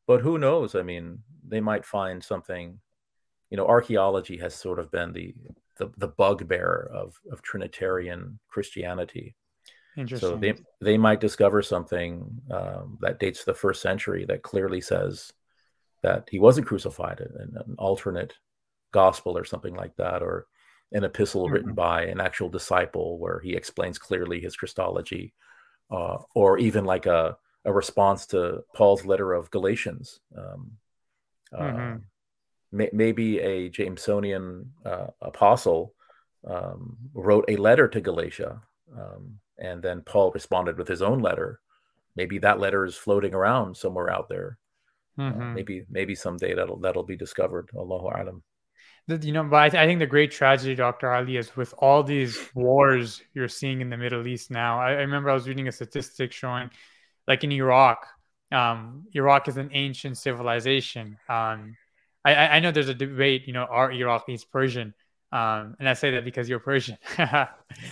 but 0.07 0.23
who 0.23 0.39
knows? 0.39 0.75
I 0.75 0.83
mean, 0.83 1.19
they 1.47 1.61
might 1.61 1.85
find 1.85 2.25
something. 2.25 2.81
You 3.51 3.59
know, 3.59 3.67
archaeology 3.67 4.39
has 4.39 4.55
sort 4.55 4.79
of 4.79 4.91
been 4.91 5.13
the 5.13 5.35
the, 5.77 5.93
the 5.99 6.09
bugbear 6.09 6.89
of 6.93 7.21
of 7.31 7.43
Trinitarian 7.43 8.39
Christianity. 8.49 9.35
So 10.21 10.37
they 10.37 10.55
they 10.81 10.97
might 10.97 11.21
discover 11.21 11.61
something 11.61 12.41
um, 12.51 12.99
that 13.01 13.19
dates 13.19 13.41
to 13.41 13.47
the 13.47 13.55
first 13.55 13.83
century 13.83 14.25
that 14.27 14.43
clearly 14.43 14.81
says 14.81 15.33
that 16.03 16.29
he 16.31 16.39
wasn't 16.39 16.67
crucified, 16.67 17.21
an, 17.21 17.57
an 17.67 17.75
alternate 17.79 18.35
gospel 18.93 19.37
or 19.37 19.45
something 19.45 19.75
like 19.75 19.97
that, 19.97 20.23
or 20.23 20.47
an 20.93 21.05
epistle 21.05 21.45
mm-hmm. 21.45 21.53
written 21.53 21.75
by 21.75 22.05
an 22.05 22.21
actual 22.21 22.49
disciple 22.49 23.19
where 23.19 23.41
he 23.41 23.55
explains 23.55 23.99
clearly 23.99 24.41
his 24.41 24.57
Christology 24.57 25.35
uh, 25.91 26.19
or 26.35 26.59
even 26.59 26.85
like 26.85 27.07
a, 27.07 27.37
a 27.65 27.73
response 27.73 28.27
to 28.27 28.63
Paul's 28.75 29.05
letter 29.05 29.33
of 29.33 29.51
Galatians. 29.51 30.21
Um, 30.37 30.73
uh, 31.53 31.63
mm-hmm. 31.63 31.97
may, 32.73 32.91
maybe 32.93 33.39
a 33.41 33.71
Jamesonian 33.71 34.67
uh, 34.85 35.09
apostle 35.21 35.95
um, 36.47 36.97
wrote 37.15 37.45
a 37.49 37.57
letter 37.57 37.89
to 37.89 38.01
Galatia, 38.01 38.63
um, 38.97 39.39
and 39.59 39.83
then 39.83 40.03
Paul 40.03 40.31
responded 40.31 40.79
with 40.79 40.89
his 40.89 41.03
own 41.03 41.21
letter. 41.21 41.61
Maybe 42.17 42.39
that 42.39 42.61
letter 42.61 42.85
is 42.85 42.97
floating 42.97 43.35
around 43.35 43.77
somewhere 43.77 44.11
out 44.11 44.29
there. 44.29 44.59
Uh, 45.19 45.23
mm-hmm. 45.23 45.55
maybe 45.55 45.85
maybe 45.91 46.15
someday 46.15 46.55
that'll 46.55 46.79
that'll 46.79 47.03
be 47.03 47.17
discovered. 47.17 47.69
Allahu 47.77 48.07
alam 48.07 48.43
you 49.23 49.33
know, 49.33 49.45
but 49.45 49.57
I, 49.57 49.69
th- 49.71 49.81
I, 49.81 49.87
think 49.87 50.01
the 50.01 50.07
great 50.07 50.31
tragedy, 50.31 50.75
Dr. 50.75 51.13
Ali, 51.13 51.39
is 51.39 51.57
with 51.57 51.73
all 51.79 52.03
these 52.03 52.39
wars 52.55 53.23
you're 53.33 53.49
seeing 53.49 53.81
in 53.81 53.89
the 53.89 53.97
Middle 53.97 54.27
East 54.27 54.51
now. 54.51 54.81
I, 54.81 54.91
I 54.91 55.01
remember 55.01 55.31
I 55.31 55.35
was 55.35 55.49
reading 55.49 55.67
a 55.67 55.73
statistic 55.73 56.31
showing, 56.31 56.69
like 57.27 57.43
in 57.43 57.51
Iraq, 57.51 58.07
um, 58.53 59.07
Iraq 59.15 59.49
is 59.49 59.57
an 59.57 59.71
ancient 59.73 60.19
civilization. 60.19 61.17
Um, 61.29 61.77
I, 62.25 62.35
I, 62.35 62.61
know 62.61 62.71
there's 62.71 62.89
a 62.89 62.95
debate, 62.95 63.47
you 63.47 63.53
know, 63.53 63.65
are 63.65 63.91
Iraqis 63.91 64.45
Persian? 64.51 64.95
Um, 65.33 65.77
and 65.79 65.89
I 65.89 65.95
say 65.95 66.13
that 66.13 66.25
because 66.25 66.49
you're 66.49 66.59
Persian. 66.59 66.99
uh, 67.19 67.47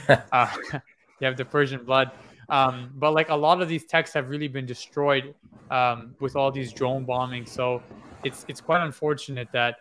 you 0.72 1.22
have 1.22 1.36
the 1.36 1.44
Persian 1.44 1.84
blood. 1.84 2.10
Um, 2.48 2.90
but 2.94 3.12
like 3.12 3.28
a 3.28 3.34
lot 3.34 3.60
of 3.60 3.68
these 3.68 3.84
texts 3.84 4.14
have 4.14 4.30
really 4.30 4.48
been 4.48 4.66
destroyed 4.66 5.34
um, 5.70 6.14
with 6.20 6.36
all 6.36 6.50
these 6.50 6.72
drone 6.72 7.04
bombings. 7.06 7.48
So 7.48 7.82
it's 8.24 8.44
it's 8.48 8.60
quite 8.60 8.82
unfortunate 8.84 9.48
that 9.52 9.76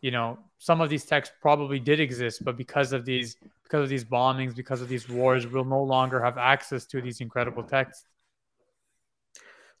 you 0.00 0.10
know 0.10 0.38
some 0.58 0.80
of 0.80 0.88
these 0.88 1.04
texts 1.04 1.34
probably 1.40 1.78
did 1.78 2.00
exist, 2.00 2.44
but 2.44 2.56
because 2.56 2.92
of 2.92 3.04
these 3.04 3.36
because 3.64 3.82
of 3.82 3.88
these 3.88 4.04
bombings, 4.04 4.54
because 4.54 4.80
of 4.80 4.88
these 4.88 5.08
wars, 5.08 5.46
we'll 5.46 5.64
no 5.64 5.82
longer 5.82 6.22
have 6.22 6.38
access 6.38 6.86
to 6.86 7.02
these 7.02 7.20
incredible 7.20 7.62
texts. 7.62 8.06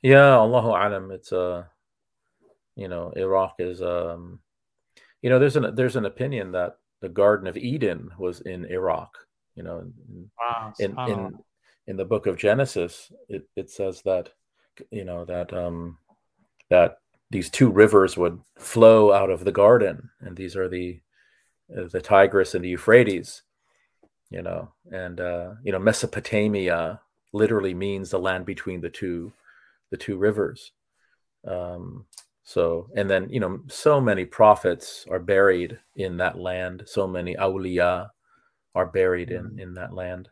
Yeah, 0.02 0.36
Allahu 0.36 0.68
alam. 0.68 1.10
It's 1.10 1.32
uh 1.32 1.64
you 2.74 2.88
know, 2.88 3.12
Iraq 3.16 3.54
is 3.58 3.80
um 3.80 4.40
you 5.22 5.30
know, 5.30 5.38
there's 5.38 5.56
an 5.56 5.74
there's 5.74 5.96
an 5.96 6.04
opinion 6.04 6.52
that 6.52 6.78
the 7.00 7.08
Garden 7.08 7.46
of 7.46 7.56
Eden 7.56 8.10
was 8.18 8.40
in 8.42 8.64
Iraq. 8.66 9.16
You 9.54 9.62
know, 9.62 9.78
in 9.78 10.30
wow. 10.38 10.72
in, 10.78 10.98
in, 11.08 11.38
in 11.86 11.96
the 11.96 12.04
book 12.04 12.26
of 12.26 12.36
Genesis, 12.36 13.12
it, 13.28 13.48
it 13.56 13.70
says 13.70 14.02
that 14.02 14.30
you 14.90 15.04
know 15.04 15.24
that 15.24 15.52
um 15.52 15.98
that 16.68 16.98
these 17.30 17.50
two 17.50 17.70
rivers 17.70 18.16
would 18.16 18.40
flow 18.56 19.12
out 19.12 19.30
of 19.30 19.44
the 19.44 19.52
garden, 19.52 20.10
and 20.20 20.36
these 20.36 20.56
are 20.56 20.68
the 20.68 21.00
uh, 21.76 21.88
the 21.90 22.00
Tigris 22.00 22.54
and 22.54 22.64
the 22.64 22.70
Euphrates. 22.70 23.42
You 24.30 24.42
know, 24.42 24.72
and 24.90 25.20
uh, 25.20 25.54
you 25.62 25.72
know 25.72 25.78
Mesopotamia 25.78 27.00
literally 27.32 27.74
means 27.74 28.10
the 28.10 28.18
land 28.18 28.46
between 28.46 28.80
the 28.80 28.90
two 28.90 29.32
the 29.90 29.96
two 29.96 30.16
rivers. 30.16 30.72
Um, 31.46 32.06
so, 32.42 32.88
and 32.94 33.10
then 33.10 33.28
you 33.28 33.40
know, 33.40 33.60
so 33.68 34.00
many 34.00 34.24
prophets 34.24 35.04
are 35.10 35.18
buried 35.18 35.78
in 35.96 36.16
that 36.18 36.38
land. 36.38 36.84
So 36.86 37.06
many 37.06 37.34
awliya 37.34 38.10
are 38.74 38.86
buried 38.86 39.30
in 39.30 39.44
mm-hmm. 39.44 39.58
in 39.58 39.74
that 39.74 39.92
land. 39.92 40.28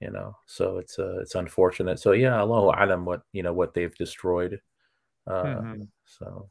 You 0.00 0.10
know, 0.10 0.36
so 0.46 0.76
it's 0.78 0.98
uh, 0.98 1.20
it's 1.20 1.34
unfortunate. 1.34 1.98
So 1.98 2.12
yeah, 2.12 2.38
Allahu 2.38 2.70
alam 2.76 3.04
what 3.04 3.22
you 3.32 3.42
know 3.42 3.54
what 3.54 3.72
they've 3.72 3.94
destroyed. 3.94 4.60
Uh, 5.26 5.44
mm-hmm. 5.44 5.82
So 6.04 6.50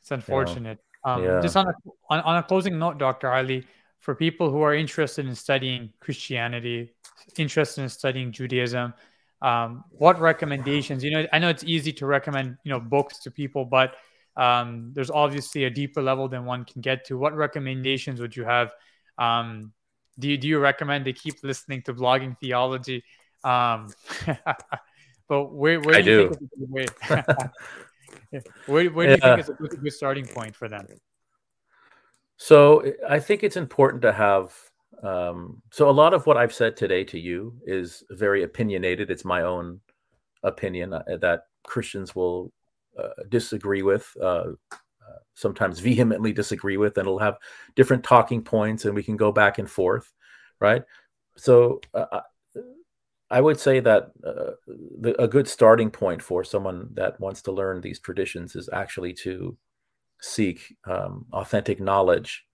it's 0.00 0.10
unfortunate. 0.10 0.78
You 0.78 1.10
know, 1.10 1.16
um, 1.16 1.24
yeah. 1.24 1.40
Just 1.40 1.56
on 1.56 1.66
a, 1.68 1.74
on, 2.08 2.20
on 2.20 2.36
a 2.36 2.42
closing 2.42 2.78
note, 2.78 2.98
Dr. 2.98 3.32
Ali, 3.32 3.66
for 3.98 4.14
people 4.14 4.50
who 4.50 4.62
are 4.62 4.74
interested 4.74 5.26
in 5.26 5.34
studying 5.34 5.92
Christianity, 6.00 6.94
interested 7.36 7.82
in 7.82 7.88
studying 7.88 8.32
Judaism, 8.32 8.94
um, 9.42 9.84
what 9.90 10.20
recommendations? 10.20 11.02
You 11.02 11.10
know, 11.10 11.26
I 11.32 11.38
know 11.38 11.48
it's 11.48 11.64
easy 11.64 11.92
to 11.94 12.06
recommend 12.06 12.56
you 12.64 12.70
know 12.70 12.80
books 12.80 13.18
to 13.20 13.30
people, 13.30 13.64
but 13.64 13.96
um, 14.36 14.92
there's 14.94 15.10
obviously 15.10 15.64
a 15.64 15.70
deeper 15.70 16.02
level 16.02 16.28
than 16.28 16.44
one 16.44 16.64
can 16.64 16.80
get 16.80 17.04
to. 17.06 17.18
What 17.18 17.36
recommendations 17.36 18.20
would 18.20 18.34
you 18.34 18.44
have? 18.44 18.72
Um, 19.18 19.72
do 20.18 20.28
you 20.28 20.38
do 20.38 20.48
you 20.48 20.58
recommend 20.58 21.04
they 21.04 21.12
keep 21.12 21.42
listening 21.42 21.82
to 21.82 21.94
blogging 21.94 22.38
theology? 22.38 23.04
Um, 23.42 23.90
but 25.28 25.44
where 25.52 25.80
where 25.80 26.02
do 26.02 26.10
you 26.10 26.34
think 26.34 26.50
where, 28.66 28.90
where 28.90 29.06
do 29.06 29.12
you 29.12 29.18
think 29.18 29.40
is 29.40 29.48
a 29.48 29.54
good, 29.54 29.80
good 29.80 29.92
starting 29.92 30.26
point 30.26 30.54
for 30.54 30.68
them? 30.68 30.86
So 32.36 32.92
I 33.08 33.20
think 33.20 33.42
it's 33.42 33.56
important 33.56 34.02
to 34.02 34.12
have. 34.12 34.54
Um, 35.02 35.60
so 35.70 35.90
a 35.90 35.92
lot 35.92 36.14
of 36.14 36.26
what 36.26 36.36
I've 36.36 36.54
said 36.54 36.76
today 36.76 37.04
to 37.04 37.18
you 37.18 37.54
is 37.66 38.02
very 38.10 38.42
opinionated. 38.42 39.10
It's 39.10 39.24
my 39.24 39.42
own 39.42 39.80
opinion 40.42 40.92
uh, 40.92 41.02
that 41.20 41.46
Christians 41.66 42.14
will 42.14 42.52
uh, 42.98 43.08
disagree 43.28 43.82
with, 43.82 44.08
uh, 44.22 44.52
sometimes 45.34 45.80
vehemently 45.80 46.32
disagree 46.32 46.76
with, 46.76 46.98
and 46.98 47.06
it'll 47.06 47.18
have 47.18 47.38
different 47.76 48.04
talking 48.04 48.42
points, 48.42 48.84
and 48.84 48.94
we 48.94 49.02
can 49.02 49.16
go 49.16 49.32
back 49.32 49.58
and 49.58 49.70
forth, 49.70 50.12
right? 50.60 50.82
So 51.36 51.80
uh, 51.92 52.20
I 53.30 53.40
would 53.40 53.58
say 53.58 53.80
that 53.80 54.12
uh, 54.24 54.52
the, 55.00 55.20
a 55.20 55.26
good 55.26 55.48
starting 55.48 55.90
point 55.90 56.22
for 56.22 56.44
someone 56.44 56.90
that 56.94 57.18
wants 57.20 57.42
to 57.42 57.52
learn 57.52 57.80
these 57.80 57.98
traditions 57.98 58.54
is 58.54 58.68
actually 58.72 59.12
to 59.24 59.56
seek 60.20 60.76
um, 60.86 61.26
authentic 61.32 61.80
knowledge 61.80 62.44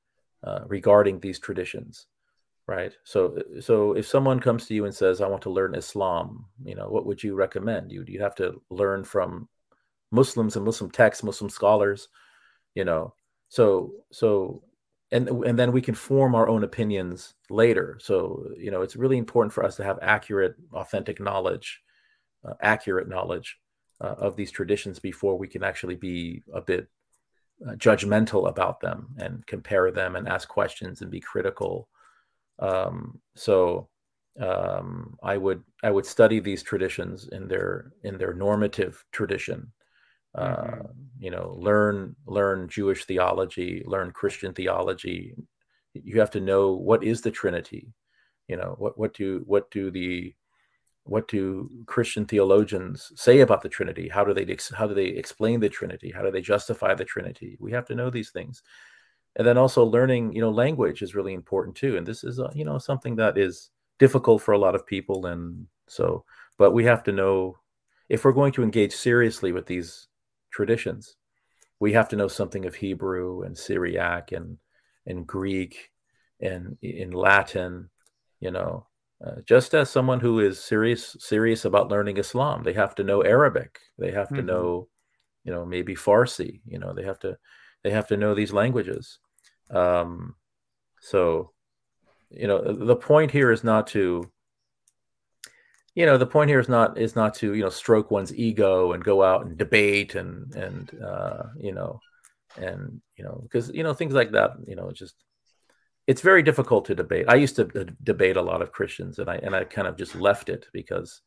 uh, 0.43 0.61
regarding 0.67 1.21
these 1.21 1.39
traditions 1.39 2.07
right 2.67 2.93
so 3.05 3.37
so 3.61 3.93
if 3.95 4.07
someone 4.07 4.39
comes 4.39 4.67
to 4.67 4.75
you 4.75 4.85
and 4.85 4.95
says 4.95 5.21
i 5.21 5.27
want 5.27 5.43
to 5.43 5.51
learn 5.51 5.75
islam 5.75 6.47
you 6.65 6.75
know 6.75 6.89
what 6.89 7.05
would 7.05 7.23
you 7.23 7.35
recommend 7.35 7.91
you'd, 7.91 8.09
you'd 8.09 8.23
have 8.23 8.35
to 8.35 8.63
learn 8.71 9.03
from 9.03 9.49
muslims 10.13 10.57
and 10.57 10.65
muslim 10.65 10.91
texts 10.91 11.25
muslim 11.25 11.51
scholars 11.51 12.09
you 12.75 12.85
know 12.85 13.15
so 13.49 13.93
so 14.13 14.63
and 15.13 15.29
and 15.29 15.59
then 15.59 15.73
we 15.73 15.83
can 15.83 15.95
form 15.95 16.35
our 16.35 16.49
own 16.49 16.65
opinions 16.65 17.35
later 17.49 17.99
so 18.01 18.45
you 18.57 18.71
know 18.71 18.83
it's 18.83 18.97
really 18.97 19.19
important 19.19 19.53
for 19.53 19.65
us 19.65 19.77
to 19.77 19.85
have 19.85 19.99
accurate 20.03 20.55
authentic 20.73 21.21
knowledge 21.21 21.81
uh, 22.45 22.55
accurate 22.63 23.09
knowledge 23.09 23.59
uh, 24.01 24.15
of 24.19 24.37
these 24.37 24.51
traditions 24.51 24.99
before 24.99 25.37
we 25.37 25.49
can 25.49 25.63
actually 25.63 25.97
be 25.97 26.43
a 26.55 26.61
bit 26.61 26.89
uh, 27.67 27.73
judgmental 27.73 28.49
about 28.49 28.81
them 28.81 29.09
and 29.19 29.47
compare 29.47 29.91
them 29.91 30.17
and 30.17 30.27
ask 30.29 30.49
questions 30.49 31.03
and 31.03 31.11
be 31.11 31.21
critical. 31.21 31.89
Um, 32.59 33.21
so 33.37 33.89
um, 34.41 35.19
I 35.23 35.37
would 35.37 35.63
I 35.83 35.91
would 35.91 36.07
study 36.07 36.41
these 36.41 36.63
traditions 36.63 37.29
in 37.31 37.49
their 37.49 37.93
in 38.03 38.17
their 38.17 38.33
normative 38.33 39.05
tradition. 39.13 39.73
Uh, 40.35 40.57
mm-hmm. 40.57 40.85
You 41.19 41.31
know, 41.31 41.55
learn 41.59 42.17
learn 42.27 42.69
Jewish 42.69 43.05
theology, 43.05 43.83
learn 43.87 44.13
Christian 44.13 44.55
theology. 44.55 45.35
You 45.93 46.21
have 46.21 46.31
to 46.31 46.41
know 46.41 46.73
what 46.73 47.05
is 47.05 47.21
the 47.21 47.31
Trinity. 47.31 47.93
You 48.49 48.57
know, 48.57 48.75
what 48.79 48.99
what 48.99 49.15
do 49.15 49.43
what 49.47 49.71
do 49.71 49.91
the 49.91 50.35
what 51.05 51.29
do 51.29 51.69
Christian 51.87 52.25
theologians 52.25 53.13
say 53.17 53.41
about 53.41 53.63
the 53.63 53.69
Trinity? 53.69 54.09
How 54.09 54.25
do 54.25 54.33
they 54.33 54.57
how 54.75 54.87
do 54.87 54.95
they 54.95 55.07
explain 55.07 55.61
the 55.61 55.69
Trinity? 55.69 56.11
How 56.11 56.23
do 56.23 56.31
they 56.31 56.41
justify 56.41 56.95
the 56.95 57.05
Trinity? 57.05 57.57
We 57.61 57.73
have 57.73 57.87
to 57.87 57.95
know 57.95 58.11
these 58.11 58.31
things, 58.31 58.63
and 59.37 59.47
then 59.47 59.59
also 59.59 59.85
learning, 59.85 60.33
you 60.33 60.41
know, 60.41 60.51
language 60.51 61.03
is 61.03 61.15
really 61.15 61.35
important 61.35 61.77
too. 61.77 61.97
And 61.97 62.07
this 62.07 62.25
is, 62.25 62.39
uh, 62.39 62.51
you 62.55 62.65
know, 62.65 62.79
something 62.79 63.17
that 63.17 63.39
is 63.39 63.71
difficult 63.99 64.43
for 64.43 64.53
a 64.53 64.59
lot 64.59 64.75
of 64.75 64.87
people, 64.87 65.27
and 65.27 65.67
so, 65.89 66.25
but 66.59 66.73
we 66.73 66.85
have 66.85 67.03
to 67.05 67.13
know 67.13 67.59
if 68.09 68.25
we're 68.25 68.33
going 68.33 68.53
to 68.53 68.63
engage 68.63 68.93
seriously 68.93 69.53
with 69.53 69.67
these 69.67 70.09
traditions, 70.51 71.17
we 71.79 71.93
have 71.93 72.09
to 72.11 72.17
know 72.17 72.29
something 72.29 72.67
of 72.67 72.75
Hebrew 72.75 73.43
and 73.43 73.57
Syriac 73.57 74.33
and 74.33 74.59
and 75.07 75.27
Greek 75.27 75.91
and 76.41 76.77
in 76.83 77.11
Latin, 77.13 77.91
you 78.41 78.51
know, 78.51 78.87
uh, 79.25 79.37
just 79.47 79.75
as 79.75 79.91
someone 79.91 80.21
who 80.21 80.41
is 80.41 80.63
serious 80.63 81.17
serious 81.21 81.65
about 81.65 81.89
learning 81.89 82.17
Islam, 82.17 82.63
they 82.63 82.73
have 82.73 82.95
to 82.97 83.05
know 83.05 83.23
Arabic. 83.23 83.79
They 83.99 84.13
have 84.13 84.29
to 84.29 84.37
mm-hmm. 84.37 84.47
know, 84.47 84.89
you 85.45 85.53
know, 85.53 85.67
maybe 85.67 85.95
Farsi. 85.95 86.61
You 86.67 86.79
know, 86.79 86.93
they 86.95 87.05
have 87.05 87.19
to 87.21 87.37
they 87.83 87.91
have 87.91 88.09
to 88.09 88.17
know 88.17 88.35
these 88.35 88.53
languages. 88.53 89.19
Um, 89.71 90.35
so, 91.01 91.53
you 92.31 92.47
know, 92.47 92.61
the 92.73 92.97
point 92.97 93.31
here 93.31 93.51
is 93.51 93.65
not 93.65 93.87
to, 93.89 94.31
you 95.95 96.07
know, 96.07 96.17
the 96.17 96.27
point 96.27 96.51
here 96.51 96.61
is 96.61 96.69
not 96.69 96.99
is 96.99 97.17
not 97.17 97.35
to 97.37 97.55
you 97.55 97.63
know 97.63 97.71
stroke 97.71 98.11
one's 98.11 98.35
ego 98.35 98.93
and 98.93 99.03
go 99.03 99.23
out 99.23 99.45
and 99.45 99.59
debate 99.59 100.15
and 100.15 100.55
and 100.55 101.03
uh, 101.03 101.45
you 101.59 101.73
know 101.73 102.01
and 102.57 103.01
you 103.17 103.25
know 103.25 103.41
because 103.43 103.71
you 103.75 103.83
know 103.83 103.95
things 103.95 104.15
like 104.15 104.33
that 104.33 104.53
you 104.67 104.77
know 104.77 104.91
just 104.93 105.15
it's 106.07 106.23
very 106.23 106.43
difficult 106.43 106.87
to 106.87 106.95
debate. 106.95 107.27
I 107.29 107.37
used 107.37 107.57
to 107.57 107.65
debate 108.03 108.37
a 108.37 108.43
lot 108.43 108.63
of 108.63 108.73
Christians, 108.73 109.19
and 109.19 109.29
I 109.29 109.37
and 109.37 109.55
I 109.55 109.65
kind 109.65 109.87
of 109.87 109.97
just 109.97 110.15
left 110.15 110.49
it 110.49 110.67
because 110.73 111.23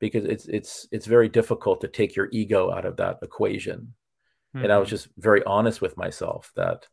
because 0.00 0.24
it's 0.24 0.46
it's 0.46 0.88
it's 0.90 1.06
very 1.06 1.28
difficult 1.28 1.80
to 1.80 1.88
take 1.88 2.16
your 2.16 2.28
ego 2.32 2.72
out 2.72 2.84
of 2.84 2.96
that 2.96 3.18
equation. 3.22 3.94
Mm-hmm. 4.54 4.64
And 4.64 4.72
I 4.72 4.78
was 4.78 4.86
mm-hmm. 4.86 4.96
just 4.96 5.08
very 5.18 5.44
honest 5.44 5.80
with 5.80 5.96
myself 5.96 6.52
that 6.56 6.86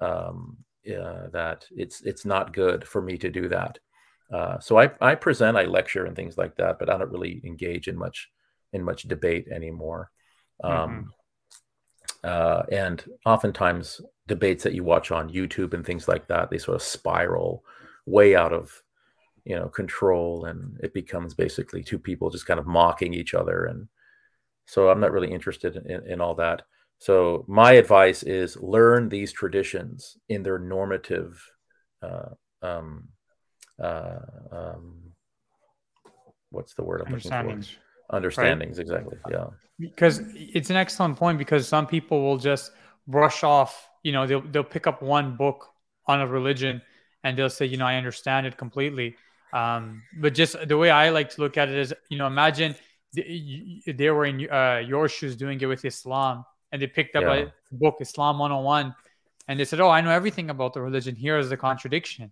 um, 0.00 0.58
yeah, 0.84 1.26
that 1.32 1.66
it's 1.70 2.02
it's 2.02 2.24
not 2.24 2.52
good 2.52 2.86
for 2.86 3.02
me 3.02 3.18
to 3.18 3.30
do 3.30 3.48
that. 3.48 3.78
Uh, 4.32 4.58
so 4.58 4.78
I 4.78 4.90
I 5.00 5.14
present, 5.14 5.56
I 5.56 5.64
lecture, 5.64 6.04
and 6.04 6.16
things 6.16 6.36
like 6.36 6.56
that, 6.56 6.78
but 6.78 6.90
I 6.90 6.98
don't 6.98 7.12
really 7.12 7.40
engage 7.44 7.88
in 7.88 7.96
much 7.96 8.30
in 8.72 8.82
much 8.82 9.04
debate 9.04 9.48
anymore. 9.48 10.10
Um, 10.62 10.72
mm-hmm. 10.72 11.08
uh, 12.24 12.62
and 12.72 13.04
oftentimes 13.24 14.00
debates 14.26 14.64
that 14.64 14.72
you 14.72 14.82
watch 14.82 15.10
on 15.10 15.30
YouTube 15.30 15.74
and 15.74 15.84
things 15.84 16.08
like 16.08 16.26
that, 16.28 16.50
they 16.50 16.58
sort 16.58 16.76
of 16.76 16.82
spiral 16.82 17.64
way 18.06 18.34
out 18.34 18.52
of 18.52 18.82
you 19.46 19.54
know 19.54 19.68
control 19.68 20.44
and 20.46 20.78
it 20.82 20.92
becomes 20.92 21.32
basically 21.32 21.82
two 21.82 21.98
people 21.98 22.28
just 22.28 22.46
kind 22.46 22.60
of 22.60 22.66
mocking 22.66 23.14
each 23.14 23.32
other 23.32 23.64
and 23.66 23.88
so 24.66 24.90
i'm 24.90 25.00
not 25.00 25.12
really 25.12 25.30
interested 25.30 25.76
in, 25.76 26.04
in 26.06 26.20
all 26.20 26.34
that 26.34 26.62
so 26.98 27.44
my 27.46 27.72
advice 27.72 28.22
is 28.24 28.56
learn 28.56 29.08
these 29.08 29.32
traditions 29.32 30.16
in 30.28 30.42
their 30.42 30.58
normative 30.58 31.40
uh, 32.02 32.30
um, 32.62 33.08
uh, 33.82 34.18
um, 34.52 34.96
what's 36.50 36.74
the 36.74 36.82
word 36.82 37.02
i'm 37.04 37.12
looking 37.12 37.30
for 37.30 37.76
understandings 38.10 38.78
right? 38.78 38.84
exactly 38.84 39.18
yeah 39.30 39.46
because 39.78 40.22
it's 40.34 40.70
an 40.70 40.76
excellent 40.76 41.16
point 41.16 41.38
because 41.38 41.68
some 41.68 41.86
people 41.86 42.22
will 42.22 42.38
just 42.38 42.72
brush 43.06 43.42
off 43.44 43.88
you 44.02 44.12
know 44.12 44.26
they'll 44.26 44.42
they'll 44.52 44.64
pick 44.64 44.86
up 44.86 45.02
one 45.02 45.36
book 45.36 45.68
on 46.06 46.20
a 46.20 46.26
religion 46.26 46.80
and 47.24 47.36
they'll 47.36 47.50
say 47.50 47.66
you 47.66 47.76
know 47.76 47.86
I 47.86 47.96
understand 47.96 48.46
it 48.46 48.56
completely. 48.56 49.16
Um, 49.52 50.02
but 50.20 50.34
just 50.34 50.56
the 50.68 50.76
way 50.76 50.90
I 50.90 51.10
like 51.10 51.30
to 51.30 51.40
look 51.40 51.56
at 51.56 51.68
it 51.68 51.76
is 51.76 51.92
you 52.08 52.18
know 52.18 52.26
imagine 52.26 52.74
they 53.12 54.10
were 54.10 54.26
in 54.26 54.48
uh, 54.50 54.82
your 54.86 55.08
shoes 55.08 55.36
doing 55.36 55.60
it 55.60 55.66
with 55.66 55.84
Islam 55.84 56.44
and 56.70 56.80
they 56.80 56.86
picked 56.86 57.16
up 57.16 57.24
yeah. 57.24 57.34
a 57.34 57.46
book 57.72 57.96
Islam 58.00 58.38
101 58.38 58.94
and 59.48 59.58
they 59.58 59.64
said 59.64 59.80
oh 59.80 59.88
I 59.88 60.00
know 60.00 60.10
everything 60.10 60.50
about 60.50 60.74
the 60.74 60.82
religion 60.82 61.14
here 61.16 61.38
is 61.38 61.48
the 61.48 61.56
contradiction 61.56 62.30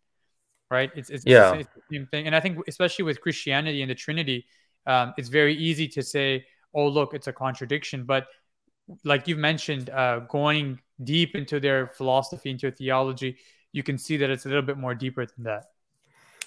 right 0.77 0.91
it's, 0.95 1.11
it's, 1.11 1.25
yeah. 1.27 1.55
it's 1.55 1.69
the 1.75 1.83
same 1.93 2.07
thing 2.13 2.27
and 2.27 2.35
I 2.39 2.41
think 2.41 2.59
especially 2.73 3.05
with 3.09 3.21
Christianity 3.21 3.81
and 3.83 3.91
the 3.91 3.99
Trinity 4.07 4.39
um, 4.93 5.15
it's 5.19 5.31
very 5.41 5.55
easy 5.69 5.87
to 5.97 6.03
say 6.03 6.45
oh 6.75 6.89
look 6.99 7.15
it's 7.15 7.29
a 7.33 7.33
contradiction 7.33 8.05
but 8.05 8.27
like 9.05 9.27
you've 9.29 9.39
mentioned, 9.39 9.91
uh, 9.91 10.21
going 10.21 10.81
deep 11.03 11.35
into 11.35 11.61
their 11.61 11.89
philosophy, 11.89 12.51
into 12.51 12.71
theology, 12.71 13.37
you 13.73 13.83
can 13.83 13.99
see 13.99 14.17
that 14.19 14.31
it's 14.31 14.47
a 14.47 14.49
little 14.49 14.63
bit 14.63 14.79
more 14.79 14.95
deeper 14.95 15.27
than 15.27 15.45
that. 15.45 15.65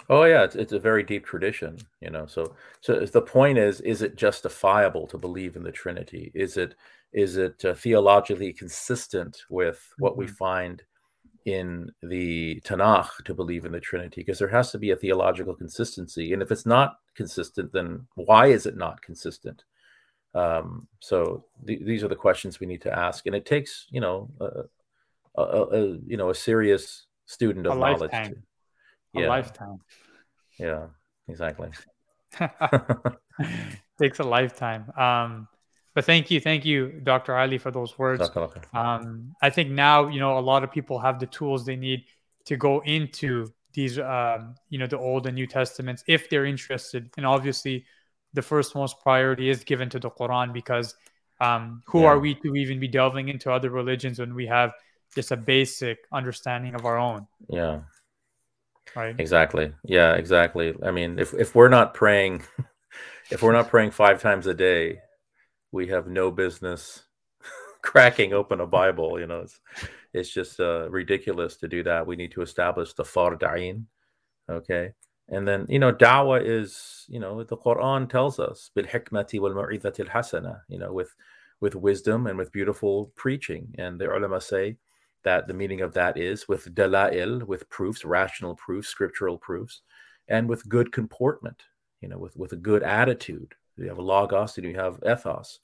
Oh 0.09 0.23
yeah, 0.23 0.43
it's, 0.43 0.55
it's 0.55 0.73
a 0.73 0.79
very 0.79 1.03
deep 1.03 1.25
tradition, 1.25 1.77
you 1.99 2.09
know. 2.09 2.25
So 2.27 2.55
so 2.79 2.99
the 2.99 3.21
point 3.21 3.57
is, 3.57 3.81
is 3.81 4.01
it 4.01 4.15
justifiable 4.15 5.07
to 5.07 5.17
believe 5.17 5.55
in 5.55 5.63
the 5.63 5.71
Trinity? 5.71 6.31
Is 6.33 6.55
it 6.55 6.75
is 7.11 7.35
it 7.37 7.65
uh, 7.65 7.73
theologically 7.73 8.53
consistent 8.53 9.43
with 9.49 9.93
what 9.97 10.13
mm-hmm. 10.13 10.21
we 10.21 10.27
find 10.27 10.83
in 11.47 11.89
the 12.03 12.61
Tanakh 12.65 13.23
to 13.23 13.33
believe 13.33 13.63
in 13.63 13.71
the 13.71 13.79
Trinity? 13.79 14.21
Because 14.21 14.37
there 14.37 14.49
has 14.49 14.69
to 14.71 14.77
be 14.77 14.91
a 14.91 14.97
theological 14.97 15.55
consistency, 15.55 16.33
and 16.33 16.41
if 16.41 16.51
it's 16.51 16.65
not 16.65 16.97
consistent, 17.15 17.71
then 17.71 18.05
why 18.15 18.47
is 18.47 18.65
it 18.65 18.75
not 18.75 19.01
consistent? 19.01 19.63
Um, 20.35 20.89
so 20.99 21.45
th- 21.65 21.79
these 21.83 22.03
are 22.03 22.09
the 22.09 22.15
questions 22.17 22.59
we 22.59 22.67
need 22.67 22.81
to 22.81 22.93
ask, 22.93 23.25
and 23.25 23.35
it 23.35 23.45
takes 23.45 23.87
you 23.89 24.01
know 24.01 24.29
a, 24.41 25.41
a, 25.41 25.41
a 25.41 25.81
you 26.05 26.17
know 26.17 26.29
a 26.29 26.35
serious 26.35 27.07
student 27.25 27.65
of 27.65 27.77
knowledge. 27.77 28.01
Lifetime. 28.01 28.33
To, 28.33 29.21
yeah. 29.21 29.27
A 29.27 29.29
lifetime. 29.29 29.77
Yeah, 30.59 30.87
exactly. 31.29 31.69
takes 33.99 34.19
a 34.19 34.23
lifetime. 34.23 34.91
Um, 34.97 35.47
but 35.97 36.05
thank 36.05 36.29
you, 36.29 36.39
thank 36.39 36.63
you, 36.63 36.89
Dr. 37.01 37.35
Ali, 37.35 37.57
for 37.57 37.71
those 37.71 37.97
words. 37.97 38.21
Um, 38.71 39.33
I 39.41 39.49
think 39.49 39.71
now 39.71 40.09
you 40.09 40.19
know 40.19 40.37
a 40.37 40.45
lot 40.51 40.63
of 40.63 40.71
people 40.71 40.99
have 40.99 41.19
the 41.19 41.25
tools 41.25 41.65
they 41.65 41.75
need 41.75 42.03
to 42.45 42.55
go 42.55 42.81
into 42.81 43.51
these, 43.73 43.97
um, 43.97 44.53
you 44.69 44.77
know, 44.77 44.85
the 44.85 44.99
Old 44.99 45.25
and 45.25 45.33
New 45.33 45.47
Testaments 45.47 46.03
if 46.07 46.29
they're 46.29 46.45
interested, 46.45 47.09
and 47.17 47.25
obviously 47.25 47.83
the 48.35 48.43
first 48.43 48.75
most 48.75 49.01
priority 49.01 49.49
is 49.49 49.63
given 49.63 49.89
to 49.89 49.97
the 49.97 50.11
Quran 50.11 50.53
because 50.53 50.93
um, 51.41 51.81
who 51.87 52.01
yeah. 52.01 52.09
are 52.09 52.19
we 52.19 52.35
to 52.35 52.53
even 52.53 52.79
be 52.79 52.87
delving 52.87 53.29
into 53.29 53.51
other 53.51 53.71
religions 53.71 54.19
when 54.19 54.35
we 54.35 54.45
have 54.45 54.73
just 55.15 55.31
a 55.31 55.35
basic 55.35 55.97
understanding 56.11 56.75
of 56.75 56.85
our 56.85 56.99
own? 56.99 57.25
Yeah. 57.49 57.79
Right. 58.95 59.15
Exactly. 59.17 59.73
Yeah, 59.83 60.13
exactly. 60.13 60.75
I 60.83 60.91
mean, 60.91 61.17
if, 61.17 61.33
if 61.33 61.55
we're 61.55 61.69
not 61.69 61.95
praying, 61.95 62.43
if 63.31 63.41
we're 63.41 63.51
not 63.51 63.69
praying 63.69 63.89
five 63.89 64.21
times 64.21 64.45
a 64.45 64.53
day, 64.53 64.99
we 65.71 65.87
have 65.87 66.07
no 66.07 66.31
business 66.31 67.03
cracking 67.81 68.33
open 68.33 68.61
a 68.61 68.67
Bible. 68.67 69.19
You 69.19 69.27
know, 69.27 69.41
it's, 69.41 69.59
it's 70.13 70.29
just 70.29 70.59
uh, 70.59 70.89
ridiculous 70.89 71.57
to 71.57 71.67
do 71.67 71.83
that. 71.83 72.07
We 72.07 72.15
need 72.15 72.31
to 72.33 72.41
establish 72.41 72.93
the 72.93 73.03
farda'in, 73.03 73.83
okay? 74.49 74.93
And 75.29 75.47
then, 75.47 75.65
you 75.67 75.79
know, 75.79 75.91
da'wah 75.91 76.41
is, 76.43 77.05
you 77.09 77.19
know, 77.19 77.43
the 77.43 77.57
Quran 77.57 78.09
tells 78.09 78.39
us, 78.39 78.71
bil 78.73 78.85
hikmati 78.85 79.39
wal 79.39 79.51
mu'idhati 79.51 80.07
hasana, 80.07 80.61
you 80.69 80.79
know, 80.79 80.93
with 80.93 81.13
with 81.59 81.75
wisdom 81.75 82.27
and 82.27 82.37
with 82.37 82.51
beautiful 82.51 83.11
preaching. 83.15 83.73
And 83.77 83.99
the 83.99 84.05
ulama 84.05 84.39
say 84.39 84.77
that 85.23 85.47
the 85.47 85.53
meaning 85.53 85.81
of 85.81 85.93
that 85.93 86.15
is 86.17 86.47
with 86.47 86.73
dalail, 86.75 87.45
with 87.45 87.67
proofs, 87.69 88.05
rational 88.05 88.55
proofs, 88.55 88.87
scriptural 88.87 89.37
proofs, 89.37 89.81
and 90.27 90.47
with 90.47 90.69
good 90.69 90.91
comportment, 90.91 91.63
you 92.01 92.07
know, 92.07 92.17
with 92.17 92.35
with 92.37 92.53
a 92.53 92.57
good 92.57 92.83
attitude. 92.83 93.55
You 93.77 93.87
have 93.89 93.97
a 93.97 94.01
logos 94.01 94.57
and 94.57 94.65
you 94.65 94.75
have 94.75 94.99
ethos, 95.05 95.59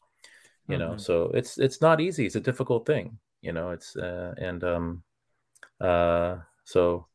you 0.67 0.77
mm-hmm. 0.77 0.91
know. 0.91 0.97
So 0.97 1.31
it's 1.33 1.57
it's 1.57 1.81
not 1.81 1.99
easy. 1.99 2.25
It's 2.25 2.35
a 2.35 2.41
difficult 2.41 2.85
thing, 2.85 3.17
you 3.41 3.53
know. 3.53 3.71
It's 3.71 3.95
uh, 3.95 4.33
and 4.37 4.63
um, 4.63 5.03
uh, 5.81 6.37
so 6.63 7.07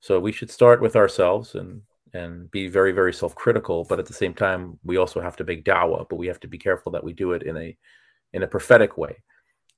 so 0.00 0.20
we 0.20 0.32
should 0.32 0.50
start 0.50 0.80
with 0.80 0.96
ourselves 0.96 1.54
and 1.54 1.82
and 2.12 2.50
be 2.50 2.68
very 2.68 2.92
very 2.92 3.12
self-critical. 3.12 3.84
But 3.84 3.98
at 3.98 4.06
the 4.06 4.14
same 4.14 4.34
time, 4.34 4.78
we 4.84 4.96
also 4.96 5.20
have 5.20 5.36
to 5.36 5.44
make 5.44 5.64
dawah. 5.64 6.06
But 6.08 6.16
we 6.16 6.26
have 6.26 6.40
to 6.40 6.48
be 6.48 6.58
careful 6.58 6.92
that 6.92 7.04
we 7.04 7.12
do 7.12 7.32
it 7.32 7.42
in 7.42 7.56
a 7.56 7.76
in 8.32 8.42
a 8.42 8.48
prophetic 8.48 8.98
way, 8.98 9.22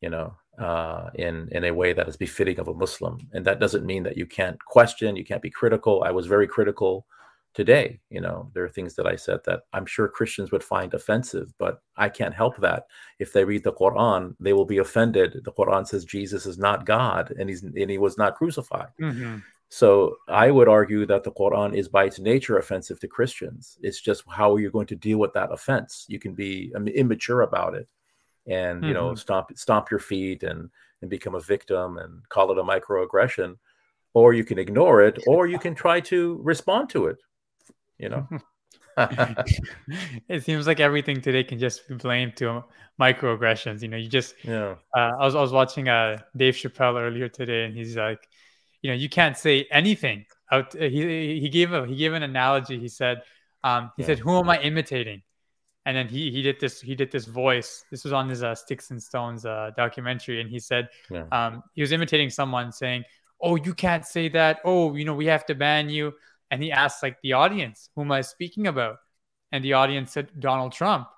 you 0.00 0.10
know, 0.10 0.34
uh, 0.58 1.10
in 1.14 1.48
in 1.52 1.64
a 1.64 1.70
way 1.70 1.92
that 1.92 2.08
is 2.08 2.16
befitting 2.16 2.58
of 2.58 2.68
a 2.68 2.74
Muslim. 2.74 3.18
And 3.32 3.44
that 3.44 3.60
doesn't 3.60 3.86
mean 3.86 4.02
that 4.02 4.16
you 4.16 4.26
can't 4.26 4.58
question, 4.64 5.16
you 5.16 5.24
can't 5.24 5.42
be 5.42 5.50
critical. 5.50 6.02
I 6.04 6.10
was 6.10 6.26
very 6.26 6.48
critical 6.48 7.06
today. 7.54 8.00
You 8.10 8.20
know, 8.20 8.50
there 8.54 8.64
are 8.64 8.68
things 8.68 8.94
that 8.94 9.06
I 9.06 9.16
said 9.16 9.40
that 9.46 9.62
I'm 9.72 9.86
sure 9.86 10.08
Christians 10.08 10.50
would 10.52 10.64
find 10.64 10.94
offensive, 10.94 11.52
but 11.58 11.82
I 11.96 12.08
can't 12.08 12.34
help 12.34 12.56
that. 12.58 12.86
If 13.18 13.32
they 13.32 13.44
read 13.44 13.64
the 13.64 13.72
Quran, 13.72 14.34
they 14.40 14.52
will 14.52 14.64
be 14.64 14.78
offended. 14.78 15.40
The 15.44 15.52
Quran 15.52 15.86
says 15.86 16.04
Jesus 16.04 16.46
is 16.46 16.58
not 16.58 16.86
God, 16.86 17.32
and 17.38 17.48
he's 17.48 17.62
and 17.62 17.90
he 17.90 17.98
was 17.98 18.18
not 18.18 18.36
crucified. 18.36 18.88
Mm-hmm. 19.00 19.38
So 19.70 20.16
I 20.28 20.50
would 20.50 20.68
argue 20.68 21.04
that 21.06 21.24
the 21.24 21.32
Quran 21.32 21.76
is 21.76 21.88
by 21.88 22.04
its 22.04 22.18
nature 22.18 22.56
offensive 22.56 23.00
to 23.00 23.08
Christians. 23.08 23.76
It's 23.82 24.00
just 24.00 24.24
how 24.30 24.54
are 24.54 24.60
you 24.60 24.70
going 24.70 24.86
to 24.86 24.96
deal 24.96 25.18
with 25.18 25.34
that 25.34 25.52
offense? 25.52 26.06
You 26.08 26.18
can 26.18 26.32
be 26.32 26.72
mean, 26.74 26.94
immature 26.94 27.42
about 27.42 27.74
it 27.74 27.88
and 28.48 28.82
you 28.82 28.94
mm-hmm. 28.94 29.08
know 29.08 29.14
stomp 29.14 29.50
stomp 29.56 29.90
your 29.90 30.00
feet 30.00 30.42
and 30.42 30.70
and 31.02 31.10
become 31.10 31.34
a 31.34 31.40
victim 31.40 31.98
and 31.98 32.28
call 32.28 32.50
it 32.50 32.58
a 32.58 32.62
microaggression 32.62 33.56
or 34.14 34.32
you 34.32 34.44
can 34.44 34.58
ignore 34.58 35.02
it 35.02 35.18
or 35.26 35.46
you 35.46 35.58
can 35.58 35.74
try 35.74 36.00
to 36.00 36.40
respond 36.42 36.88
to 36.90 37.06
it 37.06 37.18
you 37.98 38.08
know 38.08 38.26
it 40.28 40.42
seems 40.42 40.66
like 40.66 40.80
everything 40.80 41.20
today 41.20 41.44
can 41.44 41.58
just 41.58 41.86
be 41.88 41.94
blamed 41.94 42.36
to 42.36 42.64
microaggressions 43.00 43.80
you 43.80 43.88
know 43.88 43.96
you 43.96 44.08
just 44.08 44.34
yeah 44.42 44.74
uh, 44.96 45.12
I, 45.20 45.24
was, 45.24 45.34
I 45.36 45.40
was 45.40 45.52
watching 45.52 45.88
uh 45.88 46.18
dave 46.36 46.54
chappelle 46.54 47.00
earlier 47.00 47.28
today 47.28 47.64
and 47.64 47.76
he's 47.76 47.96
like 47.96 48.28
you 48.82 48.90
know 48.90 48.96
you 48.96 49.08
can't 49.08 49.36
say 49.36 49.66
anything 49.70 50.24
out 50.50 50.72
he 50.72 51.38
he 51.40 51.48
gave 51.48 51.72
a 51.72 51.86
he 51.86 51.94
gave 51.94 52.12
an 52.12 52.24
analogy 52.24 52.78
he 52.78 52.88
said 52.88 53.22
um 53.62 53.92
he 53.96 54.02
yeah. 54.02 54.06
said 54.06 54.18
who 54.18 54.36
am 54.36 54.48
i 54.48 54.58
imitating 54.60 55.22
and 55.88 55.96
then 55.96 56.06
he 56.06 56.30
he 56.30 56.42
did 56.42 56.60
this 56.60 56.82
he 56.82 56.94
did 56.94 57.10
this 57.10 57.24
voice. 57.24 57.82
This 57.90 58.04
was 58.04 58.12
on 58.12 58.28
his 58.28 58.42
uh, 58.42 58.54
Sticks 58.54 58.90
and 58.90 59.02
Stones 59.02 59.46
uh, 59.46 59.70
documentary, 59.74 60.42
and 60.42 60.50
he 60.50 60.60
said 60.60 60.90
yeah. 61.10 61.24
um, 61.32 61.62
he 61.72 61.80
was 61.80 61.92
imitating 61.92 62.28
someone 62.28 62.72
saying, 62.72 63.04
"Oh, 63.40 63.56
you 63.56 63.72
can't 63.72 64.04
say 64.04 64.28
that. 64.28 64.60
Oh, 64.66 64.94
you 64.94 65.06
know 65.06 65.14
we 65.14 65.24
have 65.26 65.46
to 65.46 65.54
ban 65.54 65.88
you." 65.88 66.12
And 66.50 66.62
he 66.62 66.72
asked 66.72 67.02
like 67.02 67.18
the 67.22 67.34
audience, 67.34 67.90
"Who 67.94 68.02
am 68.02 68.12
I 68.12 68.22
speaking 68.22 68.66
about?" 68.66 68.98
And 69.52 69.64
the 69.64 69.74
audience 69.74 70.12
said 70.12 70.28
Donald 70.38 70.72
Trump. 70.72 71.08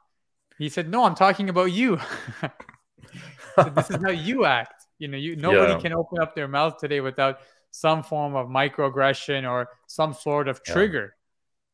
He 0.59 0.69
said, 0.69 0.91
"No, 0.91 1.05
I'm 1.05 1.15
talking 1.15 1.49
about 1.49 1.73
you." 1.73 1.99
so 3.55 3.65
this 3.75 3.91
is 3.91 4.03
how 4.03 4.11
you 4.11 4.45
act. 4.45 4.87
You 4.99 5.09
know, 5.09 5.17
you 5.17 5.37
nobody 5.37 5.73
yeah. 5.73 5.81
can 5.81 5.93
open 5.93 6.19
up 6.21 6.35
their 6.35 6.49
mouth 6.49 6.79
today 6.79 7.01
without 7.01 7.41
some 7.71 8.03
form 8.03 8.35
of 8.35 8.49
microaggression 8.49 9.49
or 9.49 9.69
some 9.87 10.13
sort 10.13 10.49
of 10.49 10.63
trigger, 10.65 11.15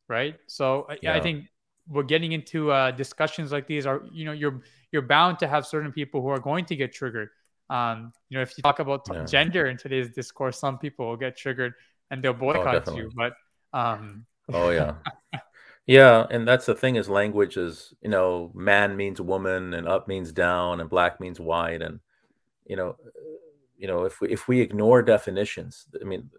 yeah. 0.08 0.14
right? 0.14 0.36
So 0.46 0.86
yeah. 1.02 1.14
I 1.14 1.20
think 1.20 1.46
we're 1.88 2.02
getting 2.02 2.32
into 2.32 2.70
uh, 2.70 2.90
discussions 2.90 3.52
like 3.52 3.66
these 3.66 3.86
are 3.86 4.02
you 4.12 4.24
know 4.24 4.32
you're 4.32 4.62
you're 4.92 5.02
bound 5.02 5.38
to 5.38 5.46
have 5.46 5.66
certain 5.66 5.92
people 5.92 6.20
who 6.20 6.28
are 6.28 6.38
going 6.38 6.64
to 6.64 6.76
get 6.76 6.92
triggered 6.92 7.28
um, 7.70 8.12
you 8.28 8.36
know 8.36 8.42
if 8.42 8.56
you 8.56 8.62
talk 8.62 8.78
about 8.78 9.06
yeah. 9.12 9.24
gender 9.24 9.66
in 9.66 9.76
today's 9.76 10.10
discourse 10.10 10.58
some 10.58 10.78
people 10.78 11.06
will 11.06 11.16
get 11.16 11.36
triggered 11.36 11.74
and 12.10 12.22
they'll 12.22 12.32
oh, 12.32 12.34
boycott 12.34 12.88
oh, 12.88 12.96
you 12.96 13.10
but 13.14 13.34
um... 13.76 14.26
oh 14.52 14.70
yeah 14.70 14.94
yeah 15.86 16.26
and 16.30 16.46
that's 16.46 16.66
the 16.66 16.74
thing 16.74 16.96
is 16.96 17.08
language 17.08 17.56
is 17.56 17.94
you 18.00 18.08
know 18.08 18.50
man 18.54 18.96
means 18.96 19.20
woman 19.20 19.74
and 19.74 19.88
up 19.88 20.08
means 20.08 20.32
down 20.32 20.80
and 20.80 20.90
black 20.90 21.20
means 21.20 21.40
white 21.40 21.82
and 21.82 22.00
you 22.66 22.76
know 22.76 22.96
you 23.76 23.86
know 23.86 24.04
if 24.04 24.20
we 24.20 24.28
if 24.28 24.48
we 24.48 24.60
ignore 24.60 25.02
definitions 25.02 25.86
i 26.00 26.04
mean 26.04 26.30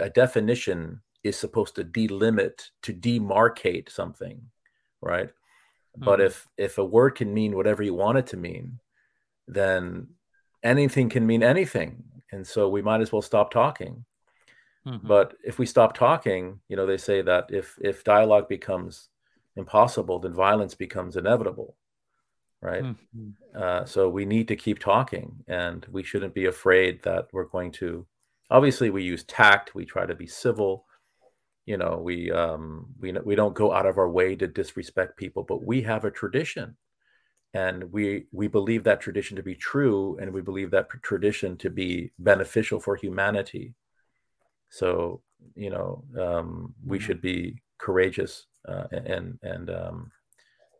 a 0.00 0.10
definition 0.10 1.00
is 1.22 1.36
supposed 1.36 1.74
to 1.74 1.84
delimit 1.84 2.70
to 2.82 2.92
demarcate 2.92 3.90
something 3.90 4.40
right? 5.00 5.28
Mm-hmm. 5.28 6.04
But 6.04 6.20
if 6.20 6.48
if 6.56 6.78
a 6.78 6.84
word 6.84 7.16
can 7.16 7.32
mean 7.32 7.56
whatever 7.56 7.82
you 7.82 7.94
want 7.94 8.18
it 8.18 8.26
to 8.28 8.36
mean, 8.36 8.78
then 9.48 10.08
anything 10.62 11.08
can 11.08 11.26
mean 11.26 11.42
anything, 11.42 12.04
and 12.32 12.46
so 12.46 12.68
we 12.68 12.82
might 12.82 13.00
as 13.00 13.12
well 13.12 13.22
stop 13.22 13.50
talking. 13.50 14.04
Mm-hmm. 14.86 15.06
But 15.06 15.34
if 15.44 15.58
we 15.58 15.66
stop 15.66 15.94
talking, 15.94 16.60
you 16.68 16.76
know, 16.76 16.86
they 16.86 16.96
say 16.96 17.22
that 17.22 17.46
if 17.50 17.76
if 17.82 18.04
dialogue 18.04 18.48
becomes 18.48 19.08
impossible, 19.56 20.18
then 20.18 20.32
violence 20.32 20.74
becomes 20.74 21.16
inevitable, 21.16 21.76
right? 22.62 22.84
Mm-hmm. 22.84 23.30
Uh, 23.54 23.84
so 23.84 24.08
we 24.08 24.24
need 24.24 24.48
to 24.48 24.56
keep 24.56 24.78
talking, 24.78 25.44
and 25.48 25.86
we 25.90 26.02
shouldn't 26.02 26.34
be 26.34 26.46
afraid 26.46 27.02
that 27.02 27.28
we're 27.32 27.44
going 27.44 27.72
to. 27.72 28.06
Obviously, 28.50 28.90
we 28.90 29.02
use 29.02 29.22
tact. 29.24 29.74
We 29.74 29.84
try 29.84 30.06
to 30.06 30.14
be 30.14 30.26
civil 30.26 30.86
you 31.66 31.76
know 31.76 32.00
we 32.02 32.32
um 32.32 32.86
we 32.98 33.12
we 33.24 33.34
don't 33.34 33.54
go 33.54 33.72
out 33.72 33.86
of 33.86 33.98
our 33.98 34.10
way 34.10 34.34
to 34.34 34.46
disrespect 34.46 35.16
people 35.16 35.44
but 35.44 35.64
we 35.64 35.82
have 35.82 36.04
a 36.04 36.10
tradition 36.10 36.76
and 37.54 37.84
we 37.92 38.26
we 38.32 38.48
believe 38.48 38.82
that 38.84 39.00
tradition 39.00 39.36
to 39.36 39.42
be 39.42 39.54
true 39.54 40.18
and 40.20 40.32
we 40.32 40.40
believe 40.40 40.70
that 40.70 40.88
tradition 41.02 41.56
to 41.56 41.70
be 41.70 42.10
beneficial 42.18 42.80
for 42.80 42.96
humanity 42.96 43.74
so 44.70 45.20
you 45.54 45.70
know 45.70 46.02
um, 46.18 46.74
we 46.86 46.98
mm-hmm. 46.98 47.06
should 47.06 47.20
be 47.20 47.60
courageous 47.78 48.46
uh, 48.68 48.84
and 48.90 49.38
and 49.42 49.70
um, 49.70 50.10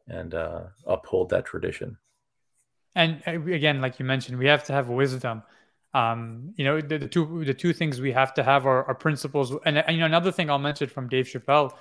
and 0.09 0.35
uh, 0.35 0.63
uphold 0.87 1.29
that 1.29 1.45
tradition 1.45 1.97
and 2.95 3.23
uh, 3.27 3.33
again 3.33 3.81
like 3.81 3.99
you 3.99 4.05
mentioned 4.05 4.39
we 4.39 4.47
have 4.47 4.65
to 4.65 4.73
have 4.73 4.89
wisdom 4.89 5.43
um, 5.93 6.53
you 6.57 6.65
know, 6.65 6.81
the, 6.81 6.99
the, 6.99 7.09
two 7.09 7.45
the 7.45 7.55
two 7.55 7.73
things 7.73 8.01
we 8.01 8.13
have 8.13 8.33
to 8.35 8.43
have 8.43 8.67
are, 8.67 8.85
are 8.85 8.95
principles. 8.95 9.53
And, 9.65 9.79
and, 9.79 9.97
you 9.97 10.01
know, 10.01 10.07
another 10.07 10.31
thing 10.31 10.49
I'll 10.49 10.59
mention 10.59 10.89
from 10.89 11.09
Dave 11.09 11.27
Chappelle 11.27 11.73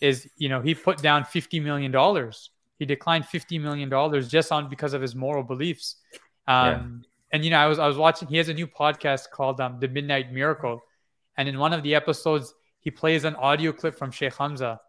is, 0.00 0.28
you 0.36 0.48
know, 0.48 0.60
he 0.62 0.74
put 0.74 1.02
down 1.02 1.24
fifty 1.24 1.60
million 1.60 1.90
dollars. 1.90 2.50
He 2.78 2.86
declined 2.86 3.26
fifty 3.26 3.58
million 3.58 3.90
dollars 3.90 4.28
just 4.28 4.50
on 4.50 4.70
because 4.70 4.94
of 4.94 5.02
his 5.02 5.14
moral 5.14 5.42
beliefs. 5.42 5.96
Um, 6.48 6.66
yeah. 6.66 7.06
And 7.32 7.44
you 7.44 7.50
know, 7.50 7.58
I 7.58 7.66
was 7.66 7.78
I 7.78 7.86
was 7.86 7.98
watching. 7.98 8.28
He 8.28 8.38
has 8.38 8.48
a 8.48 8.54
new 8.54 8.66
podcast 8.66 9.30
called 9.30 9.60
um, 9.60 9.78
The 9.78 9.88
Midnight 9.88 10.32
Miracle, 10.32 10.80
and 11.36 11.48
in 11.48 11.58
one 11.58 11.72
of 11.72 11.82
the 11.82 11.94
episodes, 11.94 12.54
he 12.80 12.90
plays 12.90 13.24
an 13.24 13.36
audio 13.36 13.72
clip 13.72 13.94
from 13.96 14.10
Sheikh 14.10 14.36
Hamza. 14.36 14.80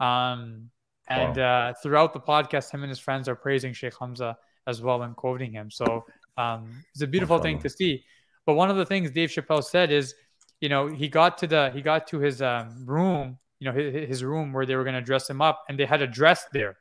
Um, 0.00 0.70
and 1.08 1.36
wow. 1.36 1.68
uh, 1.68 1.74
throughout 1.82 2.12
the 2.12 2.20
podcast, 2.20 2.70
him 2.70 2.82
and 2.82 2.90
his 2.90 2.98
friends 2.98 3.28
are 3.28 3.36
praising 3.36 3.72
Sheikh 3.72 3.94
Hamza 3.98 4.36
as 4.66 4.80
well 4.80 5.02
and 5.02 5.14
quoting 5.14 5.52
him. 5.52 5.70
So 5.70 6.04
um, 6.36 6.84
it's 6.94 7.02
a 7.02 7.06
beautiful 7.06 7.38
thing 7.38 7.58
to 7.60 7.68
see. 7.68 8.04
But 8.46 8.54
one 8.54 8.70
of 8.70 8.76
the 8.76 8.86
things 8.86 9.10
Dave 9.10 9.30
Chappelle 9.30 9.62
said 9.62 9.90
is, 9.90 10.14
you 10.60 10.68
know, 10.68 10.88
he 10.88 11.08
got 11.08 11.38
to 11.38 11.46
the 11.46 11.70
he 11.74 11.82
got 11.82 12.06
to 12.08 12.18
his 12.18 12.40
um, 12.40 12.84
room, 12.86 13.38
you 13.58 13.70
know, 13.70 13.76
his, 13.76 14.08
his 14.08 14.24
room 14.24 14.52
where 14.52 14.64
they 14.64 14.76
were 14.76 14.84
going 14.84 14.94
to 14.94 15.02
dress 15.02 15.28
him 15.28 15.42
up, 15.42 15.62
and 15.68 15.78
they 15.78 15.84
had 15.84 16.00
a 16.00 16.06
dress 16.06 16.46
there. 16.52 16.76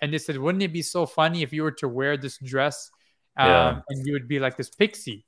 And 0.00 0.12
they 0.12 0.18
said, 0.18 0.36
wouldn't 0.36 0.62
it 0.62 0.72
be 0.72 0.82
so 0.82 1.06
funny 1.06 1.42
if 1.42 1.52
you 1.52 1.62
were 1.62 1.72
to 1.72 1.88
wear 1.88 2.16
this 2.16 2.38
dress 2.38 2.90
um, 3.36 3.48
yeah. 3.48 3.80
and 3.88 4.06
you 4.06 4.12
would 4.12 4.28
be 4.28 4.38
like 4.38 4.56
this 4.56 4.70
pixie? 4.70 5.24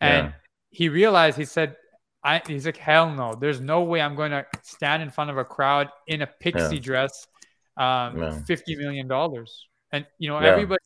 And 0.00 0.26
yeah. 0.26 0.32
he 0.70 0.88
realized, 0.88 1.38
he 1.38 1.44
said, 1.44 1.76
I, 2.22 2.42
he's 2.46 2.66
like, 2.66 2.76
hell 2.76 3.14
no, 3.14 3.34
there's 3.34 3.60
no 3.60 3.82
way 3.82 4.00
I'm 4.00 4.16
going 4.16 4.32
to 4.32 4.44
stand 4.62 5.02
in 5.02 5.10
front 5.10 5.30
of 5.30 5.38
a 5.38 5.44
crowd 5.44 5.88
in 6.06 6.22
a 6.22 6.26
pixie 6.26 6.76
yeah. 6.76 6.80
dress, 6.80 7.26
um, 7.76 8.16
$50 8.16 8.76
million. 8.76 9.10
And, 9.92 10.06
you 10.18 10.28
know, 10.28 10.38
everybody, 10.38 10.80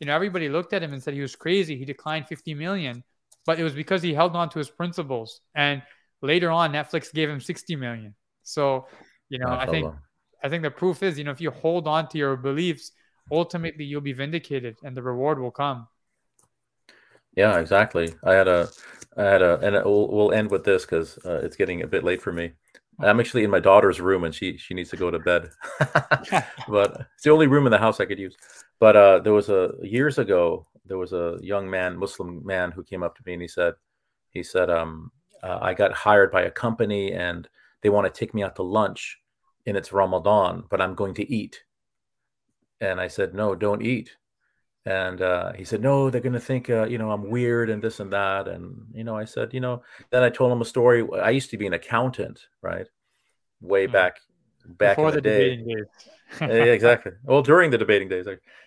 you 0.00 0.06
know, 0.06 0.14
everybody 0.14 0.48
looked 0.48 0.72
at 0.72 0.82
him 0.82 0.92
and 0.92 1.02
said 1.02 1.14
he 1.14 1.20
was 1.20 1.36
crazy. 1.36 1.76
He 1.76 1.84
declined 1.84 2.26
50 2.26 2.54
million 2.54 3.04
but 3.46 3.58
it 3.58 3.64
was 3.64 3.74
because 3.74 4.02
he 4.02 4.14
held 4.14 4.36
on 4.36 4.48
to 4.50 4.58
his 4.58 4.70
principles. 4.70 5.40
And 5.54 5.82
later 6.20 6.50
on, 6.50 6.72
Netflix 6.72 7.12
gave 7.12 7.28
him 7.28 7.40
60 7.40 7.76
million. 7.76 8.14
So, 8.42 8.86
you 9.28 9.38
know, 9.38 9.48
I 9.48 9.66
think 9.66 9.92
I 10.44 10.48
think 10.48 10.62
the 10.62 10.70
proof 10.70 11.02
is, 11.02 11.18
you 11.18 11.24
know, 11.24 11.30
if 11.30 11.40
you 11.40 11.50
hold 11.50 11.86
on 11.86 12.08
to 12.08 12.18
your 12.18 12.36
beliefs, 12.36 12.92
ultimately 13.30 13.84
you'll 13.84 14.00
be 14.00 14.12
vindicated 14.12 14.76
and 14.82 14.96
the 14.96 15.02
reward 15.02 15.38
will 15.38 15.52
come. 15.52 15.86
Yeah, 17.36 17.58
exactly. 17.58 18.12
I 18.24 18.34
had 18.34 18.48
a, 18.48 18.68
I 19.16 19.24
had 19.24 19.42
a, 19.42 19.58
and 19.60 19.74
we'll, 19.84 20.08
we'll 20.08 20.32
end 20.32 20.50
with 20.50 20.64
this 20.64 20.84
because 20.84 21.18
uh, 21.24 21.40
it's 21.42 21.56
getting 21.56 21.82
a 21.82 21.86
bit 21.86 22.04
late 22.04 22.22
for 22.22 22.32
me. 22.32 22.52
I'm 23.00 23.20
actually 23.20 23.44
in 23.44 23.50
my 23.50 23.60
daughter's 23.60 24.00
room 24.00 24.24
and 24.24 24.34
she 24.34 24.56
she 24.58 24.74
needs 24.74 24.90
to 24.90 24.96
go 24.96 25.10
to 25.10 25.18
bed. 25.18 25.50
but 26.68 27.06
it's 27.14 27.24
the 27.24 27.30
only 27.30 27.46
room 27.46 27.66
in 27.66 27.72
the 27.72 27.78
house 27.78 28.00
I 28.00 28.04
could 28.04 28.18
use. 28.18 28.36
But 28.78 28.96
uh, 28.96 29.18
there 29.20 29.32
was 29.32 29.48
a 29.48 29.72
years 29.82 30.18
ago 30.18 30.66
there 30.84 30.98
was 30.98 31.12
a 31.12 31.38
young 31.40 31.70
man, 31.70 31.96
Muslim 31.96 32.44
man, 32.44 32.72
who 32.72 32.82
came 32.82 33.02
up 33.02 33.16
to 33.16 33.22
me 33.24 33.34
and 33.34 33.42
he 33.42 33.48
said, 33.48 33.74
he 34.30 34.42
said, 34.42 34.70
um, 34.70 35.10
uh, 35.42 35.58
I 35.60 35.74
got 35.74 35.92
hired 35.92 36.30
by 36.30 36.42
a 36.42 36.50
company 36.50 37.12
and 37.12 37.48
they 37.82 37.88
want 37.88 38.12
to 38.12 38.18
take 38.18 38.34
me 38.34 38.42
out 38.42 38.56
to 38.56 38.62
lunch, 38.62 39.18
and 39.66 39.76
it's 39.76 39.92
Ramadan, 39.92 40.64
but 40.70 40.80
I'm 40.80 40.94
going 40.94 41.14
to 41.14 41.30
eat. 41.30 41.64
And 42.80 43.00
I 43.00 43.08
said, 43.08 43.34
no, 43.34 43.54
don't 43.54 43.82
eat. 43.82 44.10
And 44.84 45.22
uh, 45.22 45.52
he 45.52 45.64
said, 45.64 45.80
no, 45.80 46.10
they're 46.10 46.20
going 46.20 46.32
to 46.32 46.40
think, 46.40 46.68
uh, 46.68 46.86
you 46.86 46.98
know, 46.98 47.12
I'm 47.12 47.30
weird 47.30 47.70
and 47.70 47.80
this 47.80 48.00
and 48.00 48.12
that. 48.12 48.48
And, 48.48 48.86
you 48.92 49.04
know, 49.04 49.16
I 49.16 49.24
said, 49.24 49.54
you 49.54 49.60
know, 49.60 49.82
then 50.10 50.24
I 50.24 50.30
told 50.30 50.50
him 50.50 50.60
a 50.60 50.64
story. 50.64 51.06
I 51.22 51.30
used 51.30 51.50
to 51.50 51.56
be 51.56 51.66
an 51.68 51.72
accountant, 51.72 52.46
right? 52.62 52.88
Way 53.60 53.86
mm. 53.86 53.92
back, 53.92 54.16
back 54.66 54.96
Before 54.96 55.10
in 55.10 55.14
the, 55.14 55.20
the 55.20 55.28
day. 55.28 55.64
yeah, 56.40 56.72
exactly. 56.72 57.12
Well, 57.22 57.42
during 57.42 57.70
the 57.70 57.78
debating 57.78 58.08
days. 58.08 58.26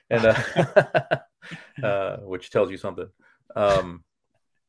And, 0.10 0.26
uh, 0.26 1.18
uh, 1.84 2.18
which 2.18 2.50
tells 2.50 2.72
you 2.72 2.78
something. 2.78 3.10
Um, 3.56 4.04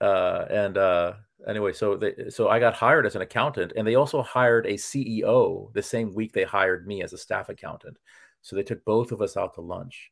uh, 0.00 0.46
and 0.50 0.76
uh, 0.76 1.12
anyway, 1.46 1.72
so 1.72 1.96
they, 1.96 2.28
so 2.30 2.48
I 2.48 2.58
got 2.58 2.74
hired 2.74 3.06
as 3.06 3.16
an 3.16 3.22
accountant, 3.22 3.72
and 3.76 3.86
they 3.86 3.94
also 3.94 4.22
hired 4.22 4.66
a 4.66 4.74
CEO 4.74 5.72
the 5.72 5.82
same 5.82 6.14
week 6.14 6.32
they 6.32 6.44
hired 6.44 6.86
me 6.86 7.02
as 7.02 7.12
a 7.12 7.18
staff 7.18 7.48
accountant. 7.48 7.98
So 8.42 8.56
they 8.56 8.62
took 8.62 8.84
both 8.84 9.12
of 9.12 9.22
us 9.22 9.36
out 9.36 9.54
to 9.54 9.60
lunch, 9.60 10.10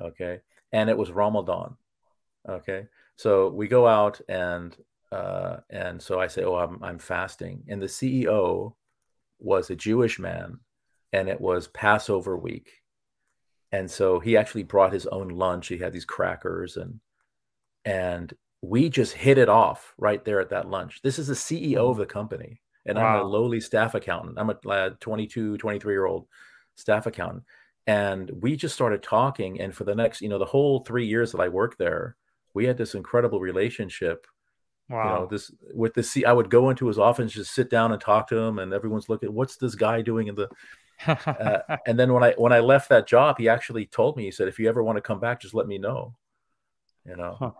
okay, 0.00 0.40
and 0.74 0.90
it 0.90 0.98
was 0.98 1.12
Ramadan, 1.12 1.76
okay. 2.48 2.86
So 3.16 3.48
we 3.48 3.68
go 3.68 3.86
out 3.86 4.20
and 4.28 4.76
uh, 5.12 5.58
and 5.70 6.02
so 6.02 6.18
I 6.18 6.26
say, 6.26 6.42
oh, 6.42 6.56
I'm 6.56 6.82
I'm 6.82 6.98
fasting, 6.98 7.62
and 7.68 7.80
the 7.80 7.86
CEO 7.86 8.74
was 9.38 9.70
a 9.70 9.76
Jewish 9.76 10.18
man, 10.18 10.58
and 11.12 11.28
it 11.28 11.40
was 11.40 11.68
Passover 11.68 12.36
week, 12.36 12.82
and 13.70 13.88
so 13.88 14.18
he 14.18 14.36
actually 14.36 14.64
brought 14.64 14.92
his 14.92 15.06
own 15.06 15.28
lunch. 15.28 15.68
He 15.68 15.78
had 15.78 15.92
these 15.92 16.04
crackers 16.04 16.76
and 16.76 16.98
and 17.84 18.34
we 18.60 18.88
just 18.88 19.12
hit 19.12 19.38
it 19.38 19.48
off 19.48 19.94
right 19.98 20.24
there 20.24 20.40
at 20.40 20.50
that 20.50 20.68
lunch. 20.68 21.02
This 21.02 21.18
is 21.18 21.28
the 21.28 21.34
CEO 21.34 21.90
of 21.90 21.98
the 21.98 22.06
company, 22.06 22.60
and 22.84 22.98
wow. 22.98 23.18
I'm 23.18 23.20
a 23.20 23.28
lowly 23.28 23.60
staff 23.60 23.94
accountant. 23.94 24.38
I'm 24.38 24.50
a 24.50 24.90
22, 25.00 25.56
23 25.56 25.94
year 25.94 26.06
old 26.06 26.26
staff 26.74 27.06
accountant. 27.06 27.44
And 27.86 28.30
we 28.40 28.56
just 28.56 28.74
started 28.74 29.02
talking. 29.02 29.60
And 29.60 29.74
for 29.74 29.84
the 29.84 29.94
next, 29.94 30.22
you 30.22 30.28
know, 30.28 30.38
the 30.38 30.44
whole 30.44 30.80
three 30.80 31.06
years 31.06 31.32
that 31.32 31.40
I 31.40 31.48
worked 31.48 31.78
there, 31.78 32.16
we 32.54 32.64
had 32.64 32.78
this 32.78 32.94
incredible 32.94 33.40
relationship. 33.40 34.26
Wow. 34.88 35.02
You 35.02 35.10
know, 35.10 35.26
this 35.26 35.50
with 35.72 35.94
the 35.94 36.02
C, 36.02 36.24
I 36.24 36.32
would 36.32 36.50
go 36.50 36.70
into 36.70 36.86
his 36.86 36.98
office, 36.98 37.32
just 37.32 37.54
sit 37.54 37.70
down 37.70 37.92
and 37.92 38.00
talk 38.00 38.28
to 38.28 38.36
him, 38.36 38.58
and 38.58 38.72
everyone's 38.72 39.08
looking, 39.08 39.32
what's 39.32 39.56
this 39.56 39.74
guy 39.74 40.02
doing 40.02 40.28
in 40.28 40.34
the 40.34 40.48
uh, 41.06 41.58
and 41.86 41.98
then 41.98 42.12
when 42.12 42.22
I 42.22 42.32
when 42.36 42.52
I 42.52 42.60
left 42.60 42.88
that 42.90 43.06
job, 43.06 43.38
he 43.38 43.48
actually 43.48 43.86
told 43.86 44.16
me, 44.16 44.24
he 44.24 44.30
said, 44.30 44.48
if 44.48 44.58
you 44.58 44.68
ever 44.68 44.82
want 44.82 44.96
to 44.96 45.02
come 45.02 45.20
back, 45.20 45.40
just 45.40 45.54
let 45.54 45.66
me 45.66 45.78
know. 45.78 46.14
You 47.06 47.16
know. 47.16 47.54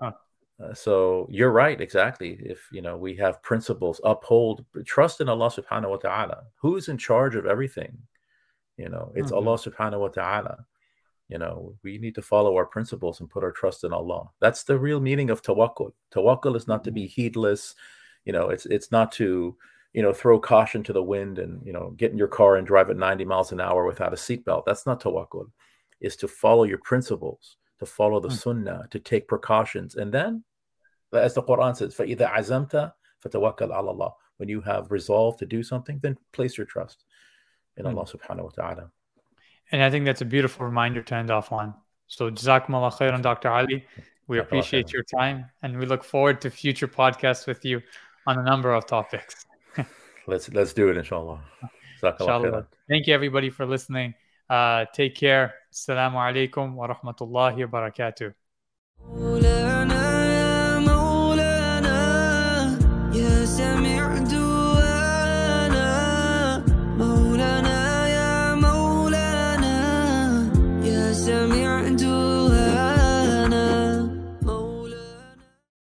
Uh, 0.62 0.72
so 0.72 1.26
you're 1.30 1.50
right, 1.50 1.80
exactly. 1.80 2.38
If 2.40 2.68
you 2.70 2.80
know 2.80 2.96
we 2.96 3.16
have 3.16 3.42
principles, 3.42 4.00
uphold 4.04 4.64
trust 4.84 5.20
in 5.20 5.28
Allah 5.28 5.50
subhanahu 5.50 5.90
wa 5.90 5.96
ta'ala. 5.96 6.44
Who's 6.56 6.88
in 6.88 6.96
charge 6.96 7.34
of 7.34 7.44
everything? 7.44 7.98
You 8.77 8.89
know, 8.89 9.11
it's 9.15 9.31
mm-hmm. 9.31 9.47
Allah 9.47 9.57
subhanahu 9.57 9.99
wa 9.99 10.07
ta'ala. 10.07 10.65
You 11.27 11.37
know, 11.37 11.75
we 11.83 11.97
need 11.97 12.15
to 12.15 12.21
follow 12.21 12.55
our 12.55 12.65
principles 12.65 13.19
and 13.19 13.29
put 13.29 13.43
our 13.43 13.51
trust 13.51 13.83
in 13.83 13.93
Allah. 13.93 14.29
That's 14.41 14.63
the 14.63 14.79
real 14.79 14.99
meaning 14.99 15.29
of 15.29 15.41
tawakkul. 15.41 15.91
Tawakkul 16.13 16.55
is 16.55 16.67
not 16.67 16.83
to 16.85 16.91
be 16.91 17.03
mm-hmm. 17.03 17.21
heedless. 17.21 17.75
You 18.25 18.33
know, 18.33 18.49
it's 18.49 18.65
it's 18.65 18.91
not 18.91 19.11
to, 19.13 19.55
you 19.93 20.01
know, 20.01 20.13
throw 20.13 20.39
caution 20.39 20.83
to 20.83 20.93
the 20.93 21.03
wind 21.03 21.39
and, 21.39 21.65
you 21.65 21.73
know, 21.73 21.91
get 21.97 22.11
in 22.11 22.17
your 22.17 22.27
car 22.27 22.55
and 22.55 22.65
drive 22.65 22.89
at 22.89 22.97
90 22.97 23.25
miles 23.25 23.51
an 23.51 23.61
hour 23.61 23.85
without 23.85 24.13
a 24.13 24.15
seatbelt. 24.17 24.65
That's 24.65 24.85
not 24.85 25.01
tawakkul. 25.01 25.51
Is 25.99 26.15
to 26.17 26.27
follow 26.27 26.63
your 26.63 26.79
principles 26.79 27.57
to 27.79 27.85
follow 27.85 28.19
the 28.19 28.29
mm. 28.29 28.37
sunnah, 28.37 28.87
to 28.91 28.99
take 28.99 29.27
precautions. 29.27 29.95
And 29.95 30.13
then, 30.13 30.43
as 31.13 31.33
the 31.33 31.43
Quran 31.43 31.75
says, 31.75 31.95
فَإِذَا 31.95 32.31
عَزَمْتَ 32.31 32.91
فَتَوَكَّلْ 33.25 33.71
عَلَى 33.71 33.97
اللَّهِ 33.97 34.13
When 34.37 34.49
you 34.49 34.61
have 34.61 34.91
resolved 34.91 35.39
to 35.39 35.45
do 35.45 35.63
something, 35.63 35.99
then 36.01 36.17
place 36.33 36.57
your 36.57 36.67
trust 36.67 37.05
in. 37.76 37.86
Allah 37.86 38.04
subhanahu 38.04 38.44
wa 38.44 38.50
ta'ala. 38.50 38.90
And 39.72 39.82
I 39.82 39.90
think 39.90 40.04
that's 40.04 40.20
a 40.20 40.24
beautiful 40.24 40.66
reminder 40.66 41.02
to 41.02 41.14
end 41.14 41.30
off 41.30 41.52
on. 41.52 41.74
So, 42.06 42.30
Jazakumullah 42.30 42.92
khairan, 42.92 43.22
Dr. 43.22 43.50
Ali. 43.50 43.84
We 44.26 44.38
appreciate 44.38 44.92
your 44.92 45.02
time 45.02 45.46
and 45.62 45.78
we 45.78 45.84
look 45.84 46.02
forward 46.02 46.40
to 46.42 46.50
future 46.50 46.88
podcasts 46.88 47.46
with 47.46 47.64
you 47.64 47.82
on 48.26 48.38
a 48.38 48.42
number 48.42 48.72
of 48.72 48.86
topics. 48.86 49.44
let's 50.26 50.48
let's 50.50 50.72
do 50.72 50.88
it, 50.88 50.96
inshallah. 50.96 51.40
inshallah. 52.02 52.66
Thank 52.88 53.06
you, 53.06 53.14
everybody, 53.14 53.50
for 53.50 53.66
listening. 53.66 54.14
Uh, 54.48 54.86
take 54.94 55.14
care. 55.14 55.54
Assalamu 55.72 56.16
alaikum 56.16 56.74
wa 56.74 56.88
rahmatullahi 56.88 57.70
wa 57.70 57.90
barakatuh. 57.90 59.73